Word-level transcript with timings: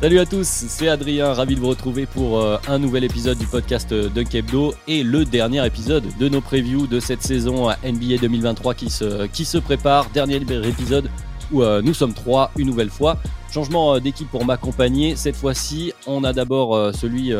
Salut 0.00 0.20
à 0.20 0.26
tous, 0.26 0.46
c'est 0.46 0.86
Adrien, 0.86 1.32
ravi 1.32 1.56
de 1.56 1.60
vous 1.60 1.70
retrouver 1.70 2.06
pour 2.06 2.38
euh, 2.38 2.56
un 2.68 2.78
nouvel 2.78 3.02
épisode 3.02 3.36
du 3.36 3.48
podcast 3.48 3.92
de 3.92 4.22
Kebdo 4.22 4.72
et 4.86 5.02
le 5.02 5.24
dernier 5.24 5.66
épisode 5.66 6.04
de 6.20 6.28
nos 6.28 6.40
previews 6.40 6.86
de 6.86 7.00
cette 7.00 7.20
saison 7.20 7.70
NBA 7.82 8.18
2023 8.20 8.74
qui 8.74 8.90
se, 8.90 9.26
qui 9.26 9.44
se 9.44 9.58
prépare. 9.58 10.08
Dernier 10.10 10.36
épisode 10.36 11.10
où 11.50 11.64
euh, 11.64 11.82
nous 11.82 11.94
sommes 11.94 12.14
trois 12.14 12.52
une 12.56 12.68
nouvelle 12.68 12.90
fois. 12.90 13.16
Changement 13.52 13.96
euh, 13.96 13.98
d'équipe 13.98 14.30
pour 14.30 14.44
m'accompagner. 14.44 15.16
Cette 15.16 15.34
fois-ci, 15.34 15.92
on 16.06 16.22
a 16.22 16.32
d'abord 16.32 16.94
celui 16.94 17.32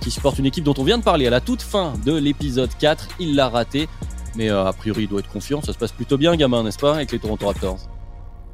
qui 0.00 0.12
supporte 0.12 0.38
une 0.38 0.46
équipe 0.46 0.62
dont 0.62 0.74
on 0.78 0.84
vient 0.84 0.98
de 0.98 1.02
parler 1.02 1.26
à 1.26 1.30
la 1.30 1.40
toute 1.40 1.62
fin 1.62 1.94
de 2.06 2.14
l'épisode 2.14 2.70
4. 2.78 3.08
Il 3.18 3.34
l'a 3.34 3.48
raté, 3.48 3.88
mais 4.36 4.50
a 4.50 4.72
priori 4.72 5.02
il 5.02 5.08
doit 5.08 5.18
être 5.18 5.32
confiant. 5.32 5.62
Ça 5.62 5.72
se 5.72 5.78
passe 5.78 5.90
plutôt 5.90 6.16
bien, 6.16 6.36
gamin, 6.36 6.62
n'est-ce 6.62 6.78
pas, 6.78 6.94
avec 6.94 7.10
les 7.10 7.18
Toronto 7.18 7.48
Raptors? 7.48 7.97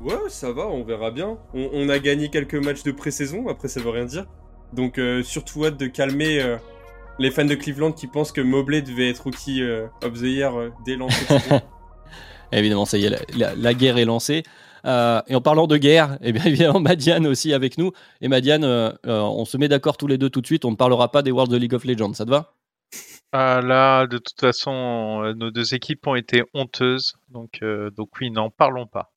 Ouais, 0.05 0.29
ça 0.29 0.53
va, 0.53 0.67
on 0.67 0.85
verra 0.85 1.11
bien. 1.11 1.39
On, 1.55 1.89
a 1.89 1.99
gagné 1.99 2.29
quelques 2.29 2.57
matchs 2.57 2.83
de 2.83 2.93
pré-saison, 2.93 3.49
après 3.49 3.69
ça 3.69 3.81
veut 3.81 3.89
rien 3.89 4.05
dire. 4.05 4.27
Donc 4.75 4.99
euh, 4.99 5.23
surtout 5.23 5.65
hâte 5.65 5.79
de 5.79 5.87
calmer 5.87 6.43
euh, 6.43 6.59
les 7.19 7.31
fans 7.31 7.47
de 7.47 7.55
Cleveland 7.55 7.93
qui 7.93 8.07
pensent 8.07 8.31
que 8.31 8.43
Mobley 8.43 8.83
devait 8.83 9.09
être 9.09 9.21
rookie 9.21 9.63
euh, 9.63 9.87
of 10.05 10.13
the 10.13 10.25
year 10.25 10.53
dès 10.85 10.97
l'entrée 10.97 11.39
Évidemment, 12.53 12.85
ça 12.85 12.99
y 12.99 13.07
est, 13.07 13.35
la, 13.35 13.75
guerre 13.75 13.97
est 13.97 14.05
lancée. 14.05 14.43
et 14.85 15.35
en 15.35 15.41
parlant 15.41 15.67
de 15.67 15.79
guerre, 15.79 16.19
eh 16.23 16.33
bien 16.33 16.45
évidemment, 16.45 16.81
Madiane 16.81 17.27
aussi 17.27 17.55
avec 17.55 17.79
nous. 17.79 17.93
Et 18.21 18.29
Madiane, 18.29 18.65
on 19.05 19.45
se 19.47 19.57
met 19.57 19.69
d'accord 19.69 19.97
tous 19.97 20.07
les 20.07 20.19
deux 20.19 20.29
tout 20.29 20.43
de 20.43 20.47
suite, 20.47 20.67
on 20.67 20.71
ne 20.71 20.77
parlera 20.77 21.11
pas 21.11 21.23
des 21.23 21.31
Worlds 21.31 21.51
de 21.51 21.57
League 21.57 21.75
of 21.75 21.85
Legends, 21.85 22.13
ça 22.13 22.27
te 22.27 22.31
va? 22.31 22.53
Ah, 23.33 23.63
Là, 23.63 24.07
de 24.07 24.19
toute 24.19 24.39
façon, 24.39 25.33
nos 25.35 25.51
deux 25.51 25.75
équipes 25.75 26.07
ont 26.07 26.15
été 26.15 26.43
honteuses. 26.53 27.15
Donc, 27.31 27.61
donc 27.97 28.11
oui, 28.21 28.31
n'en 28.31 28.51
parlons 28.51 28.87
pas. 28.87 29.14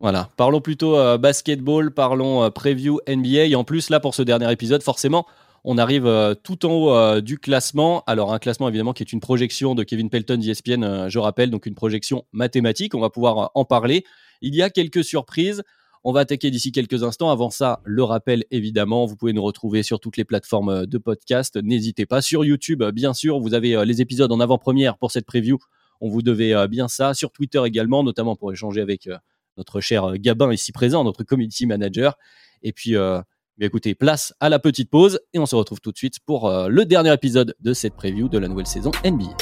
Voilà, 0.00 0.30
parlons 0.36 0.60
plutôt 0.60 0.98
euh, 0.98 1.18
basketball, 1.18 1.92
parlons 1.92 2.42
euh, 2.42 2.50
preview 2.50 3.00
NBA. 3.08 3.46
Et 3.46 3.54
en 3.54 3.64
plus, 3.64 3.90
là, 3.90 4.00
pour 4.00 4.14
ce 4.14 4.22
dernier 4.22 4.50
épisode, 4.50 4.82
forcément, 4.82 5.26
on 5.62 5.78
arrive 5.78 6.06
euh, 6.06 6.34
tout 6.34 6.66
en 6.66 6.72
haut 6.72 7.20
du 7.20 7.38
classement. 7.38 8.02
Alors, 8.06 8.34
un 8.34 8.38
classement, 8.38 8.68
évidemment, 8.68 8.92
qui 8.92 9.02
est 9.02 9.12
une 9.12 9.20
projection 9.20 9.74
de 9.74 9.82
Kevin 9.82 10.10
Pelton 10.10 10.36
d'ESPN, 10.36 11.08
je 11.08 11.18
rappelle, 11.18 11.50
donc 11.50 11.66
une 11.66 11.74
projection 11.74 12.24
mathématique. 12.32 12.94
On 12.94 13.00
va 13.00 13.08
pouvoir 13.08 13.50
en 13.54 13.64
parler. 13.64 14.04
Il 14.42 14.54
y 14.54 14.62
a 14.62 14.68
quelques 14.68 15.04
surprises. 15.04 15.62
On 16.06 16.12
va 16.12 16.20
attaquer 16.20 16.50
d'ici 16.50 16.70
quelques 16.70 17.02
instants. 17.02 17.30
Avant 17.30 17.48
ça, 17.48 17.80
le 17.84 18.02
rappel, 18.02 18.44
évidemment, 18.50 19.06
vous 19.06 19.16
pouvez 19.16 19.32
nous 19.32 19.42
retrouver 19.42 19.82
sur 19.82 20.00
toutes 20.00 20.18
les 20.18 20.24
plateformes 20.24 20.84
de 20.84 20.98
podcast. 20.98 21.56
N'hésitez 21.56 22.04
pas. 22.04 22.20
Sur 22.20 22.44
YouTube, 22.44 22.82
bien 22.92 23.14
sûr, 23.14 23.38
vous 23.40 23.54
avez 23.54 23.82
les 23.86 24.02
épisodes 24.02 24.30
en 24.30 24.40
avant-première 24.40 24.98
pour 24.98 25.10
cette 25.10 25.24
preview. 25.24 25.56
On 26.02 26.10
vous 26.10 26.20
devait 26.20 26.68
bien 26.68 26.88
ça. 26.88 27.14
Sur 27.14 27.30
Twitter 27.30 27.62
également, 27.64 28.02
notamment 28.02 28.36
pour 28.36 28.52
échanger 28.52 28.82
avec 28.82 29.08
notre 29.56 29.80
cher 29.80 30.04
euh, 30.04 30.16
Gabin 30.16 30.52
ici 30.52 30.72
présent, 30.72 31.04
notre 31.04 31.24
community 31.24 31.66
manager. 31.66 32.16
Et 32.62 32.72
puis, 32.72 32.96
euh, 32.96 33.20
écoutez, 33.60 33.94
place 33.94 34.34
à 34.40 34.48
la 34.48 34.58
petite 34.58 34.90
pause 34.90 35.20
et 35.32 35.38
on 35.38 35.46
se 35.46 35.56
retrouve 35.56 35.80
tout 35.80 35.92
de 35.92 35.96
suite 35.96 36.18
pour 36.26 36.48
euh, 36.48 36.68
le 36.68 36.84
dernier 36.84 37.12
épisode 37.12 37.54
de 37.60 37.72
cette 37.72 37.94
preview 37.94 38.28
de 38.28 38.38
la 38.38 38.48
nouvelle 38.48 38.66
saison 38.66 38.90
NBA. 39.04 39.36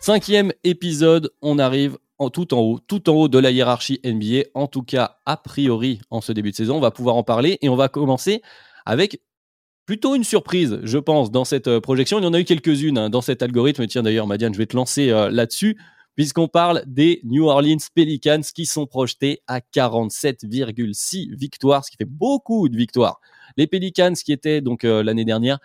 Cinquième 0.00 0.52
épisode, 0.64 1.30
on 1.42 1.60
arrive 1.60 1.96
en 2.18 2.28
tout 2.28 2.54
en 2.54 2.58
haut, 2.60 2.80
tout 2.80 3.08
en 3.08 3.14
haut 3.14 3.28
de 3.28 3.38
la 3.38 3.52
hiérarchie 3.52 4.00
NBA. 4.04 4.48
En 4.54 4.66
tout 4.66 4.82
cas, 4.82 5.18
a 5.26 5.36
priori, 5.36 6.00
en 6.10 6.20
ce 6.20 6.32
début 6.32 6.50
de 6.50 6.56
saison, 6.56 6.76
on 6.76 6.80
va 6.80 6.90
pouvoir 6.90 7.14
en 7.14 7.22
parler 7.22 7.58
et 7.62 7.68
on 7.68 7.76
va 7.76 7.88
commencer 7.88 8.42
avec 8.84 9.20
plutôt 9.92 10.14
une 10.14 10.24
surprise, 10.24 10.80
je 10.84 10.96
pense, 10.96 11.30
dans 11.30 11.44
cette 11.44 11.68
euh, 11.68 11.78
projection. 11.78 12.18
Il 12.18 12.24
y 12.24 12.26
en 12.26 12.32
a 12.32 12.40
eu 12.40 12.44
quelques-unes 12.44 12.96
hein, 12.96 13.10
dans 13.10 13.20
cet 13.20 13.42
algorithme. 13.42 13.86
Tiens, 13.86 14.02
d'ailleurs, 14.02 14.26
Madiane, 14.26 14.54
je 14.54 14.58
vais 14.58 14.64
te 14.64 14.74
lancer 14.74 15.10
euh, 15.10 15.28
là-dessus, 15.28 15.76
puisqu'on 16.16 16.48
parle 16.48 16.82
des 16.86 17.20
New 17.24 17.44
Orleans 17.44 17.76
Pelicans 17.94 18.40
qui 18.54 18.64
sont 18.64 18.86
projetés 18.86 19.42
à 19.46 19.60
47,6 19.60 21.36
victoires, 21.36 21.84
ce 21.84 21.90
qui 21.90 21.98
fait 21.98 22.06
beaucoup 22.06 22.70
de 22.70 22.76
victoires. 22.78 23.20
Les 23.58 23.66
Pelicans 23.66 24.14
qui 24.14 24.32
étaient 24.32 24.62
donc 24.62 24.84
euh, 24.84 25.02
l'année 25.02 25.26
dernière 25.26 25.58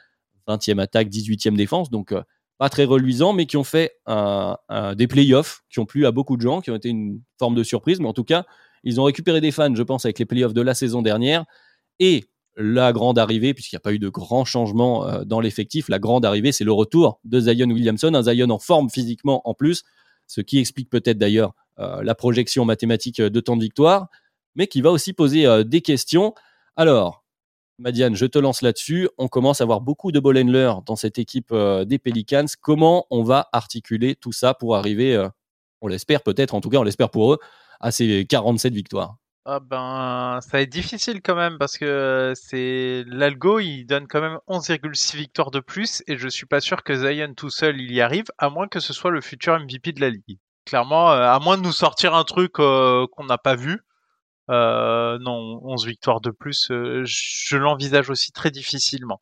20e 0.50 0.82
attaque, 0.82 1.08
18e 1.08 1.56
défense, 1.56 1.90
donc 1.90 2.14
pas 2.58 2.68
très 2.68 2.84
reluisant, 2.84 3.32
mais 3.32 3.46
qui 3.46 3.56
ont 3.56 3.64
fait 3.64 3.94
des 4.08 5.08
playoffs 5.08 5.64
qui 5.70 5.80
ont 5.80 5.86
plu 5.86 6.06
à 6.06 6.12
beaucoup 6.12 6.36
de 6.36 6.42
gens, 6.42 6.60
qui 6.60 6.70
ont 6.70 6.76
été 6.76 6.90
une 6.90 7.22
forme 7.40 7.56
de 7.56 7.64
surprise, 7.64 8.02
mais 8.02 8.10
en 8.10 8.14
tout 8.14 8.26
cas, 8.26 8.44
ils 8.84 9.00
ont 9.00 9.06
récupéré 9.06 9.40
des 9.40 9.52
fans, 9.52 9.74
je 9.74 9.84
pense, 9.84 10.04
avec 10.04 10.20
les 10.20 10.26
playoffs 10.26 10.54
de 10.54 10.62
la 10.62 10.74
saison 10.74 11.02
dernière. 11.02 11.46
Et 12.00 12.26
la 12.58 12.92
grande 12.92 13.20
arrivée, 13.20 13.54
puisqu'il 13.54 13.76
n'y 13.76 13.78
a 13.78 13.82
pas 13.82 13.94
eu 13.94 14.00
de 14.00 14.10
grand 14.10 14.44
changement 14.44 15.08
euh, 15.08 15.24
dans 15.24 15.40
l'effectif, 15.40 15.90
la 15.90 16.00
grande 16.00 16.26
arrivée, 16.26 16.52
c'est 16.52 16.64
le 16.64 16.72
retour 16.72 17.20
de 17.24 17.40
Zion 17.40 17.70
Williamson, 17.70 18.14
un 18.16 18.24
Zion 18.24 18.50
en 18.50 18.58
forme 18.58 18.90
physiquement 18.90 19.48
en 19.48 19.54
plus, 19.54 19.84
ce 20.26 20.42
qui 20.42 20.58
explique 20.58 20.90
peut-être 20.90 21.20
d'ailleurs 21.20 21.54
euh, 21.80 22.02
la 22.04 22.16
projection 22.16 22.66
mathématique 22.66 23.22
de 23.22 23.40
temps 23.40 23.56
de 23.56 23.62
victoire, 23.62 24.08
mais 24.56 24.66
qui 24.66 24.82
va 24.82 24.90
aussi 24.92 25.14
poser 25.14 25.46
euh, 25.46 25.64
des 25.64 25.82
questions. 25.82 26.34
Alors, 26.76 27.24
Madiane, 27.78 28.16
je 28.16 28.26
te 28.26 28.40
lance 28.40 28.64
là-dessus. 28.64 29.08
On 29.20 29.28
commence 29.28 29.62
à 29.62 29.64
avoir 29.64 29.82
beaucoup 29.82 30.12
de 30.12 30.20
ball 30.20 30.44
dans 30.84 30.96
cette 30.96 31.20
équipe 31.20 31.54
des 31.54 32.00
Pelicans. 32.00 32.48
Comment 32.60 33.06
on 33.12 33.22
va 33.22 33.50
articuler 33.54 34.16
tout 34.16 34.32
ça 34.32 34.56
pour 34.56 34.76
arriver, 34.76 35.24
on 35.82 35.88
l'espère 35.88 36.24
peut-être, 36.24 36.56
en 36.56 36.62
tout 36.62 36.72
cas 36.72 36.80
on 36.80 36.84
l'espère 36.84 37.12
pour 37.12 37.34
eux, 37.34 37.38
à 37.80 37.92
ces 37.92 38.26
47 38.26 38.74
victoires? 38.74 39.18
Ah 39.50 39.62
ben, 39.62 40.40
ça 40.42 40.62
être 40.62 40.70
difficile 40.70 41.22
quand 41.22 41.36
même 41.36 41.58
parce 41.58 41.78
que 41.78 42.34
c'est 42.36 43.06
l'algo, 43.08 43.60
il 43.60 43.86
donne 43.86 44.06
quand 44.06 44.20
même 44.20 44.40
11,6 44.50 45.16
victoires 45.16 45.52
de 45.52 45.62
plus 45.62 46.04
et 46.06 46.18
je 46.18 46.28
suis 46.28 46.46
pas 46.46 46.60
sûr 46.60 46.84
que 46.84 46.94
Zion 46.94 47.34
tout 47.34 47.50
seul 47.50 47.80
il 47.80 47.94
y 47.94 48.02
arrive, 48.02 48.26
à 48.38 48.50
moins 48.50 48.68
que 48.68 48.82
ce 48.82 48.92
soit 48.92 49.10
le 49.10 49.22
futur 49.22 49.58
MVP 49.58 49.94
de 49.94 50.02
la 50.02 50.10
ligue. 50.10 50.38
Clairement, 50.66 51.14
euh, 51.14 51.32
à 51.32 51.40
moins 51.40 51.58
de 51.58 51.64
nous 51.64 51.72
sortir 51.72 52.14
un 52.14 52.26
truc 52.26 52.60
euh, 52.60 53.08
qu'on 53.14 53.24
n'a 53.24 53.38
pas 53.38 53.56
vu, 53.56 53.80
euh, 54.50 55.18
non, 55.20 55.60
11 55.64 55.86
victoires 55.86 56.22
de 56.22 56.32
plus, 56.32 56.72
euh, 56.72 57.04
je 57.06 57.58
l'envisage 57.58 58.10
aussi 58.10 58.32
très 58.32 58.52
difficilement. 58.52 59.20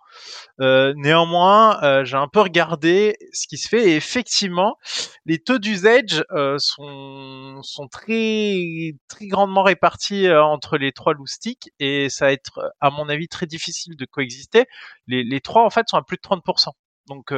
Euh, 0.61 0.93
néanmoins, 0.97 1.81
euh, 1.83 2.05
j'ai 2.05 2.17
un 2.17 2.27
peu 2.27 2.41
regardé 2.41 3.15
ce 3.33 3.47
qui 3.47 3.57
se 3.57 3.67
fait 3.67 3.89
et 3.89 3.95
effectivement, 3.95 4.77
les 5.25 5.39
taux 5.39 5.57
d'usage 5.57 6.23
sont, 6.57 7.59
sont 7.63 7.87
très, 7.87 8.93
très 9.07 9.27
grandement 9.27 9.63
répartis 9.63 10.29
entre 10.31 10.77
les 10.77 10.91
trois 10.91 11.13
loustiques 11.13 11.71
et 11.79 12.09
ça 12.09 12.25
va 12.25 12.31
être, 12.31 12.71
à 12.79 12.89
mon 12.91 13.09
avis, 13.09 13.27
très 13.27 13.47
difficile 13.47 13.95
de 13.95 14.05
coexister. 14.05 14.65
Les, 15.07 15.23
les 15.23 15.41
trois, 15.41 15.63
en 15.63 15.69
fait, 15.69 15.87
sont 15.89 15.97
à 15.97 16.03
plus 16.03 16.17
de 16.17 16.21
30%. 16.21 16.69
Donc, 17.07 17.33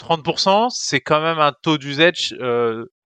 30%, 0.00 0.70
c'est 0.70 1.00
quand 1.00 1.20
même 1.20 1.38
un 1.38 1.52
taux 1.62 1.78
d'usage, 1.78 2.34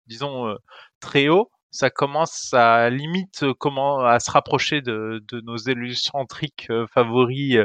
disons, 0.06 0.56
très 1.00 1.28
haut 1.28 1.50
ça 1.72 1.88
commence 1.88 2.52
à 2.52 2.90
limite 2.90 3.42
euh, 3.42 3.54
comment 3.58 4.00
à 4.00 4.20
se 4.20 4.30
rapprocher 4.30 4.82
de, 4.82 5.24
de 5.26 5.40
nos 5.40 5.56
élus 5.56 5.96
centriques 5.96 6.66
euh, 6.70 6.86
favoris 6.86 7.58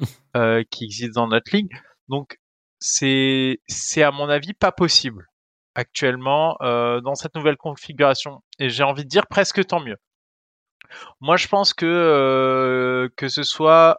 euh, 0.36 0.64
qui 0.70 0.84
existent 0.84 1.22
dans 1.22 1.28
notre 1.28 1.54
ligue. 1.54 1.72
Donc 2.08 2.38
c'est 2.80 3.60
c'est 3.68 4.02
à 4.02 4.10
mon 4.10 4.28
avis 4.28 4.52
pas 4.52 4.72
possible 4.72 5.28
actuellement 5.74 6.58
dans 6.60 7.14
cette 7.14 7.34
nouvelle 7.34 7.56
configuration. 7.56 8.42
Et 8.58 8.68
j'ai 8.68 8.82
envie 8.82 9.04
de 9.04 9.08
dire 9.08 9.26
presque 9.26 9.64
tant 9.64 9.80
mieux. 9.80 9.96
Moi, 11.20 11.38
je 11.38 11.48
pense 11.48 11.72
que 11.72 13.10
que 13.16 13.28
ce 13.28 13.42
soit 13.42 13.96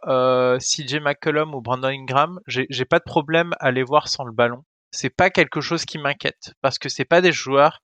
CJ 0.60 1.00
McCollum 1.00 1.54
ou 1.54 1.62
Brandon 1.62 1.88
Ingram, 1.88 2.38
j'ai 2.46 2.84
pas 2.84 2.98
de 3.00 3.04
problème 3.04 3.54
à 3.58 3.72
les 3.72 3.82
voir 3.82 4.06
sans 4.06 4.24
le 4.24 4.32
ballon. 4.32 4.62
C'est 4.92 5.10
pas 5.10 5.30
quelque 5.30 5.60
chose 5.60 5.84
qui 5.84 5.98
m'inquiète 5.98 6.52
parce 6.60 6.78
que 6.78 6.88
c'est 6.88 7.04
pas 7.06 7.20
des 7.20 7.32
joueurs 7.32 7.80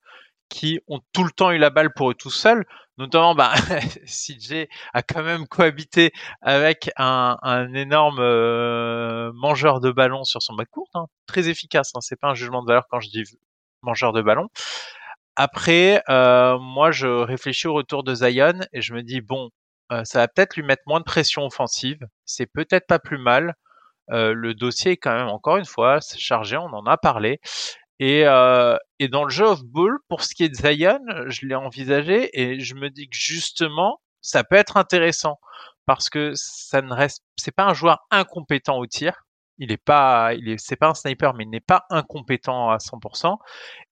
qui 0.51 0.81
ont 0.87 0.99
tout 1.13 1.23
le 1.23 1.31
temps 1.31 1.51
eu 1.51 1.57
la 1.57 1.69
balle 1.69 1.93
pour 1.93 2.11
eux 2.11 2.13
tout 2.13 2.29
seuls. 2.29 2.65
Notamment, 2.97 3.33
bah, 3.33 3.53
CJ 4.05 4.67
a 4.93 5.01
quand 5.01 5.23
même 5.23 5.47
cohabité 5.47 6.11
avec 6.41 6.91
un, 6.97 7.37
un 7.41 7.73
énorme 7.73 8.19
euh, 8.19 9.31
mangeur 9.33 9.79
de 9.79 9.91
ballon 9.91 10.23
sur 10.25 10.41
son 10.43 10.53
backcourt, 10.53 10.89
hein. 10.93 11.05
très 11.25 11.47
efficace. 11.49 11.91
Hein. 11.95 12.01
C'est 12.01 12.19
pas 12.19 12.27
un 12.27 12.35
jugement 12.35 12.61
de 12.61 12.67
valeur 12.67 12.83
quand 12.91 12.99
je 12.99 13.09
dis 13.09 13.23
mangeur 13.81 14.11
de 14.13 14.21
ballon. 14.21 14.49
Après, 15.37 16.03
euh, 16.09 16.59
moi, 16.59 16.91
je 16.91 17.07
réfléchis 17.07 17.67
au 17.67 17.73
retour 17.73 18.03
de 18.03 18.13
Zion 18.13 18.59
et 18.73 18.81
je 18.81 18.93
me 18.93 19.01
dis 19.01 19.21
bon, 19.21 19.49
euh, 19.93 20.03
ça 20.03 20.19
va 20.19 20.27
peut-être 20.27 20.55
lui 20.57 20.63
mettre 20.63 20.83
moins 20.85 20.99
de 20.99 21.05
pression 21.05 21.45
offensive. 21.45 21.99
C'est 22.25 22.45
peut-être 22.45 22.87
pas 22.87 22.99
plus 22.99 23.17
mal. 23.17 23.55
Euh, 24.11 24.33
le 24.33 24.53
dossier 24.53 24.91
est 24.93 24.97
quand 24.97 25.15
même 25.15 25.29
encore 25.29 25.57
une 25.57 25.65
fois 25.65 25.99
chargé, 26.17 26.57
on 26.57 26.73
en 26.73 26.85
a 26.85 26.97
parlé. 26.97 27.39
Et, 28.01 28.23
euh, 28.25 28.75
et 28.97 29.09
dans 29.09 29.23
le 29.23 29.29
jeu 29.29 29.45
off-ball, 29.45 29.99
pour 30.09 30.23
ce 30.23 30.33
qui 30.33 30.43
est 30.43 30.49
de 30.49 30.55
Zion, 30.55 30.99
je 31.27 31.45
l'ai 31.45 31.53
envisagé 31.53 32.31
et 32.33 32.59
je 32.59 32.73
me 32.73 32.89
dis 32.89 33.07
que 33.07 33.15
justement, 33.15 34.01
ça 34.21 34.43
peut 34.43 34.55
être 34.55 34.75
intéressant 34.75 35.39
parce 35.85 36.09
que 36.09 36.31
ça 36.33 36.81
ne 36.81 36.91
reste, 36.91 37.23
c'est 37.37 37.55
pas 37.55 37.65
un 37.65 37.75
joueur 37.75 37.99
incompétent 38.09 38.79
au 38.79 38.87
tir. 38.87 39.23
Il 39.59 39.71
est 39.71 39.77
pas, 39.77 40.33
il 40.33 40.49
est, 40.49 40.57
c'est 40.57 40.77
pas 40.77 40.87
un 40.87 40.95
sniper, 40.95 41.35
mais 41.35 41.43
il 41.43 41.51
n'est 41.51 41.59
pas 41.59 41.85
incompétent 41.91 42.71
à 42.71 42.77
100%. 42.77 43.37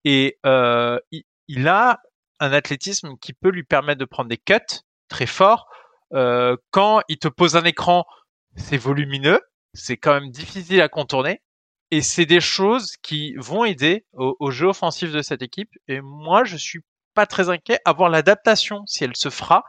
Et 0.04 0.38
euh, 0.46 1.00
il, 1.10 1.24
il, 1.48 1.66
a 1.66 1.98
un 2.38 2.52
athlétisme 2.52 3.16
qui 3.20 3.32
peut 3.32 3.50
lui 3.50 3.64
permettre 3.64 3.98
de 3.98 4.04
prendre 4.04 4.28
des 4.28 4.38
cuts 4.38 4.84
très 5.08 5.26
forts. 5.26 5.66
Euh, 6.12 6.56
quand 6.70 7.00
il 7.08 7.18
te 7.18 7.26
pose 7.26 7.56
un 7.56 7.64
écran, 7.64 8.04
c'est 8.54 8.76
volumineux, 8.76 9.40
c'est 9.74 9.96
quand 9.96 10.14
même 10.14 10.30
difficile 10.30 10.80
à 10.80 10.88
contourner. 10.88 11.42
Et 11.90 12.02
c'est 12.02 12.26
des 12.26 12.40
choses 12.40 12.96
qui 13.02 13.34
vont 13.36 13.64
aider 13.64 14.04
au, 14.12 14.50
jeu 14.50 14.66
offensif 14.66 15.12
de 15.12 15.22
cette 15.22 15.42
équipe. 15.42 15.70
Et 15.86 16.00
moi, 16.00 16.44
je 16.44 16.56
suis 16.56 16.80
pas 17.14 17.26
très 17.26 17.48
inquiet 17.48 17.78
à 17.84 17.92
voir 17.92 18.10
l'adaptation 18.10 18.82
si 18.86 19.04
elle 19.04 19.16
se 19.16 19.30
fera, 19.30 19.64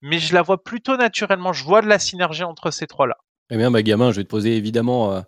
mais 0.00 0.18
je 0.18 0.34
la 0.34 0.42
vois 0.42 0.62
plutôt 0.62 0.96
naturellement. 0.96 1.52
Je 1.52 1.64
vois 1.64 1.82
de 1.82 1.86
la 1.86 1.98
synergie 1.98 2.44
entre 2.44 2.70
ces 2.70 2.86
trois-là. 2.86 3.16
Eh 3.50 3.56
bien, 3.56 3.70
ma 3.70 3.82
gamin, 3.82 4.12
je 4.12 4.16
vais 4.16 4.24
te 4.24 4.28
poser 4.28 4.56
évidemment 4.56 5.12
euh, 5.12 5.20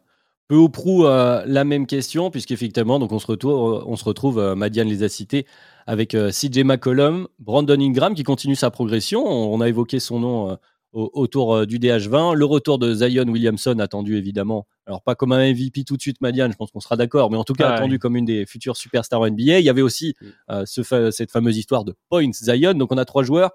peu 0.48 0.56
ou 0.56 0.70
prou 0.70 1.06
euh, 1.06 1.42
la 1.46 1.64
même 1.64 1.86
question, 1.86 2.30
puisqu'effectivement, 2.30 2.98
donc 2.98 3.12
on 3.12 3.18
se 3.18 3.26
retrouve, 3.26 3.58
on 3.86 4.38
euh, 4.38 4.54
Madiane 4.54 4.88
les 4.88 5.02
a 5.02 5.08
cités, 5.08 5.46
avec 5.86 6.10
CJ 6.10 6.64
McCollum, 6.64 7.28
Brandon 7.38 7.80
Ingram 7.80 8.14
qui 8.14 8.22
continue 8.22 8.56
sa 8.56 8.70
progression. 8.70 9.26
On, 9.26 9.54
on 9.54 9.60
a 9.60 9.68
évoqué 9.68 10.00
son 10.00 10.20
nom 10.20 10.58
autour 10.92 11.54
euh, 11.54 11.66
du 11.66 11.78
DH20. 11.78 12.34
Le 12.34 12.44
retour 12.44 12.78
de 12.78 12.92
Zion 12.94 13.24
Williamson 13.28 13.78
attendu 13.78 14.16
évidemment. 14.16 14.66
Alors 14.86 15.02
pas 15.02 15.14
comme 15.14 15.32
un 15.32 15.52
MVP 15.52 15.84
tout 15.84 15.96
de 15.96 16.02
suite, 16.02 16.20
Madiane, 16.20 16.50
je 16.52 16.56
pense 16.56 16.70
qu'on 16.70 16.80
sera 16.80 16.96
d'accord, 16.96 17.30
mais 17.30 17.36
en 17.36 17.44
tout 17.44 17.52
cas 17.52 17.68
Ah 17.70 17.74
attendu 17.74 17.94
oui. 17.94 17.98
comme 17.98 18.16
une 18.16 18.24
des 18.24 18.44
futures 18.46 18.76
superstars 18.76 19.20
NBA. 19.30 19.58
Il 19.60 19.64
y 19.64 19.68
avait 19.68 19.82
aussi 19.82 20.14
euh, 20.50 20.64
ce 20.66 20.82
fa- 20.82 21.12
cette 21.12 21.30
fameuse 21.30 21.56
histoire 21.56 21.84
de 21.84 21.94
Points 22.08 22.32
Zion. 22.32 22.74
Donc 22.74 22.90
on 22.92 22.98
a 22.98 23.04
trois 23.04 23.22
joueurs 23.22 23.50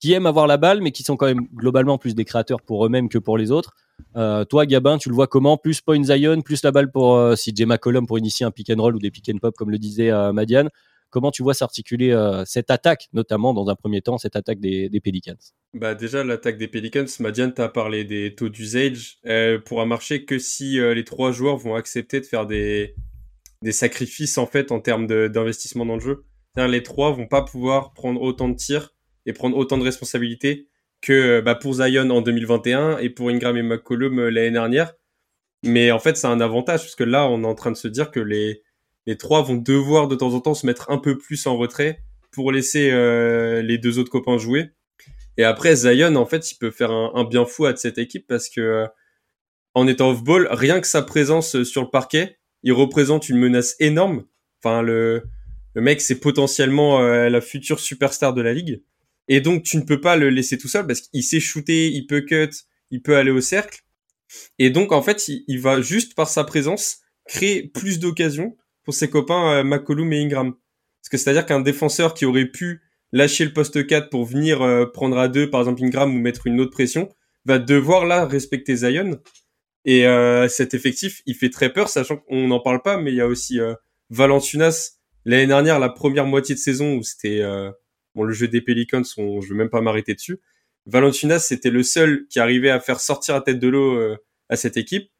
qui 0.00 0.12
aiment 0.12 0.26
avoir 0.26 0.46
la 0.46 0.58
balle, 0.58 0.80
mais 0.80 0.92
qui 0.92 1.02
sont 1.02 1.16
quand 1.16 1.26
même 1.26 1.46
globalement 1.54 1.98
plus 1.98 2.14
des 2.14 2.24
créateurs 2.24 2.60
pour 2.62 2.84
eux-mêmes 2.86 3.08
que 3.08 3.18
pour 3.18 3.36
les 3.38 3.50
autres. 3.50 3.74
Euh, 4.16 4.44
toi, 4.44 4.64
Gabin, 4.64 4.96
tu 4.98 5.08
le 5.08 5.14
vois 5.16 5.26
comment? 5.26 5.56
Plus 5.56 5.80
Point 5.80 6.04
Zion, 6.04 6.40
plus 6.42 6.62
la 6.62 6.70
balle 6.70 6.90
pour 6.92 7.16
euh, 7.16 7.34
CJ 7.34 7.62
McCollum 7.66 8.06
pour 8.06 8.16
initier 8.18 8.46
un 8.46 8.52
pick 8.52 8.70
and 8.70 8.80
roll 8.80 8.94
ou 8.94 9.00
des 9.00 9.10
pick 9.10 9.28
and 9.34 9.38
pop, 9.38 9.56
comme 9.56 9.70
le 9.70 9.78
disait 9.78 10.10
euh, 10.12 10.32
Madiane. 10.32 10.68
Comment 11.10 11.30
tu 11.30 11.42
vois 11.42 11.54
s'articuler 11.54 12.10
euh, 12.10 12.44
cette 12.44 12.70
attaque, 12.70 13.08
notamment 13.12 13.54
dans 13.54 13.68
un 13.68 13.74
premier 13.74 14.02
temps, 14.02 14.18
cette 14.18 14.36
attaque 14.36 14.60
des, 14.60 14.90
Pelicans? 15.02 15.38
Bah 15.74 15.94
déjà 15.94 16.24
l'attaque 16.24 16.58
des 16.58 16.68
Pelicans, 16.68 17.06
Madiane 17.20 17.54
t'a 17.54 17.68
parlé 17.68 18.04
des 18.04 18.34
taux 18.34 18.48
d'usage, 18.48 19.18
euh, 19.26 19.58
pourra 19.58 19.86
marcher 19.86 20.24
que 20.24 20.38
si 20.38 20.78
euh, 20.78 20.94
les 20.94 21.04
trois 21.04 21.32
joueurs 21.32 21.56
vont 21.56 21.74
accepter 21.74 22.20
de 22.20 22.26
faire 22.26 22.46
des 22.46 22.94
sacrifices 23.70 24.38
en 24.38 24.46
fait 24.46 24.70
en 24.70 24.80
termes 24.80 25.06
d'investissement 25.06 25.86
dans 25.86 25.94
le 25.94 26.00
jeu. 26.00 26.24
C'est-à-dire, 26.54 26.72
les 26.72 26.82
trois 26.82 27.12
vont 27.12 27.26
pas 27.26 27.42
pouvoir 27.42 27.92
prendre 27.92 28.20
autant 28.20 28.48
de 28.48 28.56
tirs 28.56 28.94
et 29.26 29.32
prendre 29.32 29.56
autant 29.56 29.78
de 29.78 29.84
responsabilités 29.84 30.68
que 31.00 31.12
euh, 31.12 31.42
bah, 31.42 31.54
pour 31.54 31.74
Zion 31.74 32.10
en 32.10 32.20
2021 32.20 32.98
et 32.98 33.10
pour 33.10 33.28
Ingram 33.30 33.56
et 33.56 33.62
McCollum 33.62 34.28
l'année 34.28 34.50
dernière. 34.50 34.94
Mais 35.64 35.90
en 35.90 35.98
fait, 35.98 36.16
c'est 36.16 36.26
un 36.26 36.40
avantage 36.40 36.80
parce 36.80 36.94
que 36.94 37.04
là, 37.04 37.28
on 37.28 37.42
est 37.42 37.46
en 37.46 37.54
train 37.54 37.70
de 37.70 37.76
se 37.76 37.88
dire 37.88 38.10
que 38.10 38.20
les 38.20 38.62
les 39.08 39.16
trois 39.16 39.40
vont 39.40 39.56
devoir 39.56 40.06
de 40.06 40.14
temps 40.14 40.34
en 40.34 40.40
temps 40.40 40.52
se 40.52 40.66
mettre 40.66 40.90
un 40.90 40.98
peu 40.98 41.16
plus 41.16 41.46
en 41.46 41.56
retrait 41.56 42.02
pour 42.30 42.52
laisser 42.52 42.90
euh, 42.90 43.62
les 43.62 43.78
deux 43.78 43.98
autres 43.98 44.10
copains 44.10 44.36
jouer. 44.36 44.68
Et 45.38 45.44
après, 45.44 45.74
Zion, 45.76 46.14
en 46.16 46.26
fait, 46.26 46.52
il 46.52 46.56
peut 46.56 46.70
faire 46.70 46.90
un, 46.90 47.24
bien 47.24 47.46
fou 47.46 47.64
à 47.64 47.74
cette 47.74 47.96
équipe 47.96 48.26
parce 48.26 48.50
que 48.50 48.60
euh, 48.60 48.86
en 49.72 49.86
étant 49.86 50.10
off-ball, 50.10 50.46
rien 50.50 50.78
que 50.82 50.86
sa 50.86 51.00
présence 51.00 51.62
sur 51.62 51.80
le 51.80 51.88
parquet, 51.88 52.36
il 52.62 52.72
représente 52.74 53.30
une 53.30 53.38
menace 53.38 53.76
énorme. 53.80 54.26
Enfin, 54.62 54.82
le, 54.82 55.22
le 55.72 55.80
mec, 55.80 56.02
c'est 56.02 56.20
potentiellement 56.20 57.00
euh, 57.00 57.30
la 57.30 57.40
future 57.40 57.80
superstar 57.80 58.34
de 58.34 58.42
la 58.42 58.52
ligue. 58.52 58.82
Et 59.28 59.40
donc, 59.40 59.62
tu 59.62 59.78
ne 59.78 59.84
peux 59.84 60.02
pas 60.02 60.16
le 60.16 60.28
laisser 60.28 60.58
tout 60.58 60.68
seul 60.68 60.86
parce 60.86 61.00
qu'il 61.00 61.24
sait 61.24 61.40
shooter, 61.40 61.88
il 61.88 62.06
peut 62.06 62.20
cut, 62.20 62.50
il 62.90 63.00
peut 63.00 63.16
aller 63.16 63.30
au 63.30 63.40
cercle. 63.40 63.80
Et 64.58 64.68
donc, 64.68 64.92
en 64.92 65.00
fait, 65.00 65.28
il 65.28 65.60
va 65.60 65.80
juste 65.80 66.14
par 66.14 66.28
sa 66.28 66.44
présence 66.44 66.98
créer 67.26 67.62
plus 67.62 68.00
d'occasions 68.00 68.54
pour 68.88 68.94
ses 68.94 69.10
copains 69.10 69.52
euh, 69.52 69.64
McCollum 69.64 70.10
et 70.14 70.22
Ingram. 70.22 70.54
Parce 70.54 71.10
que 71.10 71.18
c'est-à-dire 71.18 71.44
qu'un 71.44 71.60
défenseur 71.60 72.14
qui 72.14 72.24
aurait 72.24 72.46
pu 72.46 72.80
lâcher 73.12 73.44
le 73.44 73.52
poste 73.52 73.86
4 73.86 74.08
pour 74.08 74.24
venir 74.24 74.62
euh, 74.62 74.86
prendre 74.86 75.18
à 75.18 75.28
deux, 75.28 75.50
par 75.50 75.60
exemple 75.60 75.84
Ingram, 75.84 76.16
ou 76.16 76.18
mettre 76.18 76.46
une 76.46 76.58
autre 76.58 76.70
pression, 76.70 77.10
va 77.44 77.58
devoir 77.58 78.06
là 78.06 78.24
respecter 78.24 78.76
Zion. 78.76 79.20
Et 79.84 80.06
euh, 80.06 80.48
cet 80.48 80.72
effectif, 80.72 81.20
il 81.26 81.34
fait 81.34 81.50
très 81.50 81.70
peur, 81.70 81.90
sachant 81.90 82.16
qu'on 82.16 82.48
n'en 82.48 82.60
parle 82.60 82.80
pas, 82.80 82.96
mais 82.96 83.12
il 83.12 83.16
y 83.16 83.20
a 83.20 83.26
aussi 83.26 83.60
euh, 83.60 83.74
Valanciunas. 84.08 84.92
L'année 85.26 85.48
dernière, 85.48 85.78
la 85.80 85.90
première 85.90 86.24
moitié 86.24 86.54
de 86.54 86.60
saison 86.60 86.94
où 86.94 87.02
c'était 87.02 87.42
bon 88.14 88.22
le 88.22 88.32
jeu 88.32 88.48
des 88.48 88.62
Pelicans, 88.62 89.02
on, 89.18 89.42
je 89.42 89.50
veux 89.50 89.54
même 89.54 89.68
pas 89.68 89.82
m'arrêter 89.82 90.14
dessus. 90.14 90.40
Valanciunas, 90.86 91.40
c'était 91.40 91.68
le 91.68 91.82
seul 91.82 92.26
qui 92.30 92.40
arrivait 92.40 92.70
à 92.70 92.80
faire 92.80 93.00
sortir 93.00 93.34
la 93.34 93.42
tête 93.42 93.58
de 93.58 93.68
l'eau 93.68 94.16
à 94.48 94.56
cette 94.56 94.78
équipe. 94.78 95.10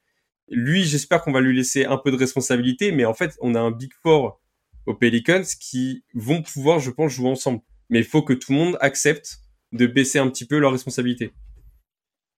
Lui, 0.51 0.85
j'espère 0.85 1.23
qu'on 1.23 1.33
va 1.33 1.41
lui 1.41 1.57
laisser 1.57 1.85
un 1.85 1.97
peu 1.99 2.11
de 2.11 2.17
responsabilité, 2.17 2.93
mais 2.93 3.05
en 3.05 3.15
fait, 3.15 3.37
on 3.41 3.55
a 3.55 3.61
un 3.61 3.71
Big 3.71 3.93
Four 4.03 4.41
aux 4.87 4.95
Pelicans 4.95 5.45
qui 5.61 6.05
vont 6.15 6.43
pouvoir, 6.43 6.79
je 6.79 6.91
pense, 6.91 7.13
jouer 7.13 7.29
ensemble. 7.29 7.61
Mais 7.91 7.99
il 7.99 8.05
faut 8.05 8.23
que 8.23 8.33
tout 8.33 8.53
le 8.53 8.59
monde 8.59 8.79
accepte 8.81 9.41
de 9.73 9.87
baisser 9.87 10.19
un 10.19 10.29
petit 10.29 10.47
peu 10.47 10.59
leurs 10.59 10.73
responsabilités. 10.73 11.33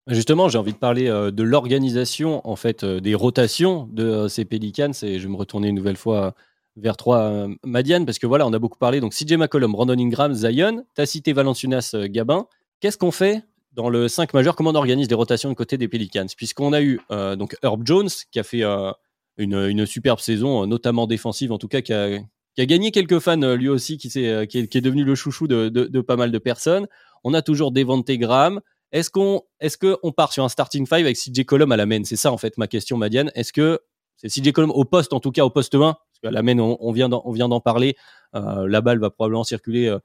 Justement, 0.08 0.48
j'ai 0.48 0.58
envie 0.58 0.72
de 0.72 0.78
parler 0.78 1.08
euh, 1.08 1.30
de 1.30 1.42
l'organisation, 1.42 2.40
en 2.48 2.56
fait, 2.56 2.82
euh, 2.82 3.00
des 3.00 3.14
rotations 3.14 3.88
de 3.92 4.04
euh, 4.04 4.28
ces 4.28 4.44
Pelicans. 4.44 4.92
Et 5.02 5.18
je 5.18 5.24
vais 5.24 5.32
me 5.32 5.36
retourner 5.36 5.68
une 5.68 5.76
nouvelle 5.76 5.96
fois 5.96 6.34
vers 6.76 6.96
euh, 7.08 7.48
Madiane, 7.64 8.06
parce 8.06 8.18
que 8.18 8.26
voilà, 8.26 8.46
on 8.46 8.52
a 8.52 8.58
beaucoup 8.58 8.78
parlé. 8.78 9.00
Donc, 9.00 9.12
CJ 9.12 9.34
McCollum, 9.34 9.72
Brandon 9.72 9.98
Ingram, 9.98 10.32
Zion. 10.34 10.84
Tu 10.94 11.02
as 11.02 11.06
cité 11.06 11.32
Valanciunas, 11.32 11.92
euh, 11.94 12.06
Gabin. 12.08 12.46
Qu'est-ce 12.80 12.98
qu'on 12.98 13.10
fait 13.10 13.42
dans 13.72 13.88
le 13.88 14.08
5 14.08 14.34
majeur 14.34 14.56
Comment 14.56 14.70
on 14.70 14.74
organise 14.74 15.08
des 15.08 15.14
rotations 15.14 15.48
de 15.48 15.54
côté 15.54 15.78
des 15.78 15.88
Pelicans 15.88 16.26
Puisqu'on 16.36 16.72
a 16.72 16.82
eu 16.82 17.00
euh, 17.10 17.36
donc 17.36 17.56
Herb 17.62 17.82
Jones, 17.86 18.08
qui 18.30 18.38
a 18.38 18.42
fait 18.42 18.62
euh, 18.62 18.92
une, 19.36 19.54
une 19.54 19.86
superbe 19.86 20.20
saison, 20.20 20.62
euh, 20.62 20.66
notamment 20.66 21.06
défensive, 21.06 21.52
en 21.52 21.58
tout 21.58 21.68
cas, 21.68 21.80
qui 21.80 21.92
a, 21.92 22.18
gagné 22.58 22.90
quelques 22.90 23.20
fans 23.20 23.40
euh, 23.42 23.56
lui 23.56 23.68
aussi, 23.68 23.96
qui, 23.96 24.08
est, 24.18 24.46
qui 24.46 24.58
est 24.58 24.80
devenu 24.80 25.04
le 25.04 25.14
chouchou 25.14 25.46
de, 25.46 25.68
de- 25.68 26.00
pas 26.00 26.16
mal 26.16 26.30
de 26.30 26.38
personnes. 26.38 26.86
On 27.24 27.34
a 27.34 27.42
toujours 27.42 27.72
Devante 27.72 28.10
Graham. 28.10 28.60
Est-ce 28.92 29.08
qu'on 29.08 29.42
est 29.60 29.78
part 30.16 30.32
sur 30.32 30.42
un 30.44 30.48
starting 30.48 30.86
five 30.86 31.04
avec 31.04 31.16
CJ 31.16 31.44
Colum 31.44 31.70
à 31.70 31.76
la 31.76 31.86
main? 31.86 32.02
C'est 32.04 32.16
ça 32.16 32.32
en 32.32 32.38
fait 32.38 32.58
ma 32.58 32.66
question, 32.66 32.96
Madiane. 32.96 33.30
Est-ce 33.34 33.52
que 33.52 33.78
c'est 34.16 34.28
CJ 34.28 34.52
Colum 34.52 34.70
au 34.70 34.84
poste, 34.84 35.12
en 35.12 35.20
tout 35.20 35.30
cas 35.30 35.44
au 35.44 35.50
poste 35.50 35.74
1 35.74 35.78
Parce 35.78 35.96
qu'à 36.22 36.30
la 36.32 36.42
main, 36.42 36.58
on, 36.58 36.76
on 36.80 36.92
vient 36.92 37.08
d'en 37.08 37.60
parler. 37.60 37.96
La 38.34 38.80
balle 38.80 38.98
va 38.98 39.10
probablement 39.10 39.44
circuler 39.44 39.96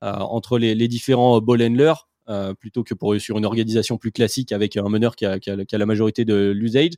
entre 0.00 0.58
les, 0.58 0.74
les 0.74 0.88
différents 0.88 1.40
ball 1.40 1.62
handlers 1.62 2.06
euh, 2.28 2.54
plutôt 2.54 2.84
que 2.84 2.94
pour 2.94 3.18
sur 3.20 3.38
une 3.38 3.44
organisation 3.44 3.98
plus 3.98 4.12
classique 4.12 4.52
avec 4.52 4.76
un 4.76 4.88
meneur 4.88 5.16
qui 5.16 5.26
a, 5.26 5.38
qui 5.38 5.50
a- 5.50 5.78
la 5.78 5.86
majorité 5.86 6.24
de 6.24 6.50
l'usage. 6.50 6.92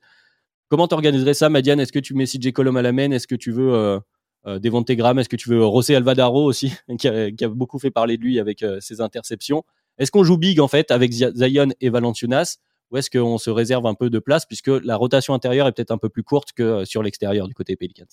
Comment 0.68 0.88
t'organiserais 0.88 1.34
ça, 1.34 1.48
Madiane? 1.48 1.80
Est-ce 1.80 1.92
que 1.92 1.98
tu 1.98 2.14
mets 2.14 2.26
CJ 2.26 2.52
Colum 2.52 2.76
à 2.76 2.82
la 2.82 2.92
main? 2.92 3.10
Est-ce 3.10 3.26
que 3.26 3.34
tu 3.34 3.52
veux 3.52 3.74
euh, 3.74 4.00
euh, 4.46 4.58
Est-ce 4.58 5.28
que 5.28 5.36
tu 5.36 5.48
veux 5.50 5.60
José 5.60 5.94
Alvadaro 5.94 6.44
aussi, 6.44 6.72
qui 6.98 7.08
a, 7.08 7.48
beaucoup 7.48 7.78
fait 7.78 7.90
parler 7.90 8.16
de 8.16 8.22
lui 8.22 8.40
avec 8.40 8.62
euh, 8.62 8.80
ses 8.80 9.00
interceptions? 9.00 9.64
Est-ce 9.98 10.10
qu'on 10.10 10.24
joue 10.24 10.38
big 10.38 10.60
en 10.60 10.68
fait 10.68 10.90
avec 10.90 11.12
Zion 11.12 11.68
et 11.80 11.90
Valanciunas? 11.90 12.56
Ou 12.90 12.98
est-ce 12.98 13.10
qu'on 13.10 13.38
se 13.38 13.48
réserve 13.50 13.86
un 13.86 13.94
peu 13.94 14.10
de 14.10 14.18
place 14.18 14.44
puisque 14.44 14.68
la 14.68 14.96
rotation 14.96 15.32
intérieure 15.34 15.66
est 15.66 15.72
peut-être 15.72 15.92
un 15.92 15.98
peu 15.98 16.08
plus 16.08 16.22
courte 16.22 16.52
que 16.52 16.62
euh, 16.62 16.84
sur 16.84 17.02
l'extérieur 17.02 17.48
du 17.48 17.54
côté 17.54 17.76
Pelicans? 17.76 18.06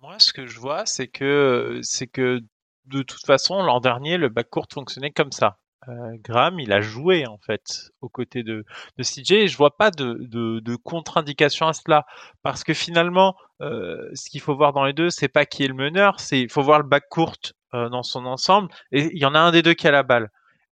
Moi, 0.00 0.18
ce 0.18 0.32
que 0.32 0.46
je 0.46 0.58
vois, 0.58 0.86
c'est 0.86 1.08
que 1.08 1.80
c'est 1.82 2.06
que 2.06 2.40
de 2.86 3.02
toute 3.02 3.24
façon, 3.24 3.62
l'an 3.62 3.80
dernier, 3.80 4.16
le 4.16 4.28
backcourt 4.28 4.66
fonctionnait 4.72 5.10
comme 5.10 5.32
ça. 5.32 5.58
Euh, 5.88 6.16
Graham, 6.22 6.60
il 6.60 6.72
a 6.72 6.80
joué 6.80 7.26
en 7.26 7.38
fait 7.38 7.90
aux 8.00 8.08
côtés 8.08 8.42
de, 8.42 8.64
CJ 9.02 9.32
et 9.32 9.48
je 9.48 9.56
vois 9.56 9.76
pas 9.76 9.90
de, 9.90 10.76
contre-indication 10.76 11.68
à 11.68 11.72
cela 11.72 12.06
parce 12.42 12.64
que 12.64 12.72
finalement, 12.74 13.36
euh, 13.60 14.08
ce 14.14 14.30
qu'il 14.30 14.40
faut 14.40 14.56
voir 14.56 14.72
dans 14.72 14.84
les 14.84 14.92
deux, 14.92 15.10
c'est 15.10 15.28
pas 15.28 15.44
qui 15.44 15.64
est 15.64 15.68
le 15.68 15.74
meneur, 15.74 16.20
c'est 16.20 16.40
il 16.40 16.50
faut 16.50 16.62
voir 16.62 16.78
le 16.78 16.88
backcourt 16.88 17.36
euh, 17.74 17.88
dans 17.88 18.02
son 18.02 18.24
ensemble 18.26 18.68
et 18.92 19.10
il 19.12 19.18
y 19.18 19.26
en 19.26 19.34
a 19.34 19.38
un 19.38 19.50
des 19.50 19.62
deux 19.62 19.74
qui 19.74 19.86
a 19.86 19.90
la 19.90 20.02
balle. 20.02 20.30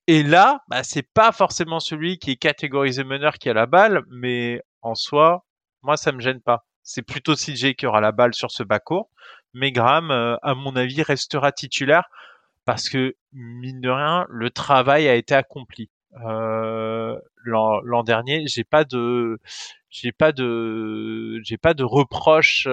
Et 0.07 0.23
là, 0.23 0.61
bah, 0.69 0.83
c'est 0.83 1.09
pas 1.15 1.33
forcément 1.33 1.81
celui 1.81 2.19
qui 2.19 2.33
est 2.33 2.37
catégorisé 2.37 3.05
meneur 3.05 3.35
qui 3.35 3.49
a 3.49 3.55
la 3.55 3.67
balle, 3.67 4.03
mais 4.11 4.63
en 4.83 4.95
soi, 4.95 5.45
moi 5.83 5.97
ça 5.97 6.13
me 6.13 6.21
gêne 6.21 6.41
pas. 6.41 6.65
C'est 6.83 7.03
plutôt 7.03 7.35
CJ 7.35 7.75
qui 7.75 7.87
aura 7.87 8.01
la 8.01 8.13
balle 8.13 8.35
sur 8.35 8.51
ce 8.51 8.63
backcourt. 8.63 9.11
Mais 9.55 9.73
Graham, 9.73 10.11
à 10.11 10.55
mon 10.55 10.77
avis, 10.77 11.03
restera 11.03 11.53
titulaire 11.53 12.09
parce 12.65 12.89
que 12.89 13.15
mine 13.33 13.81
de 13.81 13.91
rien, 13.91 14.27
le 14.29 14.51
travail 14.51 15.09
a 15.09 15.15
été 15.15 15.35
accompli. 15.35 15.91
L'an 17.45 18.03
dernier, 18.05 18.47
j'ai 18.47 18.65
pas 18.65 18.85
de 18.85 19.39
j'ai 19.91 20.13
pas 20.13 20.33
de 20.33 21.41
j'ai 21.43 21.59
pas 21.59 21.75
de 21.75 21.85
reproche 21.85 22.69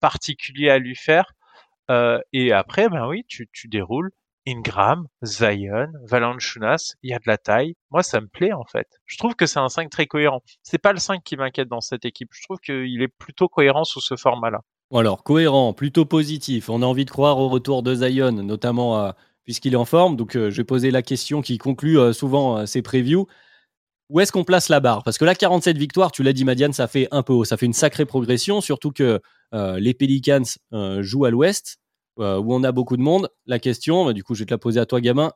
particulier 0.00 0.70
à 0.70 0.78
lui 0.78 0.96
faire. 0.96 1.32
et 2.32 2.52
après, 2.52 2.88
ben 2.88 3.06
oui, 3.08 3.24
tu, 3.28 3.48
tu 3.52 3.68
déroules 3.68 4.10
Ingram, 4.46 5.06
Zion, 5.22 5.92
Valanciunas, 6.04 6.94
il 7.02 7.10
y 7.10 7.14
a 7.14 7.18
de 7.18 7.24
la 7.26 7.36
taille. 7.38 7.74
Moi, 7.90 8.02
ça 8.02 8.20
me 8.20 8.26
plaît 8.26 8.52
en 8.52 8.64
fait. 8.64 8.88
Je 9.04 9.18
trouve 9.18 9.34
que 9.34 9.46
c'est 9.46 9.58
un 9.58 9.68
5 9.68 9.90
très 9.90 10.06
cohérent. 10.06 10.42
C'est 10.62 10.78
pas 10.78 10.92
le 10.92 10.98
5 10.98 11.22
qui 11.22 11.36
m'inquiète 11.36 11.68
dans 11.68 11.80
cette 11.80 12.04
équipe. 12.04 12.30
Je 12.32 12.42
trouve 12.44 12.58
qu'il 12.58 13.02
est 13.02 13.08
plutôt 13.08 13.48
cohérent 13.48 13.84
sous 13.84 14.00
ce 14.00 14.16
format-là. 14.16 14.62
Alors, 14.92 15.22
cohérent, 15.22 15.72
plutôt 15.72 16.04
positif. 16.04 16.68
On 16.68 16.82
a 16.82 16.86
envie 16.86 17.04
de 17.04 17.10
croire 17.10 17.38
au 17.38 17.48
retour 17.48 17.82
de 17.82 17.94
Zion, 17.94 18.32
notamment 18.32 19.12
puisqu'il 19.44 19.72
est 19.72 19.76
en 19.76 19.84
forme. 19.84 20.16
Donc, 20.16 20.36
euh, 20.36 20.50
je 20.50 20.56
vais 20.58 20.64
poser 20.64 20.90
la 20.90 21.02
question 21.02 21.42
qui 21.42 21.58
conclut 21.58 21.98
euh, 21.98 22.12
souvent 22.12 22.58
euh, 22.58 22.66
ces 22.66 22.82
previews. 22.82 23.26
Où 24.08 24.20
est-ce 24.20 24.32
qu'on 24.32 24.44
place 24.44 24.68
la 24.68 24.80
barre? 24.80 25.04
Parce 25.04 25.18
que 25.18 25.24
là, 25.24 25.34
47 25.34 25.78
victoires, 25.78 26.10
tu 26.10 26.22
l'as 26.22 26.32
dit, 26.32 26.44
Madiane, 26.44 26.72
ça 26.72 26.88
fait 26.88 27.06
un 27.12 27.22
peu 27.22 27.32
haut. 27.32 27.44
Ça 27.44 27.56
fait 27.56 27.66
une 27.66 27.72
sacrée 27.72 28.06
progression, 28.06 28.60
surtout 28.60 28.90
que 28.90 29.20
les 29.52 29.94
Pelicans 29.94 30.42
jouent 31.00 31.24
à 31.26 31.30
l'ouest 31.30 31.80
euh, 32.20 32.38
où 32.38 32.52
on 32.52 32.62
a 32.64 32.72
beaucoup 32.72 32.96
de 32.96 33.02
monde. 33.02 33.30
La 33.46 33.58
question, 33.58 34.04
bah, 34.04 34.12
du 34.12 34.22
coup, 34.22 34.34
je 34.34 34.40
vais 34.40 34.46
te 34.46 34.52
la 34.52 34.58
poser 34.58 34.80
à 34.80 34.86
toi, 34.86 35.00
gamin. 35.00 35.32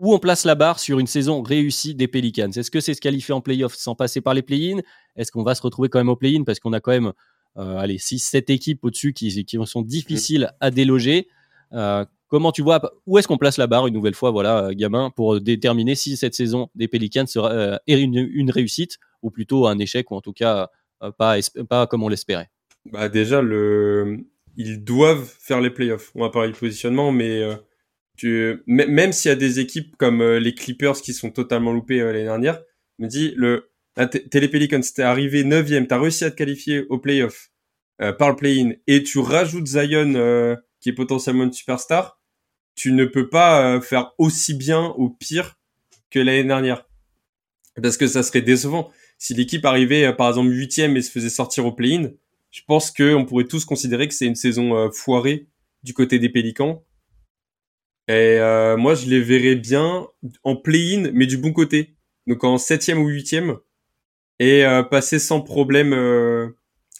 Où 0.00 0.12
on 0.14 0.18
place 0.18 0.44
la 0.44 0.54
barre 0.54 0.78
sur 0.80 0.98
une 0.98 1.06
saison 1.06 1.42
réussie 1.42 1.94
des 1.94 2.08
Pelicans? 2.08 2.50
Est-ce 2.50 2.70
que 2.70 2.80
c'est 2.80 2.94
se 2.94 3.00
qualifier 3.00 3.34
en 3.34 3.40
playoff 3.40 3.74
sans 3.74 3.94
passer 3.94 4.20
par 4.20 4.34
les 4.34 4.42
play-in? 4.42 4.80
Est-ce 5.16 5.30
qu'on 5.30 5.42
va 5.44 5.54
se 5.54 5.62
retrouver 5.62 5.88
quand 5.88 5.98
même 5.98 6.08
au 6.08 6.16
play-in? 6.16 6.44
Parce 6.44 6.58
qu'on 6.60 6.72
a 6.72 6.80
quand 6.80 6.92
même 6.92 7.08
euh, 7.08 7.12
allez, 7.56 7.98
6-7 7.98 8.52
équipes 8.52 8.84
au-dessus 8.84 9.12
qui, 9.12 9.44
qui, 9.44 9.58
sont 9.64 9.82
difficiles 9.82 10.52
à 10.60 10.70
déloger. 10.70 11.28
Euh, 11.72 12.04
comment 12.28 12.52
tu 12.52 12.62
vois 12.62 12.80
Où 13.06 13.18
est-ce 13.18 13.28
qu'on 13.28 13.38
place 13.38 13.58
la 13.58 13.66
barre 13.66 13.86
une 13.86 13.94
nouvelle 13.94 14.14
fois, 14.14 14.30
voilà, 14.30 14.74
gamin, 14.74 15.10
pour 15.10 15.40
déterminer 15.40 15.94
si 15.94 16.16
cette 16.16 16.34
saison 16.34 16.68
des 16.74 16.88
Pelicans 16.88 17.26
sera 17.26 17.78
une, 17.86 18.16
une, 18.16 18.50
réussite 18.50 18.98
ou 19.22 19.30
plutôt 19.30 19.66
un 19.66 19.78
échec 19.78 20.10
ou 20.10 20.14
en 20.16 20.20
tout 20.20 20.32
cas 20.32 20.70
pas, 21.18 21.36
pas 21.68 21.86
comme 21.86 22.02
on 22.02 22.08
l'espérait? 22.08 22.50
Bah 22.92 23.08
déjà, 23.08 23.40
le, 23.40 24.26
ils 24.56 24.84
doivent 24.84 25.32
faire 25.40 25.60
les 25.60 25.70
playoffs. 25.70 26.12
On 26.14 26.20
va 26.20 26.30
parler 26.30 26.52
de 26.52 26.56
positionnement, 26.56 27.12
mais 27.12 27.42
euh, 27.42 27.54
tu, 28.16 28.62
même 28.66 29.12
s'il 29.12 29.30
y 29.30 29.32
a 29.32 29.36
des 29.36 29.60
équipes 29.60 29.96
comme 29.96 30.20
euh, 30.20 30.38
les 30.38 30.54
Clippers 30.54 31.00
qui 31.00 31.12
sont 31.12 31.30
totalement 31.30 31.72
loupées 31.72 32.00
euh, 32.00 32.12
l'année 32.12 32.24
dernière, 32.24 32.62
me 32.98 33.06
dit 33.08 33.32
le 33.36 33.70
Télé 34.30 34.48
Pelicans, 34.48 34.80
t'es 34.80 35.02
arrivé 35.02 35.44
9 35.44 35.86
t'as 35.88 36.00
réussi 36.00 36.24
à 36.24 36.30
te 36.30 36.36
qualifier 36.36 36.84
au 36.88 36.98
playoff 36.98 37.50
par 38.18 38.30
le 38.30 38.36
play-in 38.36 38.72
et 38.88 39.04
tu 39.04 39.20
rajoutes 39.20 39.66
Zion 39.68 40.56
qui 40.80 40.88
est 40.88 40.94
potentiellement 40.94 41.44
une 41.44 41.52
superstar, 41.52 42.20
tu 42.74 42.90
ne 42.90 43.04
peux 43.04 43.28
pas 43.28 43.80
faire 43.80 44.12
aussi 44.18 44.54
bien 44.54 44.92
ou 44.98 45.10
pire 45.10 45.60
que 46.10 46.18
l'année 46.18 46.42
dernière. 46.42 46.88
Parce 47.80 47.96
que 47.96 48.08
ça 48.08 48.24
serait 48.24 48.42
décevant. 48.42 48.90
Si 49.18 49.32
l'équipe 49.32 49.64
arrivait 49.64 50.12
par 50.12 50.28
exemple 50.28 50.50
huitième 50.50 50.96
et 50.96 51.02
se 51.02 51.10
faisait 51.12 51.30
sortir 51.30 51.64
au 51.64 51.72
play-in, 51.72 52.10
je 52.54 52.60
pense 52.68 52.92
qu'on 52.92 53.24
pourrait 53.24 53.48
tous 53.48 53.64
considérer 53.64 54.06
que 54.06 54.14
c'est 54.14 54.26
une 54.26 54.36
saison 54.36 54.76
euh, 54.76 54.88
foirée 54.92 55.48
du 55.82 55.92
côté 55.92 56.20
des 56.20 56.28
Pélicans. 56.28 56.84
Et 58.06 58.38
euh, 58.38 58.76
moi, 58.76 58.94
je 58.94 59.06
les 59.06 59.20
verrais 59.20 59.56
bien 59.56 60.06
en 60.44 60.54
play-in, 60.54 61.10
mais 61.12 61.26
du 61.26 61.36
bon 61.36 61.52
côté. 61.52 61.96
Donc 62.28 62.44
en 62.44 62.56
septième 62.56 63.00
ou 63.00 63.08
huitième. 63.08 63.58
Et 64.38 64.64
euh, 64.64 64.82
passer 64.82 65.18
sans 65.18 65.40
problème 65.40 65.90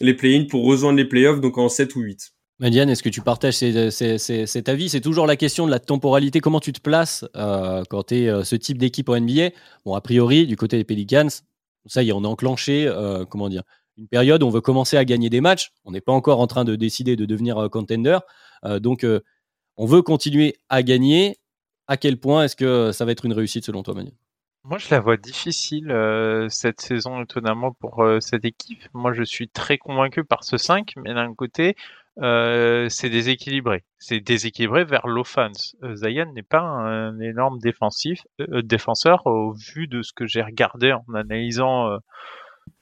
les 0.00 0.14
play-in 0.14 0.44
pour 0.48 0.64
rejoindre 0.64 0.96
les 0.96 1.04
playoffs, 1.04 1.40
donc 1.40 1.58
en 1.58 1.68
7 1.68 1.96
ou 1.96 2.00
8. 2.00 2.32
Madiane, 2.60 2.88
est-ce 2.88 3.02
que 3.02 3.08
tu 3.08 3.20
partages 3.20 3.56
cet 3.56 4.68
avis? 4.68 4.88
C'est 4.88 5.00
toujours 5.00 5.26
la 5.26 5.36
question 5.36 5.66
de 5.66 5.70
la 5.70 5.80
temporalité. 5.80 6.40
Comment 6.40 6.60
tu 6.60 6.72
te 6.72 6.80
places 6.80 7.24
quand 7.34 8.04
tu 8.04 8.14
es 8.14 8.44
ce 8.44 8.56
type 8.56 8.78
d'équipe 8.78 9.08
en 9.08 9.18
NBA 9.18 9.50
Bon, 9.84 9.94
a 9.94 10.00
priori, 10.00 10.46
du 10.46 10.56
côté 10.56 10.76
des 10.76 10.84
Pelicans, 10.84 11.28
ça 11.86 12.02
y 12.02 12.10
est, 12.10 12.12
on 12.12 12.24
a 12.24 12.28
enclenché, 12.28 12.88
une 13.96 14.08
période 14.08 14.42
où 14.42 14.46
on 14.46 14.50
veut 14.50 14.60
commencer 14.60 14.96
à 14.96 15.04
gagner 15.04 15.30
des 15.30 15.40
matchs. 15.40 15.72
On 15.84 15.92
n'est 15.92 16.00
pas 16.00 16.12
encore 16.12 16.40
en 16.40 16.46
train 16.46 16.64
de 16.64 16.76
décider 16.76 17.16
de 17.16 17.24
devenir 17.24 17.58
euh, 17.58 17.68
contender. 17.68 18.18
Euh, 18.64 18.80
donc, 18.80 19.04
euh, 19.04 19.20
on 19.76 19.86
veut 19.86 20.02
continuer 20.02 20.56
à 20.68 20.82
gagner. 20.82 21.36
À 21.86 21.98
quel 21.98 22.18
point 22.18 22.44
est-ce 22.44 22.56
que 22.56 22.92
ça 22.92 23.04
va 23.04 23.12
être 23.12 23.26
une 23.26 23.34
réussite 23.34 23.66
selon 23.66 23.82
toi, 23.82 23.92
Manu 23.94 24.12
Moi, 24.64 24.78
je 24.78 24.88
la 24.90 25.00
vois 25.00 25.16
difficile 25.16 25.94
cette 26.48 26.80
saison, 26.80 27.22
étonnamment, 27.22 27.72
pour 27.72 28.04
cette 28.20 28.44
équipe. 28.44 28.82
Moi, 28.94 29.12
je 29.12 29.22
suis 29.22 29.48
très 29.48 29.78
convaincu 29.78 30.24
par 30.24 30.42
ce 30.44 30.56
5, 30.56 30.94
mais 30.96 31.12
d'un 31.12 31.34
côté, 31.34 31.76
c'est 32.16 33.10
déséquilibré. 33.10 33.84
C'est 33.98 34.20
déséquilibré 34.20 34.84
vers 34.84 35.06
l'offense. 35.06 35.76
Zion 35.94 36.32
n'est 36.32 36.42
pas 36.42 36.60
un, 36.60 37.20
énorme 37.20 37.58
défensif, 37.58 38.22
défenseur 38.38 39.26
au 39.26 39.52
vu 39.52 39.86
de 39.86 40.02
ce 40.02 40.12
que 40.14 40.26
j'ai 40.26 40.42
regardé 40.42 40.92
en 40.92 41.04
analysant 41.14 41.98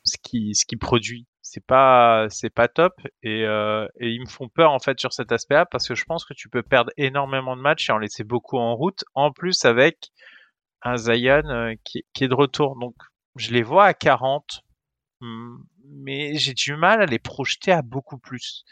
ce 0.05 0.17
qui 0.23 0.55
ce 0.55 0.65
qui 0.67 0.77
produit 0.77 1.27
c'est 1.43 1.65
pas 1.65 2.27
c'est 2.31 2.51
pas 2.51 2.69
top 2.69 2.95
et, 3.23 3.45
euh, 3.45 3.87
et 4.01 4.09
ils 4.09 4.21
me 4.21 4.27
font 4.27 4.49
peur 4.49 4.73
en 4.73 4.79
fait 4.79 4.99
sur 4.99 5.13
cet 5.13 5.33
aspect-là 5.33 5.67
parce 5.67 5.87
que 5.87 5.95
je 5.95 6.05
pense 6.05 6.25
que 6.25 6.35
tu 6.35 6.49
peux 6.49 6.63
perdre 6.63 6.91
énormément 6.97 7.57
de 7.57 7.61
matchs 7.61 7.91
et 7.91 7.93
en 7.93 7.99
laisser 7.99 8.25
beaucoup 8.25 8.59
en 8.59 8.75
route 8.75 9.05
en 9.15 9.33
plus 9.33 9.65
avec 9.65 10.11
un 10.83 10.97
Zion 10.97 11.43
euh, 11.47 11.75
qui, 11.85 12.05
qui 12.13 12.25
est 12.25 12.29
de 12.29 12.35
retour 12.35 12.77
donc 12.79 12.95
je 13.37 13.53
les 13.53 13.63
vois 13.63 13.87
à 13.87 13.95
40 13.95 14.63
hmm, 15.21 15.57
mais 15.89 16.37
j'ai 16.37 16.55
du 16.55 16.77
mal 16.77 17.03
à 17.03 17.07
les 17.07 17.19
projeter 17.19 17.73
à 17.73 17.83
beaucoup 17.83 18.19
plus 18.19 18.65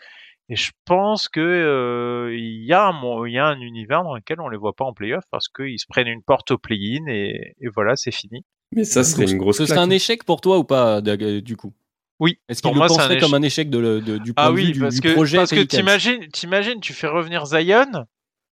et 0.49 0.57
je 0.57 0.73
pense 0.85 1.29
que 1.29 1.40
euh, 1.40 2.37
il 2.37 2.64
y 2.64 2.73
a 2.73 2.87
un 2.87 3.26
il 3.26 3.33
y 3.33 3.38
a 3.38 3.47
un 3.47 3.61
univers 3.61 4.02
dans 4.02 4.14
lequel 4.14 4.40
on 4.40 4.49
les 4.49 4.59
voit 4.59 4.75
pas 4.75 4.85
en 4.85 4.93
playoff 4.93 5.25
parce 5.31 5.49
qu'ils 5.49 5.79
se 5.79 5.87
prennent 5.88 6.09
une 6.09 6.23
porte 6.23 6.50
au 6.50 6.59
play-in 6.59 7.07
et, 7.07 7.55
et 7.61 7.69
voilà 7.69 7.97
c'est 7.97 8.12
fini 8.12 8.45
mais 8.73 8.85
ça 8.85 9.02
serait 9.05 9.31
une 9.31 9.38
grosse. 9.38 9.59
Ce 9.59 9.67
serait 9.67 9.79
un 9.79 9.90
échec 9.90 10.25
pour 10.25 10.40
toi 10.40 10.59
ou 10.59 10.64
pas, 10.64 11.00
du 11.00 11.57
coup? 11.57 11.73
Oui. 12.19 12.38
Est-ce 12.49 12.62
qu'il 12.62 12.73
le 12.73 12.79
penserait 12.79 13.19
comme 13.19 13.35
un 13.35 13.43
échec 13.43 13.71
de, 13.71 13.99
du 14.19 14.33
ah 14.37 14.47
point 14.47 14.55
oui, 14.55 14.69
de 14.69 14.75
vue 14.75 14.81
parce 14.81 14.95
du, 14.95 15.00
que, 15.00 15.12
projet 15.14 15.38
Parce 15.38 15.50
que 15.50 15.61
t'imagines, 15.61 16.29
t'imagines, 16.29 16.81
tu 16.81 16.93
fais 16.93 17.07
revenir 17.07 17.47
Zion 17.47 18.07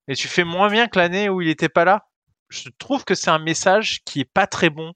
et 0.09 0.15
tu 0.15 0.27
fais 0.27 0.45
moins 0.45 0.71
bien 0.71 0.89
que 0.89 0.99
l'année 0.99 1.29
où 1.29 1.43
il 1.43 1.49
était 1.49 1.69
pas 1.69 1.85
là? 1.85 2.07
Je 2.49 2.69
trouve 2.79 3.05
que 3.05 3.15
c'est 3.15 3.31
un 3.31 3.39
message 3.39 4.03
qui 4.05 4.21
est 4.21 4.31
pas 4.33 4.47
très 4.47 4.71
bon 4.71 4.93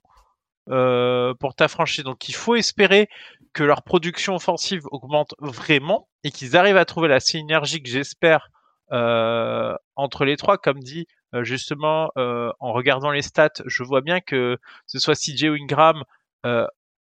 euh, 0.69 1.33
pour 1.35 1.55
ta 1.55 1.67
franchise. 1.67 2.03
Donc 2.03 2.29
il 2.29 2.35
faut 2.35 2.55
espérer 2.55 3.09
que 3.53 3.63
leur 3.63 3.83
production 3.83 4.35
offensive 4.35 4.83
augmente 4.91 5.35
vraiment 5.39 6.07
et 6.23 6.31
qu'ils 6.31 6.57
arrivent 6.57 6.77
à 6.77 6.85
trouver 6.85 7.07
la 7.07 7.19
synergie 7.19 7.83
que 7.83 7.89
j'espère 7.89 8.49
euh, 8.91 9.75
entre 9.95 10.25
les 10.25 10.37
trois, 10.37 10.57
comme 10.57 10.79
dit 10.79 11.07
euh, 11.33 11.43
justement, 11.43 12.11
euh, 12.17 12.51
en 12.59 12.73
regardant 12.73 13.11
les 13.11 13.21
stats, 13.23 13.63
je 13.65 13.83
vois 13.83 14.01
bien 14.01 14.21
que 14.21 14.57
ce 14.85 14.99
soit 14.99 15.15
CJ 15.15 15.45
ou 15.45 15.55
Ingram, 15.55 16.03
euh, 16.45 16.67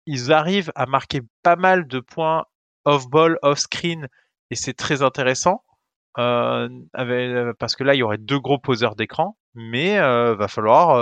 ils 0.06 0.32
arrivent 0.32 0.72
à 0.74 0.86
marquer 0.86 1.20
pas 1.42 1.56
mal 1.56 1.86
de 1.86 2.00
points 2.00 2.44
off-ball, 2.84 3.38
off-screen, 3.42 4.08
et 4.50 4.56
c'est 4.56 4.74
très 4.74 5.02
intéressant. 5.02 5.62
Parce 6.14 7.76
que 7.76 7.84
là, 7.84 7.94
il 7.94 7.98
y 7.98 8.02
aurait 8.02 8.18
deux 8.18 8.40
gros 8.40 8.58
poseurs 8.58 8.96
d'écran, 8.96 9.36
mais 9.54 9.98
va 9.98 10.48
falloir, 10.48 10.96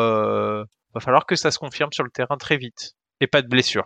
va 0.94 1.00
falloir 1.00 1.26
que 1.26 1.36
ça 1.36 1.50
se 1.50 1.58
confirme 1.58 1.92
sur 1.92 2.04
le 2.04 2.10
terrain 2.10 2.36
très 2.36 2.56
vite 2.56 2.94
et 3.20 3.26
pas 3.26 3.42
de 3.42 3.48
blessure. 3.48 3.84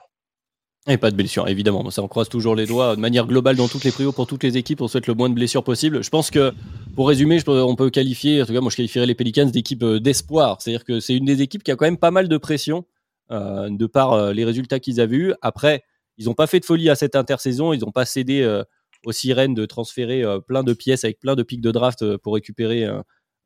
Et 0.86 0.96
pas 0.96 1.10
de 1.10 1.16
blessure, 1.16 1.46
évidemment. 1.46 1.90
Ça, 1.90 2.02
on 2.02 2.08
croise 2.08 2.30
toujours 2.30 2.56
les 2.56 2.64
doigts 2.64 2.96
de 2.96 3.00
manière 3.00 3.26
globale 3.26 3.54
dans 3.54 3.68
toutes 3.68 3.84
les 3.84 3.92
prios 3.92 4.12
pour 4.12 4.26
toutes 4.26 4.42
les 4.42 4.56
équipes. 4.56 4.80
On 4.80 4.88
souhaite 4.88 5.06
le 5.06 5.14
moins 5.14 5.28
de 5.28 5.34
blessures 5.34 5.62
possible. 5.62 6.02
Je 6.02 6.08
pense 6.08 6.30
que, 6.30 6.54
pour 6.96 7.08
résumer, 7.08 7.38
on 7.46 7.76
peut 7.76 7.90
qualifier, 7.90 8.42
en 8.42 8.46
tout 8.46 8.54
cas, 8.54 8.62
moi 8.62 8.70
je 8.70 8.76
qualifierais 8.76 9.04
les 9.04 9.14
Pelicans 9.14 9.44
d'équipe 9.44 9.82
euh, 9.82 10.00
d'espoir. 10.00 10.60
C'est-à-dire 10.60 10.84
que 10.84 10.98
c'est 10.98 11.14
une 11.14 11.26
des 11.26 11.42
équipes 11.42 11.62
qui 11.62 11.70
a 11.70 11.76
quand 11.76 11.84
même 11.84 11.98
pas 11.98 12.10
mal 12.10 12.28
de 12.28 12.36
pression 12.38 12.86
euh, 13.30 13.68
de 13.70 13.86
par 13.86 14.14
euh, 14.14 14.32
les 14.32 14.46
résultats 14.46 14.80
qu'ils 14.80 15.02
avaient 15.02 15.16
eus. 15.16 15.34
Après, 15.42 15.84
ils 16.16 16.26
n'ont 16.26 16.34
pas 16.34 16.46
fait 16.46 16.60
de 16.60 16.64
folie 16.64 16.88
à 16.88 16.94
cette 16.94 17.14
intersaison. 17.14 17.74
Ils 17.74 17.80
n'ont 17.80 17.92
pas 17.92 18.06
cédé 18.06 18.62
aux 19.04 19.12
sirènes 19.12 19.54
de 19.54 19.66
transférer 19.66 20.24
plein 20.46 20.62
de 20.62 20.72
pièces 20.72 21.04
avec 21.04 21.18
plein 21.20 21.34
de 21.34 21.42
pics 21.42 21.60
de 21.60 21.70
draft 21.70 22.16
pour 22.18 22.34
récupérer 22.34 22.86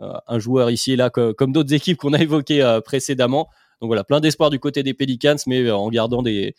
un 0.00 0.38
joueur 0.38 0.70
ici 0.70 0.92
et 0.92 0.96
là, 0.96 1.11
comme 1.11 1.52
d'autres 1.52 1.73
équipes 1.75 1.99
qu'on 1.99 2.12
a 2.12 2.20
évoquées 2.20 2.80
précédemment. 2.84 3.49
Donc 3.80 3.88
voilà, 3.88 4.04
plein 4.04 4.20
d'espoir 4.20 4.50
du 4.50 4.58
côté 4.58 4.82
des 4.82 4.94
Pelicans, 4.94 5.37
mais 5.46 5.70
en 5.70 5.88
gardant 5.90 6.23
des, 6.23 6.54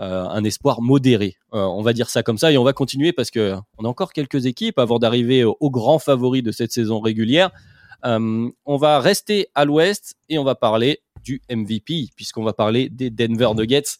euh, 0.00 0.24
un 0.30 0.44
espoir 0.44 0.80
modéré. 0.80 1.36
Euh, 1.52 1.58
on 1.58 1.82
va 1.82 1.92
dire 1.92 2.08
ça 2.08 2.22
comme 2.22 2.38
ça 2.38 2.50
et 2.50 2.56
on 2.56 2.64
va 2.64 2.72
continuer 2.72 3.12
parce 3.12 3.30
que 3.30 3.56
on 3.76 3.84
a 3.84 3.88
encore 3.88 4.14
quelques 4.14 4.46
équipes 4.46 4.78
avant 4.78 4.98
d'arriver 4.98 5.44
aux 5.44 5.70
grands 5.70 5.98
favoris 5.98 6.42
de 6.42 6.52
cette 6.52 6.72
saison 6.72 7.00
régulière. 7.00 7.50
Euh, 8.06 8.48
on 8.64 8.76
va 8.78 8.98
rester 8.98 9.48
à 9.54 9.66
l'ouest 9.66 10.14
et 10.30 10.38
on 10.38 10.44
va 10.44 10.54
parler 10.54 11.00
du 11.22 11.42
MVP 11.50 12.08
puisqu'on 12.16 12.44
va 12.44 12.54
parler 12.54 12.88
des 12.88 13.10
Denver 13.10 13.50
Nuggets. 13.54 13.98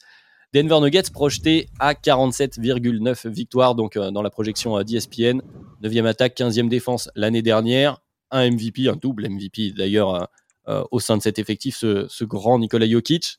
Denver 0.53 0.79
Nuggets 0.81 1.11
projeté 1.13 1.69
à 1.79 1.95
47,9 1.95 3.29
victoires 3.29 3.75
donc 3.75 3.97
dans 3.97 4.23
la 4.23 4.31
projection 4.31 4.81
d'ESPN. 4.83 5.43
9e 5.83 6.07
attaque, 6.07 6.37
15e 6.37 6.69
défense 6.69 7.09
l'année 7.15 7.43
dernière. 7.43 7.99
Un 8.31 8.51
MVP, 8.51 8.89
un 8.89 8.97
double 8.97 9.29
MVP 9.29 9.73
d'ailleurs 9.77 10.29
au 10.91 11.01
sein 11.01 11.17
de 11.17 11.23
cet 11.23 11.39
effectif, 11.39 11.77
ce, 11.77 12.07
ce 12.09 12.25
grand 12.25 12.59
Nikola 12.59 12.89
Jokic. 12.89 13.39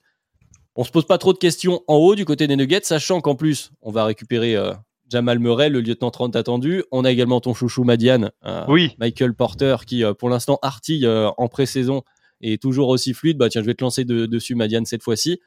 On 0.76 0.84
se 0.84 0.92
pose 0.92 1.06
pas 1.06 1.18
trop 1.18 1.34
de 1.34 1.38
questions 1.38 1.82
en 1.88 1.96
haut 1.96 2.16
du 2.16 2.24
côté 2.26 2.48
des 2.48 2.56
Nuggets, 2.56 2.82
sachant 2.84 3.20
qu'en 3.22 3.36
plus, 3.36 3.72
on 3.82 3.92
va 3.92 4.06
récupérer 4.06 4.56
euh, 4.56 4.72
Jamal 5.10 5.38
Murray, 5.40 5.70
le 5.70 5.82
lieutenant 5.82 6.12
30 6.12 6.36
attendu. 6.38 6.84
On 6.92 7.04
a 7.04 7.12
également 7.12 7.42
ton 7.42 7.54
chouchou 7.54 7.84
Madiane, 7.84 8.32
euh, 8.46 8.64
Oui. 8.70 8.96
Michael 8.98 9.34
Porter, 9.34 9.76
qui 9.86 10.04
euh, 10.06 10.14
pour 10.14 10.30
l'instant 10.30 10.60
artille 10.62 11.06
euh, 11.06 11.30
en 11.38 11.50
pré-saison 11.50 12.04
et 12.40 12.58
toujours 12.58 12.88
aussi 12.88 13.14
fluide. 13.14 13.38
Bah 13.38 13.50
tiens, 13.50 13.62
je 13.62 13.66
vais 13.68 13.74
te 13.74 13.84
lancer 13.84 14.06
de- 14.06 14.26
dessus, 14.26 14.56
Madiane, 14.56 14.86
cette 14.86 15.04
fois-ci. 15.04 15.42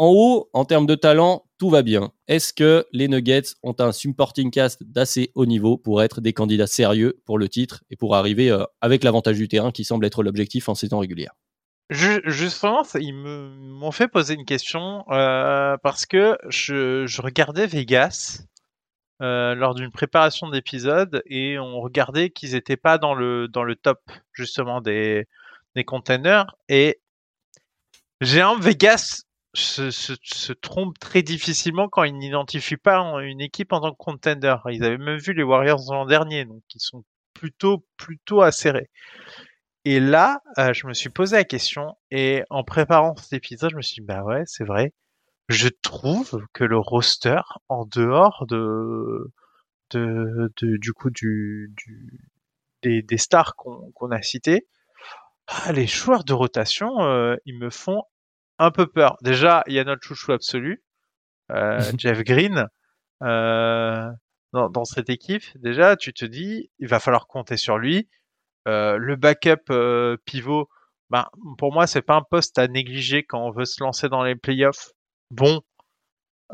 En 0.00 0.14
haut, 0.14 0.48
en 0.54 0.64
termes 0.64 0.86
de 0.86 0.94
talent, 0.94 1.44
tout 1.58 1.68
va 1.68 1.82
bien. 1.82 2.10
Est-ce 2.26 2.54
que 2.54 2.86
les 2.90 3.06
Nuggets 3.06 3.52
ont 3.62 3.74
un 3.80 3.92
supporting 3.92 4.50
cast 4.50 4.82
d'assez 4.82 5.30
haut 5.34 5.44
niveau 5.44 5.76
pour 5.76 6.02
être 6.02 6.22
des 6.22 6.32
candidats 6.32 6.66
sérieux 6.66 7.20
pour 7.26 7.36
le 7.36 7.50
titre 7.50 7.84
et 7.90 7.96
pour 7.96 8.16
arriver 8.16 8.50
euh, 8.50 8.64
avec 8.80 9.04
l'avantage 9.04 9.36
du 9.36 9.46
terrain 9.46 9.72
qui 9.72 9.84
semble 9.84 10.06
être 10.06 10.22
l'objectif 10.22 10.70
en 10.70 10.74
saison 10.74 11.00
régulière? 11.00 11.32
Ju- 11.90 12.22
Justement, 12.24 12.80
ils 12.94 13.12
m'ont 13.12 13.90
fait 13.90 14.08
poser 14.08 14.32
une 14.32 14.46
question 14.46 15.04
euh, 15.10 15.76
parce 15.82 16.06
que 16.06 16.38
je, 16.48 17.20
regardais 17.20 17.66
Vegas 17.66 18.44
euh, 19.20 19.54
lors 19.54 19.74
d'une 19.74 19.90
préparation 19.90 20.48
d'épisode 20.48 21.22
et 21.26 21.58
on 21.58 21.82
regardait 21.82 22.30
qu'ils 22.30 22.52
n'étaient 22.52 22.78
pas 22.78 22.96
dans 22.96 23.12
le 23.12 23.48
dans 23.48 23.64
le 23.64 23.76
top 23.76 24.00
justement 24.32 24.80
des 24.80 25.26
des 25.76 25.84
containers 25.84 26.56
et 26.70 27.02
un 28.22 28.58
Vegas 28.58 29.24
se, 29.54 29.90
se, 29.90 30.14
se 30.22 30.52
trompe 30.52 30.98
très 30.98 31.22
difficilement 31.22 31.88
quand 31.88 32.04
il 32.04 32.16
n'identifie 32.16 32.76
pas 32.76 32.98
une 33.22 33.40
équipe 33.40 33.72
en 33.72 33.80
tant 33.80 33.92
que 33.92 33.96
contender. 33.96 34.56
Ils 34.70 34.84
avaient 34.84 34.98
même 34.98 35.18
vu 35.18 35.32
les 35.32 35.42
Warriors 35.42 35.80
l'an 35.90 36.06
dernier, 36.06 36.44
donc 36.44 36.62
ils 36.74 36.80
sont 36.80 37.04
plutôt 37.34 37.84
plutôt 37.96 38.42
acérés. 38.42 38.90
Et 39.84 39.98
là, 40.00 40.40
euh, 40.58 40.72
je 40.74 40.86
me 40.86 40.92
suis 40.94 41.10
posé 41.10 41.36
la 41.36 41.44
question 41.44 41.96
et 42.10 42.42
en 42.50 42.64
préparant 42.64 43.16
cet 43.16 43.32
épisode, 43.32 43.70
je 43.70 43.76
me 43.76 43.82
suis 43.82 44.00
dit 44.00 44.06
bah 44.06 44.22
ouais, 44.24 44.42
c'est 44.46 44.64
vrai. 44.64 44.92
Je 45.48 45.68
trouve 45.82 46.46
que 46.52 46.64
le 46.64 46.78
roster 46.78 47.40
en 47.68 47.84
dehors 47.86 48.46
de 48.46 49.32
du 49.92 50.92
coup 50.92 51.10
des, 52.82 53.02
des 53.02 53.18
stars 53.18 53.56
qu'on 53.56 53.90
qu'on 53.92 54.10
a 54.10 54.22
cités, 54.22 54.66
ah, 55.48 55.72
les 55.72 55.86
joueurs 55.86 56.24
de 56.24 56.32
rotation, 56.32 57.02
euh, 57.02 57.36
ils 57.44 57.58
me 57.58 57.70
font 57.70 58.02
un 58.60 58.70
peu 58.70 58.86
peur. 58.86 59.16
Déjà, 59.22 59.64
il 59.66 59.74
y 59.74 59.78
a 59.78 59.84
notre 59.84 60.06
chouchou 60.06 60.32
absolu, 60.32 60.84
euh, 61.50 61.80
Jeff 61.98 62.22
Green. 62.22 62.66
Euh, 63.22 64.08
dans, 64.52 64.68
dans 64.68 64.84
cette 64.84 65.10
équipe, 65.10 65.44
déjà, 65.56 65.96
tu 65.96 66.12
te 66.12 66.24
dis, 66.24 66.70
il 66.78 66.88
va 66.88 67.00
falloir 67.00 67.26
compter 67.26 67.56
sur 67.56 67.78
lui. 67.78 68.08
Euh, 68.68 68.96
le 68.96 69.16
backup 69.16 69.72
pivot, 70.24 70.68
ben, 71.08 71.26
pour 71.58 71.72
moi, 71.72 71.86
c'est 71.86 72.02
pas 72.02 72.16
un 72.16 72.22
poste 72.22 72.58
à 72.58 72.68
négliger 72.68 73.24
quand 73.24 73.44
on 73.44 73.50
veut 73.50 73.64
se 73.64 73.82
lancer 73.82 74.08
dans 74.08 74.22
les 74.22 74.36
playoffs. 74.36 74.90
Bon, 75.30 75.60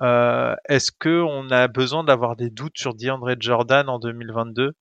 est-ce 0.00 0.92
que 0.92 1.22
on 1.22 1.50
a 1.50 1.68
besoin 1.68 2.04
d'avoir 2.04 2.36
des 2.36 2.50
doutes 2.50 2.78
sur 2.78 2.94
DeAndre 2.94 3.34
Jordan 3.38 3.88
en 3.88 3.98
2022 3.98 4.72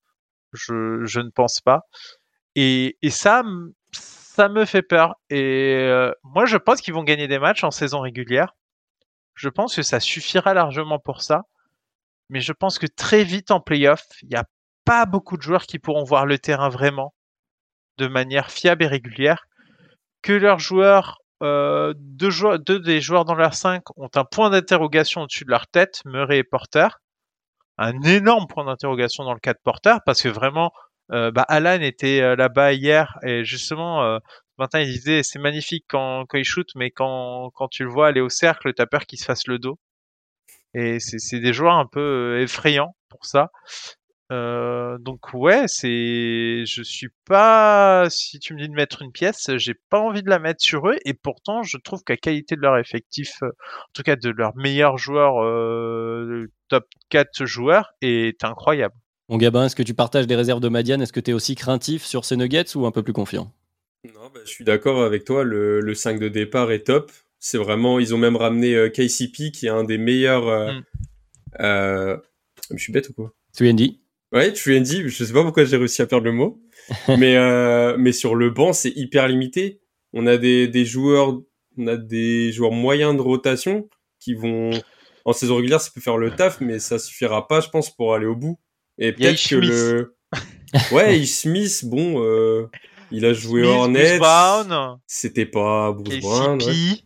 je, 0.54 1.04
je 1.06 1.20
ne 1.20 1.30
pense 1.30 1.60
pas. 1.62 1.82
Et, 2.56 2.98
et 3.02 3.10
ça, 3.10 3.44
ça 4.36 4.50
me 4.50 4.66
fait 4.66 4.82
peur. 4.82 5.16
Et 5.30 5.78
euh, 5.80 6.12
moi, 6.24 6.46
je 6.46 6.58
pense 6.58 6.82
qu'ils 6.82 6.94
vont 6.94 7.04
gagner 7.04 7.28
des 7.28 7.40
matchs 7.40 7.64
en 7.64 7.72
saison 7.72 8.02
régulière. 8.02 8.54
Je 9.34 9.50
pense 9.50 9.76
que 9.76 9.82
ça 9.82 10.00
suffira 10.00 10.54
largement 10.54 11.00
pour 11.00 11.22
ça. 11.22 11.44
Mais 12.30 12.42
je 12.42 12.52
pense 12.52 12.78
que 12.80 12.88
très 12.88 13.24
vite 13.24 13.52
en 13.52 13.62
playoff, 13.62 14.06
il 14.24 14.30
n'y 14.30 14.36
a 14.36 14.46
pas 14.84 15.06
beaucoup 15.06 15.38
de 15.38 15.42
joueurs 15.42 15.66
qui 15.66 15.80
pourront 15.80 16.04
voir 16.04 16.26
le 16.26 16.38
terrain 16.38 16.70
vraiment 16.70 17.14
de 17.98 18.08
manière 18.08 18.52
fiable 18.52 18.84
et 18.84 18.88
régulière. 18.88 19.46
Que 20.22 20.34
leurs 20.34 20.60
joueurs, 20.60 21.20
euh, 21.42 21.94
deux, 21.98 22.30
joueurs, 22.30 22.60
deux 22.60 22.80
des 22.80 23.00
joueurs 23.00 23.24
dans 23.24 23.36
leur 23.36 23.54
5 23.54 23.84
ont 23.96 24.10
un 24.16 24.26
point 24.26 24.50
d'interrogation 24.50 25.22
au-dessus 25.22 25.46
de 25.46 25.52
leur 25.52 25.68
tête, 25.68 26.02
Murray 26.06 26.40
et 26.40 26.44
Porter. 26.44 26.88
Un 27.78 28.02
énorme 28.02 28.48
point 28.48 28.66
d'interrogation 28.66 29.24
dans 29.24 29.34
le 29.34 29.40
cas 29.40 29.54
de 29.54 29.60
Porter 29.64 29.98
parce 30.06 30.22
que 30.22 30.30
vraiment, 30.30 30.72
bah, 31.10 31.46
Alan 31.48 31.82
était 31.82 32.22
euh, 32.22 32.36
là-bas 32.36 32.74
hier 32.74 33.18
et 33.24 33.44
justement, 33.46 34.04
euh, 34.04 34.20
ce 34.58 34.62
matin 34.62 34.80
il 34.82 34.88
disait 34.92 35.24
c'est 35.24 35.40
magnifique 35.40 35.86
quand, 35.88 36.26
quand 36.28 36.38
il 36.38 36.44
shoot, 36.46 36.68
mais 36.76 36.92
quand, 36.92 37.52
quand 37.56 37.68
tu 37.68 37.84
le 37.84 37.90
vois 37.90 38.08
aller 38.08 38.22
au 38.22 38.30
cercle, 38.30 38.74
t'as 38.74 38.86
peur 38.86 39.06
qu'il 39.06 39.20
se 39.20 39.26
fasse 39.26 39.48
le 39.48 39.60
dos. 39.60 39.80
Et 40.74 41.00
c'est 41.00 41.40
des 41.40 41.54
joueurs 41.54 41.76
un 41.76 41.86
peu 41.88 42.02
euh, 42.02 42.42
effrayants 42.42 42.96
pour 43.10 43.26
ça. 43.26 43.50
Euh, 44.32 44.98
donc 45.00 45.34
ouais, 45.34 45.68
c'est, 45.68 46.66
je 46.66 46.82
suis 46.84 47.10
pas, 47.26 48.08
si 48.10 48.40
tu 48.40 48.56
me 48.56 48.60
dis 48.60 48.68
de 48.68 48.74
mettre 48.74 49.04
une 49.04 49.12
pièce, 49.12 49.52
j'ai 49.58 49.76
pas 49.90 50.00
envie 50.00 50.24
de 50.24 50.30
la 50.30 50.40
mettre 50.40 50.62
sur 50.64 50.90
eux, 50.90 50.98
et 51.06 51.14
pourtant 51.14 51.62
je 51.62 51.78
trouve 51.78 52.04
que 52.04 52.14
la 52.14 52.18
qualité 52.18 52.56
de 52.56 52.62
leur 52.62 52.78
effectif, 52.78 53.44
euh, 53.44 53.48
en 53.50 53.92
tout 53.94 54.02
cas 54.04 54.16
de 54.16 54.30
leurs 54.32 54.56
meilleurs 54.58 54.98
joueurs, 54.98 55.44
euh, 55.44 56.48
top 56.70 56.86
4 57.10 57.46
joueurs, 57.46 57.94
est 58.02 58.44
incroyable. 58.44 58.96
Mon 59.30 59.38
Gabin, 59.38 59.66
est-ce 59.66 59.76
que 59.76 59.84
tu 59.84 59.94
partages 59.94 60.28
des 60.28 60.36
réserves 60.36 60.60
de 60.60 60.70
Madiane? 60.70 61.02
Est-ce 61.02 61.14
que 61.14 61.20
tu 61.20 61.32
es 61.32 61.34
aussi 61.34 61.56
craintif 61.56 62.04
sur 62.06 62.26
ces 62.26 62.38
Nuggets 62.38 62.76
ou 62.76 62.86
un 62.86 62.92
peu 62.92 63.02
plus 63.02 63.14
confiant? 63.14 63.52
Non, 64.06 64.30
bah, 64.34 64.42
je 64.46 64.50
suis 64.52 64.64
d'accord 64.64 65.02
avec 65.04 65.26
toi. 65.26 65.44
Le, 65.44 65.80
le 65.82 65.96
5 65.96 66.20
de 66.20 66.30
départ 66.30 66.72
est 66.72 66.84
top. 66.84 67.12
C'est 67.40 67.58
vraiment, 67.58 68.00
ils 68.00 68.14
ont 68.14 68.18
même 68.20 68.36
ramené 68.36 68.76
euh, 68.76 68.90
KCP 68.90 69.52
qui 69.52 69.66
est 69.66 69.70
un 69.70 69.84
des 69.84 69.98
meilleurs. 69.98 70.48
Euh, 70.48 70.72
Mm. 70.74 70.84
euh, 71.62 72.18
je 72.72 72.78
suis 72.78 72.92
bête 72.94 73.10
ou 73.10 73.14
quoi? 73.14 73.34
3D 73.58 74.00
Ouais, 74.32 74.52
Trendy. 74.52 75.08
Je 75.08 75.24
sais 75.24 75.34
pas 75.34 75.44
pourquoi 75.44 75.64
j'ai 75.64 75.78
réussi 75.78 76.02
à 76.02 76.08
perdre 76.08 76.26
le 76.26 76.32
mot, 76.34 76.62
mais 77.18 77.38
euh, 77.38 77.96
mais 77.98 78.12
sur 78.12 78.36
le 78.36 78.50
banc 78.50 78.74
c'est 78.74 78.92
hyper 78.96 79.28
limité. 79.28 79.80
On 80.14 80.28
a 80.28 80.38
des, 80.38 80.68
des 80.68 80.86
joueurs, 80.86 81.40
on 81.78 81.88
a 81.88 81.96
des 81.98 82.52
joueurs 82.52 82.72
moyens 82.72 83.16
de 83.16 83.22
rotation 83.22 83.88
qui 84.20 84.34
vont 84.34 84.72
en 85.24 85.34
saison 85.34 85.56
régulière, 85.58 85.80
ça 85.82 85.92
peut 85.94 86.02
faire 86.02 86.18
le 86.18 86.32
taf, 86.32 86.60
mais 86.62 86.80
ça 86.80 87.00
suffira 87.00 87.48
pas, 87.48 87.62
je 87.62 87.70
pense, 87.70 87.96
pour 87.96 88.14
aller 88.14 88.26
au 88.26 88.36
bout. 88.36 88.60
Et 88.98 89.12
peut-être 89.12 89.48
que 89.50 89.56
le 89.56 90.18
ouais, 90.92 91.26
Smith, 91.26 91.86
bon, 91.86 92.24
euh, 92.24 92.68
il 93.12 93.26
a 93.26 93.34
joué 93.34 93.64
Smith, 93.64 93.74
Hornets. 93.74 94.20
C'était 95.08 95.46
pas 95.46 95.92
Bruce 95.92 96.20
Brown. 96.22 96.58
KCP, 96.60 96.70
ouais. 96.72 97.00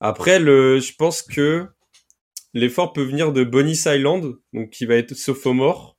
Après, 0.00 0.38
le, 0.38 0.80
je 0.80 0.94
pense 0.94 1.22
que 1.22 1.66
l'effort 2.52 2.92
peut 2.92 3.02
venir 3.02 3.32
de 3.32 3.44
Bonnie 3.44 3.72
Island, 3.86 4.34
donc 4.52 4.70
qui 4.70 4.86
va 4.86 4.96
être 4.96 5.14
sophomore. 5.14 5.96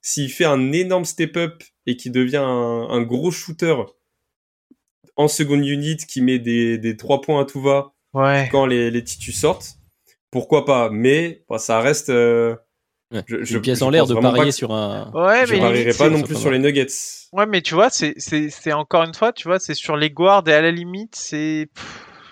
S'il 0.00 0.30
fait 0.30 0.44
un 0.44 0.72
énorme 0.72 1.04
step-up 1.04 1.62
et 1.86 1.96
qui 1.96 2.10
devient 2.10 2.36
un, 2.36 2.88
un 2.88 3.02
gros 3.02 3.30
shooter 3.30 3.76
en 5.16 5.28
seconde 5.28 5.66
unit, 5.66 5.96
qui 5.96 6.20
met 6.20 6.38
des, 6.38 6.78
des 6.78 6.96
trois 6.96 7.20
points 7.20 7.40
à 7.42 7.44
tout 7.44 7.60
va 7.60 7.94
ouais. 8.14 8.48
quand 8.52 8.66
les, 8.66 8.90
les 8.90 9.02
titus 9.02 9.40
sortent, 9.40 9.74
pourquoi 10.30 10.64
pas? 10.64 10.90
Mais 10.90 11.44
bah, 11.48 11.58
ça 11.58 11.80
reste. 11.80 12.10
euh, 12.10 12.54
Ouais, 13.10 13.24
je, 13.26 13.54
Une 13.56 13.62
pièce 13.62 13.80
en 13.82 13.90
l'air 13.90 14.06
de 14.06 14.14
parier 14.14 14.52
sur 14.52 14.72
un. 14.72 15.10
Ouais, 15.12 15.46
Je 15.46 15.54
mais 15.54 15.60
parierais 15.60 15.94
pas 15.96 16.10
non 16.10 16.22
plus 16.22 16.36
sur 16.36 16.50
les 16.50 16.58
Nuggets. 16.58 16.86
Ouais, 17.32 17.46
mais 17.46 17.62
tu 17.62 17.74
vois, 17.74 17.88
c'est, 17.90 18.72
encore 18.72 19.04
une 19.04 19.14
fois, 19.14 19.32
tu 19.32 19.48
vois, 19.48 19.58
c'est 19.58 19.74
sur 19.74 19.96
les 19.96 20.10
guards 20.10 20.46
et 20.46 20.52
à 20.52 20.60
la 20.60 20.70
limite, 20.70 21.14
c'est, 21.16 21.68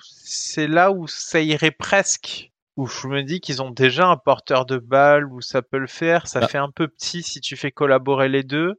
c'est 0.03 0.67
là 0.67 0.93
où 0.93 1.07
ça 1.07 1.41
irait 1.41 1.71
presque. 1.71 2.51
Où 2.77 2.87
je 2.87 3.07
me 3.09 3.23
dis 3.23 3.41
qu'ils 3.41 3.63
ont 3.63 3.71
déjà 3.71 4.07
un 4.07 4.19
porteur 4.19 4.67
de 4.67 4.77
balle, 4.77 5.33
où 5.33 5.41
ça 5.41 5.63
peut 5.63 5.79
le 5.79 5.87
faire. 5.87 6.27
Ça 6.27 6.41
Bah. 6.41 6.49
fait 6.49 6.59
un 6.59 6.71
peu 6.71 6.89
petit 6.89 7.23
si 7.23 7.41
tu 7.41 7.57
fais 7.57 7.71
collaborer 7.71 8.29
les 8.29 8.43
deux. 8.43 8.75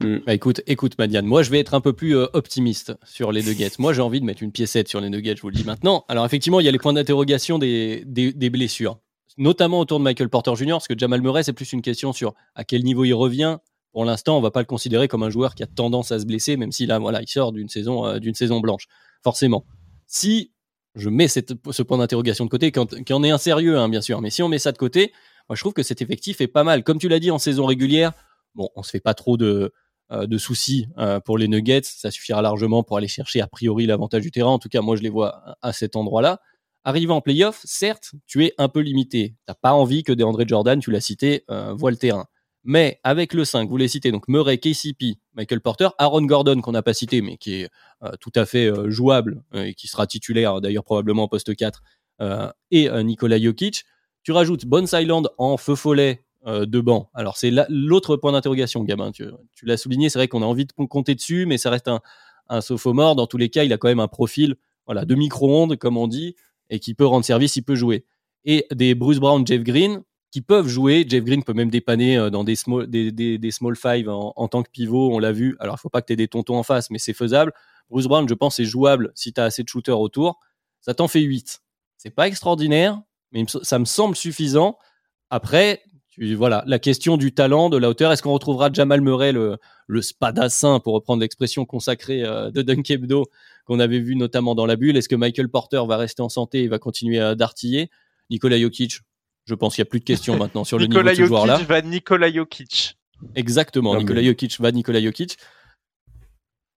Bah, 0.00 0.34
écoute, 0.34 0.60
écoute, 0.66 0.98
Madiane, 0.98 1.24
moi 1.24 1.42
je 1.42 1.50
vais 1.50 1.60
être 1.60 1.72
un 1.74 1.80
peu 1.80 1.94
plus 1.94 2.14
euh, 2.16 2.26
optimiste 2.34 2.92
sur 3.04 3.32
les 3.32 3.42
Nuggets. 3.42 3.70
Moi 3.78 3.92
j'ai 3.94 4.02
envie 4.02 4.20
de 4.20 4.26
mettre 4.26 4.42
une 4.42 4.52
piécette 4.52 4.88
sur 4.88 5.00
les 5.00 5.08
Nuggets, 5.08 5.36
je 5.36 5.42
vous 5.42 5.48
le 5.48 5.54
dis 5.54 5.64
maintenant. 5.64 6.04
Alors 6.08 6.26
effectivement, 6.26 6.60
il 6.60 6.66
y 6.66 6.68
a 6.68 6.72
les 6.72 6.78
points 6.78 6.92
d'interrogation 6.92 7.58
des, 7.58 8.02
des, 8.04 8.32
des 8.34 8.50
blessures, 8.50 8.98
notamment 9.38 9.80
autour 9.80 9.98
de 9.98 10.04
Michael 10.04 10.28
Porter 10.28 10.54
Jr., 10.54 10.72
parce 10.72 10.88
que 10.88 10.98
Jamal 10.98 11.20
Murray, 11.22 11.42
c'est 11.42 11.52
plus 11.52 11.72
une 11.72 11.82
question 11.82 12.12
sur 12.12 12.34
à 12.54 12.64
quel 12.64 12.82
niveau 12.82 13.04
il 13.04 13.14
revient. 13.14 13.58
Pour 13.92 14.04
l'instant, 14.04 14.38
on 14.38 14.40
va 14.40 14.50
pas 14.50 14.60
le 14.60 14.66
considérer 14.66 15.08
comme 15.08 15.22
un 15.22 15.30
joueur 15.30 15.54
qui 15.54 15.62
a 15.62 15.66
tendance 15.66 16.12
à 16.12 16.18
se 16.18 16.24
blesser, 16.24 16.56
même 16.56 16.72
si 16.72 16.86
là, 16.86 16.98
voilà, 16.98 17.20
il 17.20 17.28
sort 17.28 17.52
d'une 17.52 17.68
saison, 17.68 18.06
euh, 18.06 18.32
saison 18.34 18.60
blanche, 18.60 18.86
forcément. 19.22 19.64
Si 20.06 20.52
je 20.94 21.08
mets 21.08 21.28
ce 21.28 21.82
point 21.82 21.98
d'interrogation 21.98 22.44
de 22.44 22.50
côté, 22.50 22.72
y 22.74 23.12
en 23.12 23.22
ait 23.22 23.30
un 23.30 23.38
sérieux, 23.38 23.78
hein, 23.78 23.88
bien 23.88 24.00
sûr, 24.00 24.20
mais 24.20 24.30
si 24.30 24.42
on 24.42 24.48
met 24.48 24.58
ça 24.58 24.72
de 24.72 24.78
côté, 24.78 25.12
moi 25.48 25.56
je 25.56 25.62
trouve 25.62 25.72
que 25.72 25.82
cet 25.82 26.02
effectif 26.02 26.40
est 26.40 26.48
pas 26.48 26.64
mal. 26.64 26.84
Comme 26.84 26.98
tu 26.98 27.08
l'as 27.08 27.18
dit 27.18 27.30
en 27.30 27.38
saison 27.38 27.66
régulière, 27.66 28.12
bon, 28.54 28.68
on 28.76 28.82
se 28.82 28.90
fait 28.90 29.00
pas 29.00 29.14
trop 29.14 29.36
de, 29.36 29.72
euh, 30.12 30.26
de 30.26 30.36
soucis 30.36 30.88
euh, 30.98 31.20
pour 31.20 31.38
les 31.38 31.48
Nuggets. 31.48 31.82
Ça 31.84 32.10
suffira 32.10 32.42
largement 32.42 32.82
pour 32.82 32.98
aller 32.98 33.08
chercher 33.08 33.40
a 33.40 33.46
priori 33.46 33.86
l'avantage 33.86 34.22
du 34.22 34.30
terrain. 34.30 34.50
En 34.50 34.58
tout 34.58 34.68
cas, 34.68 34.82
moi, 34.82 34.96
je 34.96 35.02
les 35.02 35.08
vois 35.08 35.56
à 35.62 35.72
cet 35.72 35.96
endroit-là. 35.96 36.40
Arrivé 36.84 37.12
en 37.12 37.20
playoff, 37.20 37.60
certes, 37.64 38.12
tu 38.26 38.44
es 38.44 38.54
un 38.58 38.68
peu 38.68 38.80
limité. 38.80 39.34
T'as 39.46 39.54
pas 39.54 39.72
envie 39.72 40.02
que 40.02 40.12
DeAndre 40.12 40.46
Jordan, 40.46 40.80
tu 40.80 40.90
l'as 40.90 41.00
cité, 41.00 41.44
euh, 41.50 41.72
voit 41.74 41.90
le 41.92 41.96
terrain. 41.96 42.26
Mais 42.64 43.00
avec 43.04 43.34
le 43.34 43.44
5, 43.44 43.68
vous 43.68 43.76
les 43.76 43.88
citez, 43.88 44.12
donc 44.12 44.28
Murray, 44.28 44.58
KCP, 44.58 45.16
Michael 45.34 45.60
Porter, 45.60 45.88
Aaron 45.98 46.22
Gordon, 46.22 46.60
qu'on 46.60 46.72
n'a 46.72 46.82
pas 46.82 46.94
cité, 46.94 47.20
mais 47.20 47.36
qui 47.36 47.54
est 47.62 47.68
euh, 48.02 48.12
tout 48.20 48.32
à 48.36 48.46
fait 48.46 48.66
euh, 48.66 48.88
jouable 48.90 49.42
euh, 49.54 49.64
et 49.64 49.74
qui 49.74 49.88
sera 49.88 50.06
titulaire 50.06 50.60
d'ailleurs 50.60 50.84
probablement 50.84 51.24
en 51.24 51.28
poste 51.28 51.54
4, 51.54 51.82
euh, 52.20 52.50
et 52.70 52.88
Nikola 53.02 53.40
Jokic. 53.40 53.84
Tu 54.22 54.30
rajoutes 54.32 54.66
Bones 54.66 54.86
Island 54.92 55.28
en 55.38 55.56
feu 55.56 55.74
follet 55.74 56.24
de 56.46 56.80
banc. 56.80 57.08
Alors 57.14 57.36
c'est 57.36 57.50
la- 57.52 57.66
l'autre 57.68 58.16
point 58.16 58.32
d'interrogation, 58.32 58.82
Gabin. 58.82 59.12
Tu, 59.12 59.24
l'as 59.62 59.76
souligné, 59.76 60.08
c'est 60.08 60.18
vrai 60.18 60.26
qu'on 60.28 60.42
a 60.42 60.46
envie 60.46 60.64
de 60.66 60.72
compter 60.72 61.14
dessus, 61.14 61.46
mais 61.46 61.56
ça 61.58 61.70
reste 61.70 61.86
un, 61.88 62.00
un 62.48 62.60
sophomore. 62.60 63.14
Dans 63.16 63.26
tous 63.28 63.36
les 63.38 63.48
cas, 63.48 63.62
il 63.64 63.72
a 63.72 63.78
quand 63.78 63.86
même 63.88 64.00
un 64.00 64.08
profil 64.08 64.56
voilà, 64.86 65.04
de 65.04 65.14
micro-ondes, 65.14 65.76
comme 65.76 65.96
on 65.96 66.06
dit, 66.08 66.34
et 66.70 66.80
qui 66.80 66.94
peut 66.94 67.06
rendre 67.06 67.24
service, 67.24 67.56
il 67.56 67.62
peut 67.62 67.74
jouer. 67.74 68.04
Et 68.44 68.66
des 68.72 68.94
Bruce 68.94 69.18
Brown, 69.18 69.46
Jeff 69.46 69.62
Green, 69.62 70.02
qui 70.32 70.40
peuvent 70.40 70.66
jouer. 70.66 71.04
Jeff 71.08 71.22
Green 71.22 71.44
peut 71.44 71.52
même 71.52 71.70
dépanner 71.70 72.16
euh, 72.16 72.30
dans 72.30 72.42
des 72.42 72.56
small, 72.56 72.88
des, 72.88 73.50
five 73.74 74.08
en, 74.08 74.48
tant 74.48 74.62
que 74.62 74.70
pivot, 74.70 75.14
on 75.14 75.18
l'a 75.18 75.32
vu. 75.32 75.56
Alors, 75.60 75.76
il 75.78 75.80
faut 75.80 75.90
pas 75.90 76.00
que 76.00 76.06
tu 76.06 76.14
aies 76.14 76.16
des 76.16 76.28
tontons 76.28 76.56
en 76.56 76.62
face, 76.62 76.90
mais 76.90 76.98
c'est 76.98 77.12
faisable. 77.12 77.52
Bruce 77.90 78.06
Brown, 78.06 78.28
je 78.28 78.34
pense, 78.34 78.58
est 78.58 78.64
jouable 78.64 79.12
si 79.14 79.32
tu 79.32 79.40
as 79.40 79.44
assez 79.44 79.62
de 79.62 79.68
shooters 79.68 80.00
autour. 80.00 80.40
Ça 80.80 80.94
t'en 80.94 81.06
fait 81.06 81.20
8. 81.20 81.62
C'est 81.98 82.10
pas 82.10 82.26
extraordinaire, 82.26 83.00
mais 83.30 83.44
ça 83.62 83.78
me 83.78 83.84
semble 83.84 84.16
suffisant. 84.16 84.78
Après, 85.30 85.82
tu, 86.08 86.34
voilà, 86.34 86.64
la 86.66 86.78
question 86.78 87.16
du 87.16 87.32
talent, 87.32 87.70
de 87.70 87.76
la 87.76 87.90
hauteur. 87.90 88.10
Est-ce 88.10 88.22
qu'on 88.22 88.32
retrouvera 88.32 88.72
Jamal 88.72 89.02
Murray, 89.02 89.32
le, 89.32 89.58
le 89.86 90.02
spadassin, 90.02 90.80
pour 90.80 90.94
reprendre 90.94 91.20
l'expression 91.20 91.64
consacrée 91.64 92.24
euh, 92.24 92.50
de 92.50 92.62
Dunk 92.62 92.90
Hebdo, 92.90 93.26
qu'on 93.64 93.80
avait 93.80 94.00
vu 94.00 94.16
notamment 94.16 94.54
dans 94.54 94.66
la 94.66 94.76
bulle 94.76 94.96
Est-ce 94.96 95.08
que 95.08 95.16
Michael 95.16 95.48
Porter 95.48 95.82
va 95.86 95.96
rester 95.96 96.22
en 96.22 96.28
santé 96.28 96.64
et 96.64 96.68
va 96.68 96.78
continuer 96.78 97.18
à 97.18 97.34
d'artiller? 97.34 97.90
Nikola 98.30 98.58
Jokic, 98.58 99.00
je 99.44 99.54
pense 99.54 99.74
qu'il 99.74 99.82
n'y 99.82 99.88
a 99.88 99.90
plus 99.90 100.00
de 100.00 100.04
questions 100.04 100.36
maintenant 100.36 100.64
sur 100.64 100.78
le 100.78 100.86
niveau 100.86 101.02
de 101.02 101.14
ce 101.14 101.26
joueur-là. 101.26 101.58
va 101.58 101.82
Nikola 101.82 102.32
Jokic. 102.32 102.96
Exactement, 103.34 103.96
Nikola 103.96 104.22
Jokic 104.22 104.60
va 104.60 104.72
Nikola 104.72 105.02
Jokic. 105.02 105.36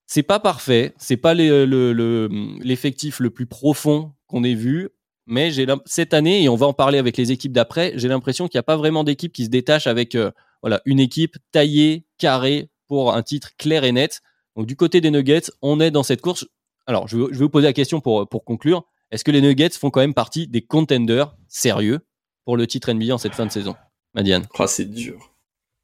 C'est 0.08 0.24
pas 0.24 0.40
parfait, 0.40 0.94
c'est 0.98 1.18
pas 1.18 1.34
l'effectif 1.34 3.20
le, 3.20 3.30
plus 3.32 3.48
profond 3.48 4.14
qu'on 4.28 4.44
ait 4.44 4.54
vu, 4.54 4.90
mais 5.26 5.50
j'ai 5.50 5.66
cette 5.86 6.14
année 6.14 6.44
et 6.44 6.50
on 6.50 6.56
va 6.56 6.68
en 6.68 6.74
parler 6.74 7.00
avec 7.00 7.18
les 7.18 7.32
équipes 7.32 7.54
d'après, 7.54 7.94
j'ai 7.96 8.08
l'impression 8.08 8.48
qu'il 8.48 8.58
n'y 8.58 8.60
a 8.60 8.64
pas 8.64 8.78
vraiment 8.78 9.04
d'équipe 9.04 9.34
qui 9.34 9.46
se 9.46 9.50
détache 9.50 9.88
avec 9.88 10.14
euh, 10.14 10.30
voilà 10.62 10.82
une 10.86 11.00
équipe 11.00 11.38
taillée, 11.52 12.06
carrée 12.20 12.70
pour 12.88 13.16
un 13.16 13.24
titre 13.24 13.52
clair 13.58 13.84
et 13.84 13.92
net. 13.92 14.22
Donc 14.56 14.68
du 14.68 14.76
côté 14.76 15.02
des 15.02 15.10
Nuggets, 15.10 15.52
on 15.62 15.80
est 15.80 15.92
dans 15.92 16.04
cette 16.04 16.22
course. 16.22 16.46
Alors 16.88 17.08
je 17.08 17.18
vais, 17.18 17.26
je 17.32 17.40
vais 17.40 17.46
vous 17.46 17.50
poser 17.50 17.68
la 17.68 17.74
question 17.74 18.02
pour 18.02 18.28
pour 18.28 18.46
conclure. 18.46 18.84
Est-ce 19.12 19.24
que 19.24 19.32
les 19.32 19.42
Nuggets 19.42 19.70
font 19.72 19.92
quand 19.92 20.02
même 20.02 20.14
partie 20.14 20.48
des 20.48 20.62
contenders 20.62 21.36
sérieux 21.48 22.00
pour 22.44 22.58
le 22.58 22.68
titre 22.68 22.92
NBA 22.92 23.14
en 23.14 23.18
cette 23.18 23.34
fin 23.34 23.46
de 23.46 23.52
saison 23.52 23.76
Madiane? 24.14 24.46
Oh, 24.58 24.68
C'est 24.68 24.86
dur. 24.86 25.32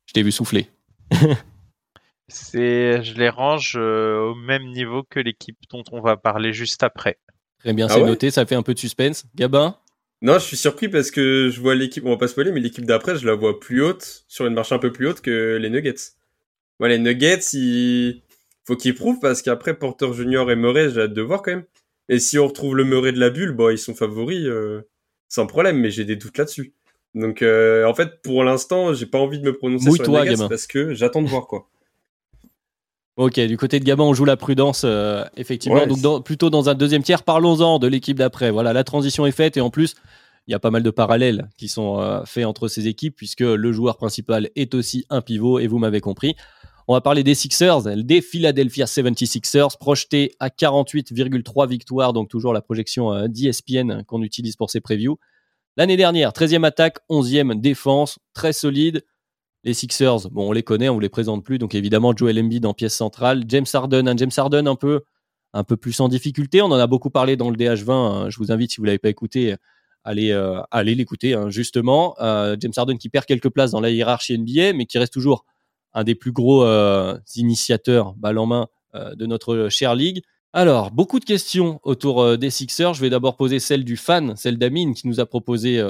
Je 0.05 0.13
t'ai 0.13 0.23
vu 0.23 0.31
souffler. 0.31 0.67
c'est, 2.27 3.03
je 3.03 3.13
les 3.15 3.29
range 3.29 3.75
euh, 3.77 4.19
au 4.19 4.35
même 4.35 4.65
niveau 4.71 5.03
que 5.03 5.19
l'équipe 5.19 5.57
dont 5.69 5.83
on 5.91 6.01
va 6.01 6.17
parler 6.17 6.53
juste 6.53 6.83
après. 6.83 7.17
Très 7.59 7.73
bien, 7.73 7.87
ah 7.89 7.93
c'est 7.93 8.03
noté, 8.03 8.31
ça 8.31 8.45
fait 8.45 8.55
un 8.55 8.63
peu 8.63 8.73
de 8.73 8.79
suspense. 8.79 9.25
Gabin? 9.35 9.77
Non, 10.23 10.33
je 10.35 10.45
suis 10.45 10.57
surpris 10.57 10.89
parce 10.89 11.11
que 11.11 11.49
je 11.51 11.61
vois 11.61 11.75
l'équipe, 11.75 12.03
on 12.05 12.09
va 12.09 12.17
pas 12.17 12.27
spoiler, 12.27 12.51
mais 12.51 12.59
l'équipe 12.59 12.85
d'après, 12.85 13.17
je 13.17 13.25
la 13.25 13.35
vois 13.35 13.59
plus 13.59 13.83
haute, 13.83 14.25
sur 14.27 14.45
une 14.45 14.53
marche 14.53 14.71
un 14.71 14.79
peu 14.79 14.91
plus 14.91 15.07
haute 15.07 15.21
que 15.21 15.57
les 15.61 15.69
Nuggets. 15.69 16.13
Ouais, 16.79 16.89
les 16.89 16.99
Nuggets, 16.99 17.39
il 17.53 18.23
faut 18.71 18.77
qu'ils 18.77 18.95
prouvent 18.95 19.19
parce 19.19 19.41
qu'après 19.41 19.73
Porter 19.73 20.13
Junior 20.13 20.49
et 20.49 20.55
Murray, 20.55 20.89
j'ai 20.91 21.01
hâte 21.01 21.13
de 21.13 21.21
voir 21.21 21.41
quand 21.41 21.51
même. 21.51 21.65
Et 22.07 22.19
si 22.19 22.39
on 22.39 22.47
retrouve 22.47 22.75
le 22.75 22.85
Murray 22.85 23.11
de 23.11 23.19
la 23.19 23.29
bulle, 23.29 23.51
bon, 23.51 23.69
ils 23.69 23.77
sont 23.77 23.93
favoris 23.93 24.45
euh, 24.45 24.87
sans 25.27 25.45
problème, 25.45 25.77
mais 25.77 25.91
j'ai 25.91 26.05
des 26.05 26.15
doutes 26.15 26.37
là-dessus. 26.37 26.73
Donc, 27.13 27.41
euh, 27.41 27.85
en 27.85 27.93
fait, 27.93 28.21
pour 28.23 28.45
l'instant, 28.45 28.93
j'ai 28.93 29.05
pas 29.05 29.17
envie 29.17 29.39
de 29.39 29.45
me 29.45 29.51
prononcer 29.51 29.91
sur 29.91 30.03
les 30.03 30.29
Nuggets 30.29 30.47
parce 30.47 30.67
que 30.67 30.93
j'attends 30.93 31.21
de 31.21 31.27
voir 31.27 31.47
quoi. 31.47 31.67
Ok, 33.17 33.39
du 33.41 33.57
côté 33.57 33.79
de 33.81 33.83
Gabin, 33.83 34.05
on 34.05 34.13
joue 34.13 34.23
la 34.23 34.37
prudence, 34.37 34.83
euh, 34.85 35.25
effectivement. 35.35 35.85
Donc, 35.85 36.25
plutôt 36.25 36.49
dans 36.49 36.69
un 36.69 36.75
deuxième 36.75 37.03
tiers, 37.03 37.23
parlons-en 37.23 37.77
de 37.77 37.85
l'équipe 37.85 38.17
d'après. 38.17 38.51
Voilà, 38.51 38.71
la 38.71 38.85
transition 38.85 39.25
est 39.25 39.33
faite 39.33 39.57
et 39.57 39.61
en 39.61 39.69
plus, 39.69 39.95
il 40.47 40.51
y 40.51 40.55
a 40.55 40.59
pas 40.59 40.71
mal 40.71 40.81
de 40.81 40.89
parallèles 40.89 41.49
qui 41.57 41.67
sont 41.67 42.23
faits 42.25 42.45
entre 42.45 42.69
ces 42.69 42.87
équipes 42.87 43.15
puisque 43.17 43.41
le 43.41 43.71
joueur 43.73 43.97
principal 43.97 44.49
est 44.55 44.73
aussi 44.73 45.05
un 45.09 45.21
pivot 45.21 45.59
et 45.59 45.67
vous 45.67 45.77
m'avez 45.77 45.99
compris. 45.99 46.35
On 46.87 46.93
va 46.93 47.01
parler 47.01 47.23
des 47.23 47.35
Sixers, 47.35 47.83
des 47.83 48.21
Philadelphia 48.21 48.85
76ers, 48.85 49.77
projetés 49.77 50.35
à 50.39 50.49
48,3 50.49 51.67
victoires, 51.67 52.13
donc 52.13 52.29
toujours 52.29 52.53
la 52.53 52.61
projection 52.61 53.13
euh, 53.13 53.27
d'ESPN 53.27 54.03
qu'on 54.03 54.21
utilise 54.23 54.55
pour 54.55 54.69
ces 54.69 54.81
previews. 54.81 55.17
L'année 55.77 55.97
dernière, 55.97 56.31
13e 56.31 56.65
attaque, 56.65 56.97
11e 57.09 57.59
défense, 57.61 58.19
très 58.33 58.53
solide. 58.53 59.03
Les 59.63 59.73
Sixers, 59.73 60.27
on 60.35 60.51
les 60.51 60.63
connaît, 60.63 60.89
on 60.89 60.93
ne 60.93 60.95
vous 60.95 61.01
les 61.01 61.09
présente 61.09 61.45
plus, 61.45 61.59
donc 61.59 61.75
évidemment 61.75 62.13
Joel 62.15 62.39
Embiid 62.39 62.65
en 62.65 62.73
pièce 62.73 62.95
centrale, 62.95 63.43
James 63.47 63.65
Harden, 63.71 64.07
un 64.07 64.17
James 64.17 64.31
Harden 64.35 64.67
un 64.67 64.75
peu, 64.75 65.01
un 65.53 65.63
peu 65.63 65.77
plus 65.77 65.99
en 65.99 66.09
difficulté. 66.09 66.61
On 66.61 66.65
en 66.65 66.79
a 66.79 66.87
beaucoup 66.87 67.11
parlé 67.11 67.37
dans 67.37 67.49
le 67.51 67.55
DH20. 67.55 67.91
Hein. 67.91 68.29
Je 68.29 68.37
vous 68.37 68.51
invite, 68.51 68.71
si 68.71 68.77
vous 68.77 68.85
l'avez 68.85 68.97
pas 68.97 69.09
écouté, 69.09 69.55
allez, 70.03 70.31
euh, 70.31 70.61
l'écouter. 70.83 71.35
Hein, 71.35 71.49
justement, 71.49 72.15
euh, 72.19 72.55
James 72.59 72.73
Harden 72.75 72.97
qui 72.97 73.09
perd 73.09 73.25
quelques 73.25 73.49
places 73.49 73.71
dans 73.71 73.81
la 73.81 73.91
hiérarchie 73.91 74.37
NBA, 74.37 74.73
mais 74.73 74.85
qui 74.85 74.97
reste 74.97 75.13
toujours 75.13 75.45
un 75.93 76.03
des 76.03 76.15
plus 76.15 76.31
gros 76.31 76.63
euh, 76.63 77.17
initiateurs 77.35 78.13
balle 78.13 78.37
en 78.37 78.45
main 78.45 78.67
euh, 78.95 79.15
de 79.15 79.25
notre 79.25 79.69
chère 79.69 79.95
ligue. 79.95 80.21
Alors, 80.53 80.91
beaucoup 80.91 81.19
de 81.19 81.25
questions 81.25 81.79
autour 81.83 82.21
euh, 82.21 82.37
des 82.37 82.49
Sixers. 82.49 82.93
Je 82.93 83.01
vais 83.01 83.09
d'abord 83.09 83.37
poser 83.37 83.59
celle 83.59 83.85
du 83.85 83.97
fan, 83.97 84.35
celle 84.35 84.57
d'Amine 84.57 84.93
qui 84.93 85.07
nous 85.07 85.19
a 85.19 85.25
proposé 85.25 85.81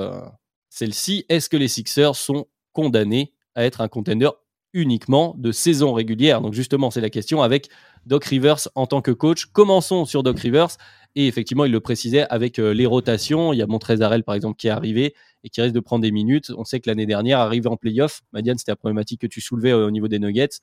celle-ci. 0.70 1.26
Est-ce 1.30 1.50
que 1.50 1.58
les 1.58 1.68
Sixers 1.68 2.16
sont 2.16 2.48
condamnés 2.74 3.34
à 3.56 3.66
être 3.66 3.82
un 3.82 3.88
contender 3.88 4.30
uniquement 4.74 5.36
de 5.38 5.52
saison 5.52 5.94
régulière? 5.94 6.42
Donc 6.42 6.54
justement, 6.54 6.92
c'est 6.92 7.02
la 7.02 7.10
question 7.10 7.42
avec 7.42 7.70
Doc 8.06 8.26
Rivers 8.26 8.68
en 8.76 8.88
tant 8.88 9.02
que 9.02 9.12
coach. 9.12 9.46
Commençons 9.48 10.06
sur 10.06 10.24
Doc 10.24 10.40
Rivers. 10.40 10.70
Et 11.16 11.28
effectivement, 11.28 11.66
il 11.66 11.72
le 11.72 11.82
précisait 11.82 12.26
avec 12.30 12.58
les 12.58 12.86
rotations. 12.86 13.52
Il 13.52 13.58
y 13.58 13.62
a 13.62 13.68
Montrezarel, 13.68 14.24
par 14.24 14.36
exemple, 14.36 14.58
qui 14.58 14.68
est 14.68 14.72
arrivé 14.72 15.14
et 15.44 15.50
qui 15.50 15.62
risque 15.62 15.74
de 15.74 15.80
prendre 15.80 16.02
des 16.02 16.12
minutes. 16.12 16.52
On 16.58 16.64
sait 16.64 16.80
que 16.80 16.90
l'année 16.90 17.06
dernière, 17.06 17.40
arrivé 17.40 17.68
en 17.68 17.78
playoff, 17.78 18.22
Madiane, 18.34 18.58
c'était 18.58 18.72
la 18.72 18.76
problématique 18.76 19.22
que 19.22 19.28
tu 19.28 19.42
soulevais 19.42 19.72
euh, 19.72 19.88
au 19.88 19.92
niveau 19.92 20.08
des 20.08 20.20
Nuggets. 20.20 20.60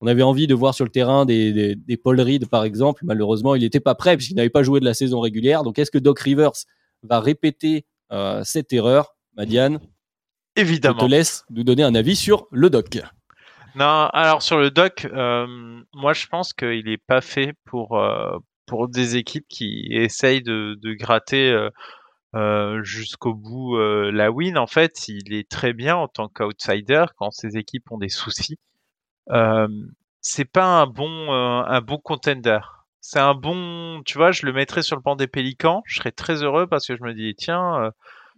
On 0.00 0.06
avait 0.06 0.22
envie 0.22 0.46
de 0.46 0.54
voir 0.54 0.74
sur 0.74 0.84
le 0.84 0.90
terrain 0.90 1.24
des, 1.24 1.74
des, 1.74 1.96
Paul 1.96 2.20
Reed, 2.20 2.46
par 2.48 2.64
exemple. 2.64 3.02
Malheureusement, 3.04 3.54
il 3.54 3.62
n'était 3.62 3.80
pas 3.80 3.94
prêt 3.94 4.16
puisqu'il 4.16 4.36
n'avait 4.36 4.48
pas 4.50 4.62
joué 4.62 4.78
de 4.78 4.84
la 4.84 4.94
saison 4.94 5.20
régulière. 5.20 5.64
Donc, 5.64 5.78
est-ce 5.78 5.90
que 5.90 5.98
Doc 5.98 6.20
Rivers 6.20 6.52
va 7.02 7.20
répéter 7.20 7.84
euh, 8.12 8.42
cette 8.44 8.72
erreur, 8.72 9.16
Madiane? 9.36 9.80
Évidemment. 10.54 11.00
Je 11.00 11.06
te 11.06 11.10
laisse 11.10 11.44
nous 11.50 11.64
donner 11.64 11.82
un 11.82 11.94
avis 11.94 12.16
sur 12.16 12.46
le 12.52 12.70
Doc. 12.70 13.00
Non, 13.74 14.08
alors 14.12 14.42
sur 14.42 14.58
le 14.58 14.70
Doc, 14.70 15.06
euh, 15.12 15.46
moi 15.92 16.12
je 16.12 16.26
pense 16.26 16.52
qu'il 16.52 16.86
n'est 16.86 16.96
pas 16.96 17.20
fait 17.20 17.52
pour, 17.64 17.96
pour 18.68 18.88
des 18.88 19.16
équipes 19.16 19.46
qui 19.48 19.88
essayent 19.90 20.42
de, 20.42 20.78
de 20.80 20.92
gratter 20.92 21.50
euh, 21.50 21.70
jusqu'au 22.82 23.34
bout 23.34 23.76
euh, 23.76 24.10
la 24.12 24.30
win. 24.30 24.58
En 24.58 24.66
fait, 24.66 25.08
il 25.08 25.32
est 25.34 25.48
très 25.48 25.72
bien 25.72 25.96
en 25.96 26.08
tant 26.08 26.28
qu'outsider 26.28 27.04
quand 27.16 27.30
ses 27.30 27.56
équipes 27.56 27.90
ont 27.90 27.98
des 27.98 28.08
soucis. 28.08 28.58
Euh, 29.30 29.68
c'est 30.20 30.44
pas 30.44 30.80
un 30.82 30.86
bon 30.86 31.30
un 31.32 31.80
bon 31.80 31.98
contender. 31.98 32.60
C'est 33.00 33.20
un 33.20 33.34
bon, 33.34 34.02
tu 34.04 34.18
vois, 34.18 34.32
je 34.32 34.44
le 34.44 34.52
mettrais 34.52 34.82
sur 34.82 34.96
le 34.96 35.02
banc 35.02 35.16
des 35.16 35.28
Pélicans. 35.28 35.82
Je 35.86 35.96
serais 35.98 36.12
très 36.12 36.42
heureux 36.42 36.66
parce 36.66 36.86
que 36.86 36.96
je 36.96 37.02
me 37.02 37.14
dis 37.14 37.34
tiens, 37.36 37.92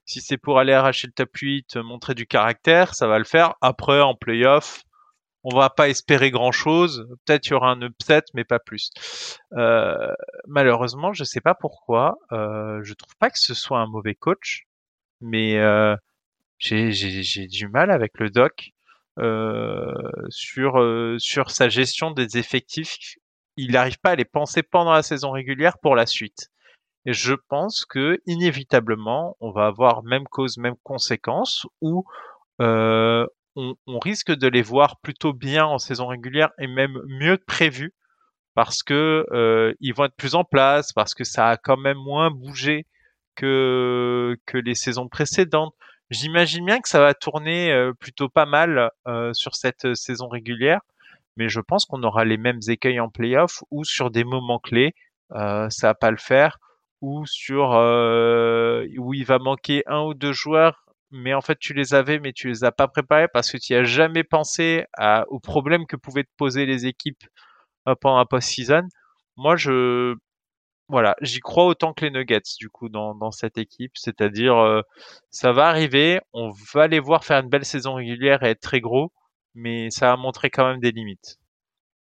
si 0.05 0.21
c'est 0.21 0.39
pour 0.39 0.59
aller 0.59 0.73
arracher 0.73 1.09
le 1.09 1.13
top 1.13 1.31
8, 1.37 1.77
montrer 1.77 2.15
du 2.15 2.27
caractère, 2.27 2.95
ça 2.95 3.07
va 3.07 3.19
le 3.19 3.25
faire. 3.25 3.55
Après 3.61 4.01
en 4.01 4.15
playoff, 4.15 4.85
on 5.45 5.57
va 5.57 5.71
pas 5.71 5.89
espérer 5.89 6.31
grand 6.31 6.53
chose. 6.53 7.07
Peut-être 7.25 7.49
y 7.49 7.55
aura 7.55 7.71
un 7.71 7.81
upset, 7.83 8.23
mais 8.35 8.45
pas 8.45 8.59
plus. 8.59 8.91
Euh, 9.55 10.13
malheureusement, 10.47 11.13
je 11.13 11.25
sais 11.25 11.41
pas 11.41 11.55
pourquoi. 11.55 12.19
Euh, 12.33 12.81
je 12.83 12.95
trouve 12.95 13.17
pas 13.19 13.31
que 13.31 13.39
ce 13.39 13.55
soit 13.55 13.79
un 13.79 13.87
mauvais 13.87 14.15
coach, 14.15 14.65
mais 15.21 15.59
euh, 15.59 15.97
j'ai 16.59 17.47
du 17.47 17.69
mal 17.69 17.91
avec 17.91 18.19
le 18.19 18.31
doc 18.31 18.71
euh, 19.19 19.93
sur 20.29 20.81
euh, 20.81 21.17
sur 21.19 21.51
sa 21.51 21.69
gestion 21.69 22.11
des 22.11 22.39
effectifs. 22.39 23.17
Il 23.57 23.73
n'arrive 23.73 23.99
pas 24.01 24.11
à 24.11 24.17
les 24.17 24.25
penser 24.25 24.63
pendant 24.63 24.93
la 24.93 25.03
saison 25.03 25.31
régulière 25.33 25.79
pour 25.79 25.97
la 25.97 26.07
suite. 26.07 26.49
Et 27.07 27.13
je 27.13 27.35
pense 27.49 27.85
que 27.87 28.21
inévitablement, 28.27 29.37
on 29.41 29.53
va 29.53 29.67
avoir 29.67 30.03
même 30.05 30.25
cause, 30.25 30.59
même 30.59 30.77
conséquence, 30.83 31.67
où 31.81 32.05
euh, 32.61 33.27
on, 33.57 33.99
risque 33.99 34.33
de 34.33 34.49
les 34.49 34.63
voir 34.63 35.01
plutôt 35.01 35.33
bien 35.33 35.65
en 35.65 35.79
saison 35.79 36.07
régulière 36.07 36.51
et 36.59 36.67
même 36.67 37.01
mieux 37.07 37.37
que 37.37 37.45
prévu 37.45 37.95
parce 38.55 38.83
que 38.83 39.27
euh, 39.33 39.75
ils 39.81 39.95
vont 39.95 40.05
être 40.05 40.17
plus 40.17 40.35
en 40.35 40.45
place, 40.45 40.93
parce 40.93 41.15
que 41.15 41.25
ça 41.25 41.49
a 41.49 41.57
quand 41.57 41.77
même 41.77 41.99
moins 41.99 42.31
bougé 42.31 42.87
que 43.37 44.37
que 44.47 44.59
les 44.59 44.75
saisons 44.75 45.09
précédentes. 45.09 45.75
J'imagine 46.11 46.67
bien 46.67 46.81
que 46.81 46.89
ça 46.89 47.01
va 47.01 47.15
tourner 47.15 47.73
euh, 47.73 47.93
plutôt 47.95 48.29
pas 48.29 48.47
mal 48.47 48.91
euh, 49.07 49.33
sur 49.33 49.55
cette 49.55 49.95
saison 49.95 50.29
régulière, 50.29 50.81
mais 51.37 51.49
je 51.49 51.61
pense 51.61 51.87
qu'on 51.87 52.03
aura 52.03 52.25
les 52.25 52.37
mêmes 52.37 52.61
écueils 52.69 53.01
en 53.01 53.09
playoff 53.09 53.63
ou 53.71 53.85
sur 53.85 54.11
des 54.11 54.25
moments 54.25 54.59
clés, 54.59 54.95
ça 55.31 55.71
va 55.83 55.95
pas 55.95 56.11
le 56.11 56.17
faire, 56.17 56.59
ou 57.01 57.25
sur 57.27 57.71
où 57.71 59.15
il 59.15 59.25
va 59.25 59.39
manquer 59.39 59.85
un 59.87 60.03
ou 60.03 60.15
deux 60.15 60.33
joueurs 60.33 60.90
mais 61.11 61.35
en 61.35 61.41
fait 61.41 61.59
tu 61.59 61.75
les 61.75 61.95
avais, 61.95 62.19
mais 62.19 62.33
tu 62.33 62.49
les 62.49 62.65
as 62.65 62.73
pas 62.73 62.89
préparés 62.89 63.29
parce 63.33 63.51
que 63.51 63.59
tu 63.59 63.75
as 63.75 63.85
jamais 63.85 64.25
pensé 64.25 64.85
aux 65.29 65.41
problèmes 65.41 65.87
que 65.87 65.97
pouvaient 65.97 66.25
te 66.25 66.33
poser 66.37 66.67
les 66.67 66.87
équipes 66.87 67.25
euh, 67.89 67.95
pendant 68.01 68.19
la 68.19 68.27
post-season. 68.27 68.83
Moi, 69.37 69.57
je, 69.57 70.15
voilà, 70.89 71.17
j'y 71.23 71.41
crois 71.41 71.67
autant 71.67 71.93
que 71.95 72.05
les 72.05 72.11
Nuggets 72.11 72.43
du 72.59 72.69
coup 72.69 72.89
dans, 72.89 73.15
dans 73.15 73.31
cette 73.31 73.59
équipe, 73.59 73.93
c'est-à-dire 73.95 74.57
euh, 74.59 74.83
ça 75.31 75.53
va 75.53 75.69
arriver, 75.69 76.21
on 76.33 76.51
va 76.75 76.89
les 76.89 77.01
voir 77.01 77.25
faire 77.25 77.41
une 77.43 77.49
belle 77.49 77.65
saison 77.65 77.95
régulière 77.95 78.43
et 78.43 78.51
être 78.51 78.61
très 78.61 78.81
gros, 78.81 79.13
mais 79.55 79.91
ça 79.91 80.13
a 80.13 80.17
montré 80.17 80.51
quand 80.51 80.67
même 80.69 80.81
des 80.81 80.93
limites. 80.93 81.39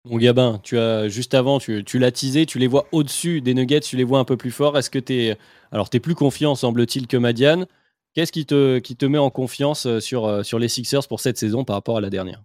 Mon 0.06 0.18
Gabin, 0.18 0.60
tu 0.64 0.78
as 0.80 1.10
juste 1.10 1.34
avant, 1.34 1.60
tu, 1.60 1.84
l'as 2.00 2.12
teasé, 2.12 2.46
tu 2.46 2.58
les 2.58 2.68
vois 2.68 2.88
au-dessus 2.94 3.42
des 3.42 3.54
Nuggets, 3.54 3.82
tu 3.82 3.98
les 3.98 4.06
vois 4.06 4.20
un 4.20 4.26
peu 4.26 4.38
plus 4.38 4.52
forts. 4.52 4.78
Est-ce 4.78 4.90
que 4.90 4.98
tu 4.98 5.14
es 5.14 5.38
alors 5.72 5.90
tu 5.90 5.98
es 5.98 6.00
plus 6.00 6.16
confiant 6.16 6.56
semble-t-il 6.56 7.06
que 7.06 7.18
Madiane? 7.18 7.68
Qu'est-ce 8.14 8.32
qui 8.32 8.46
te, 8.46 8.80
qui 8.80 8.96
te 8.96 9.06
met 9.06 9.18
en 9.18 9.30
confiance 9.30 9.86
euh, 9.86 10.00
sur, 10.00 10.26
euh, 10.26 10.44
sur 10.44 10.60
les 10.60 10.68
Sixers 10.68 11.08
pour 11.08 11.20
cette 11.20 11.38
saison 11.38 11.64
par 11.64 11.76
rapport 11.76 11.98
à 11.98 12.02
la 12.02 12.10
dernière? 12.10 12.44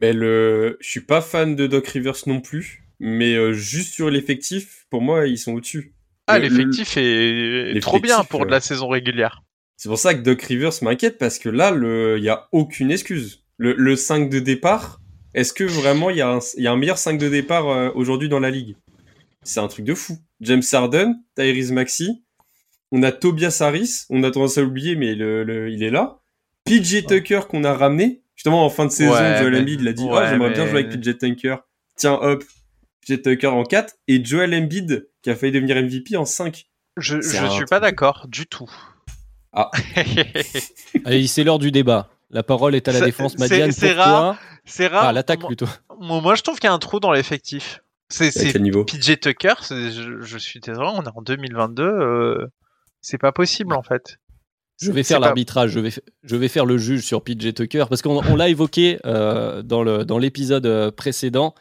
Ben 0.00 0.16
le... 0.16 0.76
Je 0.80 0.88
suis 0.88 1.00
pas 1.00 1.20
fan 1.20 1.54
de 1.54 1.66
Doc 1.66 1.86
Rivers 1.88 2.16
non 2.26 2.40
plus, 2.40 2.84
mais 2.98 3.34
euh, 3.34 3.52
juste 3.52 3.94
sur 3.94 4.10
l'effectif, 4.10 4.86
pour 4.90 5.02
moi, 5.02 5.26
ils 5.26 5.38
sont 5.38 5.52
au-dessus. 5.52 5.94
Ah, 6.26 6.38
Le- 6.38 6.48
l'effectif 6.48 6.96
est 6.96 7.80
trop 7.80 8.00
bien 8.00 8.24
pour 8.24 8.44
de 8.46 8.50
la 8.50 8.60
saison 8.60 8.88
régulière. 8.88 9.42
C'est 9.76 9.88
pour 9.88 9.98
ça 9.98 10.14
que 10.14 10.20
Doc 10.20 10.40
Rivers 10.42 10.72
m'inquiète 10.82 11.18
parce 11.18 11.38
que 11.38 11.48
là, 11.48 11.70
le, 11.70 12.16
il 12.18 12.24
y 12.24 12.28
a 12.28 12.48
aucune 12.52 12.90
excuse. 12.90 13.44
Le, 13.56 13.74
le 13.74 13.96
5 13.96 14.30
de 14.30 14.38
départ, 14.40 15.00
est-ce 15.34 15.52
que 15.52 15.64
vraiment 15.64 16.10
il 16.10 16.16
y, 16.16 16.20
a 16.22 16.28
un- 16.30 16.38
il 16.56 16.62
y 16.62 16.66
a 16.66 16.72
un 16.72 16.76
meilleur 16.76 16.98
5 16.98 17.18
de 17.18 17.28
départ 17.28 17.68
euh, 17.68 17.90
aujourd'hui 17.94 18.28
dans 18.28 18.40
la 18.40 18.50
ligue? 18.50 18.76
C'est 19.42 19.60
un 19.60 19.68
truc 19.68 19.84
de 19.84 19.94
fou. 19.94 20.16
James 20.40 20.62
Harden, 20.72 21.14
Tyrese 21.36 21.70
Maxey, 21.70 22.08
on 22.96 23.02
a 23.02 23.10
Tobias 23.12 23.58
Harris, 23.60 24.04
on 24.10 24.22
a 24.22 24.30
tendance 24.30 24.56
à 24.58 24.62
l'oublier, 24.62 24.94
mais 24.96 25.14
le, 25.14 25.42
le- 25.44 25.70
il 25.70 25.82
est 25.82 25.90
là. 25.90 26.20
PJ 26.64 27.04
Tucker 27.06 27.40
qu'on 27.48 27.64
a 27.64 27.74
ramené. 27.74 28.22
Justement, 28.36 28.64
en 28.64 28.70
fin 28.70 28.86
de 28.86 28.90
saison, 28.90 29.12
Ouais, 29.12 29.38
Joel 29.40 29.56
Embiid 29.56 29.80
il 29.80 29.88
a 29.88 29.92
dit 29.92 30.04
ouais, 30.04 30.10
Ah, 30.16 30.30
j'aimerais 30.30 30.50
bien 30.52 30.66
jouer 30.66 30.84
avec 30.84 30.90
PJ 31.00 31.18
Tucker. 31.18 31.56
Tiens, 31.96 32.14
hop, 32.14 32.42
PJ 33.06 33.20
Tucker 33.22 33.46
en 33.48 33.64
4. 33.64 33.94
Et 34.08 34.24
Joel 34.24 34.54
Embiid 34.54 35.08
qui 35.22 35.30
a 35.30 35.36
failli 35.36 35.52
devenir 35.52 35.76
MVP 35.76 36.16
en 36.16 36.24
5. 36.24 36.66
Je, 36.96 37.16
un 37.16 37.50
suis 37.50 37.64
pas 37.66 37.80
d'accord 37.80 38.26
du 38.28 38.46
tout. 38.46 38.70
Ah. 39.52 39.70
Allez, 41.04 41.26
c'est 41.26 41.44
l'heure 41.44 41.58
du 41.58 41.70
débat. 41.70 42.08
La 42.30 42.42
parole 42.42 42.74
est 42.74 42.88
à 42.88 42.92
la 42.92 43.00
défense. 43.00 43.32
c'est- 43.32 43.38
Madiane, 43.38 43.72
c'est 43.72 43.92
rare. 43.92 44.36
C'est 44.64 44.86
rare. 44.86 45.04
Ah, 45.04 45.12
l'attaque 45.12 45.44
plutôt. 45.44 45.68
moi, 46.00 46.20
moi, 46.20 46.34
je 46.34 46.42
trouve 46.42 46.58
qu'il 46.58 46.68
y 46.68 46.70
a 46.70 46.74
un 46.74 46.78
trou 46.78 46.98
dans 47.00 47.12
l'effectif. 47.12 47.80
C'est 48.08 48.58
niveau 48.60 48.84
PJ 48.84 49.18
Tucker, 49.20 49.54
c'est- 49.62 49.90
je, 49.90 50.20
je 50.20 50.38
suis 50.38 50.60
désolé, 50.60 50.88
on 50.94 51.02
est 51.02 51.08
en 51.14 51.22
2022, 51.22 51.82
euh, 51.82 52.46
c'est 53.04 53.18
pas 53.18 53.32
possible 53.32 53.74
en 53.74 53.82
fait. 53.82 54.18
Je 54.80 54.90
vais 54.90 55.04
faire 55.04 55.20
pas- 55.20 55.26
l'arbitrage, 55.26 55.70
je 55.70 55.78
vais, 55.78 55.90
je 56.24 56.36
vais 56.36 56.48
faire 56.48 56.66
le 56.66 56.78
juge 56.78 57.04
sur 57.04 57.22
PJ 57.22 57.54
Tucker, 57.54 57.84
parce 57.88 58.02
qu'on 58.02 58.24
on 58.24 58.34
l'a 58.34 58.48
évoqué 58.48 58.98
euh, 59.06 59.62
dans 59.62 60.18
l'épisode 60.18 60.66
euh, 60.66 60.90
précédent, 60.90 61.54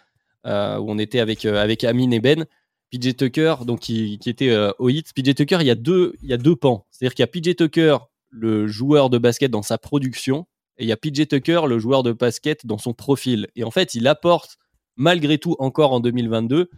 euh, 0.47 0.77
où 0.79 0.89
on 0.89 0.97
était 0.97 1.19
avec, 1.19 1.45
euh, 1.45 1.61
avec 1.61 1.83
Amine 1.83 2.11
et 2.13 2.19
Ben. 2.19 2.45
PJ 2.91 3.15
Tucker, 3.15 3.55
donc, 3.65 3.81
qui, 3.81 4.17
qui 4.19 4.29
était 4.29 4.55
au 4.79 4.89
hit. 4.89 5.13
PJ 5.15 5.33
Tucker, 5.35 5.57
il 5.61 5.67
y 5.67 5.71
a 5.71 5.75
deux, 5.75 6.13
il 6.21 6.29
y 6.29 6.33
a 6.33 6.37
deux 6.37 6.55
pans. 6.55 6.85
C'est-à-dire 6.91 7.15
qu'il 7.15 7.23
y 7.23 7.23
a 7.23 7.27
PJ 7.27 7.55
Tucker, 7.55 7.97
le 8.29 8.67
joueur 8.67 9.09
de 9.09 9.17
basket 9.17 9.49
dans 9.51 9.63
sa 9.63 9.77
production, 9.79 10.45
et 10.77 10.83
il 10.83 10.89
y 10.89 10.91
a 10.91 10.97
PJ 10.97 11.27
Tucker, 11.27 11.61
le 11.67 11.79
joueur 11.79 12.03
de 12.03 12.11
basket 12.13 12.65
dans 12.65 12.77
son 12.77 12.93
profil. 12.93 13.47
Et 13.55 13.63
en 13.63 13.71
fait, 13.71 13.95
il 13.95 14.07
apporte, 14.07 14.57
malgré 14.95 15.37
tout, 15.39 15.55
encore 15.59 15.91
en 15.91 15.99
2022, 16.01 16.69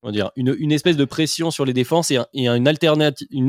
euh, 0.00 0.06
comment 0.08 0.12
dire, 0.12 0.30
une, 0.36 0.54
une 0.58 0.72
espèce 0.72 0.96
de 0.96 1.04
pression 1.04 1.50
sur 1.50 1.64
les 1.64 1.72
défenses 1.72 2.10
et, 2.10 2.16
un- 2.16 2.26
et 2.32 2.46
une, 2.48 2.66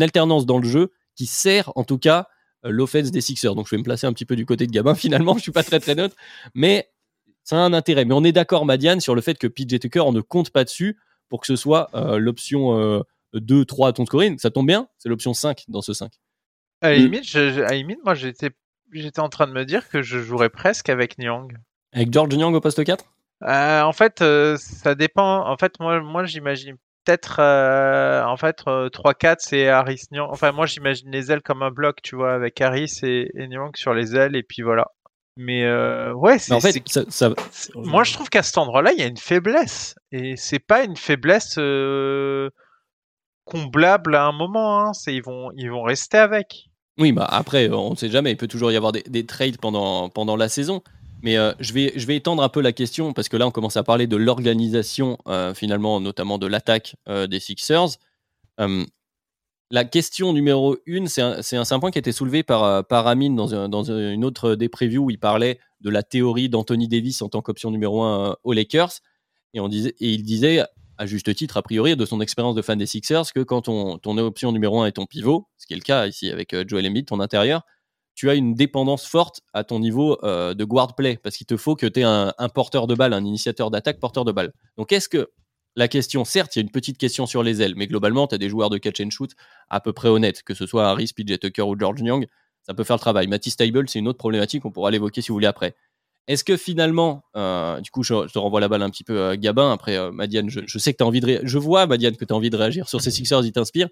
alternance 0.04 0.46
dans 0.46 0.58
le 0.60 0.68
jeu 0.68 0.92
qui 1.16 1.26
sert 1.26 1.72
en 1.76 1.84
tout 1.84 1.98
cas 1.98 2.28
euh, 2.66 2.70
l'offense 2.70 3.12
des 3.12 3.22
Sixers. 3.22 3.56
Donc 3.56 3.68
je 3.68 3.72
vais 3.76 3.80
me 3.80 3.84
placer 3.84 4.08
un 4.08 4.14
petit 4.14 4.26
peu 4.26 4.36
du 4.36 4.46
côté 4.46 4.68
de 4.68 4.72
Gabin 4.72 4.96
finalement, 4.96 5.36
je 5.38 5.42
suis 5.42 5.52
pas 5.52 5.64
très 5.64 5.80
très 5.80 5.96
neutre, 5.96 6.16
mais 6.54 6.90
ça 7.44 7.58
a 7.58 7.60
un 7.60 7.74
intérêt. 7.74 8.06
Mais 8.06 8.14
on 8.14 8.24
est 8.24 8.32
d'accord, 8.32 8.66
Madiane, 8.66 9.00
sur 9.02 9.16
le 9.16 9.22
fait 9.22 9.38
que 9.38 9.48
PJ 9.48 9.80
Tucker, 9.80 10.02
on 10.02 10.12
ne 10.12 10.22
compte 10.22 10.52
pas 10.52 10.64
dessus 10.64 11.00
pour 11.30 11.40
que 11.42 11.48
ce 11.48 11.56
soit 11.56 11.90
euh, 11.96 12.18
l'option 12.20 12.78
euh, 12.80 13.02
2, 13.34 13.66
3 13.66 13.88
à 13.90 13.94
ton 13.94 14.06
scoring. 14.06 14.38
Ça 14.38 14.52
tombe 14.52 14.68
bien, 14.68 14.88
c'est 15.00 15.10
l'option 15.10 15.34
5 15.34 15.64
dans 15.70 15.82
ce 15.82 15.94
5. 15.94 16.12
À 16.82 16.92
la 16.92 16.98
Mm. 16.98 17.02
limite, 17.04 17.24
je- 17.28 17.52
je- 17.54 17.62
à 17.62 17.70
la 17.70 17.76
limite, 17.76 18.00
moi 18.04 18.14
j'étais 18.16 18.52
j'étais 18.94 19.22
en 19.22 19.30
train 19.30 19.48
de 19.48 19.54
me 19.54 19.64
dire 19.64 19.88
que 19.88 20.02
je 20.02 20.20
jouerais 20.20 20.50
presque 20.50 20.90
avec 20.90 21.18
Nyang. 21.18 21.58
Avec 21.94 22.12
George 22.12 22.34
Young 22.34 22.54
au 22.56 22.60
poste 22.62 22.84
4 22.84 23.06
Euh, 23.44 23.82
en 23.82 23.94
fait, 23.94 24.22
euh, 24.22 24.56
ça 24.58 24.96
dépend. 24.96 25.48
En 25.48 25.58
fait, 25.58 25.80
moi, 25.80 26.02
moi 26.02 26.26
j'imagine 26.26 26.76
peut-être 27.04 27.38
euh, 27.40 28.24
en 28.24 28.38
fait 28.38 28.60
euh, 28.68 28.90
3-4 28.90 29.38
c'est 29.40 29.68
Harris 29.68 30.04
Nyang. 30.12 30.30
Enfin, 30.32 30.52
moi 30.52 30.68
j'imagine 30.68 31.10
les 31.10 31.32
ailes 31.32 31.42
comme 31.42 31.64
un 31.64 31.72
bloc, 31.72 32.02
tu 32.04 32.16
vois, 32.16 32.34
avec 32.34 32.62
Harris 32.62 33.00
et, 33.04 33.32
et 33.36 33.48
Nyang 33.48 33.76
sur 33.76 33.94
les 33.94 34.16
ailes 34.16 34.36
et 34.36 34.44
puis 34.44 34.62
voilà. 34.62 34.88
Mais 35.38 35.66
ouais, 36.12 36.38
c'est 36.38 36.54
En 36.54 36.60
fait, 36.60 36.84
ça, 36.88 37.34
moi 37.74 38.04
je 38.04 38.14
trouve 38.14 38.30
qu'à 38.30 38.44
cet 38.44 38.58
endroit-là, 38.58 38.92
il 38.92 39.00
y 39.00 39.04
a 39.04 39.08
une 39.08 39.18
faiblesse 39.18 39.96
et 40.12 40.36
c'est 40.36 40.60
pas 40.60 40.84
une 40.84 40.98
faiblesse 40.98 41.56
comblable 43.46 44.16
à 44.16 44.26
un 44.26 44.34
moment. 44.34 44.82
Hein. 44.82 44.94
C'est 44.94 45.16
ils 45.16 45.24
vont 45.24 45.50
ils 45.56 45.72
vont 45.72 45.84
rester 45.84 46.18
avec. 46.18 46.66
Oui, 47.00 47.14
bah 47.14 47.26
après, 47.28 47.70
on 47.70 47.92
ne 47.92 47.96
sait 47.96 48.10
jamais. 48.10 48.32
Il 48.32 48.38
peut 48.38 48.50
toujours 48.50 48.72
y 48.72 48.76
avoir 48.76 48.92
des, 48.92 49.04
des 49.08 49.26
trades 49.26 49.58
pendant, 49.58 50.10
pendant 50.10 50.36
la 50.36 50.50
saison. 50.50 50.84
Mais 51.24 51.38
euh, 51.38 51.54
je, 51.60 51.74
vais, 51.74 51.94
je 51.96 52.06
vais 52.08 52.16
étendre 52.16 52.42
un 52.42 52.50
peu 52.50 52.62
la 52.62 52.72
question 52.72 53.14
parce 53.14 53.30
que 53.30 53.38
là, 53.38 53.48
on 53.48 53.52
commence 53.52 53.78
à 53.78 53.84
parler 53.84 54.08
de 54.08 54.18
l'organisation, 54.18 55.18
euh, 55.28 55.54
finalement, 55.54 56.00
notamment 56.00 56.38
de 56.38 56.48
l'attaque 56.48 56.96
euh, 57.08 57.28
des 57.28 57.40
Sixers. 57.40 57.98
La 59.74 59.86
question 59.86 60.34
numéro 60.34 60.76
une, 60.86 61.08
c'est 61.08 61.22
un, 61.22 61.40
un, 61.54 61.80
point 61.80 61.92
qui 61.92 61.98
a 61.98 62.02
été 62.02 62.12
soulevé 62.12 62.44
par, 62.44 62.86
par 62.88 63.08
Amine 63.08 63.38
dans, 63.38 63.70
dans 63.70 63.84
une 63.84 64.26
autre 64.26 64.56
des 64.56 64.68
previews 64.68 65.06
où 65.06 65.10
il 65.10 65.18
parlait 65.18 65.60
de 65.80 65.90
la 65.90 66.04
théorie 66.04 66.50
d'Anthony 66.50 66.90
Davis 66.90 67.22
en 67.22 67.30
tant 67.30 67.42
qu'option 67.42 67.72
numéro 67.72 68.04
un 68.04 68.36
aux 68.44 68.52
Lakers. 68.52 68.92
Et, 69.54 69.62
on 69.62 69.70
disait, 69.70 69.96
et 70.02 70.12
il 70.12 70.24
disait, 70.24 70.62
à 70.98 71.06
juste 71.06 71.34
titre, 71.34 71.56
a 71.56 71.62
priori, 71.62 71.96
de 71.96 72.06
son 72.06 72.20
expérience 72.20 72.54
de 72.54 72.62
fan 72.62 72.78
des 72.78 72.86
Sixers, 72.86 73.32
que 73.34 73.40
quand 73.40 73.62
ton, 73.62 73.98
ton 73.98 74.18
option 74.18 74.52
numéro 74.52 74.82
un 74.82 74.88
est 74.88 74.92
ton 74.92 75.06
pivot, 75.06 75.48
ce 75.58 75.66
qui 75.66 75.72
est 75.72 75.78
le 75.78 75.84
cas 75.84 76.06
ici 76.06 76.30
avec 76.30 76.54
Joel 76.68 76.86
Embiid, 76.86 77.06
ton 77.06 77.22
intérieur, 77.22 77.64
tu 78.16 78.30
as 78.30 78.36
une 78.36 78.54
dépendance 78.54 79.06
forte 79.06 79.42
à 79.54 79.64
ton 79.64 79.80
niveau 79.80 80.18
euh, 80.24 80.54
de 80.54 80.64
guard 80.64 80.96
play, 80.96 81.18
parce 81.22 81.38
qu'il 81.38 81.48
te 81.48 81.58
faut 81.58 81.76
que 81.76 81.86
tu 81.86 82.02
aies 82.02 82.04
un, 82.04 82.34
porteur 82.54 82.88
de 82.88 82.96
balle, 82.96 83.14
un 83.14 83.24
initiateur 83.24 83.72
d'attaque 83.72 84.00
porteur 84.00 84.26
de 84.26 84.32
balle. 84.32 84.54
Donc 84.78 84.92
est-ce 84.92 85.10
que 85.10 85.32
la 85.76 85.88
question, 85.88 86.26
certes, 86.26 86.56
il 86.56 86.60
y 86.60 86.62
a 86.62 86.64
une 86.64 86.72
petite 86.72 86.98
question 86.98 87.26
sur 87.26 87.44
les 87.44 87.62
ailes, 87.62 87.76
mais 87.78 87.88
globalement, 87.88 88.28
tu 88.28 88.36
as 88.36 88.38
des 88.38 88.50
joueurs 88.50 88.70
de 88.70 88.78
catch 88.78 89.00
and 89.00 89.10
shoot 89.10 89.32
à 89.70 89.80
peu 89.80 89.94
près 89.94 90.10
honnêtes, 90.10 90.44
que 90.44 90.54
ce 90.54 90.66
soit 90.66 90.88
Harris, 90.90 91.14
PJ 91.16 91.40
Tucker 91.40 91.62
ou 91.62 91.80
George 91.80 92.02
Young, 92.02 92.28
ça 92.64 92.74
peut 92.74 92.84
faire 92.84 92.98
le 92.98 93.02
travail. 93.02 93.28
Matisse 93.28 93.56
Table, 93.56 93.88
c'est 93.88 94.00
une 94.00 94.08
autre 94.08 94.18
problématique, 94.18 94.66
on 94.66 94.72
pourra 94.72 94.92
l'évoquer 94.92 95.22
si 95.22 95.30
vous 95.30 95.36
voulez 95.36 95.48
après. 95.48 95.76
Est-ce 96.28 96.44
que 96.44 96.58
finalement, 96.58 97.24
euh, 97.36 97.80
du 97.80 97.90
coup, 97.90 98.04
je, 98.04 98.28
te 98.28 98.38
renvoie 98.38 98.60
la 98.60 98.68
balle 98.68 98.84
un 98.84 98.90
petit 98.90 99.04
peu 99.04 99.30
à 99.30 99.38
Gabin. 99.38 99.72
Après, 99.72 99.98
euh, 99.98 100.12
Madiane, 100.12 100.50
je, 100.50 100.78
sais 100.78 100.92
que 100.92 100.98
tu 100.98 101.04
as 101.04 101.08
envie 101.08 101.22
de 101.22 101.40
Je 101.44 101.58
vois, 101.58 101.88
Madiane, 101.88 102.16
que 102.16 102.26
tu 102.26 102.34
as 102.34 102.36
envie 102.36 102.52
de 102.52 102.58
réagir 102.58 102.88
sur 102.88 103.02
ces 103.02 103.10
Sixers, 103.10 103.44
ils 103.44 103.52
t'inspirent. 103.52 103.90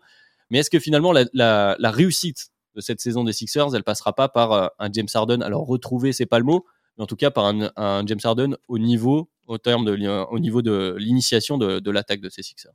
Mais 0.51 0.59
est-ce 0.59 0.69
que 0.69 0.79
finalement, 0.79 1.11
la 1.11 1.91
réussite 1.91 2.51
cette 2.81 2.99
saison 2.99 3.23
des 3.23 3.33
Sixers, 3.33 3.75
elle 3.75 3.83
passera 3.83 4.13
pas 4.13 4.29
par 4.29 4.51
euh, 4.51 4.67
un 4.79 4.91
James 4.91 5.07
Harden 5.13 5.41
Alors, 5.41 5.65
retrouver, 5.65 6.13
c'est 6.13 6.25
pas 6.25 6.39
le 6.39 6.45
mot, 6.45 6.65
mais 6.97 7.03
en 7.03 7.07
tout 7.07 7.15
cas 7.15 7.31
par 7.31 7.45
un, 7.45 8.05
James 8.05 8.19
Harden 8.23 8.57
au 8.67 8.79
niveau, 8.79 9.29
au 9.47 9.57
terme 9.57 9.85
de, 9.85 10.25
au 10.31 10.39
niveau 10.39 10.61
de 10.61 10.95
l'initiation 10.97 11.57
de, 11.57 11.91
l'attaque 11.91 12.21
de 12.21 12.29
ces 12.29 12.43
Sixers. 12.43 12.73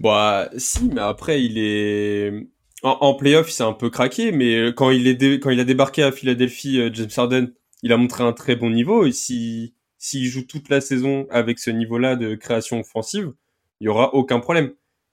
Bah, 0.00 0.50
si, 0.56 0.88
mais 0.88 1.00
après, 1.00 1.42
il 1.42 1.58
est. 1.58 2.48
En, 2.82 2.98
en 3.00 3.14
playoff, 3.14 3.48
il 3.48 3.52
s'est 3.52 3.62
un 3.62 3.72
peu 3.72 3.88
craqué, 3.88 4.30
mais 4.32 4.72
quand 4.74 4.90
il, 4.90 5.06
est 5.08 5.40
quand 5.40 5.50
il 5.50 5.60
a 5.60 5.64
débarqué 5.64 6.02
à 6.02 6.12
Philadelphie, 6.12 6.78
euh, 6.78 6.90
James 6.92 7.08
Harden, 7.16 7.52
il 7.82 7.92
a 7.92 7.96
montré 7.96 8.22
un 8.22 8.32
très 8.32 8.56
bon 8.56 8.70
niveau. 8.70 9.06
Et 9.06 9.12
si 9.12 9.74
s'il 9.98 10.26
joue 10.26 10.42
toute 10.42 10.68
la 10.68 10.80
saison 10.80 11.26
avec 11.30 11.58
ce 11.58 11.70
niveau-là 11.70 12.16
de 12.16 12.34
création 12.34 12.80
offensive, 12.80 13.32
il 13.80 13.86
y 13.86 13.88
aura 13.88 14.14
aucun 14.14 14.40
problème. 14.40 14.72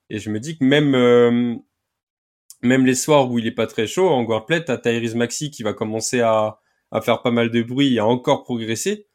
Et 0.10 0.20
je 0.20 0.30
me 0.30 0.40
dis 0.40 0.58
que 0.58 0.64
même 0.64 0.94
euh, 0.96 1.56
même 2.64 2.86
les 2.86 2.96
soirs 2.96 3.30
où 3.30 3.40
il 3.40 3.48
est 3.48 3.52
pas 3.52 3.68
très 3.68 3.88
chaud, 3.88 4.10
en 4.10 4.24
guard 4.24 4.46
play, 4.46 4.64
t'as 4.64 4.78
Tyrese 4.78 5.16
Maxi 5.16 5.52
qui 5.52 5.64
va 5.64 5.74
commencer 5.74 6.22
à, 6.22 6.60
faire 7.02 7.22
pas 7.22 7.32
mal 7.32 7.50
de 7.50 7.62
bruit 7.64 7.96
et 7.96 8.00
à 8.00 8.06
encore 8.06 8.44
progresser. 8.44 9.08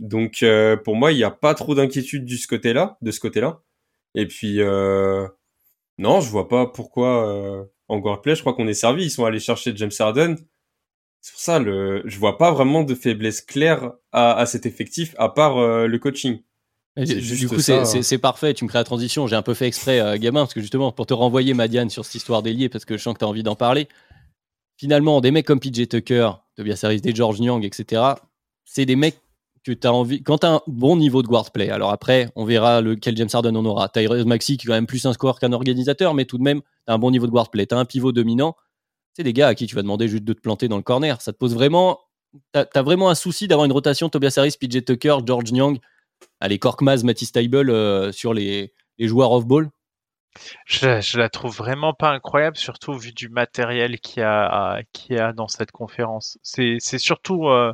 Donc 0.00 0.42
euh, 0.42 0.76
pour 0.76 0.96
moi, 0.96 1.12
il 1.12 1.16
n'y 1.16 1.24
a 1.24 1.30
pas 1.30 1.54
trop 1.54 1.74
d'inquiétude 1.74 2.24
de 2.24 2.36
ce 2.36 2.46
côté-là, 2.46 2.98
de 3.02 3.10
ce 3.10 3.20
côté-là. 3.20 3.62
Et 4.14 4.26
puis 4.26 4.60
euh, 4.60 5.26
non, 5.98 6.20
je 6.20 6.30
vois 6.30 6.48
pas 6.48 6.66
pourquoi 6.66 7.28
euh, 7.28 7.64
en 7.88 7.98
guard 7.98 8.20
play, 8.22 8.34
je 8.34 8.40
crois 8.40 8.54
qu'on 8.54 8.68
est 8.68 8.74
servi. 8.74 9.04
Ils 9.04 9.10
sont 9.10 9.24
allés 9.24 9.40
chercher 9.40 9.74
James 9.76 9.90
Harden. 9.98 10.36
C'est 11.20 11.32
pour 11.32 11.40
ça, 11.40 11.58
le, 11.58 12.02
je 12.04 12.18
vois 12.18 12.36
pas 12.36 12.52
vraiment 12.52 12.82
de 12.84 12.94
faiblesse 12.94 13.40
claire 13.40 13.92
à, 14.12 14.34
à 14.36 14.46
cet 14.46 14.66
effectif, 14.66 15.14
à 15.18 15.28
part 15.28 15.58
euh, 15.58 15.86
le 15.86 15.98
coaching. 15.98 16.42
Du 16.96 17.48
coup, 17.48 17.58
c'est- 17.60 17.72
hein. 17.98 18.02
c'est 18.02 18.18
parfait. 18.18 18.54
Tu 18.54 18.64
me 18.64 18.68
crées 18.68 18.78
la 18.78 18.84
transition. 18.84 19.26
J'ai 19.26 19.36
un 19.36 19.42
peu 19.42 19.54
fait 19.54 19.66
exprès, 19.66 20.00
euh, 20.00 20.16
gamin, 20.16 20.42
parce 20.42 20.54
que 20.54 20.60
justement, 20.60 20.92
pour 20.92 21.06
te 21.06 21.14
renvoyer, 21.14 21.52
Madiane, 21.54 21.90
sur 21.90 22.04
cette 22.04 22.14
histoire 22.14 22.42
d'ailier, 22.42 22.68
parce 22.68 22.84
que 22.84 22.96
je 22.96 23.02
sens 23.02 23.14
que 23.14 23.18
tu 23.18 23.24
as 23.24 23.28
envie 23.28 23.42
d'en 23.42 23.56
parler. 23.56 23.88
Finalement, 24.76 25.20
des 25.20 25.30
mecs 25.30 25.46
comme 25.46 25.60
PJ 25.60 25.88
Tucker, 25.88 26.30
Tobias 26.56 26.80
Harris, 26.82 27.00
des 27.00 27.14
George 27.14 27.38
Young, 27.40 27.64
etc., 27.64 28.02
c'est 28.64 28.86
des 28.86 28.96
mecs 28.96 29.20
que 29.64 29.72
tu 29.72 29.86
as 29.86 29.92
envie. 29.92 30.22
Quand 30.22 30.38
tu 30.38 30.46
as 30.46 30.54
un 30.54 30.60
bon 30.66 30.96
niveau 30.96 31.22
de 31.22 31.28
guard 31.28 31.50
play, 31.50 31.70
alors 31.70 31.90
après, 31.90 32.30
on 32.36 32.44
verra 32.44 32.80
lequel 32.80 33.16
James 33.16 33.28
Harden 33.32 33.56
en 33.56 33.64
aura. 33.64 33.88
Tyrese 33.88 34.24
Maxi, 34.26 34.56
qui 34.56 34.66
est 34.66 34.68
quand 34.68 34.74
même 34.74 34.86
plus 34.86 35.04
un 35.06 35.12
scoreur 35.12 35.38
qu'un 35.40 35.52
organisateur, 35.52 36.14
mais 36.14 36.24
tout 36.26 36.38
de 36.38 36.42
même, 36.42 36.60
tu 36.60 36.66
as 36.88 36.94
un 36.94 36.98
bon 36.98 37.10
niveau 37.10 37.26
de 37.26 37.32
guard 37.32 37.50
play. 37.50 37.66
Tu 37.66 37.74
as 37.74 37.78
un 37.78 37.84
pivot 37.84 38.12
dominant. 38.12 38.56
C'est 39.14 39.22
des 39.22 39.32
gars 39.32 39.48
à 39.48 39.54
qui 39.54 39.66
tu 39.66 39.74
vas 39.74 39.82
demander 39.82 40.08
juste 40.08 40.24
de 40.24 40.32
te 40.32 40.40
planter 40.40 40.68
dans 40.68 40.76
le 40.76 40.82
corner. 40.82 41.20
Ça 41.22 41.32
te 41.32 41.38
pose 41.38 41.54
vraiment. 41.54 42.00
Tu 42.52 42.60
as, 42.60 42.82
vraiment 42.82 43.08
un 43.10 43.14
souci 43.14 43.46
d'avoir 43.48 43.64
une 43.64 43.72
rotation 43.72 44.08
Tobias 44.08 44.34
Harris, 44.36 44.56
PJ 44.60 44.84
Tucker, 44.84 45.18
George 45.24 45.50
Young. 45.50 45.78
Allez, 46.40 46.58
Korkmaz, 46.58 47.02
Matisse 47.04 47.32
Table 47.32 47.70
euh, 47.70 48.12
sur 48.12 48.34
les, 48.34 48.72
les 48.98 49.08
joueurs 49.08 49.32
off-ball. 49.32 49.70
Je, 50.66 51.00
je 51.00 51.18
la 51.18 51.28
trouve 51.28 51.56
vraiment 51.56 51.94
pas 51.94 52.10
incroyable, 52.10 52.56
surtout 52.56 52.94
vu 52.94 53.12
du 53.12 53.28
matériel 53.28 54.00
qu'il 54.00 54.20
y 54.20 54.24
a, 54.24 54.82
qu'il 54.92 55.16
y 55.16 55.18
a 55.18 55.32
dans 55.32 55.48
cette 55.48 55.70
conférence. 55.70 56.38
C'est, 56.42 56.78
surtout, 56.98 57.48
euh, 57.48 57.72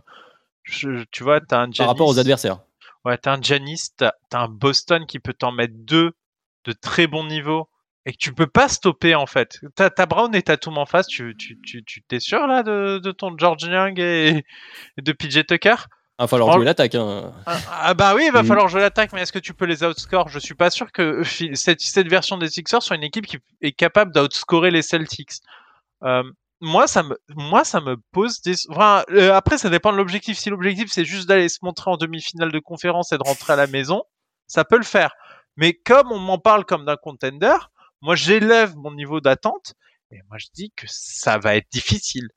je- 0.64 1.04
tu 1.10 1.22
vois, 1.24 1.40
t'as 1.40 1.60
un 1.60 1.64
Giannis, 1.70 1.76
par 1.78 1.88
rapport 1.88 2.08
aux 2.08 2.18
adversaires. 2.18 2.60
Ouais, 3.04 3.16
t'as 3.18 3.34
un 3.36 3.40
Giannis, 3.42 3.90
t'as, 3.96 4.12
t'as 4.28 4.40
un 4.42 4.48
Boston 4.48 5.06
qui 5.06 5.18
peut 5.18 5.32
t'en 5.34 5.52
mettre 5.52 5.74
deux 5.76 6.12
de 6.64 6.72
très 6.72 7.06
bon 7.06 7.24
niveau 7.24 7.68
et 8.06 8.12
que 8.12 8.18
tu 8.18 8.34
peux 8.34 8.46
pas 8.46 8.68
stopper 8.68 9.14
en 9.14 9.26
fait. 9.26 9.60
T'as 9.74 9.90
as 9.96 10.06
Brown 10.06 10.34
et 10.34 10.42
Tatum 10.42 10.78
en 10.78 10.86
face, 10.86 11.06
tu 11.06 11.34
tu 11.36 11.58
tu 11.62 11.84
tu 11.84 12.02
t'es 12.02 12.20
sûr 12.20 12.46
là 12.46 12.62
de, 12.62 12.98
de 12.98 13.12
ton 13.12 13.36
George 13.38 13.62
Young 13.64 13.98
et, 13.98 14.44
et 14.98 15.02
de 15.02 15.12
PJ 15.12 15.44
Tucker? 15.46 15.76
Va 16.24 16.28
falloir 16.28 16.52
jouer 16.52 16.64
l'attaque. 16.64 16.94
Hein. 16.94 17.32
ah, 17.46 17.58
ah 17.70 17.94
bah 17.94 18.14
oui, 18.14 18.24
il 18.26 18.32
va 18.32 18.42
Mm. 18.42 18.46
falloir 18.46 18.68
jouer 18.68 18.80
l'attaque, 18.80 19.12
mais 19.12 19.22
est-ce 19.22 19.32
que 19.32 19.38
tu 19.38 19.54
peux 19.54 19.64
les 19.64 19.82
outscore 19.84 20.28
Je 20.28 20.38
suis 20.38 20.54
pas 20.54 20.70
sûr 20.70 20.92
que 20.92 21.22
euh, 21.22 21.54
cette, 21.54 21.80
cette 21.80 22.08
version 22.08 22.36
des 22.38 22.48
Sixers 22.48 22.82
soit 22.82 22.96
une 22.96 23.02
équipe 23.02 23.26
qui 23.26 23.38
est 23.62 23.72
capable 23.72 24.12
d'outscorer 24.12 24.70
les 24.70 24.82
Celtics. 24.82 25.32
Euh, 26.04 26.22
moi, 26.60 26.86
ça 26.86 27.02
me, 27.02 27.18
moi, 27.30 27.64
ça 27.64 27.80
me 27.80 27.96
pose 28.12 28.42
des. 28.42 28.54
Enfin, 28.68 29.02
euh, 29.10 29.32
après, 29.34 29.56
ça 29.58 29.70
dépend 29.70 29.92
de 29.92 29.96
l'objectif. 29.96 30.38
Si 30.38 30.50
l'objectif 30.50 30.90
c'est 30.92 31.04
juste 31.06 31.26
d'aller 31.28 31.48
se 31.48 31.58
montrer 31.62 31.90
en 31.90 31.96
demi-finale 31.96 32.52
de 32.52 32.58
conférence 32.58 33.12
et 33.12 33.18
de 33.18 33.22
rentrer 33.24 33.54
à 33.54 33.56
la 33.56 33.66
maison, 33.66 34.02
ça 34.46 34.64
peut 34.64 34.76
le 34.76 34.84
faire. 34.84 35.14
Mais 35.56 35.72
comme 35.72 36.12
on 36.12 36.18
m'en 36.18 36.38
parle 36.38 36.64
comme 36.66 36.84
d'un 36.84 36.96
contender, 36.96 37.56
moi, 38.02 38.14
j'élève 38.14 38.76
mon 38.76 38.92
niveau 38.92 39.20
d'attente 39.20 39.74
et 40.10 40.18
moi, 40.28 40.36
je 40.38 40.46
dis 40.54 40.70
que 40.76 40.84
ça 40.88 41.38
va 41.38 41.56
être 41.56 41.68
difficile. 41.72 42.28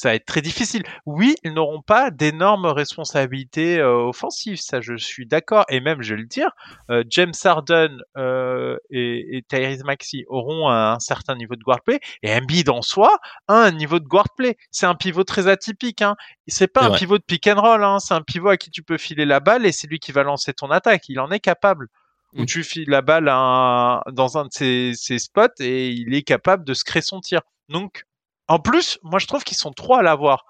Ça 0.00 0.08
va 0.08 0.14
être 0.14 0.24
très 0.24 0.40
difficile. 0.40 0.82
Oui, 1.04 1.34
ils 1.44 1.52
n'auront 1.52 1.82
pas 1.82 2.10
d'énormes 2.10 2.64
responsabilités 2.64 3.78
euh, 3.78 3.96
offensives, 4.08 4.56
ça 4.58 4.80
je 4.80 4.96
suis 4.96 5.26
d'accord. 5.26 5.64
Et 5.68 5.80
même, 5.80 6.00
je 6.00 6.14
vais 6.14 6.20
le 6.22 6.26
dire, 6.26 6.50
euh, 6.90 7.04
James 7.10 7.34
Harden 7.44 7.98
euh, 8.16 8.78
et, 8.90 9.36
et 9.36 9.42
Tyrese 9.42 9.84
Maxey 9.84 10.24
auront 10.28 10.70
un, 10.70 10.98
certain 11.00 11.34
niveau 11.36 11.54
de 11.54 11.62
guard 11.62 11.82
play, 11.82 12.00
et 12.22 12.32
Embiid 12.34 12.70
en 12.70 12.80
soi 12.80 13.18
a 13.48 13.54
un 13.54 13.72
niveau 13.72 13.98
de 13.98 14.06
guard 14.06 14.28
play. 14.36 14.56
C'est 14.70 14.86
un 14.86 14.94
pivot 14.94 15.24
très 15.24 15.48
atypique. 15.48 16.00
Hein. 16.00 16.16
C'est 16.48 16.66
pas 16.72 16.84
un 16.84 16.92
pivot 16.96 17.18
de 17.18 17.22
pick 17.24 17.46
and 17.46 17.60
roll. 17.60 17.84
Hein. 17.84 17.98
C'est 17.98 18.14
un 18.14 18.22
pivot 18.22 18.48
à 18.48 18.56
qui 18.56 18.70
tu 18.70 18.82
peux 18.82 18.96
filer 18.96 19.26
la 19.26 19.40
balle 19.40 19.66
et 19.66 19.72
c'est 19.72 19.86
lui 19.86 19.98
qui 19.98 20.12
va 20.12 20.22
lancer 20.22 20.54
ton 20.54 20.70
attaque. 20.70 21.10
Il 21.10 21.20
en 21.20 21.30
est 21.30 21.40
capable. 21.40 21.88
Où 22.34 22.42
Mm. 22.42 22.46
tu 22.46 22.62
files 22.64 22.88
la 22.88 23.02
balle 23.02 23.28
à 23.28 23.36
un- 23.36 24.02
dans 24.12 24.38
un 24.38 24.44
de 24.44 24.50
ses, 24.52 24.92
ses 24.94 25.18
spots 25.18 25.60
et 25.60 25.88
il 25.90 26.14
est 26.14 26.22
capable 26.22 26.64
de 26.64 26.72
se 26.74 26.84
créer 26.84 27.02
son 27.02 27.20
tir. 27.20 27.40
Donc, 27.68 28.04
en 28.50 28.58
plus, 28.58 28.98
moi 29.02 29.18
je 29.18 29.26
trouve 29.26 29.44
qu'ils 29.44 29.56
sont 29.56 29.72
trois 29.72 30.00
à 30.00 30.02
l'avoir. 30.02 30.44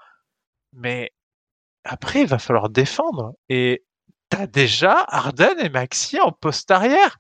Mais 0.73 1.11
après, 1.85 2.23
il 2.23 2.27
va 2.27 2.39
falloir 2.39 2.69
défendre. 2.71 3.35
Et 3.49 3.85
t'as 4.29 4.47
déjà 4.47 5.05
Harden 5.09 5.59
et 5.59 5.69
Maxi 5.69 6.21
en 6.21 6.31
poste 6.33 6.71
arrière. 6.71 7.19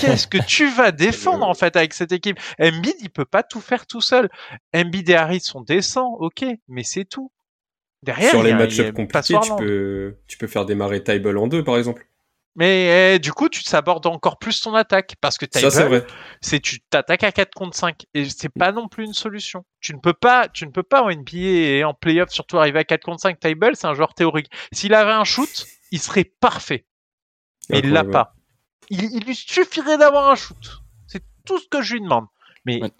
Qu'est-ce 0.00 0.26
que 0.28 0.38
tu 0.44 0.68
vas 0.68 0.92
défendre 1.06 1.44
en 1.46 1.54
fait 1.54 1.76
avec 1.76 1.92
cette 1.92 2.12
équipe? 2.12 2.38
Embiid, 2.60 2.94
il 3.00 3.10
peut 3.10 3.24
pas 3.24 3.42
tout 3.42 3.60
faire 3.60 3.86
tout 3.86 4.00
seul. 4.00 4.28
Embiid 4.74 5.08
et 5.10 5.14
Harris 5.14 5.40
sont 5.40 5.60
décents, 5.62 6.14
ok, 6.20 6.44
mais 6.68 6.82
c'est 6.84 7.04
tout. 7.04 7.32
Derrière, 8.02 8.30
Sur 8.30 8.42
les 8.42 8.50
a- 8.50 8.54
il 8.54 8.56
y 8.56 8.58
match-up 8.58 8.86
a 8.86 8.92
compliqués, 8.92 9.34
tu 9.42 9.50
peux, 9.58 10.18
tu 10.26 10.38
peux 10.38 10.46
faire 10.48 10.64
démarrer 10.66 11.02
Tyball 11.04 11.38
en 11.38 11.46
deux, 11.46 11.62
par 11.64 11.76
exemple. 11.76 12.06
Mais 12.54 13.14
eh, 13.14 13.18
du 13.18 13.32
coup, 13.32 13.48
tu 13.48 13.64
t'abordes 13.64 14.04
encore 14.06 14.38
plus 14.38 14.60
ton 14.60 14.74
attaque 14.74 15.14
parce 15.22 15.38
que 15.38 15.46
Ça, 15.50 15.70
c'est 15.70 15.84
Tybalt, 15.84 16.04
vrai. 16.04 16.14
c'est 16.42 16.60
tu 16.60 16.80
t'attaques 16.82 17.24
à 17.24 17.32
4 17.32 17.54
contre 17.54 17.74
5 17.76 18.02
et 18.12 18.28
c'est 18.28 18.50
pas 18.50 18.72
non 18.72 18.88
plus 18.88 19.04
une 19.06 19.14
solution. 19.14 19.64
Tu 19.80 19.94
ne 19.94 20.00
peux 20.00 20.12
pas, 20.12 20.48
tu 20.48 20.66
ne 20.66 20.70
peux 20.70 20.82
pas 20.82 21.02
en 21.02 21.10
NBA 21.10 21.38
et 21.38 21.84
en 21.84 21.94
playoff 21.94 22.28
surtout 22.30 22.58
arriver 22.58 22.80
à 22.80 22.84
4 22.84 23.04
contre 23.04 23.20
5. 23.22 23.40
Tybalt, 23.40 23.76
c'est 23.76 23.86
un 23.86 23.94
joueur 23.94 24.12
théorique. 24.12 24.48
S'il 24.72 24.92
avait 24.92 25.12
un 25.12 25.24
shoot, 25.24 25.66
il 25.92 25.98
serait 26.00 26.24
parfait. 26.24 26.84
Mais 27.70 27.78
il 27.78 27.90
l'a 27.90 28.04
pas. 28.04 28.34
Il, 28.90 29.02
il 29.04 29.24
lui 29.24 29.34
suffirait 29.34 29.96
d'avoir 29.96 30.28
un 30.28 30.34
shoot. 30.34 30.82
C'est 31.06 31.22
tout 31.46 31.58
ce 31.58 31.68
que 31.70 31.80
je 31.80 31.94
lui 31.94 32.02
demande. 32.02 32.26
Mais 32.66 32.82
Ouais. 32.82 32.90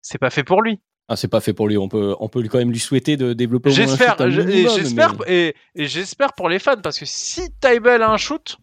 c'est 0.00 0.18
pas 0.18 0.30
fait 0.30 0.44
pour 0.44 0.62
lui. 0.62 0.80
Ah, 1.08 1.16
c'est 1.16 1.28
pas 1.28 1.40
fait 1.42 1.52
pour 1.52 1.68
lui. 1.68 1.76
On 1.76 1.88
peut, 1.88 2.16
on 2.18 2.28
peut 2.30 2.42
quand 2.48 2.56
même 2.58 2.70
lui 2.70 2.78
souhaiter 2.78 3.18
de 3.18 3.34
développer 3.34 3.68
au 3.70 3.74
moins 3.74 3.82
un 3.82 3.86
J'espère, 3.88 4.30
j'espère, 4.78 5.14
mais- 5.18 5.48
et, 5.48 5.54
et 5.82 5.86
j'espère 5.86 6.32
pour 6.32 6.48
les 6.48 6.58
fans 6.58 6.80
parce 6.82 6.98
que 6.98 7.04
si 7.04 7.42
Tybalt 7.60 8.00
a 8.00 8.10
un 8.10 8.16
shoot, 8.16 8.56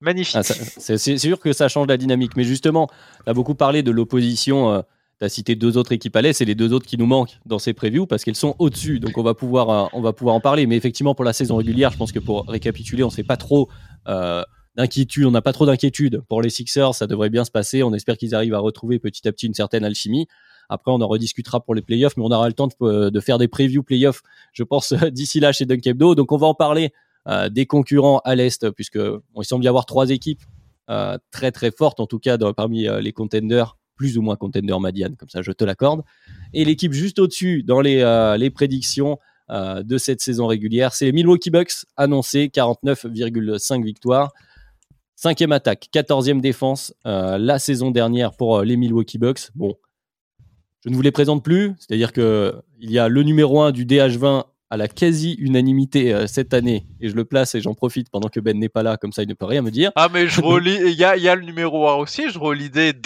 magnifique. 0.00 0.36
Ah, 0.36 0.42
c'est 0.42 1.18
sûr 1.18 1.40
que 1.40 1.52
ça 1.52 1.68
change 1.68 1.88
la 1.88 1.96
dynamique. 1.96 2.32
Mais 2.36 2.44
justement, 2.44 2.88
tu 3.24 3.30
as 3.30 3.34
beaucoup 3.34 3.54
parlé 3.54 3.82
de 3.82 3.90
l'opposition. 3.90 4.84
tu 5.18 5.24
as 5.24 5.28
cité 5.28 5.54
deux 5.54 5.76
autres 5.76 5.92
équipes 5.92 6.16
à 6.16 6.22
l'Est, 6.22 6.34
c'est 6.34 6.44
les 6.44 6.54
deux 6.54 6.72
autres 6.72 6.86
qui 6.86 6.98
nous 6.98 7.06
manquent 7.06 7.38
dans 7.46 7.58
ces 7.58 7.72
previews 7.72 8.06
parce 8.06 8.24
qu'elles 8.24 8.36
sont 8.36 8.54
au-dessus. 8.58 9.00
Donc 9.00 9.16
on 9.18 9.22
va, 9.22 9.34
pouvoir, 9.34 9.70
euh, 9.70 9.88
on 9.92 10.00
va 10.00 10.12
pouvoir 10.12 10.34
en 10.34 10.40
parler. 10.40 10.66
Mais 10.66 10.76
effectivement, 10.76 11.14
pour 11.14 11.24
la 11.24 11.32
saison 11.32 11.56
régulière, 11.56 11.90
je 11.90 11.96
pense 11.96 12.12
que 12.12 12.18
pour 12.18 12.46
récapituler, 12.46 13.02
on 13.02 13.08
ne 13.08 13.12
sait 13.12 13.24
pas 13.24 13.36
trop 13.36 13.68
euh, 14.08 14.42
d'inquiétude. 14.76 15.24
On 15.24 15.30
n'a 15.30 15.42
pas 15.42 15.52
trop 15.52 15.66
d'inquiétude. 15.66 16.20
Pour 16.28 16.42
les 16.42 16.50
Sixers, 16.50 16.94
ça 16.94 17.06
devrait 17.06 17.30
bien 17.30 17.44
se 17.44 17.50
passer. 17.50 17.82
On 17.82 17.94
espère 17.94 18.16
qu'ils 18.16 18.34
arrivent 18.34 18.54
à 18.54 18.60
retrouver 18.60 18.98
petit 18.98 19.26
à 19.26 19.32
petit 19.32 19.46
une 19.46 19.54
certaine 19.54 19.84
alchimie. 19.84 20.26
Après, 20.68 20.90
on 20.90 21.00
en 21.00 21.06
rediscutera 21.08 21.60
pour 21.60 21.74
les 21.74 21.82
playoffs, 21.82 22.16
mais 22.16 22.24
on 22.24 22.30
aura 22.30 22.48
le 22.48 22.52
temps 22.52 22.66
de, 22.66 23.08
de 23.08 23.20
faire 23.20 23.38
des 23.38 23.48
previews 23.48 23.84
playoffs, 23.84 24.22
je 24.52 24.64
pense, 24.64 24.92
d'ici 25.12 25.40
là 25.40 25.52
chez 25.52 25.64
Dunk 25.64 25.86
Hebdo. 25.86 26.14
Donc 26.14 26.32
on 26.32 26.36
va 26.36 26.48
en 26.48 26.54
parler 26.54 26.86
euh, 26.86 26.88
des 27.50 27.66
concurrents 27.66 28.20
à 28.24 28.34
l'Est, 28.34 28.70
puisque 28.70 28.98
il 28.98 29.44
semble 29.44 29.64
y 29.64 29.68
avoir 29.68 29.86
trois 29.86 30.10
équipes 30.10 30.42
euh, 30.88 31.18
très 31.32 31.50
très 31.50 31.70
fortes, 31.72 31.98
en 31.98 32.06
tout 32.06 32.20
cas 32.20 32.38
parmi 32.52 32.86
euh, 32.86 33.00
les 33.00 33.12
contenders, 33.12 33.76
plus 33.96 34.18
ou 34.18 34.22
moins 34.22 34.36
contenders 34.36 34.78
Madiane, 34.78 35.16
comme 35.16 35.28
ça 35.28 35.42
je 35.42 35.50
te 35.50 35.64
l'accorde. 35.64 36.02
Et 36.52 36.64
l'équipe 36.64 36.92
juste 36.92 37.18
au-dessus 37.18 37.62
dans 37.64 37.80
les, 37.80 38.02
euh, 38.02 38.36
les 38.36 38.50
prédictions 38.50 39.18
euh, 39.50 39.82
de 39.82 39.98
cette 39.98 40.20
saison 40.20 40.46
régulière, 40.46 40.94
c'est 40.94 41.06
les 41.06 41.12
Milwaukee 41.12 41.50
Bucks, 41.50 41.86
annoncé 41.96 42.48
49,5 42.54 43.84
victoires. 43.84 44.32
Cinquième 45.16 45.52
attaque, 45.52 45.88
14e 45.92 46.40
défense 46.40 46.94
euh, 47.06 47.38
la 47.38 47.58
saison 47.58 47.90
dernière 47.90 48.32
pour 48.36 48.58
euh, 48.58 48.64
les 48.64 48.76
Milwaukee 48.76 49.18
Bucks. 49.18 49.50
Bon, 49.54 49.74
je 50.84 50.90
ne 50.90 50.94
vous 50.94 51.02
les 51.02 51.10
présente 51.10 51.42
plus, 51.42 51.74
c'est-à-dire 51.78 52.12
que 52.12 52.54
il 52.78 52.92
y 52.92 52.98
a 52.98 53.08
le 53.08 53.22
numéro 53.22 53.62
1 53.62 53.72
du 53.72 53.86
DH20 53.86 54.44
à 54.70 54.76
la 54.76 54.88
quasi-unanimité 54.88 56.12
euh, 56.12 56.26
cette 56.26 56.52
année, 56.54 56.84
et 57.00 57.08
je 57.08 57.14
le 57.14 57.24
place 57.24 57.54
et 57.54 57.60
j'en 57.60 57.74
profite 57.74 58.10
pendant 58.10 58.28
que 58.28 58.40
Ben 58.40 58.58
n'est 58.58 58.68
pas 58.68 58.82
là, 58.82 58.96
comme 58.96 59.12
ça 59.12 59.22
il 59.22 59.28
ne 59.28 59.34
peut 59.34 59.46
rien 59.46 59.62
me 59.62 59.70
dire. 59.70 59.92
Ah 59.94 60.08
mais 60.12 60.26
je 60.26 60.40
relis, 60.42 60.78
il 60.84 60.94
y 60.94 61.04
a, 61.04 61.16
y 61.16 61.28
a 61.28 61.34
le 61.34 61.44
numéro 61.44 61.88
1 61.88 61.94
aussi, 61.94 62.30
je 62.30 62.38
relis 62.38 62.70
des. 62.70 62.92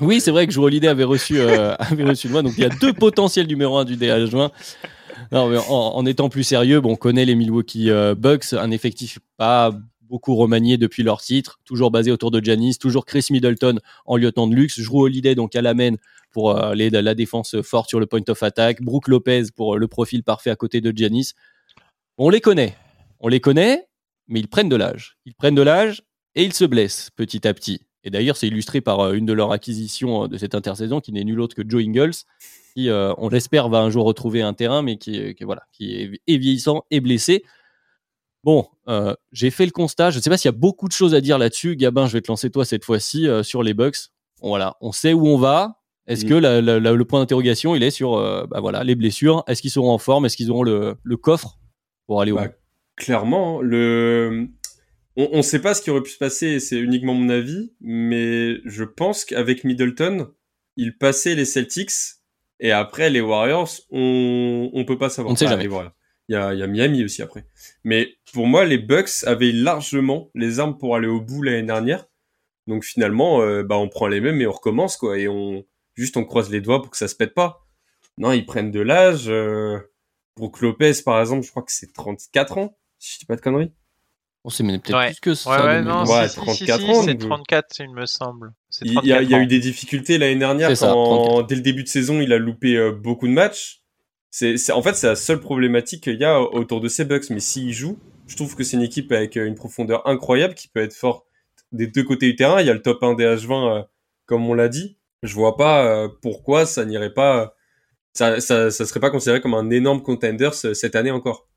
Oui, 0.00 0.20
c'est 0.20 0.30
vrai 0.30 0.46
que 0.46 0.52
Joe 0.52 0.64
Holiday 0.64 0.88
avait 0.88 1.04
reçu, 1.04 1.38
euh, 1.38 1.74
avait 1.78 2.04
reçu 2.04 2.28
le 2.28 2.32
moi, 2.32 2.42
donc 2.42 2.54
il 2.56 2.62
y 2.62 2.64
a 2.64 2.70
deux 2.70 2.92
potentiels 2.92 3.46
numéro 3.46 3.76
1 3.76 3.84
du 3.84 3.96
DH20. 3.96 4.50
Non, 5.32 5.48
mais 5.48 5.58
en, 5.58 5.74
en 5.94 6.06
étant 6.06 6.30
plus 6.30 6.42
sérieux, 6.42 6.80
bon, 6.80 6.92
on 6.92 6.96
connaît 6.96 7.26
les 7.26 7.34
Milwaukee 7.34 7.90
euh, 7.90 8.14
Bucks, 8.14 8.54
un 8.54 8.70
effectif 8.70 9.18
pas 9.36 9.72
beaucoup 10.10 10.34
remanié 10.34 10.76
depuis 10.76 11.02
leur 11.04 11.22
titre, 11.22 11.60
toujours 11.64 11.90
basé 11.92 12.10
autour 12.10 12.30
de 12.32 12.40
Giannis, 12.44 12.76
toujours 12.78 13.06
Chris 13.06 13.26
Middleton 13.30 13.78
en 14.06 14.16
lieutenant 14.16 14.48
de 14.48 14.54
luxe, 14.56 14.80
Drew 14.80 15.04
Holiday 15.04 15.34
donc 15.36 15.54
à 15.54 15.62
la 15.62 15.72
main 15.72 15.94
pour 16.32 16.50
euh, 16.50 16.74
les- 16.74 16.90
la 16.90 17.14
défense 17.14 17.60
forte 17.62 17.88
sur 17.88 18.00
le 18.00 18.06
point 18.06 18.20
of 18.28 18.42
attack, 18.42 18.82
Brook 18.82 19.06
Lopez 19.08 19.44
pour 19.54 19.76
euh, 19.76 19.78
le 19.78 19.86
profil 19.88 20.22
parfait 20.24 20.50
à 20.50 20.56
côté 20.56 20.80
de 20.80 20.92
Giannis. 20.94 21.32
On 22.18 22.28
les 22.28 22.40
connaît, 22.40 22.76
on 23.20 23.28
les 23.28 23.40
connaît, 23.40 23.86
mais 24.26 24.40
ils 24.40 24.48
prennent 24.48 24.68
de 24.68 24.76
l'âge. 24.76 25.16
Ils 25.26 25.34
prennent 25.34 25.54
de 25.54 25.62
l'âge 25.62 26.02
et 26.34 26.44
ils 26.44 26.52
se 26.52 26.64
blessent 26.64 27.10
petit 27.14 27.46
à 27.46 27.54
petit. 27.54 27.80
Et 28.02 28.10
d'ailleurs, 28.10 28.36
c'est 28.36 28.48
illustré 28.48 28.80
par 28.80 29.00
euh, 29.00 29.12
une 29.12 29.26
de 29.26 29.32
leurs 29.32 29.52
acquisitions 29.52 30.24
euh, 30.24 30.28
de 30.28 30.36
cette 30.38 30.54
intersaison, 30.56 31.00
qui 31.00 31.12
n'est 31.12 31.24
nulle 31.24 31.40
autre 31.40 31.54
que 31.54 31.62
Joe 31.68 31.82
Ingles, 31.84 32.14
qui, 32.74 32.88
on 32.90 33.28
l'espère, 33.28 33.68
va 33.68 33.78
un 33.78 33.90
jour 33.90 34.04
retrouver 34.04 34.42
un 34.42 34.54
terrain, 34.54 34.80
mais 34.82 34.96
qui, 34.96 35.34
voilà, 35.42 35.62
qui 35.72 35.92
est 36.26 36.38
vieillissant 36.38 36.84
et 36.92 37.00
blessé. 37.00 37.42
Bon, 38.44 38.66
euh, 38.88 39.14
j'ai 39.32 39.50
fait 39.50 39.66
le 39.66 39.70
constat. 39.72 40.10
Je 40.10 40.18
ne 40.18 40.22
sais 40.22 40.30
pas 40.30 40.36
s'il 40.38 40.48
y 40.48 40.54
a 40.54 40.56
beaucoup 40.56 40.88
de 40.88 40.92
choses 40.92 41.14
à 41.14 41.20
dire 41.20 41.38
là-dessus. 41.38 41.76
Gabin, 41.76 42.06
je 42.06 42.12
vais 42.14 42.20
te 42.22 42.28
lancer 42.30 42.50
toi 42.50 42.64
cette 42.64 42.84
fois-ci 42.84 43.28
euh, 43.28 43.42
sur 43.42 43.62
les 43.62 43.74
Bucks. 43.74 43.96
Voilà, 44.40 44.76
on 44.80 44.92
sait 44.92 45.12
où 45.12 45.26
on 45.26 45.36
va. 45.36 45.76
Est-ce 46.06 46.24
Mm. 46.24 46.28
que 46.28 46.34
la- 46.34 46.60
la- 46.62 46.80
la- 46.80 46.92
le 46.92 47.04
point 47.04 47.20
d'interrogation, 47.20 47.74
il 47.76 47.82
est 47.82 47.90
sur 47.90 48.14
euh, 48.14 48.46
bah 48.46 48.60
voilà, 48.60 48.82
les 48.82 48.94
blessures? 48.94 49.44
Est-ce 49.46 49.60
qu'ils 49.60 49.70
seront 49.70 49.90
en 49.92 49.98
forme? 49.98 50.24
Est-ce 50.24 50.36
qu'ils 50.36 50.50
auront 50.50 50.62
le, 50.62 50.94
le 51.02 51.16
coffre 51.18 51.58
pour 52.06 52.22
aller 52.22 52.32
au 52.32 52.36
Bah, 52.36 52.48
bout? 52.48 52.54
Clairement, 52.96 53.60
le... 53.60 54.48
on 55.16 55.36
ne 55.36 55.42
sait 55.42 55.60
pas 55.60 55.74
ce 55.74 55.82
qui 55.82 55.90
aurait 55.90 56.02
pu 56.02 56.10
se 56.10 56.18
passer, 56.18 56.58
c'est 56.60 56.78
uniquement 56.78 57.14
mon 57.14 57.28
avis, 57.28 57.72
mais 57.80 58.56
je 58.64 58.84
pense 58.84 59.24
qu'avec 59.26 59.64
Middleton, 59.64 60.28
il 60.76 60.96
passait 60.96 61.34
les 61.34 61.44
Celtics, 61.44 61.92
et 62.58 62.72
après 62.72 63.10
les 63.10 63.20
Warriors, 63.20 63.68
on 63.90 64.70
ne 64.74 64.82
peut 64.82 64.98
pas 64.98 65.10
savoir. 65.10 65.30
On 65.30 65.34
ne 65.34 65.38
sait 65.38 65.46
jamais. 65.46 65.68
Il 66.30 66.34
y 66.34 66.36
a, 66.36 66.54
y 66.54 66.62
a 66.62 66.66
Miami 66.68 67.02
aussi 67.02 67.22
après. 67.22 67.44
Mais 67.82 68.14
pour 68.32 68.46
moi, 68.46 68.64
les 68.64 68.78
Bucks 68.78 69.24
avaient 69.26 69.50
largement 69.50 70.30
les 70.36 70.60
armes 70.60 70.78
pour 70.78 70.94
aller 70.94 71.08
au 71.08 71.20
bout 71.20 71.42
l'année 71.42 71.64
dernière. 71.66 72.06
Donc 72.68 72.84
finalement, 72.84 73.42
euh, 73.42 73.64
bah, 73.64 73.76
on 73.76 73.88
prend 73.88 74.06
les 74.06 74.20
mêmes 74.20 74.40
et 74.40 74.46
on 74.46 74.52
recommence, 74.52 74.96
quoi. 74.96 75.18
Et 75.18 75.26
on 75.26 75.64
juste 75.96 76.16
on 76.16 76.24
croise 76.24 76.48
les 76.48 76.60
doigts 76.60 76.82
pour 76.82 76.92
que 76.92 76.96
ça 76.96 77.08
se 77.08 77.16
pète 77.16 77.34
pas. 77.34 77.66
Non, 78.16 78.30
ils 78.30 78.46
prennent 78.46 78.70
de 78.70 78.78
l'âge. 78.80 79.24
Euh... 79.28 79.78
Brook 80.36 80.60
Lopez, 80.60 80.92
par 81.04 81.20
exemple, 81.20 81.44
je 81.44 81.50
crois 81.50 81.64
que 81.64 81.72
c'est 81.72 81.92
34 81.92 82.58
ans, 82.58 82.78
si 83.00 83.14
je 83.14 83.18
dis 83.18 83.24
pas 83.26 83.34
de 83.34 83.40
conneries. 83.40 83.72
On 84.44 84.50
sait 84.50 84.62
même 84.62 84.80
peut-être 84.80 84.96
Ouais. 84.96 85.10
plus 85.10 85.20
que 85.20 85.34
ça. 85.34 85.50
Ouais, 85.50 85.66
ouais, 85.66 85.78
de 85.82 85.88
non, 85.88 86.00
mémoire. 86.02 86.22
Ouais, 86.22 86.28
si, 86.28 86.34
si, 86.34 86.40
34 86.64 86.80
si, 86.80 86.86
si, 86.86 86.90
ans, 86.92 87.02
c'est 87.02 87.14
donc- 87.14 87.28
34, 87.28 87.80
il 87.80 87.90
me 87.90 88.06
semble. 88.06 88.52
C'est 88.70 88.86
Il 88.86 88.92
y, 88.92 88.96
a, 88.96 89.00
34 89.16 89.22
il 89.24 89.30
y 89.30 89.34
a 89.34 89.36
ans. 89.36 89.40
eu 89.40 89.46
des 89.48 89.58
difficultés 89.58 90.16
l'année 90.16 90.36
dernière 90.36 90.74
ça, 90.76 90.86
quand 90.92 91.24
34. 91.24 91.46
dès 91.48 91.54
le 91.56 91.60
début 91.62 91.82
de 91.82 91.88
saison 91.88 92.20
il 92.20 92.32
a 92.32 92.38
loupé 92.38 92.76
euh, 92.76 92.92
beaucoup 92.92 93.26
de 93.26 93.32
matchs. 93.32 93.79
C'est, 94.30 94.70
en 94.72 94.82
fait 94.82 94.94
c'est 94.94 95.08
la 95.08 95.16
seule 95.16 95.40
problématique 95.40 96.04
qu'il 96.04 96.18
y 96.20 96.24
a 96.24 96.40
autour 96.40 96.80
de 96.80 96.88
ces 96.88 97.04
Bucks. 97.04 97.30
Mais 97.30 97.40
s'il 97.40 97.72
joue, 97.72 97.98
je 98.26 98.36
trouve 98.36 98.54
que 98.54 98.62
c'est 98.64 98.76
une 98.76 98.82
équipe 98.82 99.10
avec 99.12 99.36
euh, 99.36 99.46
une 99.46 99.54
profondeur 99.56 100.06
incroyable 100.06 100.54
qui 100.54 100.68
peut 100.68 100.80
être 100.80 100.94
forte 100.94 101.26
des 101.72 101.86
deux 101.88 102.04
côtés 102.04 102.26
du 102.26 102.36
terrain. 102.36 102.60
Il 102.60 102.66
y 102.66 102.70
a 102.70 102.74
le 102.74 102.82
top 102.82 103.02
1 103.02 103.14
des 103.14 103.24
H20 103.24 103.78
euh, 103.78 103.82
comme 104.26 104.48
on 104.48 104.54
l'a 104.54 104.68
dit. 104.68 104.96
Je 105.22 105.34
vois 105.34 105.56
pas 105.56 105.84
euh, 105.84 106.08
pourquoi 106.22 106.64
ça 106.64 106.84
n'irait 106.84 107.12
pas. 107.12 107.54
Ça, 108.14 108.40
ça, 108.40 108.70
ça 108.70 108.86
serait 108.86 109.00
pas 109.00 109.10
considéré 109.10 109.40
comme 109.40 109.54
un 109.54 109.70
énorme 109.70 110.02
contender 110.02 110.50
ce- 110.52 110.74
cette 110.74 110.96
année 110.96 111.10
encore. 111.10 111.48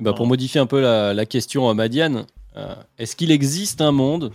Bah, 0.00 0.12
pour 0.12 0.26
modifier 0.26 0.60
un 0.60 0.66
peu 0.66 0.80
la, 0.80 1.12
la 1.14 1.26
question 1.26 1.68
à 1.68 1.74
Madiane, 1.74 2.26
euh, 2.56 2.74
est-ce 2.98 3.16
qu'il 3.16 3.30
existe 3.32 3.80
un 3.80 3.92
monde 3.92 4.32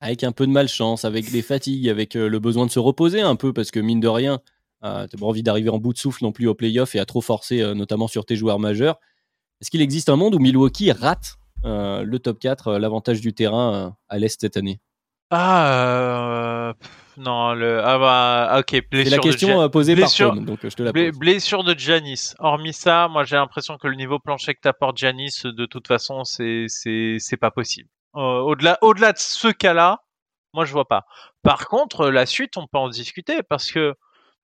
avec 0.00 0.24
un 0.24 0.32
peu 0.32 0.46
de 0.46 0.52
malchance, 0.52 1.04
avec 1.04 1.30
des 1.30 1.42
fatigues, 1.42 1.88
avec 1.88 2.14
le 2.14 2.38
besoin 2.38 2.66
de 2.66 2.70
se 2.70 2.78
reposer 2.78 3.20
un 3.20 3.36
peu, 3.36 3.52
parce 3.52 3.70
que 3.70 3.80
mine 3.80 4.00
de 4.00 4.08
rien, 4.08 4.40
euh, 4.84 5.06
tu 5.06 5.16
n'as 5.16 5.20
pas 5.20 5.26
envie 5.26 5.42
d'arriver 5.42 5.70
en 5.70 5.78
bout 5.78 5.92
de 5.92 5.98
souffle 5.98 6.24
non 6.24 6.32
plus 6.32 6.46
au 6.48 6.54
playoff 6.54 6.94
et 6.94 6.98
à 7.00 7.04
trop 7.04 7.20
forcer, 7.20 7.60
euh, 7.62 7.74
notamment 7.74 8.08
sur 8.08 8.24
tes 8.24 8.36
joueurs 8.36 8.58
majeurs. 8.58 8.98
Est-ce 9.60 9.70
qu'il 9.70 9.80
existe 9.82 10.08
un 10.08 10.16
monde 10.16 10.34
où 10.34 10.38
Milwaukee 10.38 10.90
rate 10.92 11.36
euh, 11.64 12.02
le 12.02 12.18
top 12.18 12.38
4, 12.40 12.68
euh, 12.68 12.78
l'avantage 12.80 13.20
du 13.20 13.32
terrain 13.34 13.96
à 14.08 14.18
l'Est 14.18 14.40
cette 14.40 14.56
année? 14.56 14.80
Ah, 15.66 16.74
non, 17.16 17.54
le. 17.54 17.80
Ah 17.84 17.98
bah, 17.98 18.58
ok, 18.60 18.66
C'est 18.70 18.88
blessure 18.90 19.10
la 19.10 19.16
de 19.16 19.22
question 19.22 19.60
euh, 19.62 19.68
posée 19.68 19.94
blessure- 19.94 20.28
par 20.28 20.36
Tom, 20.36 20.44
donc 20.44 20.58
je 20.62 20.68
te 20.68 20.82
la 20.82 20.92
pose. 20.92 21.18
blessure 21.18 21.64
de 21.64 21.74
Giannis. 21.78 22.34
Hormis 22.38 22.72
ça, 22.72 23.08
moi 23.08 23.24
j'ai 23.24 23.36
l'impression 23.36 23.76
que 23.78 23.86
le 23.88 23.96
niveau 23.96 24.18
plancher 24.18 24.54
que 24.54 24.60
t'apporte 24.60 24.96
Giannis, 24.98 25.40
de 25.44 25.66
toute 25.66 25.86
façon, 25.88 26.24
c'est 26.24 26.66
c'est 26.68 27.16
c'est 27.18 27.36
pas 27.36 27.50
possible. 27.50 27.88
Au-delà 28.14 28.78
au-delà 28.82 29.12
de 29.12 29.18
ce 29.18 29.48
cas-là, 29.48 30.00
moi 30.54 30.64
je 30.64 30.72
vois 30.72 30.86
pas. 30.88 31.04
Par 31.42 31.66
contre, 31.68 32.08
la 32.10 32.26
suite, 32.26 32.56
on 32.56 32.66
peut 32.66 32.78
en 32.78 32.88
discuter 32.88 33.42
parce 33.42 33.72
que 33.72 33.94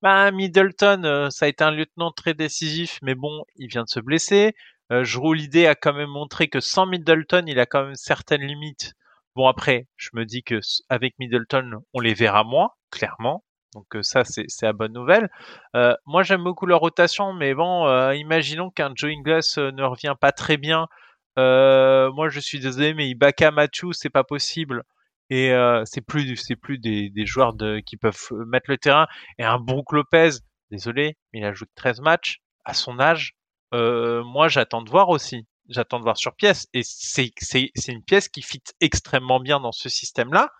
bah, 0.03 0.30
Middleton, 0.30 1.03
euh, 1.05 1.30
ça 1.30 1.46
a 1.46 1.49
été 1.49 1.64
un 1.64 1.70
lieutenant 1.70 2.12
très 2.12 2.34
décisif, 2.34 2.99
mais 3.03 3.14
bon, 3.14 3.44
il 3.57 3.68
vient 3.68 3.84
de 3.84 3.88
se 3.88 4.01
blesser. 4.01 4.55
Euh, 4.92 5.05
Jrue 5.05 5.36
l'idée 5.36 5.66
a 5.66 5.74
quand 5.74 5.92
même 5.92 6.09
montré 6.11 6.49
que 6.49 6.61
sans 6.61 6.86
Middleton, 6.86 7.44
il 7.46 7.59
a 7.61 7.66
quand 7.66 7.84
même 7.84 7.94
certaines 7.94 8.42
limites. 8.42 8.94
Bon 9.36 9.46
après, 9.46 9.86
je 9.96 10.11
me 10.14 10.24
dis 10.24 10.42
que 10.42 10.61
avec 10.88 11.14
Middleton, 11.18 11.82
on 11.92 12.01
les 12.01 12.14
verra 12.14 12.44
moins, 12.44 12.70
clairement. 12.90 13.44
Donc 13.74 13.96
euh, 13.96 14.03
ça, 14.03 14.24
c'est 14.24 14.46
la 14.62 14.72
bonne 14.72 14.92
nouvelle. 14.92 15.28
Euh, 15.76 15.94
moi, 16.07 16.22
j'aime 16.22 16.42
beaucoup 16.42 16.66
leur 16.66 16.80
rotation, 16.80 17.32
mais 17.34 17.55
bon, 17.55 17.86
imaginons 18.12 18.70
qu'un 18.70 18.92
Joe 18.94 19.11
Ingles 19.12 19.72
ne 19.72 19.82
revient 19.84 20.14
pas 20.20 20.32
très 20.32 20.57
bien. 20.57 20.86
Moi, 21.36 22.28
je 22.30 22.40
suis 22.40 22.59
désolé, 22.61 22.94
mais 22.94 23.09
Ibaka 23.11 23.51
Matthew, 23.51 23.92
c'est 23.92 24.11
pas 24.11 24.24
possible. 24.24 24.84
Et 25.31 25.53
euh, 25.53 25.83
c'est 25.85 26.01
plus, 26.01 26.37
c'est 26.37 26.57
plus 26.57 26.79
des, 26.79 27.11
des 27.11 27.26
joueurs 27.26 27.53
de, 27.53 27.81
qui 27.81 27.97
peuvent 27.97 28.18
euh, 28.33 28.45
mettre 28.47 28.70
le 28.70 28.79
terrain. 28.79 29.07
Et 29.39 29.45
un 29.45 29.59
Brook 29.59 29.93
Lopez, 29.93 30.31
désolé, 30.70 31.16
mais 31.33 31.41
il 31.41 31.45
ajoute 31.45 31.68
13 31.74 32.01
matchs 32.01 32.39
à 32.64 32.74
son 32.74 32.99
âge. 32.99 33.35
Euh, 33.74 34.22
moi, 34.24 34.49
j'attends 34.49 34.83
de 34.83 34.91
voir 34.91 35.09
aussi. 35.11 35.47
J'attends 35.68 35.99
de 35.99 36.05
voir 36.05 36.16
sur 36.16 36.35
pièce. 36.35 36.66
Et 36.72 36.81
c'est, 36.83 37.31
c'est, 37.39 37.70
c'est 37.74 37.93
une 37.93 38.03
pièce 38.03 38.29
qui 38.29 38.41
fit 38.43 38.62
extrêmement 38.81 39.39
bien 39.41 39.61
dans 39.61 39.72
ce 39.72 39.89
système-là. 39.91 40.51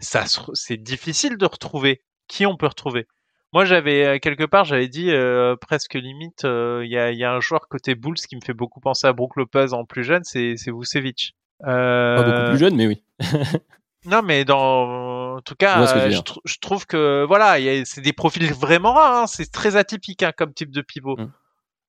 Ça, 0.00 0.26
se 0.26 0.40
re- 0.40 0.50
c'est 0.54 0.76
difficile 0.76 1.36
de 1.36 1.46
retrouver. 1.46 2.02
Qui 2.26 2.44
on 2.44 2.56
peut 2.56 2.66
retrouver? 2.66 3.06
Moi, 3.54 3.64
j'avais 3.64 4.04
euh, 4.04 4.18
quelque 4.18 4.44
part, 4.44 4.64
j'avais 4.64 4.88
dit 4.88 5.10
euh, 5.10 5.56
presque 5.56 5.94
limite, 5.94 6.44
euh, 6.44 6.82
il 6.84 6.90
y, 6.90 6.98
a, 6.98 7.12
y 7.12 7.24
a 7.24 7.32
un 7.32 7.40
joueur 7.40 7.66
côté 7.68 7.94
Bulls 7.94 8.16
qui 8.16 8.36
me 8.36 8.42
fait 8.44 8.52
beaucoup 8.52 8.80
penser 8.80 9.06
à 9.06 9.12
Brook 9.14 9.36
Lopez 9.36 9.72
en 9.72 9.86
plus 9.86 10.04
jeune, 10.04 10.22
c'est 10.24 10.56
c'est 10.58 10.70
Vucevic. 10.70 11.34
Euh, 11.64 12.16
Pas 12.16 12.22
beaucoup 12.24 12.50
plus 12.50 12.58
jeune, 12.58 12.76
mais 12.76 12.86
oui. 12.86 13.02
Non, 14.08 14.22
mais 14.22 14.44
dans 14.44 15.36
en 15.36 15.40
tout 15.40 15.54
cas, 15.54 15.86
Je 15.86 15.94
euh, 15.94 16.10
je, 16.10 16.20
je 16.44 16.56
trouve 16.60 16.86
que 16.86 17.24
voilà, 17.26 17.56
c'est 17.84 18.00
des 18.00 18.12
profils 18.12 18.52
vraiment 18.52 18.94
rares. 18.94 19.22
hein, 19.22 19.26
c'est 19.26 19.52
très 19.52 19.76
atypique 19.76 20.22
hein, 20.22 20.32
comme 20.36 20.52
type 20.52 20.70
de 20.70 20.80
pivot. 20.80 21.16
Mm. 21.16 21.32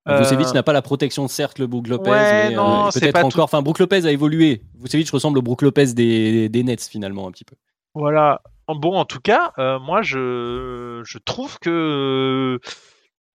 Euh, 0.08 0.20
Vucevic 0.20 0.54
n'a 0.54 0.64
pas 0.64 0.74
la 0.74 0.82
protection, 0.82 1.28
certes, 1.28 1.60
le 1.60 1.68
Brook 1.68 1.88
Lopez, 1.88 2.10
Ouais, 2.10 2.50
mais 2.50 2.58
euh, 2.58 2.90
peut-être 2.92 3.24
encore. 3.24 3.46
Enfin, 3.46 3.62
Brook 3.62 3.80
Lopez 3.80 4.06
a 4.06 4.12
évolué. 4.12 4.64
Vucevic 4.80 5.10
ressemble 5.10 5.38
au 5.40 5.42
Brook 5.42 5.62
Lopez 5.62 5.94
des, 5.94 6.50
des 6.50 6.64
Nets, 6.64 6.84
finalement, 6.84 7.28
un 7.28 7.32
petit 7.32 7.46
peu. 7.46 7.56
Voilà. 7.94 8.42
Bon, 8.68 8.96
en 8.96 9.06
tout 9.06 9.20
cas, 9.20 9.52
euh, 9.58 9.80
moi, 9.80 10.02
je, 10.02 11.02
je 11.04 11.18
trouve 11.18 11.58
que 11.60 12.60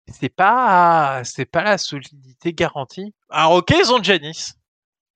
c'est 0.07 0.33
pas, 0.33 1.21
c'est 1.23 1.45
pas 1.45 1.63
la 1.63 1.77
solidité 1.77 2.53
garantie. 2.53 3.13
Alors, 3.29 3.53
ok, 3.53 3.73
ils 3.77 3.91
ont 3.91 4.01
Janis, 4.01 4.53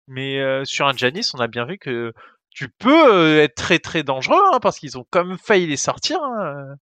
mais 0.07 0.65
sur 0.65 0.87
un 0.87 0.95
Janis, 0.95 1.31
on 1.33 1.39
a 1.39 1.47
bien 1.47 1.65
vu 1.65 1.77
que 1.77 2.13
tu 2.59 2.67
peux 2.67 3.13
euh, 3.13 3.41
être 3.41 3.55
très 3.55 3.79
très 3.79 4.03
dangereux 4.03 4.41
hein, 4.53 4.59
parce 4.61 4.79
qu'ils 4.79 4.97
ont 4.97 5.05
quand 5.09 5.23
même 5.23 5.37
failli 5.37 5.65
les 5.65 5.77
sortir. 5.77 6.17
hein. 6.21 6.75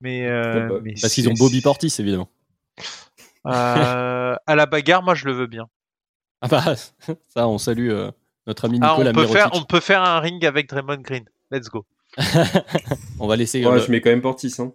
Mais, 0.00 0.26
euh, 0.26 0.66
bah, 0.68 0.74
mais 0.82 0.94
Parce 1.00 1.14
qu'ils 1.14 1.28
ont 1.28 1.34
Bobby 1.34 1.60
Portis, 1.60 1.94
évidemment. 2.00 2.28
Euh, 3.46 4.34
à 4.44 4.54
la 4.56 4.66
bagarre, 4.66 5.04
moi, 5.04 5.14
je 5.14 5.26
le 5.26 5.32
veux 5.32 5.46
bien. 5.46 5.68
Ah 6.40 6.48
bah, 6.48 6.74
ça, 7.28 7.46
on 7.46 7.58
salue 7.58 7.90
euh, 7.90 8.10
notre 8.48 8.64
ami 8.64 8.80
Ah, 8.82 8.96
Nicolas 8.98 9.10
on 9.10 9.14
peut 9.14 9.26
faire, 9.28 9.50
on 9.52 9.62
peut 9.62 9.80
faire 9.80 10.02
un 10.02 10.18
ring 10.18 10.44
avec 10.44 10.68
Draymond 10.68 10.96
Green. 11.02 11.24
Let's 11.52 11.68
go. 11.68 11.84
On 13.20 13.28
va 13.28 13.36
laisser. 13.36 13.64
Ouais, 13.64 13.74
euh, 13.74 13.78
je 13.78 13.90
mets 13.92 14.00
quand 14.00 14.10
même 14.10 14.20
Portis. 14.20 14.52
Hein. 14.58 14.72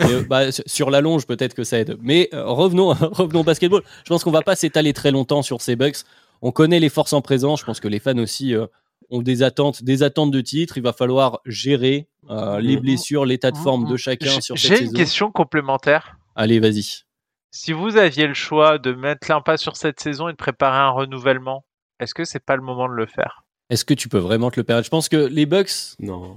Et, 0.00 0.04
euh, 0.04 0.22
bah, 0.28 0.52
sur 0.52 0.90
la 0.90 1.00
longe, 1.00 1.26
peut-être 1.26 1.54
que 1.54 1.64
ça 1.64 1.78
aide. 1.78 1.96
Mais 2.02 2.28
euh, 2.34 2.44
revenons, 2.44 2.88
revenons 3.12 3.40
au 3.40 3.44
basketball. 3.44 3.82
Je 4.04 4.08
pense 4.10 4.22
qu'on 4.22 4.30
va 4.30 4.42
pas 4.42 4.54
s'étaler 4.54 4.92
très 4.92 5.10
longtemps 5.12 5.42
sur 5.42 5.62
ces 5.62 5.76
Bucks. 5.76 6.04
On 6.42 6.52
connaît 6.52 6.80
les 6.80 6.90
forces 6.90 7.14
en 7.14 7.22
présence. 7.22 7.60
Je 7.60 7.64
pense 7.64 7.80
que 7.80 7.88
les 7.88 8.00
fans 8.00 8.18
aussi 8.18 8.54
euh, 8.54 8.66
ont 9.12 9.22
des 9.22 9.42
attentes, 9.42 9.84
des 9.84 10.02
attentes 10.02 10.30
de 10.32 10.40
titre. 10.40 10.76
Il 10.78 10.82
va 10.82 10.92
falloir 10.92 11.40
gérer 11.46 12.08
euh, 12.30 12.60
les 12.60 12.76
Mhm. 12.76 12.82
blessures, 12.82 13.24
l'état 13.24 13.50
de 13.50 13.56
forme 13.56 13.88
de 13.88 13.96
chacun 13.96 14.26
J'ai- 14.30 14.40
sur 14.40 14.58
cette 14.58 14.68
J'ai 14.68 14.78
une 14.80 14.86
saison. 14.86 14.96
question 14.96 15.30
complémentaire. 15.32 16.16
Allez, 16.34 16.58
vas-y. 16.60 17.02
Si 17.50 17.72
vous 17.72 17.96
aviez 17.96 18.26
le 18.26 18.34
choix 18.34 18.78
de 18.78 18.92
mettre 18.92 19.28
l'impasse 19.30 19.60
sur 19.60 19.76
cette 19.76 20.00
saison 20.00 20.28
et 20.28 20.32
de 20.32 20.36
préparer 20.36 20.78
un 20.78 20.90
renouvellement, 20.90 21.64
est-ce 22.00 22.14
que 22.14 22.24
c'est 22.24 22.44
pas 22.44 22.56
le 22.56 22.62
moment 22.62 22.88
de 22.88 22.94
le 22.94 23.06
faire? 23.06 23.42
Est-ce 23.70 23.84
que 23.84 23.94
tu 23.94 24.08
peux 24.08 24.18
vraiment 24.18 24.50
te 24.50 24.58
le 24.58 24.64
permettre? 24.64 24.86
Je 24.86 24.90
pense 24.90 25.08
que 25.08 25.16
les 25.16 25.46
Bucks. 25.46 25.96
Non. 25.98 26.36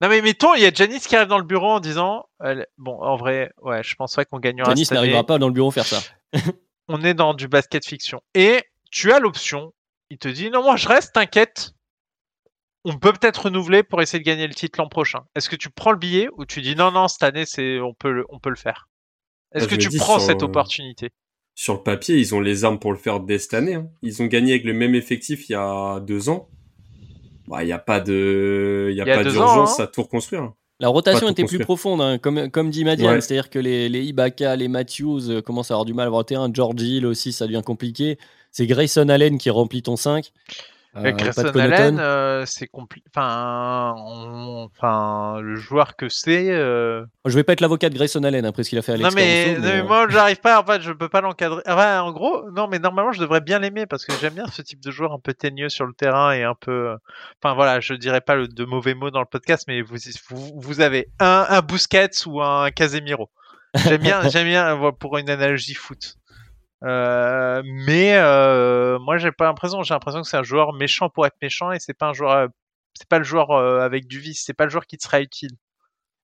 Non 0.00 0.08
mais 0.08 0.20
mettons, 0.20 0.54
il 0.54 0.62
y 0.62 0.66
a 0.66 0.72
Janice 0.72 1.06
qui 1.06 1.14
arrive 1.14 1.28
dans 1.28 1.38
le 1.38 1.44
bureau 1.44 1.70
en 1.70 1.80
disant, 1.80 2.24
elle- 2.42 2.66
bon, 2.78 2.98
en 3.00 3.16
vrai, 3.16 3.52
ouais, 3.62 3.82
je 3.84 3.94
pense 3.94 4.14
pas 4.16 4.24
qu'on 4.24 4.40
gagnera 4.40 4.72
année. 4.72 4.82
n'arrivera 4.90 5.24
pas 5.24 5.38
dans 5.38 5.46
le 5.46 5.52
bureau 5.54 5.70
faire 5.70 5.86
ça. 5.86 6.00
On 6.88 7.02
est 7.04 7.14
dans 7.14 7.34
du 7.34 7.46
basket 7.46 7.86
fiction. 7.86 8.20
Et 8.34 8.62
tu 8.90 9.12
as 9.12 9.20
l'option. 9.20 9.72
Il 10.10 10.18
te 10.18 10.26
dit, 10.28 10.50
non, 10.50 10.62
moi 10.62 10.74
je 10.76 10.88
reste, 10.88 11.12
t'inquiète. 11.14 11.72
On 12.84 12.98
peut 12.98 13.12
peut-être 13.12 13.44
renouveler 13.44 13.82
pour 13.82 14.02
essayer 14.02 14.18
de 14.18 14.24
gagner 14.24 14.46
le 14.46 14.54
titre 14.54 14.80
l'an 14.80 14.88
prochain. 14.88 15.20
Est-ce 15.36 15.48
que 15.48 15.56
tu 15.56 15.70
prends 15.70 15.92
le 15.92 15.98
billet 15.98 16.28
ou 16.36 16.44
tu 16.44 16.60
dis 16.62 16.74
non, 16.74 16.90
non, 16.90 17.06
cette 17.08 17.22
année, 17.22 17.44
c'est, 17.46 17.78
on 17.80 17.94
peut 17.94 18.10
le, 18.10 18.24
on 18.28 18.38
peut 18.40 18.50
le 18.50 18.56
faire? 18.56 18.88
Est-ce 19.54 19.68
que 19.68 19.74
tu 19.76 19.88
dis, 19.88 19.98
prends 19.98 20.18
sur, 20.18 20.26
cette 20.26 20.42
euh, 20.42 20.46
opportunité? 20.46 21.10
Sur 21.54 21.74
le 21.74 21.82
papier, 21.82 22.16
ils 22.16 22.34
ont 22.34 22.40
les 22.40 22.64
armes 22.64 22.78
pour 22.78 22.92
le 22.92 22.98
faire 22.98 23.20
dès 23.20 23.38
cette 23.38 23.54
année. 23.54 23.74
hein. 23.74 23.88
Ils 24.02 24.22
ont 24.22 24.26
gagné 24.26 24.52
avec 24.52 24.64
le 24.64 24.72
même 24.72 24.94
effectif 24.94 25.48
il 25.48 25.52
y 25.52 25.54
a 25.54 26.00
deux 26.00 26.28
ans. 26.28 26.48
Bah, 27.46 27.62
Il 27.62 27.66
n'y 27.66 27.72
a 27.72 27.78
pas 27.78 28.00
de, 28.00 28.88
il 28.90 28.96
y 28.96 29.00
a 29.00 29.04
Il 29.04 29.08
y 29.08 29.10
a 29.12 29.16
pas 29.16 29.22
d'urgence 29.22 29.78
ans, 29.78 29.82
hein. 29.82 29.84
à 29.84 29.86
tout 29.86 30.02
reconstruire. 30.02 30.52
La 30.80 30.88
rotation 30.88 31.28
était 31.28 31.44
plus 31.44 31.60
profonde, 31.60 32.00
hein, 32.00 32.18
comme, 32.18 32.50
comme 32.50 32.70
dit 32.70 32.84
Madiane. 32.84 33.14
Ouais. 33.14 33.20
C'est-à-dire 33.20 33.50
que 33.50 33.60
les, 33.60 33.88
les 33.88 34.02
Ibaka, 34.02 34.56
les 34.56 34.66
Matthews 34.66 35.30
euh, 35.30 35.40
commencent 35.40 35.70
à 35.70 35.74
avoir 35.74 35.84
du 35.84 35.94
mal 35.94 36.04
à 36.04 36.06
avoir 36.08 36.22
le 36.22 36.26
terrain. 36.26 36.50
George 36.52 36.82
Hill 36.82 37.06
aussi, 37.06 37.32
ça 37.32 37.46
devient 37.46 37.62
compliqué. 37.64 38.18
C'est 38.50 38.66
Grayson 38.66 39.08
Allen 39.08 39.38
qui 39.38 39.50
remplit 39.50 39.82
ton 39.82 39.94
5. 39.94 40.32
Euh, 40.94 41.00
Avec 41.00 41.16
Grayson. 41.16 41.46
Allen, 41.58 41.98
euh, 41.98 42.44
c'est 42.44 42.66
compliqué. 42.66 43.06
Enfin, 43.14 43.94
on- 43.96 44.68
enfin, 44.76 45.40
le 45.40 45.54
joueur 45.56 45.96
que 45.96 46.10
c'est. 46.10 46.50
euh, 46.50 47.06
Je 47.24 47.34
vais 47.34 47.44
pas 47.44 47.54
être 47.54 47.62
l'avocat 47.62 47.88
de 47.88 47.94
Grayson 47.94 48.22
Allen 48.24 48.44
après 48.44 48.62
ce 48.62 48.68
qu'il 48.68 48.78
a 48.78 48.82
fait 48.82 48.92
à 48.92 48.96
Non 48.98 49.04
Alex 49.04 49.14
mais, 49.14 49.44
Caruso, 49.54 49.62
non, 49.62 49.68
mais 49.74 49.82
moi 49.84 50.06
j'arrive 50.10 50.40
pas. 50.40 50.60
En 50.60 50.66
fait, 50.66 50.82
je 50.82 50.92
peux 50.92 51.08
pas 51.08 51.22
l'encadrer. 51.22 51.62
Enfin, 51.66 52.02
en 52.02 52.12
gros, 52.12 52.50
non 52.50 52.68
mais 52.68 52.78
normalement 52.78 53.12
je 53.12 53.20
devrais 53.20 53.40
bien 53.40 53.58
l'aimer 53.58 53.86
parce 53.86 54.04
que 54.04 54.12
j'aime 54.20 54.34
bien 54.34 54.46
ce 54.48 54.60
type 54.60 54.80
de 54.80 54.90
joueur 54.90 55.12
un 55.14 55.18
peu 55.18 55.32
teigneux 55.32 55.70
sur 55.70 55.86
le 55.86 55.94
terrain 55.94 56.32
et 56.32 56.42
un 56.42 56.54
peu. 56.54 56.94
Enfin 57.42 57.54
voilà, 57.54 57.80
je 57.80 57.94
dirais 57.94 58.20
pas 58.20 58.34
le, 58.34 58.46
de 58.48 58.64
mauvais 58.66 58.92
mots 58.94 59.10
dans 59.10 59.20
le 59.20 59.26
podcast, 59.26 59.64
mais 59.68 59.80
vous 59.80 59.96
vous, 60.28 60.52
vous 60.60 60.80
avez 60.82 61.08
un, 61.20 61.46
un 61.48 61.62
Busquets 61.62 62.26
ou 62.26 62.42
un 62.42 62.70
Casemiro. 62.70 63.30
J'aime 63.74 64.02
bien, 64.02 64.20
j'aime 64.28 64.46
bien 64.48 64.78
pour 64.98 65.16
une 65.16 65.30
analogie 65.30 65.72
foot. 65.72 66.16
Euh, 66.84 67.62
mais 67.64 68.14
euh, 68.16 68.98
moi 68.98 69.16
j'ai 69.18 69.30
pas 69.30 69.44
l'impression, 69.44 69.82
j'ai 69.82 69.94
l'impression 69.94 70.22
que 70.22 70.28
c'est 70.28 70.36
un 70.36 70.42
joueur 70.42 70.72
méchant 70.72 71.08
pour 71.08 71.26
être 71.26 71.36
méchant 71.40 71.70
et 71.70 71.78
c'est 71.78 71.94
pas 71.94 72.08
un 72.08 72.12
joueur, 72.12 72.32
euh, 72.32 72.46
c'est 72.94 73.08
pas 73.08 73.18
le 73.18 73.24
joueur 73.24 73.52
avec 73.52 74.08
du 74.08 74.18
vice, 74.18 74.42
c'est 74.44 74.54
pas 74.54 74.64
le 74.64 74.70
joueur 74.70 74.86
qui 74.86 74.96
te 74.96 75.04
sera 75.04 75.20
utile. 75.20 75.52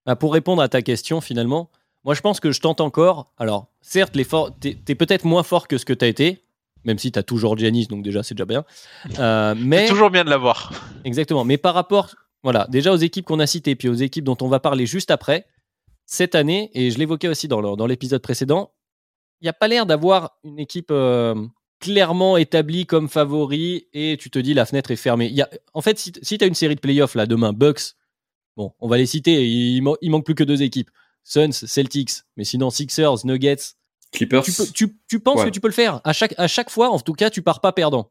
bah, 0.04 0.16
pour 0.16 0.32
répondre 0.32 0.60
à 0.60 0.68
ta 0.68 0.82
question 0.82 1.20
finalement, 1.20 1.70
moi 2.04 2.14
je 2.14 2.20
pense 2.20 2.40
que 2.40 2.50
je 2.50 2.60
tente 2.60 2.80
encore. 2.80 3.32
Alors, 3.38 3.68
certes, 3.82 4.16
les 4.16 4.26
t'es 4.60 4.78
es, 4.88 4.94
peut-être 4.94 5.24
moins 5.24 5.44
fort 5.44 5.68
que 5.68 5.78
ce 5.78 5.84
que 5.84 5.92
tu 5.92 6.04
as 6.04 6.08
été, 6.08 6.44
même 6.84 6.98
si 6.98 7.12
tu 7.12 7.18
as 7.18 7.22
toujours 7.22 7.56
Giannis, 7.56 7.86
donc 7.86 8.02
déjà 8.02 8.22
c'est 8.22 8.34
déjà 8.34 8.46
bien. 8.46 8.64
Euh, 9.20 9.54
mais 9.56 9.86
C'est 9.86 9.92
toujours 9.92 10.10
bien 10.10 10.24
de 10.24 10.30
l'avoir. 10.30 10.72
Exactement. 11.04 11.44
Mais 11.44 11.56
par 11.56 11.74
rapport, 11.74 12.14
voilà, 12.42 12.66
déjà 12.68 12.92
aux 12.92 12.96
équipes 12.96 13.26
qu'on 13.26 13.40
a 13.40 13.46
citées, 13.46 13.76
puis 13.76 13.88
aux 13.88 13.94
équipes 13.94 14.24
dont 14.24 14.36
on 14.40 14.48
va 14.48 14.58
parler 14.58 14.86
juste 14.86 15.10
après, 15.10 15.46
cette 16.04 16.34
année, 16.34 16.70
et 16.74 16.90
je 16.90 16.98
l'évoquais 16.98 17.28
aussi 17.28 17.48
dans 17.48 17.86
l'épisode 17.86 18.22
précédent, 18.22 18.72
il 19.40 19.44
n'y 19.44 19.48
a 19.48 19.52
pas 19.52 19.68
l'air 19.68 19.86
d'avoir 19.86 20.38
une 20.44 20.58
équipe 20.58 20.90
euh, 20.90 21.34
clairement 21.80 22.36
établie 22.36 22.86
comme 22.86 23.08
favori 23.08 23.86
et 23.92 24.16
tu 24.18 24.30
te 24.30 24.38
dis 24.38 24.54
la 24.54 24.66
fenêtre 24.66 24.90
est 24.90 24.96
fermée. 24.96 25.26
Il 25.26 25.34
y 25.34 25.42
a, 25.42 25.48
en 25.74 25.80
fait, 25.80 25.98
si, 25.98 26.12
tu 26.12 26.38
as 26.44 26.46
une 26.46 26.54
série 26.54 26.74
de 26.74 26.80
playoffs 26.80 27.14
là 27.14 27.26
demain, 27.26 27.52
Bucks, 27.52 27.94
bon, 28.56 28.72
on 28.80 28.88
va 28.88 28.96
les 28.98 29.06
citer, 29.06 29.46
il, 29.46 29.80
man- 29.82 29.94
il 30.02 30.10
manque 30.10 30.24
plus 30.24 30.34
que 30.34 30.44
deux 30.44 30.62
équipes. 30.62 30.90
Suns, 31.24 31.52
Celtics, 31.52 32.22
mais 32.36 32.44
sinon 32.44 32.70
Sixers, 32.70 33.24
Nuggets, 33.24 33.56
Clippers. 34.12 34.42
tu, 34.42 34.52
peux- 34.52 34.66
tu- 34.72 34.98
tu 35.08 35.20
penses 35.20 35.40
Ouais. 35.40 35.44
que 35.46 35.50
tu 35.50 35.60
peux 35.60 35.68
le 35.68 35.74
faire. 35.74 36.00
À 36.04 36.12
chaque, 36.14 36.34
à 36.38 36.48
chaque 36.48 36.70
fois, 36.70 36.88
en 36.90 36.98
tout 36.98 37.12
cas, 37.12 37.28
tu 37.30 37.42
pars 37.42 37.60
pas 37.60 37.72
perdant. 37.72 38.10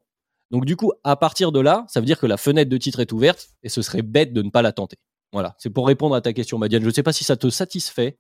Donc, 0.52 0.66
du 0.66 0.76
coup, 0.78 0.94
à 1.04 1.16
partir 1.16 1.52
de 1.52 1.60
là, 1.60 1.84
ça 1.90 2.00
veut 2.00 2.06
dire 2.06 2.20
que 2.20 2.28
la 2.28 2.38
fenêtre 2.38 2.70
de 2.70 2.78
titre 2.78 3.00
est 3.02 3.12
ouverte 3.12 3.50
et 3.64 3.70
ce 3.70 3.82
serait 3.82 4.04
bête 4.04 4.32
de 4.34 4.42
ne 4.44 4.50
pas 4.52 4.62
la 4.62 4.72
tenter. 4.72 4.98
Voilà, 5.34 5.56
c'est 5.58 5.70
pour 5.72 5.88
répondre 5.88 6.16
à 6.16 6.22
ta 6.22 6.32
question, 6.32 6.58
Madiane. 6.58 6.84
Je 6.84 6.88
ne 6.88 6.94
sais 6.94 7.04
pas 7.04 7.12
si 7.12 7.24
ça 7.26 7.36
te 7.36 7.50
satisfait, 7.50 8.18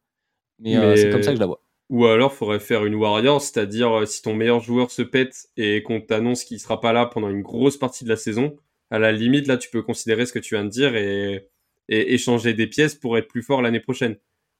mais, 0.59 0.75
euh, 0.75 0.89
Mais- 0.89 0.97
c'est 0.97 1.09
comme 1.11 1.23
ça 1.23 1.29
que 1.29 1.35
je 1.37 1.39
la 1.41 1.45
vois. 1.45 1.61
Ou 1.89 2.05
alors, 2.05 2.33
faudrait 2.33 2.59
faire 2.59 2.85
une 2.85 2.95
warrior, 2.95 3.41
c'est-à-dire 3.41 3.99
euh, 3.99 4.05
si 4.05 4.21
ton 4.21 4.35
meilleur 4.35 4.59
joueur 4.59 4.91
se 4.91 5.01
pète 5.01 5.47
et 5.55 5.83
qu'on 5.83 6.01
t'annonce 6.01 6.43
qu'il 6.43 6.59
sera 6.59 6.81
pas 6.81 6.91
là 6.91 7.05
pendant 7.05 7.29
une 7.29 7.41
grosse 7.41 7.77
partie 7.77 8.03
de 8.03 8.09
la 8.09 8.17
saison, 8.17 8.57
à 8.91 8.99
la 8.99 9.11
limite, 9.13 9.47
là, 9.47 9.57
tu 9.57 9.69
peux 9.69 9.81
considérer 9.81 10.25
ce 10.25 10.33
que 10.33 10.39
tu 10.39 10.55
viens 10.55 10.65
de 10.65 10.69
dire 10.69 10.95
et, 10.95 11.47
échanger 11.89 12.53
des 12.53 12.67
pièces 12.67 12.95
pour 12.95 13.17
être 13.17 13.29
plus 13.29 13.41
fort 13.41 13.61
l'année 13.61 13.79
prochaine. 13.79 14.17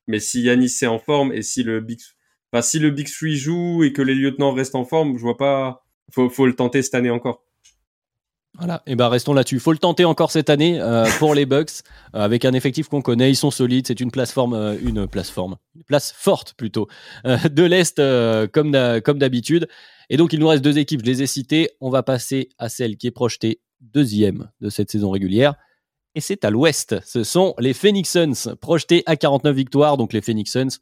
Mais 0.07 0.19
si 0.19 0.41
Yanis 0.43 0.73
est 0.82 0.88
en 0.88 0.99
forme 0.99 1.34
et 1.34 1.41
si 1.41 1.63
le 1.63 1.82
Big, 1.82 1.99
enfin, 2.53 2.61
si 2.61 2.80
le 2.80 2.89
Big 2.89 3.09
Three 3.09 3.36
joue 3.36 3.84
et 3.84 3.91
que 3.91 4.01
les 4.01 4.15
lieutenants 4.15 4.53
restent 4.53 4.75
en 4.75 4.86
forme, 4.86 5.17
je 5.17 5.21
vois 5.23 5.36
pas, 5.38 5.86
faut, 6.13 6.30
faut 6.30 6.45
le 6.45 6.55
tenter 6.55 6.82
cette 6.82 6.95
année 6.95 7.09
encore. 7.09 7.43
Voilà, 8.58 8.82
et 8.88 8.95
ben 8.95 9.08
restons 9.08 9.34
là-dessus. 9.34 9.60
Faut 9.60 9.72
le 9.72 9.78
tenter 9.78 10.03
encore 10.03 10.32
cette 10.32 10.49
année 10.49 10.82
euh, 10.82 11.05
pour 11.20 11.36
les 11.36 11.45
Bucks 11.45 11.84
euh, 12.16 12.22
avec 12.22 12.43
un 12.43 12.53
effectif 12.53 12.88
qu'on 12.89 13.03
connaît. 13.03 13.30
Ils 13.30 13.36
sont 13.36 13.51
solides. 13.51 13.86
C'est 13.86 13.99
une 13.99 14.10
plateforme, 14.10 14.55
euh, 14.55 14.76
une 14.82 15.08
plateforme, 15.08 15.58
place 15.86 16.12
forte 16.18 16.55
plutôt 16.55 16.88
de 17.24 17.64
l'est 17.64 18.01
comme 18.51 18.76
comme 19.01 19.20
d'habitude. 19.20 19.68
Et 20.10 20.18
donc 20.18 20.34
il 20.34 20.39
nous 20.39 20.47
reste 20.47 20.64
deux 20.64 20.80
équipes. 20.80 21.01
Je 21.01 21.05
les 21.05 21.22
ai 21.22 21.28
citées. 21.28 21.70
On 21.82 21.91
va 21.91 22.01
passer 22.01 22.49
à 22.58 22.68
celle 22.68 22.97
qui 22.97 23.05
est 23.05 23.12
projetée 23.12 23.62
deuxième 23.80 24.49
de 24.60 24.70
cette 24.70 24.89
saison 24.89 25.12
régulière. 25.12 25.53
Et 26.16 26.22
c'est 26.22 26.43
à 26.43 26.49
l'ouest. 26.49 26.95
Ce 27.05 27.24
sont 27.24 27.53
les 27.60 27.74
Phoenix 27.74 28.10
Suns 28.12 28.55
projetés 28.55 29.03
à 29.05 29.18
49 29.18 29.55
victoires. 29.55 29.97
Donc 29.97 30.14
les 30.14 30.22
Phoenix 30.22 30.51
Suns, 30.51 30.80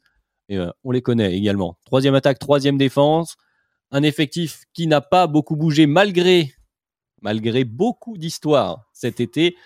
et, 0.48 0.58
on 0.82 0.92
les 0.92 1.02
connaît 1.02 1.36
également. 1.36 1.76
Troisième 1.84 2.14
attaque, 2.14 2.38
troisième 2.38 2.78
défense. 2.78 3.36
Un 3.90 4.02
effectif 4.02 4.62
qui 4.72 4.86
n'a 4.86 5.02
pas 5.02 5.26
beaucoup 5.26 5.56
bougé 5.56 5.86
malgré 5.86 6.55
malgré 7.22 7.64
beaucoup 7.64 8.18
d'histoires 8.18 8.84
cet 8.92 9.20
été, 9.20 9.56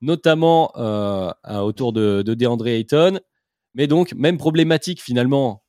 notamment 0.00 0.72
euh, 0.76 1.32
autour 1.44 1.92
de, 1.92 2.22
de 2.22 2.34
DeAndre 2.34 2.68
Ayton. 2.68 3.20
Mais 3.74 3.86
donc, 3.86 4.12
même 4.14 4.38
problématique 4.38 5.00
finalement, 5.00 5.62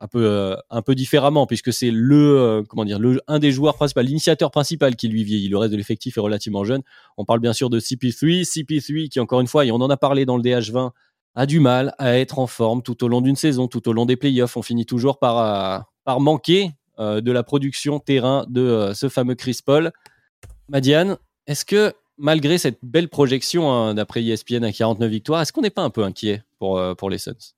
un 0.00 0.06
peu, 0.06 0.24
euh, 0.24 0.56
un 0.70 0.82
peu 0.82 0.94
différemment, 0.94 1.46
puisque 1.46 1.72
c'est 1.72 1.90
le, 1.90 2.38
euh, 2.38 2.62
comment 2.68 2.84
dire, 2.84 3.00
un 3.26 3.38
des 3.38 3.50
joueurs 3.50 3.74
principaux, 3.74 4.00
l'initiateur 4.00 4.50
principal 4.50 4.96
qui 4.96 5.08
lui 5.08 5.24
vieillit. 5.24 5.48
Le 5.48 5.58
reste 5.58 5.72
de 5.72 5.76
l'effectif 5.76 6.16
est 6.16 6.20
relativement 6.20 6.64
jeune. 6.64 6.82
On 7.16 7.24
parle 7.24 7.40
bien 7.40 7.52
sûr 7.52 7.70
de 7.70 7.80
CP3. 7.80 8.44
CP3 8.44 9.08
qui, 9.08 9.20
encore 9.20 9.40
une 9.40 9.48
fois, 9.48 9.64
et 9.64 9.72
on 9.72 9.76
en 9.76 9.90
a 9.90 9.96
parlé 9.96 10.24
dans 10.24 10.36
le 10.36 10.42
DH20, 10.42 10.90
a 11.34 11.46
du 11.46 11.60
mal 11.60 11.94
à 11.98 12.18
être 12.18 12.38
en 12.38 12.46
forme 12.46 12.82
tout 12.82 13.04
au 13.04 13.08
long 13.08 13.20
d'une 13.20 13.36
saison, 13.36 13.68
tout 13.68 13.88
au 13.88 13.92
long 13.92 14.06
des 14.06 14.16
playoffs. 14.16 14.56
On 14.56 14.62
finit 14.62 14.86
toujours 14.86 15.18
par, 15.18 15.86
par 16.04 16.20
manquer 16.20 16.72
de 16.98 17.30
la 17.30 17.42
production 17.44 18.00
terrain 18.00 18.44
de 18.48 18.90
ce 18.94 19.08
fameux 19.08 19.36
Chris 19.36 19.60
Paul. 19.64 19.92
Madiane, 20.68 21.16
est-ce 21.46 21.64
que 21.64 21.94
malgré 22.18 22.58
cette 22.58 22.78
belle 22.82 23.08
projection 23.08 23.72
hein, 23.72 23.94
d'après 23.94 24.22
ESPN 24.22 24.64
à 24.64 24.72
49 24.72 25.10
victoires, 25.10 25.40
est-ce 25.40 25.52
qu'on 25.52 25.62
n'est 25.62 25.70
pas 25.70 25.82
un 25.82 25.90
peu 25.90 26.02
inquiet 26.04 26.42
pour, 26.58 26.78
euh, 26.78 26.94
les 27.08 27.18
Suns? 27.18 27.54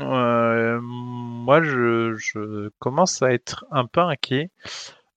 Euh, 0.00 0.80
Moi, 0.82 1.62
je, 1.62 2.68
commence 2.78 3.22
à 3.22 3.32
être 3.32 3.64
un 3.70 3.86
peu 3.86 4.00
inquiet. 4.00 4.50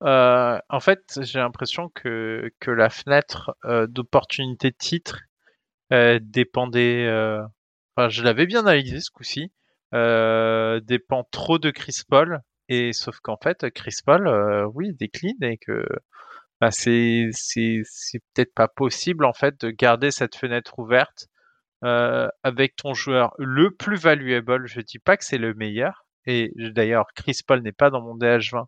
Euh, 0.04 0.60
en 0.70 0.80
fait, 0.80 1.20
j'ai 1.22 1.40
l'impression 1.40 1.90
que, 1.90 2.52
que 2.60 2.72
la 2.72 2.90
fenêtre 2.90 3.56
d'opportunité 3.88 4.70
de 4.70 4.76
titre 4.78 5.22
dépendait. 6.22 7.08
Enfin, 7.96 8.10
je 8.10 8.24
l'avais 8.24 8.46
bien 8.46 8.62
analysé 8.62 9.00
ce 9.00 9.12
coup-ci. 9.12 9.52
dépend 9.92 11.24
trop 11.32 11.58
de 11.58 11.72
Chris 11.72 12.02
Paul. 12.08 12.42
Et 12.70 12.94
sauf 12.94 13.20
qu'en 13.22 13.38
fait, 13.38 13.70
Chris 13.72 13.98
Paul, 14.06 14.28
oui, 14.74 14.94
décline 14.94 15.42
et 15.42 15.58
que 15.58 15.86
bah, 16.64 16.72
c'est 16.72 17.30
peut-être 18.34 18.54
pas 18.54 18.70
possible 18.70 19.26
en 19.26 19.34
fait 19.34 19.60
de 19.60 19.70
garder 19.70 20.12
cette 20.12 20.38
fenêtre 20.38 20.80
ouverte 20.80 21.28
euh, 21.84 22.30
avec 22.42 22.78
ton 22.78 22.94
joueur 22.94 23.34
le 23.38 23.72
plus 23.72 23.98
valuable. 23.98 24.66
Je 24.66 24.80
dis 24.80 25.00
pas 25.00 25.18
que 25.18 25.26
c'est 25.26 25.38
le 25.38 25.54
meilleur. 25.56 26.06
Et 26.26 26.54
d'ailleurs, 26.56 27.08
Chris 27.16 27.40
Paul 27.46 27.62
n'est 27.64 27.74
pas 27.74 27.90
dans 27.90 28.02
mon 28.02 28.18
DH20 28.18 28.68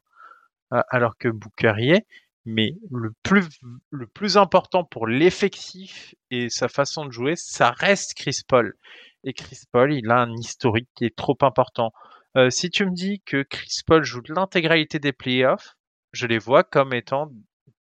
euh, 0.74 0.82
alors 0.90 1.18
que 1.18 1.30
Booker 1.30 1.76
y 1.78 1.92
est. 1.92 2.06
Mais 2.44 2.74
le 2.92 3.14
plus 3.24 3.48
le 3.92 4.08
plus 4.08 4.36
important 4.36 4.84
pour 4.84 5.08
l'effectif 5.08 6.16
et 6.32 6.50
sa 6.50 6.68
façon 6.68 7.06
de 7.06 7.12
jouer, 7.12 7.36
ça 7.38 7.72
reste 7.72 8.14
Chris 8.16 8.42
Paul. 8.46 8.76
Et 9.24 9.32
Chris 9.32 9.62
Paul, 9.72 9.94
il 9.94 10.12
a 10.12 10.18
un 10.20 10.34
historique 10.34 10.90
qui 10.96 11.06
est 11.06 11.16
trop 11.16 11.38
important. 11.44 11.94
Euh, 12.36 12.50
si 12.50 12.70
tu 12.70 12.86
me 12.86 12.92
dis 12.94 13.22
que 13.26 13.42
Chris 13.44 13.80
Paul 13.88 14.04
joue 14.04 14.22
l'intégralité 14.28 15.00
des 15.00 15.14
playoffs, 15.14 15.78
je 16.12 16.28
les 16.28 16.40
vois 16.40 16.66
comme 16.66 16.94
étant 16.94 17.32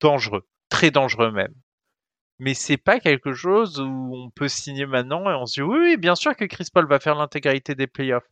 dangereux, 0.00 0.46
très 0.68 0.90
dangereux 0.90 1.30
même. 1.30 1.54
Mais 2.38 2.54
c'est 2.54 2.76
pas 2.76 3.00
quelque 3.00 3.32
chose 3.32 3.80
où 3.80 4.12
on 4.14 4.30
peut 4.30 4.48
signer 4.48 4.86
maintenant 4.86 5.30
et 5.30 5.34
on 5.34 5.46
se 5.46 5.54
dit 5.54 5.62
oui, 5.62 5.96
bien 5.96 6.14
sûr 6.14 6.36
que 6.36 6.44
Chris 6.44 6.68
Paul 6.72 6.88
va 6.88 6.98
faire 6.98 7.14
l'intégralité 7.14 7.74
des 7.74 7.86
playoffs. 7.86 8.26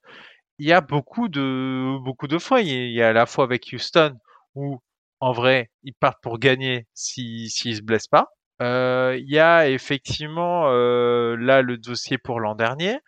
Il 0.58 0.66
y 0.66 0.72
a 0.72 0.80
beaucoup 0.80 1.28
de 1.28 1.98
beaucoup 2.04 2.28
de 2.28 2.38
fois, 2.38 2.60
il 2.60 2.92
y 2.92 3.02
a 3.02 3.08
à 3.08 3.12
la 3.12 3.26
fois 3.26 3.44
avec 3.44 3.70
Houston 3.72 4.16
où 4.54 4.80
en 5.20 5.32
vrai 5.32 5.70
ils 5.84 5.94
partent 5.94 6.22
pour 6.22 6.38
gagner 6.38 6.86
s'ils 6.94 7.50
si, 7.50 7.76
se 7.76 7.82
blessent 7.82 8.08
pas. 8.08 8.28
Euh, 8.60 9.16
il 9.18 9.30
y 9.30 9.38
a 9.38 9.68
effectivement 9.68 10.68
euh, 10.68 11.36
là 11.36 11.62
le 11.62 11.78
dossier 11.78 12.18
pour 12.18 12.40
l'an 12.40 12.54
dernier. 12.54 12.98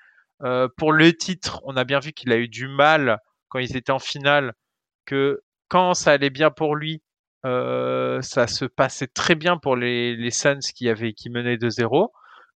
Euh, 0.42 0.68
pour 0.76 0.92
le 0.92 1.12
titre, 1.12 1.60
on 1.64 1.76
a 1.76 1.84
bien 1.84 2.00
vu 2.00 2.12
qu'il 2.12 2.32
a 2.32 2.36
eu 2.36 2.48
du 2.48 2.68
mal 2.68 3.18
quand 3.48 3.58
ils 3.60 3.76
étaient 3.76 3.92
en 3.92 3.98
finale, 3.98 4.54
que 5.06 5.42
quand 5.68 5.94
ça 5.94 6.12
allait 6.12 6.30
bien 6.30 6.50
pour 6.50 6.76
lui, 6.76 7.02
euh, 7.44 8.22
ça 8.22 8.46
se 8.46 8.64
passait 8.64 9.06
très 9.06 9.34
bien 9.34 9.58
pour 9.58 9.76
les, 9.76 10.16
les 10.16 10.30
Suns 10.30 10.60
qui, 10.74 10.88
avaient, 10.88 11.12
qui 11.12 11.30
menaient 11.30 11.56
2-0. 11.56 12.08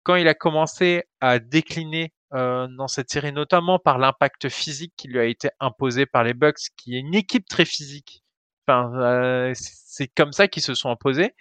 Quand 0.04 0.14
il 0.14 0.28
a 0.28 0.34
commencé 0.34 1.04
à 1.20 1.38
décliner 1.38 2.12
euh, 2.34 2.68
dans 2.68 2.86
cette 2.86 3.10
série, 3.10 3.32
notamment 3.32 3.78
par 3.78 3.98
l'impact 3.98 4.48
physique 4.48 4.92
qui 4.96 5.08
lui 5.08 5.18
a 5.18 5.24
été 5.24 5.48
imposé 5.58 6.06
par 6.06 6.22
les 6.22 6.34
Bucks, 6.34 6.70
qui 6.76 6.96
est 6.96 7.00
une 7.00 7.14
équipe 7.14 7.48
très 7.48 7.64
physique. 7.64 8.22
Enfin, 8.68 8.92
euh, 9.00 9.52
c'est 9.54 10.08
comme 10.08 10.32
ça 10.32 10.48
qu'ils 10.48 10.62
se 10.62 10.74
sont 10.74 10.90
imposés. 10.90 11.34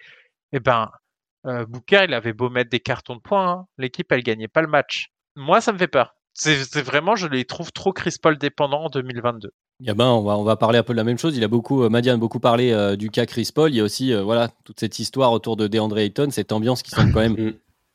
Et 0.52 0.58
eh 0.58 0.60
ben, 0.60 0.90
Booker, 1.44 2.06
il 2.08 2.14
avait 2.14 2.34
beau 2.34 2.50
mettre 2.50 2.70
des 2.72 2.80
cartons 2.80 3.16
de 3.16 3.22
points, 3.22 3.52
hein. 3.52 3.68
l'équipe, 3.78 4.12
elle 4.12 4.24
gagnait 4.24 4.48
pas 4.48 4.62
le 4.62 4.68
match. 4.68 5.10
Moi, 5.36 5.62
ça 5.62 5.74
me 5.74 5.78
fait 5.78 5.88
peur. 5.88 6.16
C'est 6.34 6.82
vraiment, 6.82 7.16
je 7.16 7.28
les 7.28 7.46
trouve 7.46 7.72
trop 7.72 7.94
Chris 7.94 8.16
Paul 8.22 8.38
dépendants 8.38 8.86
en 8.86 8.90
2022. 8.90 9.52
On 9.82 9.94
va, 9.94 10.38
on 10.38 10.44
va 10.44 10.56
parler 10.56 10.80
un 10.80 10.84
peu 10.84 10.94
de 10.94 10.98
la 10.98 11.04
même 11.04 11.18
chose. 11.18 11.36
Il 11.36 11.44
a 11.44 11.50
beaucoup, 11.50 11.84
euh, 11.84 11.90
Madiane 11.90 12.16
a 12.16 12.18
beaucoup 12.18 12.40
parlé 12.40 12.72
euh, 12.72 12.96
du 12.96 13.10
cas 13.10 13.26
Chris 13.26 13.50
Paul. 13.54 13.72
Il 13.72 13.78
y 13.78 13.82
a 13.82 13.84
aussi, 13.84 14.14
euh, 14.14 14.24
voilà, 14.24 14.50
toute 14.64 14.80
cette 14.80 15.00
histoire 15.00 15.34
autour 15.34 15.58
de 15.58 15.68
DeAndre 15.68 15.98
Ayton, 15.98 16.30
cette 16.32 16.54
ambiance 16.54 16.82
qui 16.82 16.92
semble 16.92 17.12
quand 17.12 17.20
même 17.20 17.34
mm. 17.38 17.54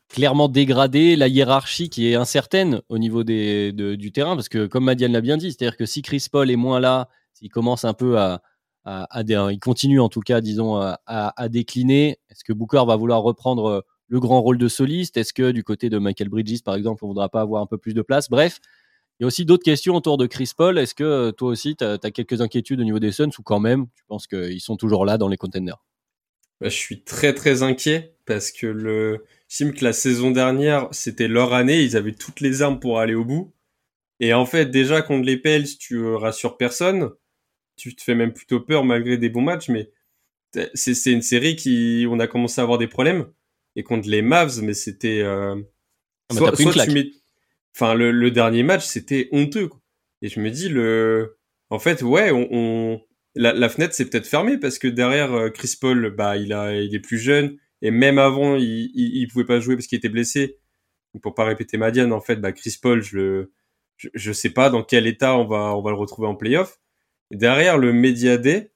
clairement 0.09 0.49
dégradée, 0.49 1.17
la 1.17 1.29
hiérarchie 1.29 1.89
qui 1.89 2.11
est 2.11 2.17
incertaine 2.17 2.83
au 2.91 2.99
niveau 2.99 3.25
des, 3.25 3.73
du 3.73 4.13
terrain, 4.13 4.35
parce 4.35 4.51
que 4.51 4.67
comme 4.67 4.85
Madiane 4.85 5.13
l'a 5.13 5.23
bien 5.23 5.39
dit, 5.39 5.53
c'est-à-dire 5.53 5.79
que 5.79 5.87
si 5.87 6.03
Chris 6.03 6.27
Paul 6.31 6.51
est 6.51 6.57
moins 6.57 6.81
là, 6.81 7.09
s'il 7.33 7.49
commence 7.49 7.87
un 7.87 7.95
peu 7.95 8.19
à, 8.19 8.43
à, 8.85 9.23
il 9.51 9.59
continue 9.59 10.01
en 10.01 10.11
tout 10.11 10.21
cas, 10.21 10.43
disons, 10.43 10.77
à, 10.77 10.99
à 11.07 11.49
décliner, 11.49 12.19
est-ce 12.29 12.45
que 12.45 12.53
Booker 12.53 12.83
va 12.87 12.97
vouloir 12.97 13.23
reprendre 13.23 13.85
le 14.09 14.21
grand 14.21 14.43
rôle 14.43 14.59
de 14.59 14.69
soliste? 14.69 15.17
Est-ce 15.17 15.33
que 15.33 15.51
du 15.51 15.65
côté 15.65 15.89
de 15.89 15.99
Michael 15.99 16.29
Bridges, 16.29 16.63
par 16.63 16.75
exemple, 16.75 17.05
on 17.07 17.09
voudra 17.09 17.31
pas 17.31 17.41
avoir 17.41 17.63
un 17.63 17.67
peu 17.67 17.79
plus 17.79 17.95
de 17.95 18.03
place? 18.03 18.29
Bref, 18.29 18.61
il 19.21 19.25
y 19.25 19.27
a 19.27 19.27
aussi 19.27 19.45
d'autres 19.45 19.63
questions 19.63 19.95
autour 19.95 20.17
de 20.17 20.27
Chris 20.27 20.51
Paul. 20.57 20.79
Est-ce 20.79 20.95
que 20.95 21.05
euh, 21.05 21.31
toi 21.31 21.51
aussi, 21.51 21.77
tu 21.77 21.85
as, 21.85 21.99
quelques 21.99 22.41
inquiétudes 22.41 22.81
au 22.81 22.85
niveau 22.85 22.99
des 22.99 23.13
Suns 23.13 23.29
ou 23.39 23.43
quand 23.43 23.61
même, 23.61 23.87
tu 23.95 24.03
penses 24.09 24.27
qu'ils 24.27 24.63
sont 24.63 24.79
toujours 24.79 25.05
là 25.05 25.19
dans 25.19 25.29
les 25.29 25.37
containers? 25.37 25.85
Bah, 26.59 26.71
Je 26.71 26.77
suis 26.77 27.05
très 27.05 27.35
très 27.35 27.63
inquiet 27.63 28.17
parce 28.25 28.51
que 28.51 28.67
le 28.67 29.27
sim 29.47 29.73
que 29.73 29.85
la 29.85 29.93
saison 29.93 30.31
dernière, 30.31 30.89
c'était 30.93 31.29
leur 31.29 31.53
année, 31.53 31.83
ils 31.83 31.99
avaient 31.99 32.15
toutes 32.15 32.41
les 32.41 32.63
armes 32.63 32.81
pour 32.81 32.99
aller 32.99 33.15
au 33.15 33.27
bout. 33.27 33.53
Et 34.21 34.33
en 34.33 34.47
fait, 34.47 34.71
déjà 34.71 35.03
contre 35.03 35.27
les 35.27 35.37
Pels, 35.37 35.67
tu 35.77 36.03
rassures 36.15 36.57
personne. 36.57 37.11
Tu 37.77 37.95
te 37.95 38.03
fais 38.03 38.15
même 38.15 38.33
plutôt 38.33 38.61
peur 38.61 38.85
malgré 38.85 39.19
des 39.19 39.29
bons 39.29 39.43
matchs, 39.43 39.69
mais 39.69 39.91
c'est 40.73 41.13
une 41.13 41.23
série 41.23 41.57
qui, 41.57 42.07
on 42.09 42.21
a 42.21 42.27
commencé 42.27 42.59
à 42.59 42.65
avoir 42.65 42.79
des 42.79 42.89
problèmes. 42.89 43.27
Et 43.77 43.83
contre 43.83 44.09
les 44.09 44.23
Mavs, 44.23 44.63
mais 44.63 44.75
c'était... 44.75 45.21
Euh... 45.21 45.61
Ah, 46.31 46.37
soit, 46.37 46.53
tu 46.53 46.91
mets 46.93 47.11
Enfin, 47.75 47.95
le, 47.95 48.11
le 48.11 48.31
dernier 48.31 48.63
match, 48.63 48.85
c'était 48.85 49.29
honteux. 49.33 49.69
Quoi. 49.69 49.81
Et 50.23 50.29
je 50.29 50.41
me 50.41 50.51
dis, 50.51 50.69
le, 50.69 51.39
en 51.71 51.79
fait, 51.79 52.03
ouais, 52.03 52.31
on, 52.31 52.49
on... 52.51 53.01
La, 53.37 53.53
la, 53.53 53.69
fenêtre 53.69 53.95
s'est 53.95 54.07
peut-être 54.07 54.27
fermée 54.27 54.59
parce 54.59 54.79
que 54.79 54.89
derrière 54.89 55.33
euh, 55.33 55.51
Chris 55.51 55.77
Paul, 55.81 56.11
bah, 56.11 56.37
il 56.37 56.53
a, 56.53 56.75
il 56.75 56.95
est 56.95 57.01
plus 57.01 57.19
jeune 57.19 57.57
et 57.83 57.91
même 57.91 58.19
avant, 58.19 58.57
il, 58.57 58.91
il, 58.95 59.29
pouvait 59.29 59.45
pas 59.45 59.61
jouer 59.61 59.77
parce 59.77 59.87
qu'il 59.87 59.97
était 59.99 60.09
blessé. 60.09 60.59
pour 61.23 61.35
pas 61.35 61.45
répéter 61.45 61.79
Madiane, 61.79 62.13
en 62.13 62.21
fait, 62.21 62.37
bah, 62.37 62.53
Chris 62.53 62.77
Paul, 62.81 63.03
je 63.03 63.17
le, 63.17 63.53
je, 63.97 64.09
je, 64.15 64.33
sais 64.33 64.51
pas 64.51 64.69
dans 64.69 64.83
quel 64.83 65.07
état 65.07 65.37
on 65.37 65.47
va, 65.47 65.77
on 65.77 65.83
va 65.83 65.91
le 65.91 65.97
retrouver 65.97 66.29
en 66.29 66.35
playoff. 66.35 66.79
Et 67.31 67.37
derrière 67.37 67.79
le 67.79 67.93
Media 67.93 68.37
Day, 68.37 68.73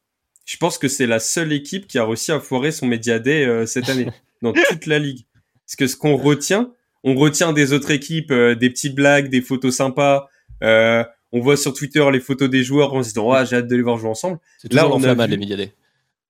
je 0.47 0.57
pense 0.57 0.79
que 0.79 0.89
c'est 0.89 1.07
la 1.07 1.19
seule 1.19 1.53
équipe 1.53 1.87
qui 1.87 1.99
a 1.99 2.05
réussi 2.05 2.33
à 2.33 2.41
foirer 2.41 2.71
son 2.71 2.87
Media 2.87 3.19
Day 3.19 3.45
euh, 3.45 3.67
cette 3.67 3.89
année 3.89 4.07
dans 4.43 4.53
toute 4.53 4.87
la 4.87 4.99
ligue. 4.99 5.27
Parce 5.67 5.77
que 5.77 5.87
ce 5.87 5.97
qu'on 5.97 6.17
retient, 6.17 6.73
on 7.05 7.15
retient 7.15 7.53
des 7.53 7.73
autres 7.73 7.91
équipes 7.91 8.33
euh, 8.33 8.55
des 8.55 8.71
petites 8.71 8.95
blagues, 8.95 9.29
des 9.29 9.43
photos 9.43 9.77
sympas. 9.77 10.29
Euh, 10.63 11.05
on 11.33 11.41
voit 11.41 11.57
sur 11.57 11.75
Twitter 11.75 12.05
les 12.11 12.21
photos 12.21 12.49
des 12.49 12.65
joueurs 12.65 12.95
en 12.95 13.03
se 13.03 13.09
disant 13.09 13.31
ah 13.31 13.45
j'ai 13.45 13.57
hâte 13.57 13.69
de 13.69 13.77
les 13.77 13.83
voir 13.83 13.99
jouer 13.99 14.09
ensemble. 14.09 14.39
C'est 14.59 14.73
Là 14.73 14.89
on 14.89 15.03
a 15.05 15.15
vu... 15.15 15.31
les 15.31 15.37
Mediadé. 15.37 15.73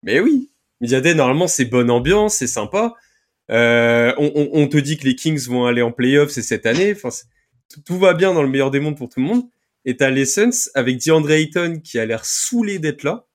Mais 0.03 0.21
oui, 0.21 0.51
Mediadé 0.81 1.15
normalement 1.15 1.47
c'est 1.47 1.65
bonne 1.65 1.91
ambiance, 1.91 2.35
c'est 2.35 2.49
sympa. 2.49 2.95
Euh, 3.51 4.13
on, 4.19 4.49
on, 4.53 4.67
te 4.69 4.79
dit 4.79 4.97
que 4.97 5.05
les 5.05 5.15
Kings 5.15 5.47
vont 5.49 5.67
aller 5.67 5.83
en 5.83 5.93
playoff, 5.93 6.31
c'est 6.31 6.43
cette 6.43 6.67
année. 6.67 6.95
Enfin, 6.95 7.11
tout, 7.85 7.99
va 7.99 8.15
bien 8.15 8.33
dans 8.33 8.43
le 8.43 8.49
meilleur 8.49 8.71
des 8.71 8.81
mondes 8.81 8.97
pour 8.97 9.09
tout 9.09 9.21
le 9.21 9.27
monde. 9.27 9.45
Et 9.85 9.97
t'as 9.97 10.09
les 10.09 10.25
Suns 10.25 10.71
avec 10.75 11.05
DeAndre 11.05 11.31
Ayton 11.31 11.81
qui 11.85 11.99
a 11.99 12.07
l'air 12.07 12.25
saoulé 12.25 12.79
d'être 12.79 13.03
là 13.03 13.27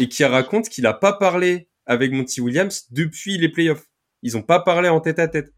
et 0.00 0.08
qui 0.08 0.24
raconte 0.24 0.68
qu'il 0.68 0.84
a 0.86 0.92
pas 0.94 1.12
parlé 1.12 1.68
avec 1.86 2.10
Monty 2.10 2.40
Williams 2.40 2.86
depuis 2.90 3.38
les 3.38 3.48
playoffs. 3.48 3.86
Ils 4.22 4.36
ont 4.36 4.42
pas 4.42 4.58
parlé 4.58 4.88
en 4.88 5.00
tête 5.00 5.20
à 5.20 5.28
tête. 5.28 5.52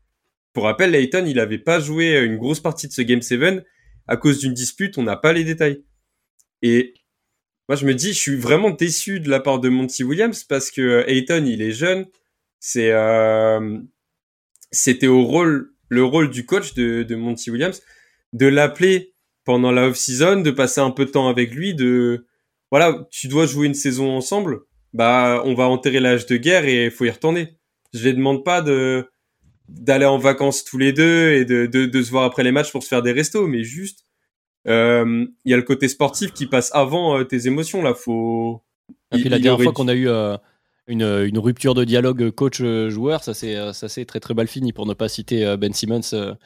Pour 0.58 0.64
rappel, 0.64 0.90
Layton, 0.90 1.24
il 1.24 1.38
avait 1.38 1.58
pas 1.58 1.78
joué 1.78 2.18
une 2.18 2.36
grosse 2.36 2.58
partie 2.58 2.88
de 2.88 2.92
ce 2.92 3.00
Game 3.00 3.22
7 3.22 3.64
à 4.08 4.16
cause 4.16 4.40
d'une 4.40 4.54
dispute, 4.54 4.98
on 4.98 5.04
n'a 5.04 5.14
pas 5.14 5.32
les 5.32 5.44
détails. 5.44 5.84
Et 6.62 6.94
moi, 7.68 7.76
je 7.76 7.86
me 7.86 7.94
dis, 7.94 8.08
je 8.08 8.18
suis 8.18 8.34
vraiment 8.34 8.70
déçu 8.70 9.20
de 9.20 9.30
la 9.30 9.38
part 9.38 9.60
de 9.60 9.68
Monty 9.68 10.02
Williams 10.02 10.42
parce 10.42 10.72
que 10.72 11.04
Ayton, 11.06 11.44
il 11.46 11.62
est 11.62 11.70
jeune. 11.70 12.06
C'est, 12.58 12.90
euh, 12.90 13.78
c'était 14.72 15.06
au 15.06 15.22
rôle, 15.22 15.76
le 15.90 16.02
rôle 16.02 16.28
du 16.28 16.44
coach 16.44 16.74
de, 16.74 17.04
de 17.04 17.14
Monty 17.14 17.52
Williams 17.52 17.80
de 18.32 18.46
l'appeler 18.46 19.14
pendant 19.44 19.70
la 19.70 19.86
off-season, 19.86 20.40
de 20.40 20.50
passer 20.50 20.80
un 20.80 20.90
peu 20.90 21.04
de 21.04 21.12
temps 21.12 21.28
avec 21.28 21.54
lui, 21.54 21.76
de, 21.76 22.26
voilà, 22.72 23.06
tu 23.12 23.28
dois 23.28 23.46
jouer 23.46 23.68
une 23.68 23.74
saison 23.74 24.10
ensemble. 24.10 24.62
Bah, 24.92 25.40
on 25.44 25.54
va 25.54 25.68
enterrer 25.68 26.00
l'âge 26.00 26.26
de 26.26 26.36
guerre 26.36 26.64
et 26.64 26.86
il 26.86 26.90
faut 26.90 27.04
y 27.04 27.10
retourner. 27.10 27.60
Je 27.94 28.02
les 28.02 28.12
demande 28.12 28.44
pas 28.44 28.60
de, 28.60 29.08
d'aller 29.68 30.06
en 30.06 30.18
vacances 30.18 30.64
tous 30.64 30.78
les 30.78 30.92
deux 30.92 31.32
et 31.32 31.44
de, 31.44 31.66
de, 31.66 31.86
de 31.86 32.02
se 32.02 32.10
voir 32.10 32.24
après 32.24 32.42
les 32.42 32.52
matchs 32.52 32.72
pour 32.72 32.82
se 32.82 32.88
faire 32.88 33.02
des 33.02 33.12
restos, 33.12 33.46
mais 33.46 33.62
juste 33.62 34.06
euh, 34.66 35.26
il 35.44 35.50
y 35.50 35.54
a 35.54 35.56
le 35.56 35.62
côté 35.62 35.88
sportif 35.88 36.32
qui 36.32 36.46
passe 36.46 36.70
avant 36.74 37.18
euh, 37.18 37.24
tes 37.24 37.46
émotions 37.46 37.82
là. 37.82 37.94
Faut. 37.94 38.62
Et 39.12 39.18
puis 39.18 39.28
la 39.28 39.38
dernière 39.38 39.62
fois 39.62 39.72
qu'on 39.72 39.88
a 39.88 39.94
eu 39.94 40.08
euh, 40.08 40.36
une, 40.86 41.02
une, 41.02 41.38
rupture 41.38 41.74
de 41.74 41.84
dialogue 41.84 42.30
coach-joueur, 42.30 43.22
ça 43.22 43.34
c'est 43.34 43.72
ça 43.72 43.88
c'est 43.88 44.04
très 44.04 44.20
très 44.20 44.34
mal 44.34 44.48
fini 44.48 44.72
pour 44.72 44.86
ne 44.86 44.94
pas 44.94 45.08
citer 45.08 45.56
Ben 45.56 45.72
Simmons 45.72 46.36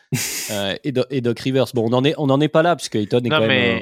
et, 0.84 0.92
et, 1.10 1.20
Doc 1.20 1.40
Rivers. 1.40 1.66
Bon, 1.74 1.88
on 1.88 1.92
en 1.92 2.04
est 2.04 2.14
on 2.18 2.28
en 2.30 2.40
est 2.40 2.48
pas 2.48 2.62
là 2.62 2.76
puisque 2.76 2.96
Ayton 2.96 3.18
est 3.18 3.28
non, 3.28 3.38
quand 3.38 3.46
mais... 3.46 3.74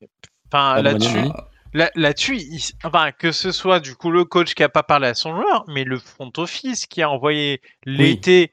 même. 0.00 0.08
Enfin 0.50 0.82
là-dessus. 0.82 1.28
Là-dessus, 1.74 2.40
enfin, 2.82 3.12
que 3.12 3.30
ce 3.30 3.52
soit 3.52 3.78
du 3.78 3.94
coup 3.94 4.10
le 4.10 4.24
coach 4.24 4.54
qui 4.54 4.62
a 4.62 4.70
pas 4.70 4.82
parlé 4.82 5.08
à 5.08 5.14
son 5.14 5.36
joueur, 5.36 5.64
mais 5.68 5.84
le 5.84 5.98
front 5.98 6.32
office 6.38 6.86
qui 6.86 7.02
a 7.02 7.10
envoyé 7.10 7.60
l'été 7.84 8.50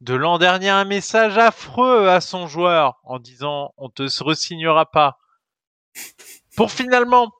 de 0.00 0.14
l'an 0.14 0.38
dernier 0.38 0.68
un 0.68 0.84
message 0.84 1.38
affreux 1.38 2.08
à 2.08 2.20
son 2.20 2.46
joueur 2.46 3.00
en 3.04 3.18
disant 3.18 3.72
on 3.76 3.88
te 3.88 4.02
resignera 4.22 4.90
pas 4.90 5.18
pour 6.56 6.70
finalement 6.70 7.32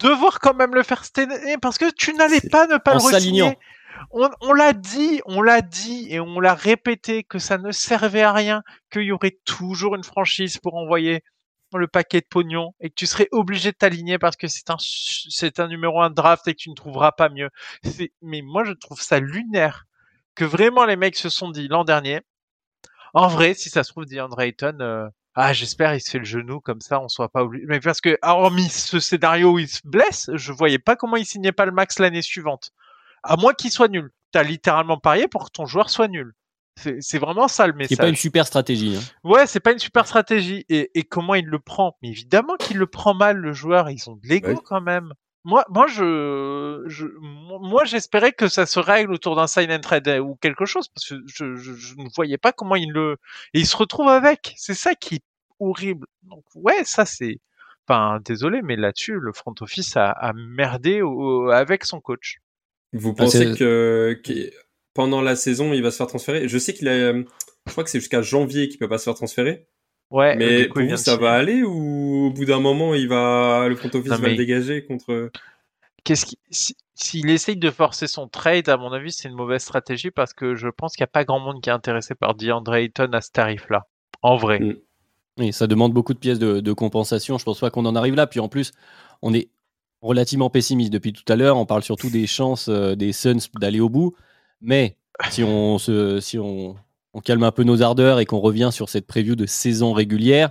devoir 0.00 0.38
quand 0.40 0.54
même 0.54 0.74
le 0.74 0.82
faire 0.82 1.04
cette 1.04 1.28
parce 1.60 1.78
que 1.78 1.90
tu 1.90 2.12
n'allais 2.14 2.40
pas 2.40 2.66
ne 2.66 2.76
pas 2.76 2.94
le 2.94 3.00
resigner. 3.00 3.58
On, 4.12 4.28
on 4.40 4.52
l'a 4.52 4.74
dit, 4.74 5.20
on 5.26 5.42
l'a 5.42 5.60
dit 5.60 6.06
et 6.10 6.20
on 6.20 6.38
l'a 6.38 6.54
répété 6.54 7.24
que 7.24 7.40
ça 7.40 7.58
ne 7.58 7.72
servait 7.72 8.22
à 8.22 8.32
rien, 8.32 8.62
qu'il 8.92 9.02
y 9.02 9.12
aurait 9.12 9.36
toujours 9.44 9.96
une 9.96 10.04
franchise 10.04 10.58
pour 10.58 10.76
envoyer 10.76 11.24
le 11.76 11.88
paquet 11.88 12.20
de 12.20 12.26
pognon 12.26 12.74
et 12.80 12.88
que 12.88 12.94
tu 12.94 13.06
serais 13.06 13.28
obligé 13.32 13.72
de 13.72 13.76
t'aligner 13.76 14.18
parce 14.18 14.36
que 14.36 14.46
c'est 14.46 14.70
un 14.70 14.76
c'est 14.78 15.60
un 15.60 15.68
numéro 15.68 16.00
un 16.00 16.10
draft 16.10 16.46
et 16.48 16.54
que 16.54 16.58
tu 16.58 16.70
ne 16.70 16.74
trouveras 16.74 17.12
pas 17.12 17.28
mieux. 17.28 17.50
Mais 18.22 18.40
moi 18.42 18.64
je 18.64 18.72
trouve 18.72 19.00
ça 19.00 19.20
lunaire 19.20 19.87
que 20.38 20.44
vraiment 20.44 20.84
les 20.84 20.96
mecs 20.96 21.16
se 21.16 21.28
sont 21.28 21.50
dit 21.50 21.66
l'an 21.66 21.82
dernier. 21.82 22.20
En 23.12 23.26
vrai, 23.26 23.54
si 23.54 23.70
ça 23.70 23.82
se 23.82 23.90
trouve, 23.90 24.06
DeAndre 24.06 24.40
Ayton, 24.40 24.78
euh, 24.80 25.08
ah, 25.34 25.52
j'espère 25.52 25.94
il 25.94 26.00
se 26.00 26.10
fait 26.10 26.18
le 26.18 26.24
genou 26.24 26.60
comme 26.60 26.80
ça, 26.80 27.00
on 27.00 27.08
soit 27.08 27.28
pas 27.28 27.42
obligé. 27.42 27.66
Mais 27.66 27.80
parce 27.80 28.00
que, 28.00 28.16
hormis 28.22 28.68
ce 28.68 29.00
scénario 29.00 29.54
où 29.54 29.58
il 29.58 29.68
se 29.68 29.80
blesse, 29.84 30.30
je 30.34 30.52
voyais 30.52 30.78
pas 30.78 30.94
comment 30.94 31.16
il 31.16 31.26
signait 31.26 31.50
pas 31.50 31.66
le 31.66 31.72
max 31.72 31.98
l'année 31.98 32.22
suivante. 32.22 32.70
À 33.24 33.36
moins 33.36 33.52
qu'il 33.52 33.72
soit 33.72 33.88
nul. 33.88 34.12
T'as 34.30 34.44
littéralement 34.44 34.98
parié 34.98 35.26
pour 35.26 35.46
que 35.46 35.50
ton 35.50 35.66
joueur 35.66 35.90
soit 35.90 36.06
nul. 36.06 36.34
C'est 37.00 37.18
vraiment 37.18 37.48
ça 37.48 37.66
le 37.66 37.72
message. 37.72 37.96
C'est 37.96 38.02
pas 38.02 38.08
une 38.08 38.14
super 38.14 38.46
stratégie. 38.46 38.96
Hein. 38.96 39.28
Ouais, 39.28 39.48
c'est 39.48 39.58
pas 39.58 39.72
une 39.72 39.80
super 39.80 40.06
stratégie. 40.06 40.64
Et, 40.68 40.96
et 40.96 41.02
comment 41.02 41.34
il 41.34 41.46
le 41.46 41.58
prend? 41.58 41.96
Mais 42.00 42.10
évidemment 42.10 42.54
qu'il 42.56 42.76
le 42.76 42.86
prend 42.86 43.14
mal, 43.14 43.38
le 43.38 43.52
joueur. 43.52 43.90
Ils 43.90 44.08
ont 44.08 44.14
de 44.14 44.28
l'ego 44.28 44.62
quand 44.64 44.80
même 44.80 45.12
moi, 45.48 45.64
moi, 45.70 45.86
je, 45.86 46.84
je 46.88 47.06
moi, 47.16 47.86
j'espérais 47.86 48.32
que 48.32 48.48
ça 48.48 48.66
se 48.66 48.78
règle 48.78 49.14
autour 49.14 49.34
d'un 49.34 49.46
sign 49.46 49.72
and 49.72 49.80
trade 49.80 50.06
ou 50.22 50.34
quelque 50.34 50.66
chose 50.66 50.88
parce 50.88 51.08
que 51.08 51.14
je, 51.26 51.56
je, 51.56 51.72
je, 51.72 51.94
ne 51.96 52.08
voyais 52.14 52.36
pas 52.36 52.52
comment 52.52 52.76
il 52.76 52.90
le, 52.90 53.16
et 53.54 53.60
il 53.60 53.66
se 53.66 53.74
retrouve 53.74 54.08
avec. 54.08 54.52
C'est 54.58 54.74
ça 54.74 54.94
qui 54.94 55.14
est 55.14 55.24
horrible. 55.58 56.06
Donc, 56.24 56.44
ouais, 56.54 56.84
ça 56.84 57.06
c'est, 57.06 57.38
enfin, 57.86 58.20
désolé, 58.26 58.60
mais 58.60 58.76
là-dessus, 58.76 59.18
le 59.18 59.32
front 59.32 59.54
office 59.62 59.96
a, 59.96 60.10
a 60.10 60.34
merdé 60.34 61.00
avec 61.50 61.86
son 61.86 62.02
coach. 62.02 62.40
Vous 62.92 63.14
ah, 63.16 63.22
pensez 63.22 63.54
que, 63.54 64.20
pendant 64.92 65.22
la 65.22 65.34
saison, 65.34 65.72
il 65.72 65.82
va 65.82 65.90
se 65.90 65.96
faire 65.96 66.08
transférer? 66.08 66.46
Je 66.46 66.58
sais 66.58 66.74
qu'il 66.74 66.88
a, 66.88 67.14
je 67.14 67.24
crois 67.72 67.84
que 67.84 67.90
c'est 67.90 68.00
jusqu'à 68.00 68.20
janvier 68.20 68.68
qu'il 68.68 68.78
peut 68.78 68.88
pas 68.88 68.98
se 68.98 69.04
faire 69.04 69.14
transférer. 69.14 69.66
Ouais. 70.10 70.36
Mais 70.36 70.68
pour 70.68 70.82
vous, 70.82 70.96
ça 70.96 71.16
va 71.16 71.32
aller 71.32 71.62
ou 71.62 72.26
au 72.26 72.30
bout 72.30 72.44
d'un 72.44 72.60
moment, 72.60 72.94
il 72.94 73.08
va, 73.08 73.66
le 73.68 73.76
front 73.76 73.90
office 73.92 74.08
va 74.08 74.28
le 74.28 74.36
dégager 74.36 74.84
contre. 74.84 75.30
Qu'est-ce 76.04 76.24
qui, 76.24 76.38
s'il 76.94 77.30
essaye 77.30 77.56
de 77.56 77.70
forcer 77.70 78.08
son 78.08 78.28
trade, 78.28 78.68
à 78.68 78.76
mon 78.76 78.92
avis, 78.92 79.12
c'est 79.12 79.28
une 79.28 79.36
mauvaise 79.36 79.62
stratégie 79.62 80.10
parce 80.10 80.32
que 80.32 80.56
je 80.56 80.68
pense 80.68 80.94
qu'il 80.94 81.02
n'y 81.02 81.08
a 81.08 81.12
pas 81.12 81.24
grand 81.24 81.38
monde 81.38 81.60
qui 81.60 81.70
est 81.70 81.72
intéressé 81.72 82.14
par 82.14 82.34
DeAndre 82.34 82.74
Ayton 82.74 83.10
à 83.12 83.20
ce 83.20 83.30
tarif-là. 83.30 83.86
En 84.22 84.36
vrai. 84.36 84.58
Mm. 84.58 84.76
Oui, 85.38 85.52
ça 85.52 85.68
demande 85.68 85.92
beaucoup 85.92 86.14
de 86.14 86.18
pièces 86.18 86.40
de, 86.40 86.72
compensation. 86.72 87.38
Je 87.38 87.44
pense 87.44 87.60
pas 87.60 87.70
qu'on 87.70 87.86
en 87.86 87.94
arrive 87.94 88.16
là. 88.16 88.26
Puis 88.26 88.40
en 88.40 88.48
plus, 88.48 88.72
on 89.22 89.32
est 89.32 89.48
relativement 90.02 90.50
pessimiste 90.50 90.92
depuis 90.92 91.12
tout 91.12 91.30
à 91.32 91.36
l'heure. 91.36 91.56
On 91.56 91.66
parle 91.66 91.84
surtout 91.84 92.10
des 92.10 92.26
chances 92.26 92.68
euh, 92.68 92.96
des 92.96 93.12
Suns 93.12 93.48
d'aller 93.60 93.78
au 93.78 93.88
bout. 93.88 94.16
Mais 94.60 94.96
si 95.30 95.44
on 95.44 95.78
se, 95.78 96.18
si 96.18 96.38
on, 96.38 96.74
on 97.18 97.20
calme 97.20 97.42
un 97.42 97.50
peu 97.50 97.64
nos 97.64 97.82
ardeurs 97.82 98.20
et 98.20 98.26
qu'on 98.26 98.38
revient 98.38 98.70
sur 98.72 98.88
cette 98.88 99.06
preview 99.06 99.34
de 99.34 99.44
saison 99.44 99.92
régulière, 99.92 100.50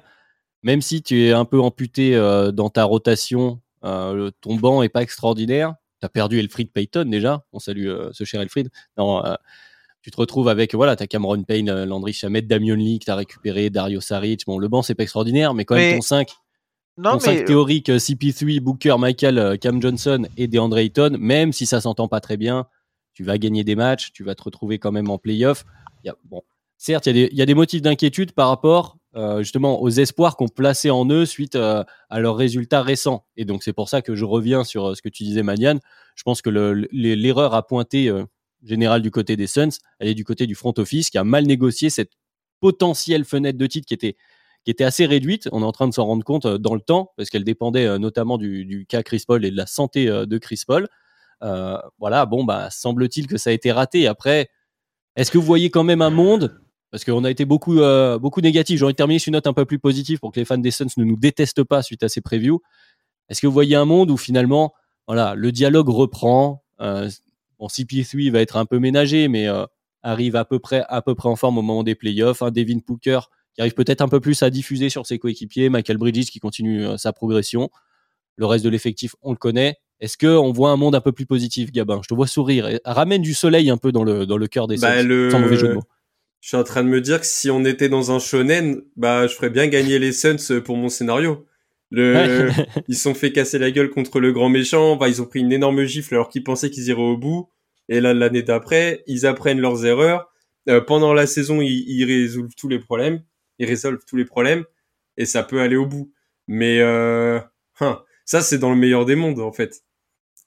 même 0.64 0.82
si 0.82 1.02
tu 1.02 1.26
es 1.26 1.32
un 1.32 1.46
peu 1.46 1.62
amputé 1.62 2.14
euh, 2.14 2.52
dans 2.52 2.70
ta 2.70 2.84
rotation, 2.84 3.62
euh, 3.86 4.32
ton 4.42 4.56
banc 4.56 4.84
est 4.84 4.90
pas 4.90 5.02
extraordinaire. 5.02 5.76
Tu 6.02 6.06
as 6.06 6.10
perdu 6.10 6.40
Elfried 6.40 6.72
Payton 6.74 7.06
déjà. 7.06 7.46
On 7.54 7.60
salue 7.60 7.88
euh, 7.88 8.10
ce 8.12 8.26
cher 8.26 8.42
Elfried. 8.42 8.70
Non, 8.98 9.24
tu 10.02 10.12
te 10.12 10.18
retrouves 10.18 10.50
avec 10.50 10.76
voilà, 10.76 10.98
Cameron 10.98 11.42
Payne, 11.44 11.86
Landry 11.86 12.12
Chamet, 12.12 12.42
Damien 12.42 12.76
Lee 12.76 13.00
que 13.00 13.06
tu 13.06 13.12
as 13.12 13.16
récupéré, 13.16 13.70
Dario 13.70 14.02
Saric. 14.02 14.46
Bon, 14.46 14.60
le 14.60 14.68
banc, 14.68 14.82
c'est 14.82 14.96
pas 14.96 15.04
extraordinaire, 15.04 15.54
mais 15.54 15.64
quand 15.64 15.76
même 15.76 15.96
ton 15.96 16.02
5. 16.02 16.30
ton 17.02 17.20
5 17.20 17.46
théorique, 17.46 17.90
CP3, 17.90 18.60
Booker, 18.60 18.96
Michael, 19.00 19.58
Cam 19.60 19.82
Johnson 19.82 20.28
et 20.36 20.48
DeAndre 20.48 20.80
Ayton, 20.80 21.16
même 21.18 21.54
si 21.54 21.66
ça 21.66 21.80
s'entend 21.80 22.10
pas 22.10 22.20
très 22.20 22.36
bien, 22.36 22.68
tu 23.14 23.24
vas 23.24 23.38
gagner 23.38 23.64
des 23.64 23.76
matchs, 23.76 24.12
tu 24.12 24.24
vas 24.26 24.36
te 24.36 24.44
retrouver 24.44 24.80
quand 24.80 24.92
même 24.92 25.10
en 25.10 25.18
playoff. 25.18 25.66
Y 26.04 26.10
a, 26.10 26.16
bon, 26.26 26.42
certes, 26.78 27.08
il 27.08 27.34
y, 27.34 27.42
a 27.42 27.46
des 27.46 27.54
motifs 27.54 27.82
d'inquiétude 27.82 28.32
par 28.32 28.50
rapport 28.50 28.98
euh, 29.18 29.40
justement 29.40 29.82
aux 29.82 29.90
espoirs 29.90 30.38
qu'on 30.38 30.48
plaçait 30.48 30.92
en 30.92 31.10
eux 31.10 31.26
suite 31.26 31.56
euh, 31.56 31.84
à 32.10 32.20
leurs 32.20 32.36
résultats 32.36 32.84
récents. 32.84 33.26
Et 33.36 33.46
donc 33.46 33.64
c'est 33.64 33.74
pour 33.74 33.90
ça 33.90 34.04
que 34.04 34.16
je 34.16 34.26
reviens 34.26 34.64
sur 34.64 34.90
euh, 34.90 34.96
ce 34.96 35.02
que 35.02 35.10
tu 35.10 35.24
disais, 35.24 35.42
Maniane. 35.42 35.80
Je 36.14 36.22
pense 36.22 36.44
que 36.44 36.50
l'erreur 36.52 37.56
à 37.56 37.66
pointer 37.66 38.12
générale 38.64 39.02
du 39.02 39.12
côté 39.12 39.36
des 39.36 39.48
Suns, 39.48 39.70
elle 40.00 40.08
est 40.08 40.16
du 40.16 40.24
côté 40.24 40.46
du 40.48 40.56
front 40.56 40.74
office 40.78 41.10
qui 41.10 41.18
a 41.18 41.24
mal 41.24 41.46
négocié 41.46 41.90
cette 41.90 42.12
potentielle 42.60 43.24
fenêtre 43.24 43.58
de 43.58 43.68
titre 43.68 43.88
qui 43.88 43.94
était 43.94 44.16
qui 44.66 44.72
était 44.72 44.84
assez 44.84 45.06
réduite. 45.06 45.48
On 45.52 45.62
est 45.62 45.66
en 45.66 45.72
train 45.72 45.88
de 45.88 45.94
s'en 45.94 46.06
rendre 46.06 46.24
compte 46.24 46.48
dans 46.48 46.74
le 46.74 46.82
temps 46.82 47.14
parce 47.18 47.30
qu'elle 47.30 47.44
dépendait 47.44 48.00
notamment 48.00 48.38
du, 48.38 48.66
du, 48.66 48.86
cas 48.86 49.04
Chris 49.04 49.24
Paul 49.28 49.46
et 49.46 49.52
de 49.52 49.58
la 49.58 49.68
santé 49.68 50.08
de 50.08 50.38
Chris 50.40 50.64
Paul. 50.66 50.88
voilà, 51.40 52.26
bon, 52.26 52.44
bah 52.44 52.70
semble-t-il 52.72 53.28
que 53.28 53.38
ça 53.38 53.52
a 53.52 53.54
été 53.54 53.72
raté. 53.72 54.08
Après, 54.08 54.50
est-ce 55.16 55.30
que 55.30 55.38
vous 55.38 55.46
voyez 55.46 55.70
quand 55.70 55.84
même 55.84 56.02
un 56.02 56.10
monde 56.10 56.60
parce 56.98 57.06
qu'on 57.06 57.24
a 57.26 57.30
été 57.30 57.46
beaucoup, 57.46 57.80
euh, 57.80 58.18
beaucoup 58.18 58.42
négatifs. 58.42 58.82
De 58.82 58.92
terminer 58.92 59.20
sur 59.20 59.30
une 59.30 59.34
note 59.34 59.46
un 59.46 59.54
peu 59.54 59.66
plus 59.66 59.78
positive 59.78 60.18
pour 60.18 60.32
que 60.32 60.40
les 60.40 60.46
fans 60.46 60.58
des 60.58 60.72
Suns 60.72 60.88
ne 60.98 61.04
nous 61.04 61.16
détestent 61.16 61.64
pas 61.64 61.84
suite 61.84 62.02
à 62.02 62.10
ces 62.10 62.22
previews. 62.22 62.60
Est-ce 63.30 63.40
que 63.40 63.46
vous 63.46 63.54
voyez 63.54 63.76
un 63.76 63.86
monde 63.86 64.10
où 64.10 64.18
finalement, 64.18 64.74
voilà, 65.06 65.36
le 65.36 65.52
dialogue 65.52 65.90
reprend 65.90 66.64
euh, 66.82 67.08
Bon, 67.60 67.68
CP3 67.68 68.32
va 68.32 68.42
être 68.42 68.58
un 68.58 68.66
peu 68.66 68.80
ménagé, 68.80 69.28
mais 69.28 69.48
euh, 69.48 69.66
arrive 70.02 70.36
à 70.36 70.44
peu 70.44 70.58
près, 70.58 70.84
à 70.90 71.04
peu 71.04 71.14
près 71.14 71.30
en 71.30 71.36
forme 71.36 71.60
au 71.60 71.62
moment 71.62 71.84
des 71.84 71.94
playoffs. 71.94 72.42
Hein, 72.42 72.50
Devin 72.50 72.80
Booker 72.88 73.20
qui 73.54 73.62
arrive 73.62 73.76
peut-être 73.76 74.02
un 74.02 74.08
peu 74.08 74.20
plus 74.20 74.42
à 74.42 74.50
diffuser 74.50 74.90
sur 74.90 75.06
ses 75.06 75.20
coéquipiers. 75.20 75.70
Michael 75.70 75.98
Bridges 75.98 76.32
qui 76.32 76.40
continue 76.40 76.84
euh, 76.84 76.98
sa 76.98 77.14
progression. 77.14 77.70
Le 78.38 78.48
reste 78.48 78.66
de 78.66 78.70
l'effectif, 78.70 79.16
on 79.22 79.34
le 79.34 79.38
connaît. 79.38 79.76
Est-ce 80.00 80.18
que 80.18 80.26
on 80.26 80.52
voit 80.52 80.72
un 80.72 80.78
monde 80.78 80.96
un 80.96 81.02
peu 81.02 81.12
plus 81.12 81.28
positif, 81.28 81.72
Gabin? 81.72 82.00
Je 82.02 82.08
te 82.08 82.16
vois 82.16 82.26
sourire. 82.26 82.80
ramène 82.86 83.22
du 83.22 83.36
soleil 83.36 83.70
un 83.70 83.78
peu 83.78 83.92
dans 83.92 84.04
le 84.04 84.26
dans 84.26 84.38
le 84.38 84.48
cœur 84.48 84.66
des 84.66 84.78
bah, 84.78 85.00
Suns, 85.00 85.30
sans 85.30 85.40
mauvais 85.40 85.58
jeu 85.58 85.68
de 85.68 85.74
mots. 85.76 85.84
Je 86.48 86.52
suis 86.52 86.58
en 86.58 86.64
train 86.64 86.82
de 86.82 86.88
me 86.88 87.02
dire 87.02 87.20
que 87.20 87.26
si 87.26 87.50
on 87.50 87.66
était 87.66 87.90
dans 87.90 88.10
un 88.14 88.20
shonen, 88.20 88.82
bah 88.96 89.28
je 89.28 89.36
ferais 89.36 89.50
bien 89.50 89.68
gagner 89.68 90.00
les 90.00 90.14
Suns 90.14 90.62
pour 90.64 90.78
mon 90.78 90.88
scénario. 90.88 91.46
Le, 91.92 92.50
ils 92.88 92.96
se 92.96 93.02
sont 93.02 93.14
fait 93.14 93.34
casser 93.34 93.60
la 93.60 93.70
gueule 93.70 93.90
contre 93.90 94.22
le 94.22 94.32
grand 94.32 94.48
méchant, 94.48 94.96
bah 94.96 95.10
ils 95.10 95.22
ont 95.22 95.26
pris 95.26 95.42
une 95.42 95.52
énorme 95.52 95.84
gifle 95.84 96.14
alors 96.14 96.30
qu'ils 96.30 96.46
pensaient 96.46 96.70
qu'ils 96.70 96.88
iraient 96.88 97.02
au 97.02 97.18
bout. 97.18 97.50
Et 97.90 98.00
là 98.00 98.14
l'année 98.14 98.44
d'après, 98.44 99.04
ils 99.08 99.26
apprennent 99.26 99.60
leurs 99.60 99.86
erreurs. 99.86 100.32
Euh, 100.70 100.80
pendant 100.80 101.14
la 101.14 101.28
saison, 101.28 101.60
ils, 101.60 101.84
ils, 101.86 102.06
résolvent 102.06 102.56
tous 102.56 102.70
les 102.70 102.80
problèmes, 102.80 103.22
ils 103.60 103.68
résolvent 103.68 104.06
tous 104.08 104.16
les 104.16 104.24
problèmes 104.24 104.64
et 105.18 105.26
ça 105.26 105.44
peut 105.44 105.60
aller 105.60 105.76
au 105.76 105.86
bout. 105.86 106.14
Mais 106.48 106.80
euh, 106.80 107.42
hein, 107.82 108.02
ça 108.24 108.40
c'est 108.40 108.58
dans 108.58 108.70
le 108.70 108.78
meilleur 108.78 109.04
des 109.04 109.16
mondes 109.18 109.42
en 109.42 109.52
fait. 109.52 109.84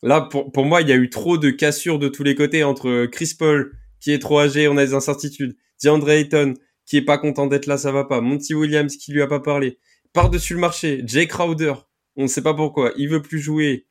Là 0.03 0.23
pour, 0.23 0.51
pour 0.51 0.65
moi, 0.65 0.81
il 0.81 0.89
y 0.89 0.93
a 0.93 0.97
eu 0.97 1.11
trop 1.11 1.37
de 1.37 1.51
cassures 1.51 1.99
de 1.99 2.09
tous 2.09 2.23
les 2.23 2.35
côtés 2.35 2.65
entre 2.65 3.05
Chris 3.05 3.35
Paul 3.39 3.77
qui 4.01 4.13
est 4.13 4.19
trop 4.19 4.41
âgé, 4.41 4.67
on 4.67 4.79
a 4.79 4.87
des 4.87 4.95
incertitudes. 4.95 5.59
DeAndre 5.83 6.11
Ayton, 6.11 6.55
qui 6.87 6.97
est 6.97 7.05
pas 7.05 7.19
content 7.19 7.47
d'être 7.47 7.67
là, 7.67 7.79
ça 7.79 7.93
va 7.93 8.05
pas. 8.05 8.21
Monty 8.21 8.55
Williams, 8.55 8.97
qui 8.97 9.13
lui 9.13 9.23
a 9.23 9.27
pas 9.27 9.41
parlé. 9.41 9.79
Par-dessus 10.13 10.55
le 10.55 10.61
marché, 10.61 11.03
Jay 11.07 11.27
Crowder, 11.27 11.75
on 12.17 12.25
ne 12.25 12.29
sait 12.29 12.43
pas 12.43 12.55
pourquoi, 12.55 12.93
il 12.97 13.09
veut 13.09 13.23
plus 13.23 13.39
jouer. 13.39 13.87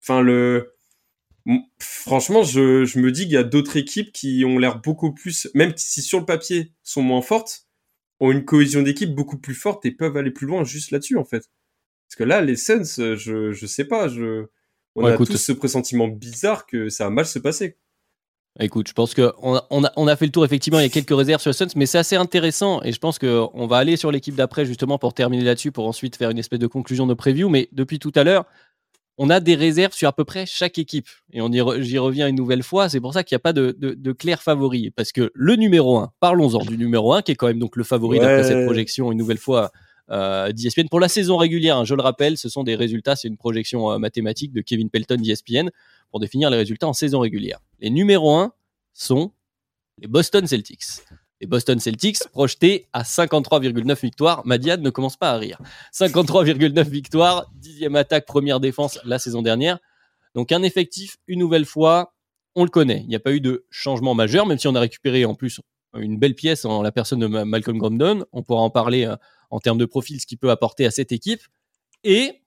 Enfin, 0.00 0.22
le, 0.22 0.76
Franchement, 1.78 2.42
je, 2.42 2.84
je 2.84 2.98
me 2.98 3.12
dis 3.12 3.22
qu'il 3.22 3.32
y 3.32 3.36
a 3.36 3.44
d'autres 3.44 3.76
équipes 3.76 4.12
qui 4.12 4.44
ont 4.44 4.58
l'air 4.58 4.80
beaucoup 4.80 5.12
plus, 5.12 5.48
même 5.54 5.72
si 5.76 6.02
sur 6.02 6.18
le 6.18 6.26
papier 6.26 6.72
sont 6.82 7.02
moins 7.02 7.22
fortes, 7.22 7.68
ont 8.18 8.32
une 8.32 8.44
cohésion 8.44 8.82
d'équipe 8.82 9.14
beaucoup 9.14 9.38
plus 9.38 9.54
forte 9.54 9.86
et 9.86 9.92
peuvent 9.92 10.16
aller 10.16 10.32
plus 10.32 10.46
loin 10.46 10.64
juste 10.64 10.90
là-dessus 10.90 11.16
en 11.16 11.24
fait. 11.24 11.48
Parce 12.08 12.16
que 12.16 12.24
là, 12.24 12.40
les 12.40 12.56
Suns, 12.56 13.14
je 13.14 13.52
je 13.52 13.66
sais 13.66 13.84
pas, 13.84 14.08
je 14.08 14.46
on 14.96 15.04
a 15.04 15.16
tous 15.16 15.36
ce 15.36 15.52
pressentiment 15.52 16.08
bizarre 16.08 16.66
que 16.66 16.88
ça 16.88 17.04
va 17.04 17.10
mal 17.10 17.26
se 17.26 17.38
passer. 17.38 17.76
Écoute, 18.58 18.88
je 18.88 18.94
pense 18.94 19.14
qu'on 19.14 19.56
a, 19.56 19.66
on 19.70 19.84
a, 19.84 19.92
on 19.96 20.08
a, 20.08 20.16
fait 20.16 20.24
le 20.24 20.32
tour, 20.32 20.44
effectivement, 20.44 20.78
il 20.78 20.84
y 20.84 20.86
a 20.86 20.88
quelques 20.88 21.14
réserves 21.14 21.42
sur 21.42 21.50
les 21.50 21.54
Suns, 21.54 21.68
mais 21.76 21.84
c'est 21.84 21.98
assez 21.98 22.16
intéressant 22.16 22.82
et 22.82 22.92
je 22.92 22.98
pense 22.98 23.18
qu'on 23.18 23.66
va 23.66 23.76
aller 23.76 23.96
sur 23.96 24.10
l'équipe 24.10 24.34
d'après 24.34 24.64
justement 24.64 24.98
pour 24.98 25.12
terminer 25.12 25.44
là-dessus, 25.44 25.72
pour 25.72 25.86
ensuite 25.86 26.16
faire 26.16 26.30
une 26.30 26.38
espèce 26.38 26.58
de 26.58 26.66
conclusion 26.66 27.06
de 27.06 27.12
preview. 27.12 27.50
Mais 27.50 27.68
depuis 27.72 27.98
tout 27.98 28.12
à 28.14 28.24
l'heure, 28.24 28.46
on 29.18 29.30
a 29.30 29.40
des 29.40 29.54
réserves 29.54 29.92
sur 29.92 30.08
à 30.08 30.12
peu 30.12 30.24
près 30.24 30.46
chaque 30.46 30.78
équipe. 30.78 31.08
Et 31.32 31.40
on 31.40 31.50
j'y 31.80 31.98
reviens 31.98 32.28
une 32.28 32.36
nouvelle 32.36 32.62
fois. 32.62 32.88
C'est 32.88 33.00
pour 33.00 33.12
ça 33.12 33.24
qu'il 33.24 33.34
n'y 33.34 33.40
a 33.40 33.40
pas 33.40 33.52
de, 33.52 33.76
de, 33.78 34.12
clair 34.12 34.42
favori. 34.42 34.90
Parce 34.90 35.12
que 35.12 35.30
le 35.34 35.56
numéro 35.56 35.98
1, 35.98 36.12
parlons-en 36.20 36.64
du 36.64 36.76
numéro 36.76 37.12
1, 37.14 37.22
qui 37.22 37.32
est 37.32 37.34
quand 37.34 37.46
même 37.46 37.58
donc 37.58 37.76
le 37.76 37.84
favori 37.84 38.18
d'après 38.18 38.44
cette 38.44 38.64
projection, 38.64 39.12
une 39.12 39.18
nouvelle 39.18 39.38
fois 39.38 39.70
euh, 40.10 40.52
d'ESPN. 40.52 40.88
Pour 40.88 41.00
la 41.00 41.08
saison 41.08 41.36
régulière, 41.36 41.78
hein, 41.78 41.84
je 41.84 41.94
le 41.94 42.02
rappelle, 42.02 42.36
ce 42.36 42.48
sont 42.48 42.62
des 42.62 42.74
résultats, 42.74 43.16
c'est 43.16 43.28
une 43.28 43.36
projection 43.36 43.90
euh, 43.90 43.98
mathématique 43.98 44.52
de 44.52 44.60
Kevin 44.60 44.90
Pelton 44.90 45.16
d'ESPN 45.16 45.70
pour 46.10 46.20
définir 46.20 46.50
les 46.50 46.56
résultats 46.56 46.88
en 46.88 46.92
saison 46.92 47.20
régulière. 47.20 47.60
Les 47.80 47.90
numéros 47.90 48.34
1 48.34 48.52
sont 48.92 49.32
les 49.98 50.08
Boston 50.08 50.46
Celtics. 50.46 50.84
Les 51.40 51.46
Boston 51.46 51.78
Celtics 51.78 52.18
projetés 52.32 52.88
à 52.92 53.02
53,9 53.02 54.00
victoires. 54.00 54.46
Madiad 54.46 54.80
ne 54.80 54.90
commence 54.90 55.16
pas 55.16 55.32
à 55.32 55.36
rire. 55.36 55.58
53,9 55.92 56.88
victoires, 56.88 57.50
dixième 57.54 57.96
attaque, 57.96 58.26
première 58.26 58.60
défense 58.60 58.98
la 59.04 59.18
saison 59.18 59.42
dernière. 59.42 59.78
Donc 60.34 60.52
un 60.52 60.62
effectif, 60.62 61.16
une 61.26 61.38
nouvelle 61.38 61.66
fois, 61.66 62.14
on 62.54 62.64
le 62.64 62.70
connaît. 62.70 63.00
Il 63.02 63.08
n'y 63.08 63.16
a 63.16 63.20
pas 63.20 63.32
eu 63.32 63.40
de 63.40 63.66
changement 63.70 64.14
majeur, 64.14 64.46
même 64.46 64.58
si 64.58 64.66
on 64.68 64.74
a 64.74 64.80
récupéré 64.80 65.24
en 65.24 65.34
plus 65.34 65.60
une 65.94 66.18
belle 66.18 66.34
pièce 66.34 66.64
en 66.64 66.82
la 66.82 66.92
personne 66.92 67.20
de 67.20 67.26
Malcolm 67.26 67.78
Brogdon. 67.78 68.24
On 68.32 68.42
pourra 68.42 68.62
en 68.62 68.70
parler 68.70 69.04
euh, 69.04 69.16
en 69.50 69.60
termes 69.60 69.78
de 69.78 69.86
profil, 69.86 70.20
ce 70.20 70.26
qu'il 70.26 70.38
peut 70.38 70.50
apporter 70.50 70.86
à 70.86 70.90
cette 70.90 71.12
équipe. 71.12 71.40
Et, 72.04 72.42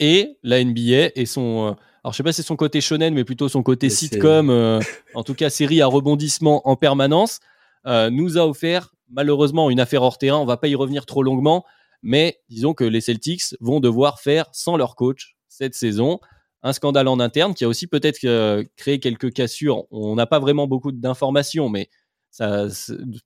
et 0.00 0.38
la 0.42 0.62
NBA 0.62 1.10
et 1.14 1.26
son... 1.26 1.76
Alors 2.06 2.12
je 2.12 2.18
sais 2.18 2.22
pas 2.22 2.30
si 2.30 2.36
c'est 2.36 2.46
son 2.46 2.54
côté 2.54 2.80
shonen, 2.80 3.14
mais 3.14 3.24
plutôt 3.24 3.48
son 3.48 3.64
côté 3.64 3.90
sitcom, 3.90 4.48
euh, 4.48 4.78
en 5.16 5.24
tout 5.24 5.34
cas 5.34 5.50
série 5.50 5.82
à 5.82 5.88
rebondissement 5.88 6.68
en 6.68 6.76
permanence. 6.76 7.40
Euh, 7.84 8.10
nous 8.10 8.38
a 8.38 8.46
offert 8.46 8.94
malheureusement 9.10 9.70
une 9.70 9.80
affaire 9.80 10.02
hors 10.02 10.16
terrain. 10.16 10.38
On 10.38 10.44
va 10.44 10.56
pas 10.56 10.68
y 10.68 10.76
revenir 10.76 11.04
trop 11.04 11.24
longuement, 11.24 11.64
mais 12.02 12.38
disons 12.48 12.74
que 12.74 12.84
les 12.84 13.00
Celtics 13.00 13.56
vont 13.58 13.80
devoir 13.80 14.20
faire 14.20 14.46
sans 14.52 14.76
leur 14.76 14.94
coach 14.94 15.34
cette 15.48 15.74
saison. 15.74 16.20
Un 16.62 16.72
scandale 16.72 17.08
en 17.08 17.18
interne 17.18 17.54
qui 17.54 17.64
a 17.64 17.68
aussi 17.68 17.88
peut-être 17.88 18.20
euh, 18.22 18.62
créé 18.76 19.00
quelques 19.00 19.32
cassures. 19.32 19.86
On 19.90 20.14
n'a 20.14 20.26
pas 20.26 20.38
vraiment 20.38 20.68
beaucoup 20.68 20.92
d'informations, 20.92 21.68
mais 21.68 21.90
ça, 22.30 22.68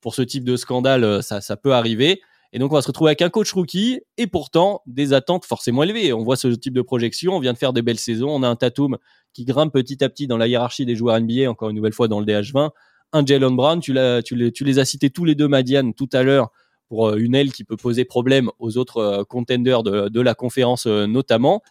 pour 0.01 0.15
ce 0.15 0.23
type 0.23 0.45
de 0.45 0.57
scandale, 0.57 1.23
ça, 1.23 1.43
ça 1.43 1.59
peut 1.59 1.75
arriver. 1.75 2.23
Et 2.53 2.59
donc, 2.59 2.73
on 2.73 2.75
va 2.75 2.83
se 2.83 2.89
retrouver 2.89 3.11
avec 3.11 3.23
un 3.23 3.31
coach 3.31 3.53
rookie 3.53 4.01
et 4.17 4.27
pourtant 4.27 4.83
des 4.87 5.13
attentes 5.13 5.45
forcément 5.45 5.83
élevées. 5.85 6.13
On 6.13 6.25
voit 6.25 6.37
ce 6.37 6.49
type 6.49 6.75
de 6.75 6.83
projection. 6.83 7.35
On 7.35 7.41
vient 7.41 7.53
de 7.53 7.59
faire 7.59 7.73
des 7.73 7.83
belles 7.83 7.99
saisons. 7.99 8.29
On 8.31 8.43
a 8.43 8.49
un 8.49 8.57
Tatum 8.57 8.99
qui 9.33 9.45
grimpe 9.45 9.73
petit 9.73 10.03
à 10.03 10.09
petit 10.09 10.27
dans 10.27 10.37
la 10.37 10.49
hiérarchie 10.49 10.85
des 10.85 10.97
joueurs 10.97 11.21
NBA, 11.21 11.49
encore 11.49 11.71
une 11.71 11.77
nouvelle 11.77 11.93
fois 11.93 12.09
dans 12.09 12.19
le 12.19 12.27
DH20 12.27 12.71
un 13.13 13.25
Jalen 13.25 13.57
Brown. 13.57 13.81
Tu, 13.81 13.93
les 13.93 14.79
as 14.79 14.85
cités 14.85 15.11
tous 15.11 15.25
les 15.25 15.35
deux, 15.35 15.49
Madiane, 15.49 15.95
tout 15.95 16.09
à 16.13 16.23
l'heure, 16.23 16.51
pour 16.89 17.09
euh, 17.09 17.17
une 17.17 17.35
aile 17.35 17.53
qui 17.53 17.65
peut 17.65 17.77
poser 17.77 18.05
problème 18.05 18.51
aux 18.59 18.77
autres 18.79 18.99
euh, 18.99 19.25
contenders 19.25 19.83
de, 19.83 20.09
de 20.09 20.21
la 20.21 20.35
conférence 20.35 20.87
euh, 20.87 21.07
notamment. 21.07 21.63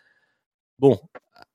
Bon, 0.80 1.00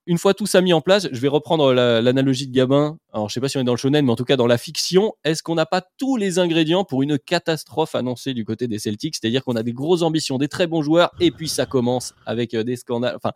une 0.07 0.19
fois 0.19 0.35
tout 0.35 0.47
ça 0.47 0.61
mis 0.61 0.73
en 0.73 0.81
place, 0.81 1.09
je 1.11 1.21
vais 1.21 1.29
reprendre 1.29 1.73
l'analogie 1.73 2.47
de 2.47 2.53
Gabin. 2.53 2.99
Alors, 3.13 3.29
je 3.29 3.35
sais 3.35 3.41
pas 3.41 3.49
si 3.49 3.57
on 3.57 3.61
est 3.61 3.65
dans 3.65 3.73
le 3.73 3.79
shonen, 3.79 4.05
mais 4.05 4.13
en 4.13 4.17
tout 4.17 4.25
cas 4.25 4.37
dans 4.37 4.47
la 4.47 4.59
fiction, 4.59 5.15
est-ce 5.25 5.43
qu'on 5.43 5.55
n'a 5.55 5.67
pas 5.67 5.83
tous 5.99 6.17
les 6.17 6.39
ingrédients 6.39 6.85
pour 6.85 7.03
une 7.03 7.19
catastrophe 7.19 7.95
annoncée 7.95 8.35
du 8.35 8.45
côté 8.45 8.69
des 8.69 8.79
Celtics? 8.79 9.17
C'est-à-dire 9.17 9.43
qu'on 9.45 9.57
a 9.57 9.63
des 9.63 9.73
grosses 9.73 10.03
ambitions, 10.03 10.37
des 10.37 10.49
très 10.49 10.67
bons 10.67 10.83
joueurs, 10.83 11.11
et 11.21 11.31
puis 11.31 11.49
ça 11.49 11.65
commence 11.65 12.13
avec 12.27 12.55
des 12.55 12.77
scandales. 12.77 13.17
Enfin, 13.17 13.33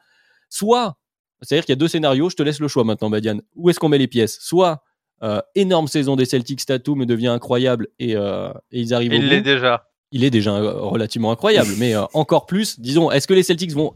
soit, 0.50 0.98
c'est-à-dire 1.40 1.64
qu'il 1.64 1.72
y 1.72 1.78
a 1.78 1.80
deux 1.80 1.88
scénarios. 1.88 2.28
Je 2.28 2.36
te 2.36 2.42
laisse 2.42 2.60
le 2.60 2.68
choix 2.68 2.84
maintenant, 2.84 3.08
Madiane. 3.08 3.40
Où 3.56 3.70
est-ce 3.70 3.80
qu'on 3.80 3.88
met 3.88 3.98
les 3.98 4.08
pièces? 4.08 4.38
Soit 4.40 4.82
euh, 5.22 5.40
énorme 5.54 5.88
saison 5.88 6.16
des 6.16 6.26
Celtics 6.26 6.66
Tatum 6.66 7.06
devient 7.06 7.28
incroyable 7.28 7.88
et, 7.98 8.14
euh, 8.14 8.50
et 8.72 8.80
ils 8.80 8.92
arrivent. 8.92 9.14
Il 9.14 9.28
l'est 9.28 9.40
déjà. 9.40 9.84
Il 10.10 10.24
est 10.24 10.30
déjà 10.30 10.54
euh, 10.54 10.72
relativement 10.80 11.30
incroyable, 11.32 11.70
mais 11.78 11.94
encore 12.12 12.46
plus. 12.46 12.78
Disons, 12.80 13.10
est-ce 13.10 13.26
que 13.26 13.34
les 13.34 13.42
Celtics 13.42 13.72
vont 13.72 13.94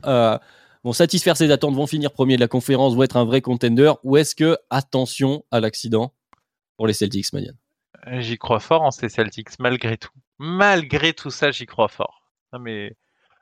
vont 0.85 0.93
satisfaire 0.93 1.37
ses 1.37 1.51
attentes, 1.51 1.75
vont 1.75 1.87
finir 1.87 2.13
premier 2.13 2.37
de 2.37 2.41
la 2.41 2.49
conférence, 2.49 2.95
vont 2.95 3.03
être 3.03 3.17
un 3.17 3.25
vrai 3.25 3.41
contender, 3.41 3.93
ou 4.03 4.17
est-ce 4.17 4.35
que 4.35 4.59
attention 4.71 5.45
à 5.51 5.61
l'accident 5.61 6.15
pour 6.77 6.87
les 6.87 6.93
Celtics, 6.93 7.33
Marianne 7.33 7.57
J'y 8.19 8.37
crois 8.37 8.59
fort 8.59 8.83
en 8.83 8.91
ces 8.91 9.09
Celtics, 9.09 9.59
malgré 9.61 9.97
tout. 9.97 10.11
Malgré 10.39 11.13
tout 11.13 11.31
ça, 11.31 11.53
j'y 11.53 11.67
crois 11.67 11.89
fort. 11.89 12.23
Mais 12.59 12.97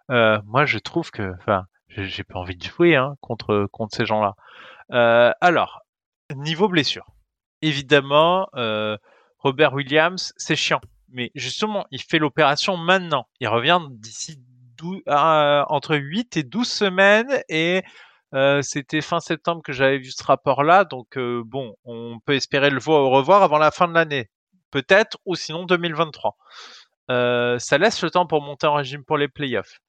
moi, 0.08 0.66
je 0.66 0.78
trouve 0.78 1.10
que, 1.10 1.32
enfin, 1.38 1.64
j'ai 1.88 2.24
pas 2.24 2.38
envie 2.38 2.56
de 2.56 2.64
jouer 2.64 2.96
hein, 2.96 3.16
contre 3.20 3.66
contre 3.72 3.96
ces 3.96 4.04
gens-là. 4.04 4.34
alors, 5.40 5.80
niveau 6.34 6.68
blessure 6.68 7.06
évidemment, 7.62 8.48
euh, 8.56 8.96
Robert 9.38 9.72
Williams, 9.74 10.32
c'est 10.36 10.56
chiant. 10.56 10.80
Mais 11.08 11.30
justement, 11.34 11.86
il 11.90 12.00
fait 12.00 12.18
l'opération 12.18 12.76
maintenant. 12.76 13.26
Il 13.40 13.48
revient 13.48 13.80
d'ici 13.90 14.40
euh, 14.82 15.64
entre 15.68 15.96
8 15.96 16.36
et 16.36 16.42
12 16.42 16.68
semaines 16.68 17.42
et 17.48 17.82
euh, 18.34 18.62
c'était 18.62 19.00
fin 19.00 19.20
septembre 19.20 19.62
que 19.62 19.72
j'avais 19.72 19.98
vu 19.98 20.10
ce 20.10 20.22
rapport-là. 20.22 20.84
Donc 20.84 21.18
bon, 21.18 21.74
on 21.84 22.18
peut 22.24 22.34
espérer 22.34 22.70
le 22.70 22.80
voir, 22.80 23.02
au 23.02 23.10
revoir 23.10 23.42
avant 23.42 23.58
la 23.58 23.70
fin 23.70 23.88
de 23.88 23.94
l'année. 23.94 24.30
Peut-être, 24.70 25.18
ou 25.26 25.34
sinon 25.34 25.64
2023. 25.64 26.36
ça 27.08 27.78
laisse 27.78 28.02
le 28.02 28.10
temps 28.10 28.26
pour 28.26 28.42
monter 28.42 28.66
en 28.66 28.74
régime 28.74 29.04
pour 29.04 29.18
les 29.18 29.28
playoffs. 29.28 29.80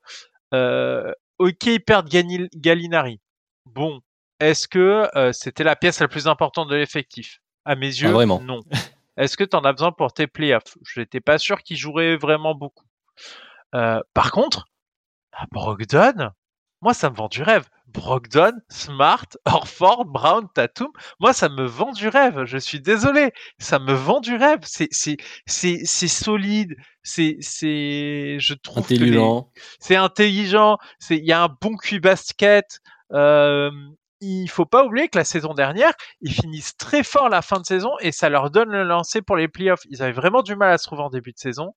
ok, 0.52 1.66
ils 1.66 1.84
perdent 1.86 2.10
Gallinari. 2.10 3.20
Bon, 3.66 4.02
est-ce 4.40 4.68
que 4.68 5.08
c'était 5.34 5.64
la 5.64 5.76
pièce 5.76 6.00
la 6.00 6.08
plus 6.08 6.28
importante 6.28 6.70
de 6.70 6.76
l'effectif? 6.76 7.40
À 7.64 7.76
mes 7.76 7.86
yeux, 7.86 8.12
non. 8.26 8.62
Est-ce 9.18 9.38
que 9.38 9.44
tu 9.44 9.56
en 9.56 9.62
as 9.62 9.74
besoin 9.74 9.92
pour 9.92 10.14
tes 10.14 10.26
playoffs? 10.26 10.78
Je 10.84 11.00
n'étais 11.00 11.20
pas 11.20 11.38
sûr 11.38 11.62
qu'il 11.62 11.78
jouerait 11.78 12.16
vraiment 12.16 12.56
beaucoup. 12.56 12.86
Euh, 13.76 14.02
par 14.14 14.32
contre, 14.32 14.66
Brogdon, 15.52 16.32
moi 16.82 16.94
ça 16.94 17.10
me 17.10 17.16
vend 17.16 17.28
du 17.28 17.44
rêve. 17.44 17.68
Brogdon, 17.88 18.54
Smart, 18.70 19.26
Orford, 19.46 20.06
Brown, 20.06 20.48
Tatum, 20.54 20.92
moi 21.20 21.34
ça 21.34 21.50
me 21.50 21.66
vend 21.66 21.92
du 21.92 22.08
rêve. 22.08 22.46
Je 22.46 22.58
suis 22.58 22.80
désolé, 22.80 23.32
ça 23.60 23.80
me 23.80 23.94
vend 23.94 24.22
du 24.22 24.36
rêve. 24.36 24.60
C'est 24.64 24.88
c'est 24.92 25.18
c'est 25.46 25.82
c'est 25.86 26.08
solide, 26.08 26.76
c'est 27.04 27.38
c'est 27.42 28.38
je 28.40 28.54
trouve 28.54 28.86
intelligent. 28.86 29.52
C'est 29.80 29.96
intelligent. 29.96 30.78
C'est 31.00 31.18
il 31.18 31.26
y 31.26 31.34
a 31.34 31.44
un 31.44 31.50
bon 31.62 31.76
QI 31.78 32.00
basket. 32.00 32.80
Euh, 33.12 33.72
il 34.22 34.48
faut 34.48 34.66
pas 34.66 34.86
oublier 34.86 35.10
que 35.10 35.18
la 35.18 35.26
saison 35.26 35.54
dernière, 35.54 35.94
ils 36.22 36.34
finissent 36.34 36.78
très 36.78 37.04
fort 37.04 37.28
la 37.28 37.42
fin 37.42 37.60
de 37.60 37.66
saison 37.66 37.92
et 38.00 38.12
ça 38.12 38.30
leur 38.30 38.52
donne 38.52 38.70
le 38.70 38.84
lancer 38.84 39.22
pour 39.22 39.36
les 39.36 39.48
playoffs. 39.48 39.82
Ils 39.90 40.04
avaient 40.04 40.12
vraiment 40.12 40.44
du 40.44 40.56
mal 40.56 40.72
à 40.72 40.78
se 40.78 40.86
trouver 40.86 41.02
en 41.02 41.10
début 41.10 41.32
de 41.32 41.40
saison 41.40 41.74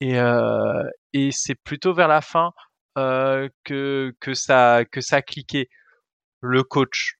et, 0.00 0.18
euh, 0.18 0.82
et 1.12 1.30
c'est 1.30 1.54
plutôt 1.54 1.94
vers 1.94 2.08
la 2.08 2.20
fin 2.22 2.52
que 2.96 4.14
que 4.20 4.34
ça 4.34 4.84
que 4.84 5.00
ça 5.00 5.16
a 5.16 5.22
cliqué. 5.22 5.68
Le 6.42 6.62
coach, 6.62 7.18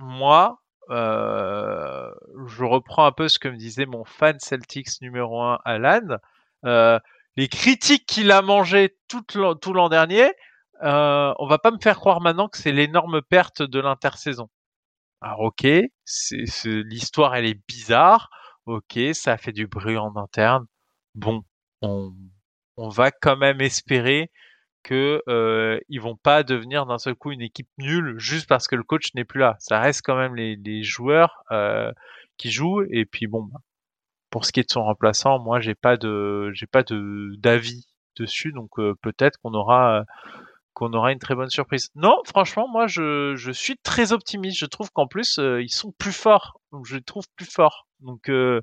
moi, 0.00 0.62
euh, 0.90 2.10
je 2.46 2.64
reprends 2.64 3.06
un 3.06 3.12
peu 3.12 3.28
ce 3.28 3.38
que 3.38 3.48
me 3.48 3.56
disait 3.56 3.86
mon 3.86 4.04
fan 4.04 4.38
Celtics 4.38 5.00
numéro 5.00 5.42
1 5.42 5.58
Alan. 5.64 6.18
Euh, 6.64 6.98
les 7.36 7.48
critiques 7.48 8.06
qu'il 8.06 8.30
a 8.30 8.42
mangé 8.42 8.96
tout 9.08 9.24
l'an 9.72 9.88
dernier, 9.88 10.32
euh, 10.82 11.32
on 11.38 11.46
va 11.46 11.58
pas 11.58 11.70
me 11.70 11.78
faire 11.78 11.96
croire 11.96 12.20
maintenant 12.20 12.48
que 12.48 12.58
c'est 12.58 12.72
l'énorme 12.72 13.22
perte 13.22 13.62
de 13.62 13.80
l'intersaison. 13.80 14.48
Alors 15.20 15.40
ok, 15.40 15.66
l'histoire 16.64 17.34
elle 17.34 17.46
est 17.46 17.60
bizarre. 17.68 18.30
Ok, 18.66 18.98
ça 19.12 19.36
fait 19.36 19.52
du 19.52 19.66
bruit 19.66 19.96
en 19.96 20.16
interne. 20.16 20.66
Bon, 21.14 21.44
on, 21.82 22.12
va 22.88 23.10
quand 23.10 23.36
même 23.36 23.60
espérer 23.60 24.30
que 24.84 25.22
euh, 25.28 25.80
ils 25.88 26.00
vont 26.00 26.16
pas 26.16 26.44
devenir 26.44 26.86
d'un 26.86 26.98
seul 26.98 27.16
coup 27.16 27.32
une 27.32 27.40
équipe 27.42 27.68
nulle 27.78 28.14
juste 28.18 28.48
parce 28.48 28.68
que 28.68 28.76
le 28.76 28.84
coach 28.84 29.12
n'est 29.14 29.24
plus 29.24 29.40
là. 29.40 29.56
Ça 29.58 29.80
reste 29.80 30.02
quand 30.04 30.16
même 30.16 30.36
les, 30.36 30.82
joueurs 30.84 31.42
euh, 31.50 31.92
qui 32.36 32.50
jouent. 32.50 32.82
Et 32.90 33.04
puis 33.06 33.26
bon, 33.26 33.42
bah, 33.42 33.60
pour 34.30 34.44
ce 34.44 34.52
qui 34.52 34.60
est 34.60 34.64
de 34.64 34.72
son 34.72 34.84
remplaçant, 34.84 35.38
moi 35.40 35.60
j'ai 35.60 35.74
pas 35.74 35.96
de 35.96 36.50
j'ai 36.52 36.66
pas 36.66 36.82
de 36.84 37.34
d'avis 37.38 37.86
dessus. 38.16 38.52
Donc 38.52 38.78
euh, 38.78 38.94
peut-être 39.02 39.38
qu'on 39.42 39.54
aura 39.54 40.04
qu'on 40.74 40.92
aura 40.92 41.12
une 41.12 41.18
très 41.18 41.34
bonne 41.34 41.48
surprise. 41.48 41.90
Non, 41.94 42.20
franchement, 42.26 42.68
moi, 42.68 42.86
je, 42.86 43.34
je 43.36 43.52
suis 43.52 43.76
très 43.78 44.12
optimiste. 44.12 44.58
Je 44.58 44.66
trouve 44.66 44.90
qu'en 44.90 45.06
plus, 45.06 45.38
euh, 45.38 45.62
ils 45.62 45.70
sont 45.70 45.92
plus 45.92 46.12
forts. 46.12 46.60
Donc, 46.72 46.84
je 46.84 46.96
les 46.96 47.02
trouve 47.02 47.24
plus 47.36 47.46
forts. 47.46 47.86
Donc, 48.00 48.28
euh, 48.28 48.60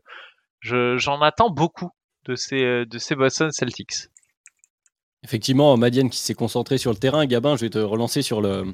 j'en 0.61 1.22
attends 1.22 1.49
beaucoup 1.49 1.89
de 2.26 2.36
ces, 2.36 2.86
de 2.86 2.97
ces 2.97 3.15
Boston 3.15 3.51
Celtics. 3.51 4.09
Effectivement, 5.24 5.78
Madiane 5.78 6.09
qui 6.09 6.17
s'est 6.17 6.34
concentré 6.34 6.78
sur 6.78 6.91
le 6.91 6.97
terrain. 6.97 7.26
Gabin, 7.26 7.55
je 7.55 7.61
vais 7.61 7.69
te 7.69 7.78
relancer 7.78 8.22
sur 8.22 8.41
le, 8.41 8.65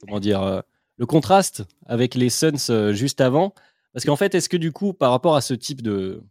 comment 0.00 0.18
dire, 0.18 0.42
euh, 0.42 0.60
le 0.96 1.06
contraste 1.06 1.64
avec 1.86 2.14
les 2.14 2.28
Suns 2.28 2.70
euh, 2.70 2.92
juste 2.92 3.20
avant. 3.20 3.54
Parce 3.92 4.04
qu'en 4.04 4.16
fait, 4.16 4.34
est-ce 4.34 4.48
que 4.48 4.56
du 4.56 4.72
coup, 4.72 4.92
par 4.92 5.10
rapport 5.10 5.36
à 5.36 5.40
ce 5.40 5.54
type 5.54 5.82
de, 5.82 6.22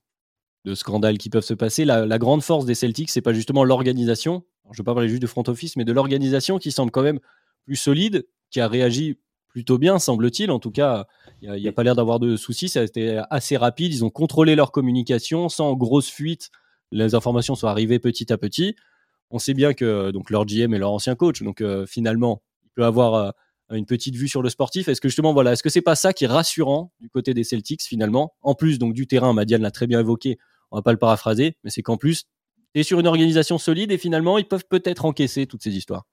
de 0.66 0.76
scandales 0.76 1.18
qui 1.18 1.30
peuvent 1.30 1.44
se 1.44 1.54
passer, 1.54 1.86
la, 1.86 2.18
grande 2.18 2.44
force 2.44 2.66
des 2.66 2.76
Celtics, 2.76 3.10
c'est 3.10 3.22
pas 3.22 3.34
justement 3.34 3.64
l'organisation? 3.64 4.44
Je 4.66 4.70
ne 4.70 4.78
veux 4.78 4.84
pas 4.84 4.94
parler 4.94 5.10
juste 5.10 5.22
de 5.22 5.28
front 5.28 5.44
office, 5.48 5.76
mais 5.76 5.86
de 5.86 5.92
l'organisation 5.92 6.58
qui 6.58 6.72
semble 6.72 6.92
quand 6.92 7.04
même 7.04 7.20
plus 7.66 7.76
solide, 7.76 8.26
qui 8.50 8.60
a 8.60 8.68
réagi 8.68 9.20
plutôt 9.50 9.78
bien, 9.78 10.00
semble-t-il. 10.00 10.50
En 10.50 10.60
tout 10.60 10.72
cas, 10.72 11.06
il 11.42 11.52
n'y 11.52 11.68
a, 11.68 11.70
a, 11.70 11.74
pas 11.74 11.84
l'air 11.84 11.96
d'avoir 11.96 12.20
de 12.20 12.36
soucis. 12.36 12.70
Ça 12.70 12.80
a 12.80 12.84
été 12.84 13.22
assez 13.30 13.58
rapide. 13.58 13.94
Ils 13.94 14.06
ont 14.06 14.10
contrôlé 14.10 14.56
leur 14.56 14.72
communication 14.72 15.50
sans 15.50 15.74
grosse 15.76 16.10
fuite. 16.10 16.52
Les 16.92 17.16
informations 17.16 17.56
sont 17.56 17.68
arrivées 17.68 18.00
petit 18.00 18.32
à 18.32 18.38
petit. 18.38 18.76
On 19.32 19.40
sait 19.40 19.54
bien 19.54 19.74
que 19.74 20.12
donc 20.12 20.30
leur 20.30 20.46
GM 20.46 20.74
est 20.74 20.80
leur 20.80 20.92
ancien 20.92 21.16
coach, 21.16 21.42
donc 21.42 21.62
euh, 21.62 21.86
finalement, 21.86 22.42
il 22.64 22.70
peut 22.76 22.84
avoir 22.84 23.16
euh, 23.16 23.32
une 23.72 23.86
petite 23.86 24.16
vue 24.16 24.28
sur 24.28 24.42
le 24.42 24.50
sportif. 24.50 24.88
Est-ce 24.88 25.02
que 25.02 25.08
justement, 25.08 25.34
voilà, 25.34 25.54
est-ce 25.54 25.64
que 25.64 25.70
c'est 25.70 25.82
pas 25.82 25.96
ça 25.96 26.14
qui 26.14 26.26
est 26.26 26.28
rassurant 26.28 26.92
du 27.00 27.10
côté 27.10 27.34
des 27.34 27.44
Celtics 27.44 27.82
finalement? 27.82 28.34
En 28.42 28.56
plus 28.56 28.78
donc 28.78 28.94
du 28.94 29.08
terrain, 29.08 29.34
Madiane 29.34 29.62
l'a 29.62 29.72
très 29.72 29.88
bien 29.88 30.00
évoqué. 30.00 30.38
On 30.72 30.78
va 30.78 30.82
pas 30.82 30.92
le 30.92 30.98
paraphraser, 30.98 31.58
mais 31.64 31.70
c'est 31.70 31.82
qu'en 31.82 31.98
plus, 31.98 32.26
es 32.76 32.84
sur 32.84 33.00
une 33.00 33.08
organisation 33.08 33.58
solide 33.58 33.92
et 33.92 33.98
finalement, 33.98 34.38
ils 34.38 34.48
peuvent 34.48 34.66
peut-être 34.70 35.06
encaisser 35.06 35.46
toutes 35.48 35.64
ces 35.64 35.76
histoires. 35.76 36.06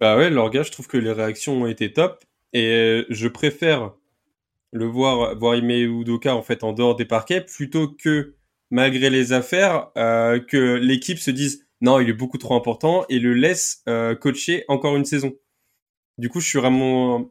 Bah 0.00 0.16
ouais, 0.16 0.30
leur 0.30 0.52
je 0.52 0.70
trouve 0.70 0.88
que 0.88 0.96
les 0.96 1.12
réactions 1.12 1.62
ont 1.62 1.66
été 1.66 1.92
top 1.92 2.24
et 2.52 2.66
euh, 2.66 3.04
je 3.08 3.28
préfère 3.28 3.92
le 4.72 4.86
voir 4.86 5.38
voir 5.38 5.54
Ime 5.54 5.70
Udoka 5.70 6.34
en 6.34 6.42
fait 6.42 6.64
en 6.64 6.72
dehors 6.72 6.96
des 6.96 7.04
parquets 7.04 7.40
plutôt 7.40 7.88
que 7.88 8.34
malgré 8.70 9.10
les 9.10 9.32
affaires 9.32 9.88
euh, 9.96 10.40
que 10.40 10.74
l'équipe 10.74 11.18
se 11.18 11.30
dise 11.30 11.65
non 11.80 12.00
il 12.00 12.08
est 12.08 12.14
beaucoup 12.14 12.38
trop 12.38 12.54
important 12.54 13.04
et 13.08 13.18
le 13.18 13.34
laisse 13.34 13.82
euh, 13.88 14.14
coacher 14.14 14.64
encore 14.68 14.96
une 14.96 15.04
saison. 15.04 15.34
Du 16.18 16.28
coup 16.28 16.40
je 16.40 16.48
suis 16.48 16.58
vraiment 16.58 17.30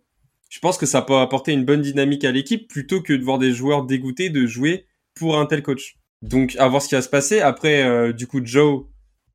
je 0.49 0.59
pense 0.59 0.77
que 0.77 0.85
ça 0.85 1.01
peut 1.01 1.17
apporter 1.17 1.51
une 1.51 1.65
bonne 1.65 1.81
dynamique 1.81 2.23
à 2.23 2.31
l'équipe 2.31 2.67
plutôt 2.67 3.01
que 3.01 3.13
de 3.13 3.23
voir 3.23 3.39
des 3.39 3.51
joueurs 3.51 3.83
dégoûtés 3.85 4.29
de 4.29 4.45
jouer 4.45 4.85
pour 5.15 5.37
un 5.37 5.45
tel 5.45 5.63
coach. 5.63 5.97
Donc 6.21 6.55
à 6.57 6.67
voir 6.67 6.81
ce 6.81 6.89
qui 6.89 6.95
va 6.95 7.01
se 7.01 7.09
passer. 7.09 7.39
Après 7.41 7.83
euh, 7.83 8.13
du 8.13 8.27
coup 8.27 8.41
Joe 8.43 8.85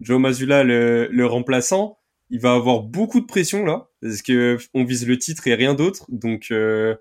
Joe 0.01 0.21
Mazula 0.21 0.65
le, 0.65 1.27
remplaçant 1.27 1.99
il 2.31 2.41
va 2.41 2.55
avoir 2.55 2.83
beaucoup 2.83 3.21
de 3.21 3.27
pression 3.27 3.65
là 3.65 3.89
parce 4.01 4.23
que 4.23 4.57
on 4.73 4.85
vise 4.85 5.07
le 5.07 5.19
titre 5.19 5.47
et 5.49 5.55
rien 5.55 5.75
d'autre. 5.75 6.07
Donc 6.09 6.49
euh, 6.51 6.95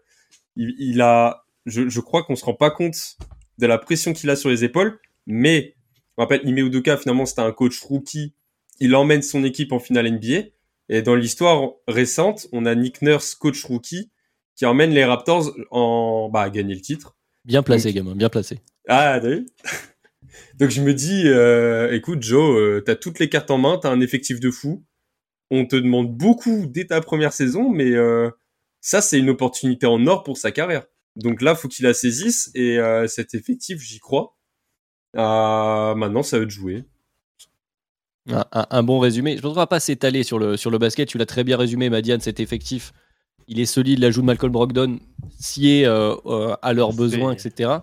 il, 0.56 0.76
il, 0.80 1.02
a, 1.02 1.46
je, 1.66 1.88
je 1.88 2.00
crois 2.00 2.24
qu'on 2.24 2.36
se 2.36 2.44
rend 2.44 2.56
pas 2.56 2.72
compte 2.72 3.18
de 3.60 3.68
la 3.68 3.78
pression 3.78 4.14
qu'il 4.14 4.30
a 4.30 4.36
sur 4.36 4.50
les 4.50 4.64
épaules. 4.64 5.00
Mais 5.28 5.76
on 6.20 6.24
rappelle, 6.24 6.42
Ime 6.44 6.58
Udoka 6.58 6.98
finalement 6.98 7.26
c'était 7.26 7.42
un 7.42 7.54
coach 7.54 7.80
rookie. 7.80 8.34
Il 8.82 8.94
emmène 8.94 9.22
son 9.22 9.46
équipe 9.46 9.72
en 9.72 9.80
finale 9.80 10.12
NBA. 10.12 10.50
Et 10.90 11.02
dans 11.02 11.16
l'histoire 11.16 11.72
récente, 11.88 12.48
on 12.52 12.66
a 12.66 12.76
Nick 12.76 13.02
Nurse, 13.02 13.36
coach 13.36 13.64
rookie, 13.64 14.12
qui 14.58 14.66
emmène 14.66 14.92
les 14.92 15.06
Raptors 15.06 15.56
en 15.72 16.30
bah, 16.30 16.42
à 16.42 16.50
gagner 16.50 16.76
le 16.76 16.82
titre. 16.82 17.16
Bien 17.46 17.64
placé, 17.64 17.94
Donc, 17.94 17.96
gamin, 17.96 18.16
bien 18.18 18.28
placé. 18.28 18.60
Ah, 18.90 19.18
t'as 19.22 19.30
vu? 19.30 19.46
Donc 20.60 20.72
je 20.72 20.82
me 20.82 20.94
dis, 20.94 21.24
euh, 21.28 21.94
écoute 21.94 22.22
Joe, 22.22 22.60
euh, 22.60 22.82
t'as 22.82 22.96
toutes 22.96 23.20
les 23.20 23.30
cartes 23.30 23.50
en 23.50 23.58
main, 23.58 23.80
t'as 23.82 23.90
un 23.90 24.02
effectif 24.02 24.42
de 24.42 24.52
fou 24.52 24.84
on 25.52 25.66
te 25.66 25.76
demande 25.76 26.16
beaucoup 26.16 26.68
dès 26.68 26.86
ta 26.86 27.02
première 27.02 27.34
saison, 27.34 27.72
mais 27.72 27.92
euh, 27.92 28.30
ça, 28.82 29.02
c'est 29.02 29.18
une 29.18 29.32
opportunité 29.32 29.88
en 29.88 30.06
or 30.06 30.22
pour 30.22 30.38
sa 30.38 30.52
carrière. 30.52 30.86
Donc 31.16 31.42
là, 31.42 31.56
faut 31.56 31.68
qu'il 31.68 31.86
la 31.86 31.96
saisisse 31.96 32.52
et 32.54 32.78
cet 33.08 33.34
effectif, 33.34 33.82
j'y 33.82 33.98
crois. 33.98 34.38
Euh, 35.16 35.96
maintenant, 35.96 36.24
ça 36.24 36.40
veut 36.40 36.46
de 36.46 36.52
jouer. 36.52 36.86
Un, 38.30 38.46
un, 38.52 38.68
un, 38.70 38.84
bon 38.84 39.00
résumé. 39.00 39.38
Je 39.38 39.44
ne 39.44 39.48
voudrais 39.48 39.68
pas 39.68 39.80
s'étaler 39.80 40.24
sur 40.24 40.38
le, 40.38 40.58
sur 40.58 40.70
le 40.70 40.78
basket. 40.78 41.08
Tu 41.08 41.18
l'as 41.18 41.26
très 41.26 41.44
bien 41.44 41.58
résumé, 41.58 41.90
Madiane, 41.90 42.20
cet 42.20 42.40
effectif. 42.40 42.94
Il 43.48 43.60
est 43.60 43.66
solide. 43.66 44.00
L'ajout 44.00 44.22
de 44.22 44.28
Malcolm 44.28 44.52
Brogdon 44.52 45.00
scié 45.40 45.86
euh, 45.86 46.16
euh, 46.26 46.56
à 46.62 46.74
leurs 46.74 46.94
besoins, 46.94 47.34
etc. 47.34 47.80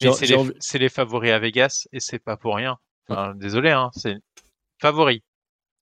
C'est 0.00 0.26
les, 0.26 0.78
les, 0.78 0.88
favoris 0.88 1.32
à 1.32 1.38
Vegas 1.38 1.86
et 1.92 2.00
c'est 2.00 2.18
pas 2.18 2.36
pour 2.36 2.56
rien. 2.56 2.76
Enfin, 3.08 3.34
désolé, 3.34 3.70
hein, 3.70 3.90
c'est 3.94 4.16
favori. 4.80 5.22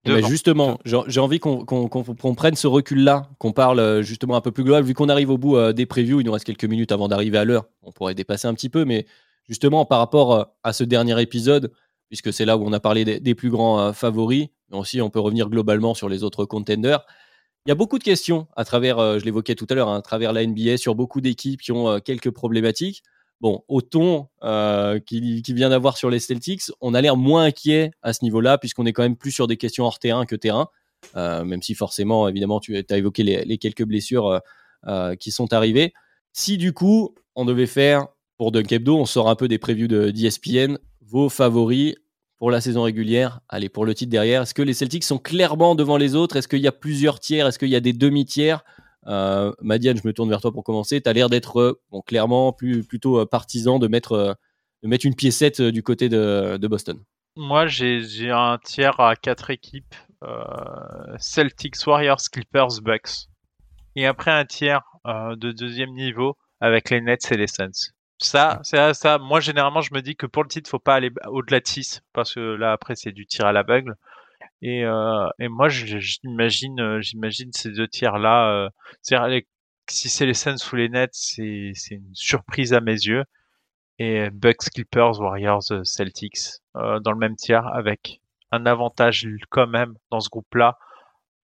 Mais 0.07 0.23
justement, 0.23 0.79
j'ai 0.85 1.21
envie 1.21 1.41
qu'on 1.41 1.67
qu 1.67 1.89
qu 1.89 2.35
prenne 2.37 2.55
ce 2.55 2.69
recul-là, 2.69 3.29
qu'on 3.39 3.53
parle 3.53 3.81
euh, 3.81 4.03
justement 4.03 4.37
un 4.37 4.41
peu 4.41 4.53
plus 4.53 4.63
global. 4.63 4.85
Vu 4.85 4.95
qu'on 4.95 5.09
arrive 5.09 5.31
au 5.31 5.37
bout 5.37 5.73
des 5.73 5.85
previews, 5.85 6.21
il 6.21 6.25
nous 6.25 6.33
reste 6.33 6.45
quelques 6.45 6.65
minutes 6.65 6.93
avant 6.93 7.09
d'arriver 7.09 7.39
à 7.39 7.45
l'heure. 7.45 7.65
On 7.83 7.91
pourrait 7.91 8.15
dépasser 8.15 8.47
un 8.47 8.55
petit 8.55 8.69
peu, 8.69 8.85
mais 8.85 9.07
justement 9.49 9.85
par 9.85 9.99
rapport 9.99 10.35
euh, 10.35 10.45
à 10.63 10.73
ce 10.73 10.85
dernier 10.85 11.21
épisode, 11.21 11.73
puisque 12.09 12.33
c'est 12.33 12.45
là 12.45 12.57
où 12.57 12.65
on 12.65 12.73
a 12.73 12.81
parlé 12.81 13.05
des, 13.05 13.35
plus 13.35 13.51
grands 13.51 13.81
euh, 13.81 13.93
favoris, 13.93 14.49
mais 14.71 14.79
aussi 14.79 15.01
on 15.01 15.11
peut 15.11 15.21
revenir 15.21 15.49
globalement 15.49 15.95
sur 15.95 16.09
les 16.09 16.23
autres 16.23 16.45
contenders. 16.45 17.05
Il 17.67 17.71
y 17.71 17.73
a 17.73 17.75
beaucoup 17.75 17.99
de 17.99 18.05
questions 18.05 18.47
à 18.55 18.65
travers, 18.65 18.99
euh, 18.99 19.19
je 19.19 19.25
l'évoquais 19.25 19.55
tout 19.55 19.67
à 19.71 19.75
l'heure, 19.75 19.89
hein, 19.89 19.99
à 19.99 20.03
travers 20.03 20.33
la 20.33 20.47
NBA 20.47 20.77
sur 20.77 20.95
beaucoup 20.95 21.21
d'équipes 21.21 21.61
qui 21.61 21.73
ont 21.73 22.01
quelques 22.01 22.31
problématiques. 22.31 23.03
Bon, 23.43 23.65
au 23.69 23.83
ton 23.83 24.29
euh, 24.45 24.99
qui 24.99 25.43
vient 25.49 25.69
d'avoir 25.69 25.99
sur 25.99 26.09
les 26.09 26.21
Celtics, 26.21 26.63
on 26.81 26.95
a 26.95 27.03
l'air 27.03 27.17
moins 27.17 27.45
inquiet 27.45 27.91
à 28.01 28.15
ce 28.15 28.25
niveau-là, 28.25 28.57
puisqu'on 28.57 28.87
est 28.87 28.95
quand 28.95 29.03
même 29.03 29.17
plus 29.17 29.31
sur 29.31 29.47
des 29.47 29.59
questions 29.59 29.85
hors 29.85 29.99
terrain 29.99 30.25
que 30.25 30.37
terrain, 30.37 30.69
même 31.15 31.61
si 31.61 31.75
forcément, 31.75 32.29
évidemment, 32.29 32.61
tu 32.61 32.83
as 32.89 32.97
évoqué 32.97 33.23
les, 33.25 33.59
quelques 33.59 33.85
blessures 33.85 34.41
qui 35.21 35.31
sont 35.33 35.53
arrivées. 35.53 35.93
Si 36.33 36.57
du 36.57 36.73
coup, 36.73 37.15
on 37.35 37.45
devait 37.45 37.67
faire, 37.67 38.07
pour 38.39 38.53
Dunk 38.53 38.71
Hebdo, 38.71 38.97
on 38.97 39.07
sort 39.07 39.29
un 39.29 39.37
peu 39.37 39.49
des 39.49 39.59
previews 39.59 39.89
d'ESPN, 39.89 40.73
de, 40.73 40.81
vos 41.03 41.29
favoris 41.29 41.95
pour 42.39 42.51
la 42.51 42.61
saison 42.61 42.83
régulière, 42.83 43.41
allez, 43.49 43.69
pour 43.69 43.87
le 43.87 43.95
titre 43.95 44.11
derrière, 44.11 44.43
est-ce 44.43 44.53
que 44.53 44.63
les 44.63 44.75
Celtics 44.75 45.05
sont 45.05 45.19
clairement 45.19 45.75
devant 45.75 45.97
les 45.97 46.15
autres? 46.15 46.37
Est-ce 46.37 46.49
qu'il 46.49 46.61
y 46.61 46.67
a 46.67 46.73
plusieurs 46.73 47.19
tiers? 47.19 47.47
Est-ce 47.47 47.59
qu'il 47.59 47.71
y 47.71 47.77
a 47.77 47.81
des 47.81 47.95
demi-tiers? 47.95 48.63
Euh, 49.07 49.53
Madiane, 49.63 49.97
je 49.97 50.07
me 50.07 50.13
tourne 50.13 50.29
vers 50.29 50.41
toi 50.41 50.53
pour 50.53 50.65
commencer. 50.65 51.01
Tu 51.01 51.09
as 51.09 51.13
l'air 51.13 51.31
d'être 51.31 51.61
euh, 51.61 52.01
clairement 52.07 52.53
plus, 52.53 52.85
plutôt 52.85 53.21
euh, 53.21 53.25
partisan 53.25 53.79
de 53.79 53.89
mettre, 53.89 54.37
mettre 54.83 55.07
une 55.07 55.15
piécette 55.15 55.63
du 55.63 55.83
côté 55.83 56.09
de, 56.09 56.59
de 56.59 56.69
Boston. 56.69 57.01
Moi, 57.37 57.67
j'ai 57.67 58.31
un 58.31 58.59
tiers 58.63 58.99
à 59.01 59.17
quatre 59.17 59.51
équipes 59.51 59.95
Celtics, 61.19 61.77
Warriors, 61.87 62.23
Clippers, 62.33 62.81
Bucks. 62.83 63.29
Et 63.95 64.07
après 64.07 64.31
un 64.31 64.45
tiers 64.45 64.83
de 65.07 65.53
deuxième 65.53 65.93
niveau 65.93 66.37
avec 66.61 66.91
les 66.91 67.01
Nets 67.01 67.31
et 67.31 67.37
les 67.37 67.47
Suns. 67.47 67.93
Ça, 68.19 68.61
c'est 68.63 68.95
ça. 68.95 69.19
Moi, 69.19 69.41
généralement, 69.41 69.83
je 69.83 69.93
me 69.93 70.01
dis 70.01 70.17
que 70.17 70.27
pour 70.27 70.43
le 70.43 70.49
titre, 70.49 70.71
faut 70.71 70.79
pas 70.79 70.95
aller 70.95 71.11
au-delà 71.27 71.61
de 71.61 71.67
6 71.67 72.03
parce 72.13 72.35
que 72.35 72.41
là, 72.41 72.73
après, 72.73 72.95
c'est 72.97 73.13
du 73.13 73.27
tir 73.27 73.47
à 73.47 73.53
l'aveugle. 73.53 73.95
Et, 74.63 74.85
euh, 74.85 75.29
et 75.39 75.49
moi, 75.49 75.69
j'imagine, 75.69 76.81
euh, 76.81 77.01
j'imagine 77.01 77.53
ces 77.53 77.73
deux 77.73 77.89
tiers-là. 77.89 78.51
Euh, 78.51 78.71
c'est-à-dire, 79.03 79.43
si 79.89 80.09
c'est 80.09 80.27
les 80.27 80.35
Suns 80.35 80.57
ou 80.73 80.77
les 80.77 80.89
Nets, 80.89 81.11
c'est 81.13 81.73
une 81.91 82.15
surprise 82.15 82.73
à 82.73 82.81
mes 82.81 82.93
yeux. 82.93 83.25
Et 83.99 84.31
Bucks, 84.31 84.71
Clippers, 84.75 85.21
Warriors, 85.21 85.63
Celtics 85.85 86.61
dans 86.75 87.13
le 87.13 87.19
même 87.19 87.37
tiers 87.37 87.67
avec 87.69 88.21
un 88.53 88.67
avantage 88.67 89.27
quand 89.51 89.67
même 89.67 89.95
dans 90.11 90.21
ce 90.21 90.29
groupe-là 90.29 90.79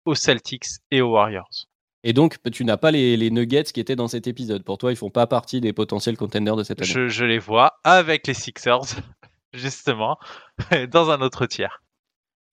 aux 0.07 0.14
Celtics 0.14 0.66
et 0.91 1.03
aux 1.03 1.12
Warriors. 1.12 1.69
Et 2.09 2.14
donc, 2.14 2.36
tu 2.50 2.64
n'as 2.64 2.78
pas 2.78 2.90
les, 2.90 3.18
les, 3.18 3.30
Nuggets 3.30 3.64
qui 3.64 3.80
étaient 3.80 3.94
dans 3.94 4.09
cet 4.09 4.26
épisode. 4.26 4.64
Pour 4.64 4.78
toi, 4.78 4.90
ils 4.90 4.96
font 4.96 5.11
pas 5.11 5.26
partie 5.26 5.61
des 5.61 5.74
potentiels 5.74 6.16
contenders 6.16 6.56
de 6.56 6.62
cette 6.62 6.80
année. 6.80 6.90
Je, 6.90 7.06
je 7.06 7.26
les 7.26 7.38
vois 7.38 7.80
avec 7.84 8.26
les 8.26 8.32
Sixers, 8.32 8.80
justement, 9.52 10.18
dans 10.90 11.11
un 11.11 11.20
autre 11.20 11.44
tiers. 11.44 11.82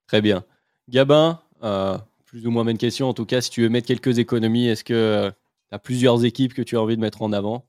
Très 0.07 0.19
bien. 0.19 0.43
Gabin, 0.89 1.39
euh, 1.63 1.97
plus 2.25 2.45
ou 2.45 2.51
moins 2.51 2.65
même 2.65 2.77
question. 2.77 3.07
En 3.07 3.13
tout 3.13 3.25
cas, 3.25 3.39
si 3.39 3.49
tu 3.49 3.61
veux 3.61 3.69
mettre 3.69 3.87
quelques 3.87 4.19
économies, 4.19 4.67
est-ce 4.67 4.83
que 4.83 4.93
euh, 4.93 5.31
tu 5.69 5.75
as 5.75 5.79
plusieurs 5.79 6.25
équipes 6.25 6.53
que 6.53 6.61
tu 6.61 6.75
as 6.75 6.81
envie 6.81 6.97
de 6.97 7.01
mettre 7.01 7.21
en 7.21 7.31
avant? 7.31 7.65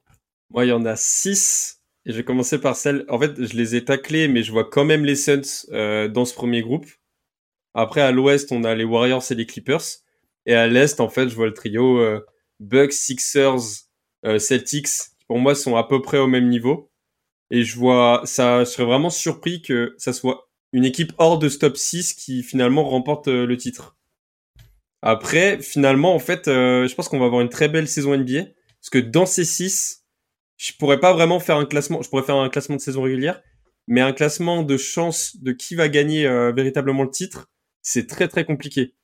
Moi, 0.51 0.65
il 0.65 0.71
y 0.71 0.73
en 0.73 0.85
a 0.87 0.97
six. 0.97 1.83
Et 2.05 2.11
je 2.11 2.17
vais 2.17 2.25
commencer 2.25 2.61
par 2.61 2.75
celle. 2.75 3.05
En 3.09 3.21
fait, 3.21 3.41
je 3.41 3.57
les 3.57 3.77
ai 3.77 3.85
taclées, 3.85 4.27
mais 4.27 4.43
je 4.43 4.51
vois 4.51 4.65
quand 4.65 4.85
même 4.85 5.05
les 5.05 5.15
Suns 5.15 5.69
euh, 5.71 6.09
dans 6.09 6.25
ce 6.25 6.35
premier 6.35 6.63
groupe. 6.63 6.87
Après, 7.75 8.01
à 8.01 8.11
l'ouest, 8.11 8.51
on 8.51 8.65
a 8.65 8.75
les 8.75 8.83
Warriors 8.83 9.23
et 9.31 9.37
les 9.37 9.47
Clippers. 9.47 10.03
Et 10.47 10.55
à 10.55 10.67
l'est, 10.67 11.01
en 11.01 11.09
fait, 11.09 11.29
je 11.29 11.35
vois 11.35 11.47
le 11.47 11.55
trio 11.55 11.99
euh, 11.99 12.25
Bucks, 12.61 12.93
Sixers, 12.93 13.85
euh, 14.25 14.39
Celtics, 14.39 14.87
qui 15.19 15.25
pour 15.27 15.39
moi 15.39 15.55
sont 15.55 15.77
à 15.77 15.85
peu 15.85 16.01
près 16.01 16.19
au 16.19 16.27
même 16.27 16.49
niveau. 16.49 16.91
Et 17.51 17.63
je 17.63 17.77
vois, 17.77 18.23
ça, 18.25 18.61
je 18.61 18.71
serais 18.71 18.85
vraiment 18.85 19.11
surpris 19.11 19.63
que 19.63 19.95
ça 19.99 20.13
soit 20.13 20.49
une 20.73 20.85
équipe 20.85 21.13
hors 21.19 21.39
de 21.39 21.49
top 21.49 21.77
6 21.77 22.15
qui 22.15 22.43
finalement 22.43 22.85
remporte 22.85 23.29
euh, 23.29 23.47
le 23.47 23.57
titre. 23.57 23.97
Après, 25.03 25.61
finalement, 25.61 26.15
en 26.15 26.19
fait, 26.19 26.49
euh, 26.49 26.89
je 26.89 26.95
pense 26.95 27.09
qu'on 27.09 27.19
va 27.19 27.27
avoir 27.27 27.41
une 27.41 27.49
très 27.49 27.69
belle 27.69 27.89
saison 27.89 28.17
NBA. 28.17 28.45
Parce 28.81 28.91
que 28.91 28.99
dans 28.99 29.27
ces 29.27 29.45
6, 29.45 30.05
je 30.57 30.73
pourrais 30.79 31.01
pas 31.01 31.13
vraiment 31.13 31.41
faire 31.41 31.57
un 31.57 31.65
classement. 31.65 32.03
Je 32.03 32.09
pourrais 32.09 32.25
faire 32.25 32.37
un 32.37 32.49
classement 32.49 32.77
de 32.77 32.81
saison 32.81 33.03
régulière. 33.03 33.41
Mais 33.87 34.01
un 34.01 34.13
classement 34.13 34.63
de 34.63 34.77
chance 34.77 35.37
de 35.41 35.53
qui 35.53 35.77
va 35.77 35.89
gagner 35.89 36.27
euh, 36.27 36.53
véritablement 36.53 37.05
le 37.05 37.11
titre, 37.11 37.49
c'est 37.83 38.09
très 38.09 38.27
très 38.27 38.45
compliqué. 38.45 38.95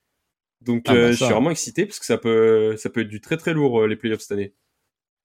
Donc 0.65 0.85
ah 0.87 0.93
bah 0.93 0.99
euh, 0.99 1.13
je 1.13 1.17
suis 1.17 1.33
vraiment 1.33 1.51
excité 1.51 1.87
parce 1.87 1.99
que 1.99 2.07
ça 2.07 2.19
peut, 2.19 2.77
ça 2.77 2.91
peut 2.91 3.01
être 3.01 3.09
du 3.09 3.21
très 3.21 3.37
très 3.37 3.53
lourd 3.53 3.87
les 3.87 3.97
playoffs 3.97 4.21
cette 4.21 4.33
année. 4.33 4.55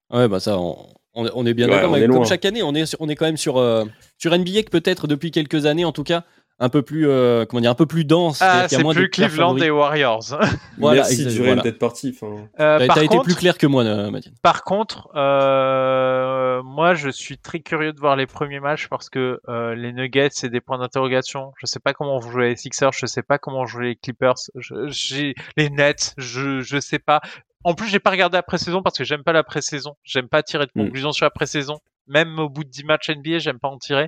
Ouais, 0.09 0.27
bah 0.27 0.39
ça, 0.39 0.57
on, 0.59 0.87
on 1.13 1.45
est 1.45 1.53
bien 1.53 1.67
Ouais, 1.67 1.75
d'accord. 1.75 1.91
Comme 1.91 2.07
loin. 2.07 2.25
chaque 2.25 2.45
année, 2.45 2.63
on 2.63 2.75
est, 2.75 2.95
on 2.99 3.09
est 3.09 3.15
quand 3.15 3.25
même 3.25 3.37
sur, 3.37 3.57
euh, 3.57 3.85
sur 4.17 4.37
NBA 4.37 4.63
que 4.63 4.69
peut-être 4.69 5.07
depuis 5.07 5.31
quelques 5.31 5.65
années, 5.65 5.85
en 5.85 5.91
tout 5.91 6.03
cas, 6.03 6.23
un 6.59 6.69
peu 6.69 6.81
plus, 6.81 7.07
euh, 7.07 7.45
comment 7.45 7.61
dire, 7.61 7.69
un 7.71 7.75
peu 7.75 7.85
plus 7.85 8.03
dense. 8.05 8.39
Ah, 8.41 8.67
c'est 8.67 8.83
plus 8.83 9.09
Cleveland 9.09 9.49
favoris. 9.49 9.63
et 9.63 9.69
Warriors. 9.69 10.23
Voilà, 10.79 11.01
Merci 11.01 11.23
exact- 11.23 11.43
voilà. 11.45 11.61
d'être 11.61 11.77
parti. 11.79 12.15
enfin. 12.15 12.47
Euh, 12.59 12.79
T'as 12.87 12.97
été 13.03 13.07
contre- 13.07 13.23
plus 13.23 13.35
clair 13.35 13.57
que 13.57 13.67
moi, 13.67 13.83
euh, 13.83 14.09
Mathieu. 14.11 14.31
Par 14.41 14.63
contre, 14.63 15.09
euh, 15.15 16.61
moi, 16.63 16.93
je 16.95 17.09
suis 17.09 17.37
très 17.37 17.59
curieux 17.59 17.93
de 17.93 17.99
voir 17.99 18.15
les 18.15 18.25
premiers 18.27 18.59
matchs 18.59 18.87
parce 18.87 19.09
que 19.09 19.39
euh, 19.49 19.75
les 19.75 19.93
Nuggets, 19.93 20.29
c'est 20.31 20.49
des 20.49 20.61
points 20.61 20.77
d'interrogation. 20.79 21.53
Je 21.57 21.65
sais 21.65 21.79
pas 21.79 21.93
comment 21.93 22.19
vont 22.19 22.31
jouer 22.31 22.49
les 22.49 22.55
Sixers, 22.55 22.91
je 22.93 23.05
sais 23.05 23.23
pas 23.23 23.37
comment 23.37 23.65
jouer 23.65 23.87
les 23.89 23.95
Clippers, 23.95 24.35
je, 24.55 24.87
j'ai 24.87 25.35
les 25.57 25.69
Nets, 25.69 26.13
je 26.17 26.61
je 26.61 26.79
sais 26.79 26.99
pas. 26.99 27.21
En 27.63 27.73
plus, 27.73 27.87
j'ai 27.87 27.99
pas 27.99 28.11
regardé 28.11 28.37
la 28.37 28.43
pré-saison 28.43 28.81
parce 28.81 28.97
que 28.97 29.03
j'aime 29.03 29.23
pas 29.23 29.33
la 29.33 29.43
pré-saison. 29.43 29.95
J'aime 30.03 30.27
pas 30.29 30.41
tirer 30.43 30.65
de 30.65 30.71
Mm. 30.75 30.85
conclusions 30.85 31.11
sur 31.11 31.25
la 31.25 31.31
pré-saison. 31.31 31.79
Même 32.07 32.39
au 32.39 32.49
bout 32.49 32.63
de 32.63 32.69
10 32.69 32.85
matchs 32.85 33.09
NBA, 33.09 33.39
j'aime 33.39 33.59
pas 33.59 33.67
en 33.67 33.77
tirer. 33.77 34.07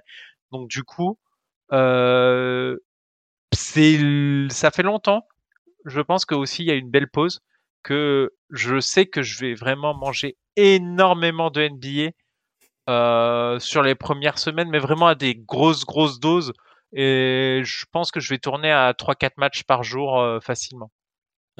Donc 0.52 0.70
du 0.70 0.84
coup, 0.84 1.12
euh, 1.12 1.29
ça 4.52 4.72
fait 4.72 4.84
longtemps. 4.84 5.28
Je 5.86 6.02
pense 6.02 6.26
que 6.26 6.36
aussi 6.36 6.64
il 6.64 6.68
y 6.68 6.72
a 6.72 6.76
une 6.76 6.90
belle 6.90 7.10
pause 7.10 7.42
que 7.84 8.34
je 8.50 8.80
sais 8.80 9.06
que 9.06 9.22
je 9.22 9.40
vais 9.40 9.54
vraiment 9.54 9.94
manger 9.94 10.38
énormément 10.56 11.50
de 11.50 11.62
NBA 11.62 12.12
euh, 12.90 13.60
sur 13.60 13.84
les 13.84 13.96
premières 13.96 14.40
semaines, 14.40 14.70
mais 14.70 14.80
vraiment 14.80 15.08
à 15.08 15.16
des 15.16 15.36
grosses, 15.36 15.86
grosses 15.86 16.20
doses. 16.20 16.54
Et 16.94 17.62
je 17.64 17.86
pense 17.92 18.12
que 18.12 18.20
je 18.20 18.30
vais 18.30 18.40
tourner 18.40 18.72
à 18.72 18.94
3-4 18.94 19.34
matchs 19.38 19.64
par 19.64 19.84
jour 19.84 20.20
euh, 20.20 20.40
facilement. 20.40 20.92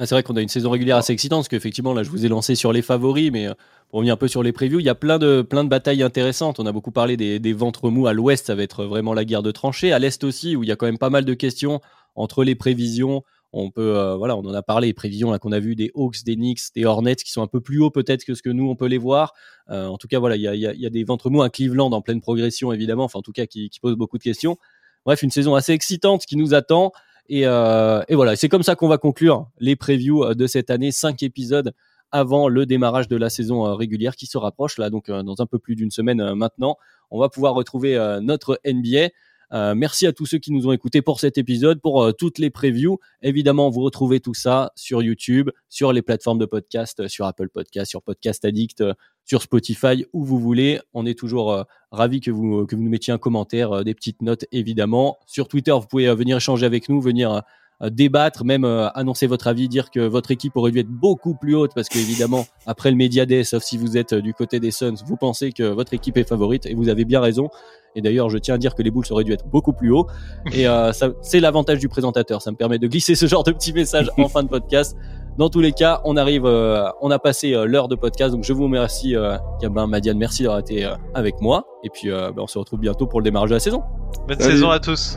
Ah, 0.02 0.06
c'est 0.06 0.14
vrai 0.14 0.22
qu'on 0.22 0.34
a 0.36 0.40
une 0.40 0.48
saison 0.48 0.70
régulière 0.70 0.96
assez 0.96 1.12
excitante, 1.12 1.40
parce 1.40 1.48
qu'effectivement, 1.48 1.92
là, 1.92 2.02
je 2.02 2.08
vous 2.08 2.24
ai 2.24 2.28
lancé 2.28 2.54
sur 2.54 2.72
les 2.72 2.80
favoris, 2.80 3.30
mais 3.30 3.48
euh, 3.48 3.52
pour 3.90 3.98
revenir 3.98 4.14
un 4.14 4.16
peu 4.16 4.28
sur 4.28 4.42
les 4.42 4.50
previews, 4.50 4.80
il 4.80 4.86
y 4.86 4.88
a 4.88 4.94
plein 4.94 5.18
de, 5.18 5.42
plein 5.42 5.62
de 5.62 5.68
batailles 5.68 6.02
intéressantes. 6.02 6.58
On 6.58 6.64
a 6.64 6.72
beaucoup 6.72 6.90
parlé 6.90 7.18
des, 7.18 7.38
des 7.38 7.52
ventres 7.52 7.90
mous 7.90 8.06
à 8.06 8.14
l'ouest, 8.14 8.46
ça 8.46 8.54
va 8.54 8.62
être 8.62 8.86
vraiment 8.86 9.12
la 9.12 9.26
guerre 9.26 9.42
de 9.42 9.50
tranchées. 9.50 9.92
À 9.92 9.98
l'est 9.98 10.24
aussi, 10.24 10.56
où 10.56 10.62
il 10.62 10.70
y 10.70 10.72
a 10.72 10.76
quand 10.76 10.86
même 10.86 10.96
pas 10.96 11.10
mal 11.10 11.26
de 11.26 11.34
questions 11.34 11.82
entre 12.14 12.44
les 12.44 12.54
prévisions. 12.54 13.24
On 13.52 13.70
peut, 13.70 13.94
euh, 13.94 14.16
voilà, 14.16 14.38
on 14.38 14.46
en 14.46 14.54
a 14.54 14.62
parlé, 14.62 14.86
les 14.86 14.94
prévisions 14.94 15.36
qu'on 15.36 15.52
a 15.52 15.60
vues 15.60 15.76
des 15.76 15.90
Hawks, 15.94 16.24
des 16.24 16.36
Knicks, 16.36 16.72
des 16.74 16.86
Hornets, 16.86 17.16
qui 17.16 17.30
sont 17.30 17.42
un 17.42 17.46
peu 17.46 17.60
plus 17.60 17.82
hauts 17.82 17.90
peut-être 17.90 18.24
que 18.24 18.34
ce 18.34 18.40
que 18.40 18.48
nous 18.48 18.70
on 18.70 18.76
peut 18.76 18.86
les 18.86 18.96
voir. 18.96 19.34
Euh, 19.68 19.86
en 19.86 19.98
tout 19.98 20.08
cas, 20.08 20.18
voilà, 20.18 20.36
il 20.36 20.42
y 20.42 20.86
a, 20.86 20.90
des 20.90 21.04
ventres 21.04 21.28
mous 21.28 21.42
à 21.42 21.50
Cleveland 21.50 21.92
en 21.92 22.00
pleine 22.00 22.22
progression 22.22 22.72
évidemment, 22.72 23.04
enfin 23.04 23.18
en 23.18 23.22
tout 23.22 23.32
cas 23.32 23.44
qui, 23.44 23.68
qui 23.68 23.80
pose 23.80 23.96
beaucoup 23.96 24.16
de 24.16 24.22
questions. 24.22 24.56
Bref, 25.04 25.22
une 25.22 25.30
saison 25.30 25.54
assez 25.56 25.72
excitante 25.72 26.24
qui 26.24 26.36
nous 26.36 26.54
attend. 26.54 26.92
Et, 27.32 27.46
euh, 27.46 28.02
et 28.08 28.16
voilà, 28.16 28.34
c'est 28.34 28.48
comme 28.48 28.64
ça 28.64 28.74
qu'on 28.74 28.88
va 28.88 28.98
conclure 28.98 29.46
les 29.60 29.76
previews 29.76 30.24
euh, 30.24 30.34
de 30.34 30.48
cette 30.48 30.68
année, 30.68 30.90
cinq 30.90 31.22
épisodes 31.22 31.72
avant 32.10 32.48
le 32.48 32.66
démarrage 32.66 33.06
de 33.06 33.16
la 33.16 33.30
saison 33.30 33.64
euh, 33.64 33.74
régulière 33.74 34.16
qui 34.16 34.26
se 34.26 34.36
rapproche 34.36 34.78
là, 34.78 34.90
donc 34.90 35.12
dans 35.12 35.40
un 35.40 35.46
peu 35.46 35.60
plus 35.60 35.76
d'une 35.76 35.92
semaine 35.92 36.34
maintenant. 36.34 36.76
On 37.12 37.20
va 37.20 37.28
pouvoir 37.28 37.54
retrouver 37.54 37.96
notre 38.20 38.60
NBA. 38.64 39.10
Euh, 39.52 39.74
merci 39.74 40.06
à 40.06 40.12
tous 40.12 40.26
ceux 40.26 40.38
qui 40.38 40.52
nous 40.52 40.66
ont 40.68 40.72
écoutés 40.72 41.02
pour 41.02 41.20
cet 41.20 41.38
épisode, 41.38 41.80
pour 41.80 42.02
euh, 42.02 42.12
toutes 42.12 42.38
les 42.38 42.50
previews. 42.50 42.98
Évidemment, 43.22 43.68
vous 43.70 43.80
retrouvez 43.80 44.20
tout 44.20 44.34
ça 44.34 44.72
sur 44.76 45.02
YouTube, 45.02 45.50
sur 45.68 45.92
les 45.92 46.02
plateformes 46.02 46.38
de 46.38 46.46
podcast, 46.46 47.00
euh, 47.00 47.08
sur 47.08 47.26
Apple 47.26 47.48
Podcast, 47.48 47.90
sur 47.90 48.02
Podcast 48.02 48.44
Addict, 48.44 48.84
sur 49.24 49.42
Spotify, 49.42 50.06
où 50.12 50.24
vous 50.24 50.38
voulez. 50.38 50.80
On 50.94 51.06
est 51.06 51.18
toujours 51.18 51.64
ravis 51.90 52.20
que 52.20 52.30
vous, 52.30 52.66
que 52.66 52.74
vous 52.74 52.82
nous 52.82 52.90
mettiez 52.90 53.12
un 53.12 53.18
commentaire, 53.18 53.84
des 53.84 53.94
petites 53.94 54.22
notes 54.22 54.44
évidemment. 54.50 55.18
Sur 55.26 55.46
Twitter, 55.48 55.72
vous 55.72 55.86
pouvez 55.86 56.12
venir 56.14 56.38
échanger 56.38 56.66
avec 56.66 56.88
nous, 56.88 57.00
venir 57.00 57.42
débattre, 57.88 58.44
même 58.44 58.64
euh, 58.64 58.90
annoncer 58.90 59.26
votre 59.26 59.46
avis, 59.46 59.68
dire 59.68 59.90
que 59.90 60.00
votre 60.00 60.30
équipe 60.30 60.56
aurait 60.56 60.70
dû 60.70 60.80
être 60.80 60.90
beaucoup 60.90 61.34
plus 61.34 61.54
haute 61.54 61.72
parce 61.74 61.88
que 61.88 61.96
évidemment 61.98 62.44
après 62.66 62.90
le 62.90 62.96
Media 62.96 63.24
Day, 63.24 63.42
sauf 63.44 63.62
si 63.62 63.78
vous 63.78 63.96
êtes 63.96 64.12
euh, 64.12 64.20
du 64.20 64.34
côté 64.34 64.60
des 64.60 64.70
Suns, 64.70 64.96
vous 65.06 65.16
pensez 65.16 65.52
que 65.52 65.62
votre 65.62 65.94
équipe 65.94 66.18
est 66.18 66.28
favorite 66.28 66.66
et 66.66 66.74
vous 66.74 66.90
avez 66.90 67.06
bien 67.06 67.20
raison. 67.20 67.48
Et 67.96 68.02
d'ailleurs, 68.02 68.28
je 68.28 68.38
tiens 68.38 68.56
à 68.56 68.58
dire 68.58 68.74
que 68.74 68.82
les 68.82 68.90
Bulls 68.90 69.06
auraient 69.10 69.24
dû 69.24 69.32
être 69.32 69.46
beaucoup 69.48 69.72
plus 69.72 69.90
haut. 69.90 70.06
Et 70.52 70.68
euh, 70.68 70.92
c'est 71.22 71.40
l'avantage 71.40 71.78
du 71.78 71.88
présentateur. 71.88 72.42
Ça 72.42 72.50
me 72.50 72.56
permet 72.56 72.78
de 72.78 72.86
glisser 72.86 73.14
ce 73.16 73.26
genre 73.26 73.42
de 73.42 73.50
petits 73.50 73.72
messages 73.72 74.10
en 74.18 74.28
fin 74.28 74.42
de 74.42 74.48
podcast. 74.48 74.96
Dans 75.38 75.48
tous 75.48 75.60
les 75.60 75.72
cas, 75.72 76.00
on 76.04 76.16
arrive, 76.16 76.44
euh, 76.44 76.84
on 77.00 77.10
a 77.10 77.18
passé 77.18 77.54
euh, 77.54 77.64
l'heure 77.64 77.88
de 77.88 77.96
podcast. 77.96 78.32
Donc 78.32 78.44
je 78.44 78.52
vous 78.52 78.64
remercie, 78.64 79.16
euh, 79.16 79.36
Gabin, 79.60 79.86
Madiane, 79.86 80.18
merci 80.18 80.42
d'avoir 80.42 80.60
été 80.60 80.84
euh, 80.84 80.94
avec 81.14 81.40
moi. 81.40 81.64
Et 81.82 81.88
puis, 81.88 82.10
euh, 82.10 82.30
ben, 82.30 82.42
on 82.42 82.46
se 82.46 82.58
retrouve 82.58 82.78
bientôt 82.80 83.06
pour 83.06 83.20
le 83.20 83.24
démarrage 83.24 83.50
de 83.50 83.54
la 83.54 83.60
saison. 83.60 83.82
Bonne 84.28 84.38
Salut. 84.38 84.52
saison 84.54 84.70
à 84.70 84.78
tous. 84.78 85.16